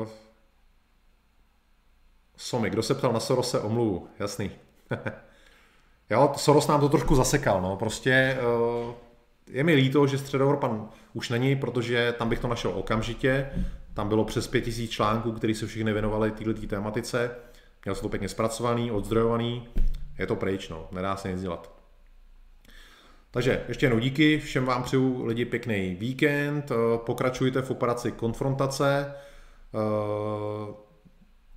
Uh, 0.00 0.08
Somi, 2.36 2.70
kdo 2.70 2.82
se 2.82 2.94
ptal 2.94 3.12
na 3.12 3.20
Sorose, 3.20 3.60
omluvu, 3.60 4.08
jasný. 4.18 4.50
jo, 6.10 6.32
Soros 6.36 6.66
nám 6.66 6.80
to 6.80 6.88
trošku 6.88 7.14
zasekal, 7.14 7.62
no, 7.62 7.76
prostě 7.76 8.38
je 9.46 9.64
mi 9.64 9.74
líto, 9.74 10.06
že 10.06 10.18
Středoevropan 10.18 10.88
už 11.12 11.28
není, 11.28 11.56
protože 11.56 12.14
tam 12.18 12.28
bych 12.28 12.38
to 12.38 12.48
našel 12.48 12.70
okamžitě. 12.70 13.50
Tam 13.94 14.08
bylo 14.08 14.24
přes 14.24 14.46
5000 14.46 14.90
článků, 14.90 15.32
které 15.32 15.54
se 15.54 15.66
všichni 15.66 15.92
věnovali 15.92 16.30
této 16.30 16.66
tématice. 16.66 17.30
Měl 17.84 17.94
jsem 17.94 18.02
to 18.02 18.08
pěkně 18.08 18.28
zpracovaný, 18.28 18.90
odzdrojovaný. 18.90 19.68
Je 20.18 20.26
to 20.26 20.36
pryč, 20.36 20.68
no. 20.68 20.88
nedá 20.92 21.16
se 21.16 21.32
nic 21.32 21.42
dělat. 21.42 21.81
Takže 23.32 23.64
ještě 23.68 23.86
jednou 23.86 23.98
díky, 23.98 24.38
všem 24.38 24.64
vám 24.64 24.82
přeju 24.82 25.24
lidi 25.24 25.44
pěkný 25.44 25.94
víkend, 25.94 26.70
eh, 26.70 26.74
pokračujte 26.96 27.62
v 27.62 27.70
operaci 27.70 28.12
konfrontace. 28.12 29.14
Eh, 29.74 30.74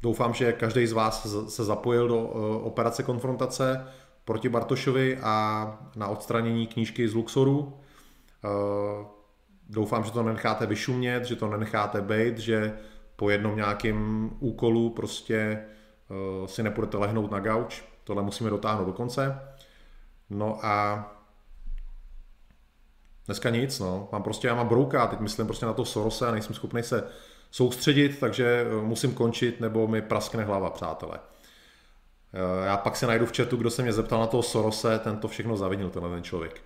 doufám, 0.01 0.33
že 0.33 0.53
každý 0.53 0.87
z 0.87 0.91
vás 0.91 1.27
se 1.47 1.63
zapojil 1.63 2.07
do 2.07 2.29
eh, 2.29 2.63
operace 2.63 3.03
konfrontace 3.03 3.87
proti 4.25 4.49
Bartošovi 4.49 5.17
a 5.17 5.87
na 5.95 6.07
odstranění 6.07 6.67
knížky 6.67 7.07
z 7.07 7.13
Luxoru. 7.13 7.73
Doufám, 9.69 10.03
že 10.03 10.11
to 10.11 10.23
nenecháte 10.23 10.65
vyšumět, 10.65 11.25
že 11.25 11.35
to 11.35 11.47
nenecháte 11.47 12.01
být, 12.01 12.37
že 12.37 12.77
po 13.15 13.29
jednom 13.29 13.55
nějakém 13.55 14.29
úkolu 14.39 14.89
prostě 14.89 15.65
si 16.45 16.63
nepůjdete 16.63 16.97
lehnout 16.97 17.31
na 17.31 17.39
gauč. 17.39 17.83
Tohle 18.03 18.23
musíme 18.23 18.49
dotáhnout 18.49 18.85
do 18.85 18.93
konce. 18.93 19.39
No 20.29 20.65
a 20.65 21.14
Dneska 23.25 23.49
nic, 23.49 23.79
no. 23.79 24.09
Mám 24.11 24.23
prostě, 24.23 24.47
já 24.47 24.55
mám 24.55 24.67
brouka, 24.67 25.07
teď 25.07 25.19
myslím 25.19 25.47
prostě 25.47 25.65
na 25.65 25.73
to 25.73 25.85
Sorose 25.85 26.27
a 26.27 26.31
nejsem 26.31 26.55
schopný 26.55 26.83
se 26.83 27.03
soustředit, 27.51 28.19
takže 28.19 28.65
eh, 28.67 28.85
musím 28.85 29.13
končit, 29.13 29.59
nebo 29.59 29.87
mi 29.87 30.01
praskne 30.01 30.43
hlava, 30.43 30.69
přátelé. 30.69 31.19
Eh, 32.33 32.65
já 32.65 32.77
pak 32.77 32.95
se 32.95 33.07
najdu 33.07 33.25
v 33.25 33.37
chatu, 33.37 33.57
kdo 33.57 33.69
se 33.69 33.81
mě 33.81 33.93
zeptal 33.93 34.19
na 34.19 34.27
toho 34.27 34.43
Sorose, 34.43 34.99
ten 34.99 35.17
to 35.17 35.27
všechno 35.27 35.57
zavinil, 35.57 35.89
tenhle 35.89 36.11
ten 36.11 36.23
člověk. 36.23 36.61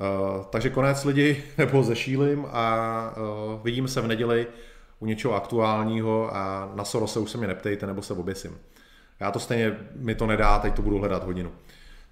Eh, 0.00 0.44
takže 0.50 0.70
konec 0.70 1.04
lidi, 1.04 1.44
nebo 1.58 1.82
zešílim 1.82 2.46
a 2.50 3.14
vidíme 3.62 3.88
se 3.88 4.00
v 4.00 4.06
neděli 4.06 4.46
u 4.98 5.06
něčeho 5.06 5.34
aktuálního 5.34 6.36
a 6.36 6.72
na 6.74 6.84
Sorose 6.84 7.18
už 7.18 7.30
se 7.30 7.38
mě 7.38 7.46
neptejte, 7.46 7.86
nebo 7.86 8.02
se 8.02 8.14
oběsím. 8.14 8.58
Já 9.20 9.30
to 9.30 9.38
stejně 9.38 9.76
mi 9.96 10.14
to 10.14 10.26
nedá, 10.26 10.58
teď 10.58 10.74
to 10.74 10.82
budu 10.82 10.98
hledat 10.98 11.24
hodinu. 11.24 11.52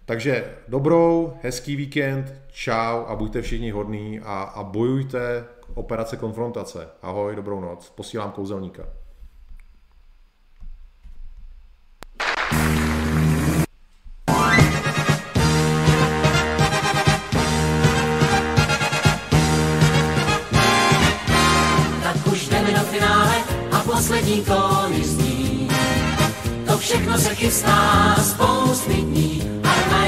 Takže 0.05 0.55
dobrou, 0.69 1.39
hezký 1.43 1.77
víkend, 1.77 2.35
čau 2.53 3.05
a 3.07 3.16
buďte 3.16 3.43
všichni 3.43 3.70
hodní 3.70 4.20
a, 4.20 4.43
a 4.43 4.62
bojujte 4.62 5.45
operace 5.74 6.16
konfrontace. 6.16 6.89
Ahoj, 7.03 7.37
dobrou 7.37 7.61
noc, 7.61 7.91
posílám 7.91 8.31
kouzelníka. 8.31 8.83
Tak 22.03 22.27
už 22.33 22.49
jdeme 22.49 22.70
do 22.70 22.81
finále 22.81 23.37
a 23.73 23.83
poslední 23.83 24.45
zní. 25.03 25.69
To 26.66 26.79
všechno 26.79 27.19
se 27.19 27.35
chystá 27.35 28.15
spousty 28.15 28.95
dní 28.95 29.62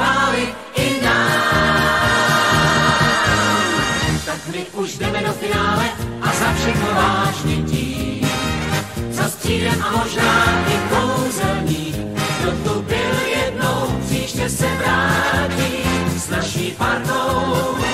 chválit 0.00 0.54
i 0.74 1.04
nám. 1.04 1.80
Tak 4.26 4.46
my 4.52 4.66
už 4.72 4.98
jdeme 4.98 5.22
do 5.22 5.32
finále 5.32 5.90
a 6.22 6.26
za 6.26 6.52
všechno 6.54 6.86
vážně 6.94 7.56
tím. 7.56 8.28
Za 9.10 9.28
střídem 9.28 9.82
a 9.82 9.90
možná 9.96 10.44
i 10.68 10.80
kouzelní. 10.88 12.14
kdo 12.40 12.50
tu 12.50 12.82
byl 12.82 13.14
jednou, 13.36 14.00
příště 14.06 14.50
se 14.50 14.66
vrátí 14.66 15.84
s 16.16 16.28
naší 16.28 16.74
partou. 16.78 17.89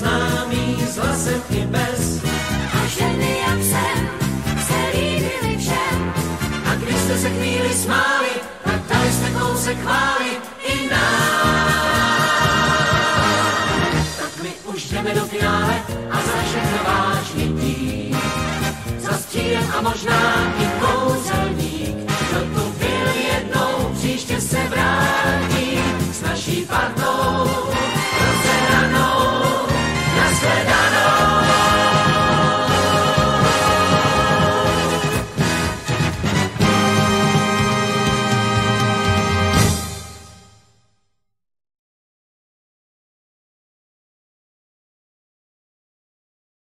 známý 0.00 0.76
z 0.88 0.96
hlasem 0.96 1.42
i 1.50 1.60
bez. 1.66 2.24
A 2.72 2.86
ženy 2.86 3.36
jak 3.46 3.60
jsem 3.70 3.98
se 4.66 4.78
líbili 4.94 5.56
všem. 5.58 6.12
A 6.70 6.74
když 6.74 6.96
jste 6.96 7.18
se 7.18 7.30
chvíli 7.30 7.72
smáli, 7.74 8.34
tak 8.64 8.80
dali 8.88 9.12
jste 9.12 9.30
kousek 9.30 9.80
chváli 9.80 10.30
i 10.66 10.88
nám. 10.90 11.70
Tak 14.18 14.42
my 14.42 14.50
už 14.64 14.84
jdeme 14.84 15.14
do 15.14 15.24
finále 15.24 15.74
a 16.10 16.16
za 16.16 16.42
všechno 16.48 16.78
vážně 16.84 17.44
tím. 17.44 18.20
Za 18.98 19.12
stílem 19.18 19.72
a 19.78 19.80
možná 19.80 20.54
i 20.62 20.69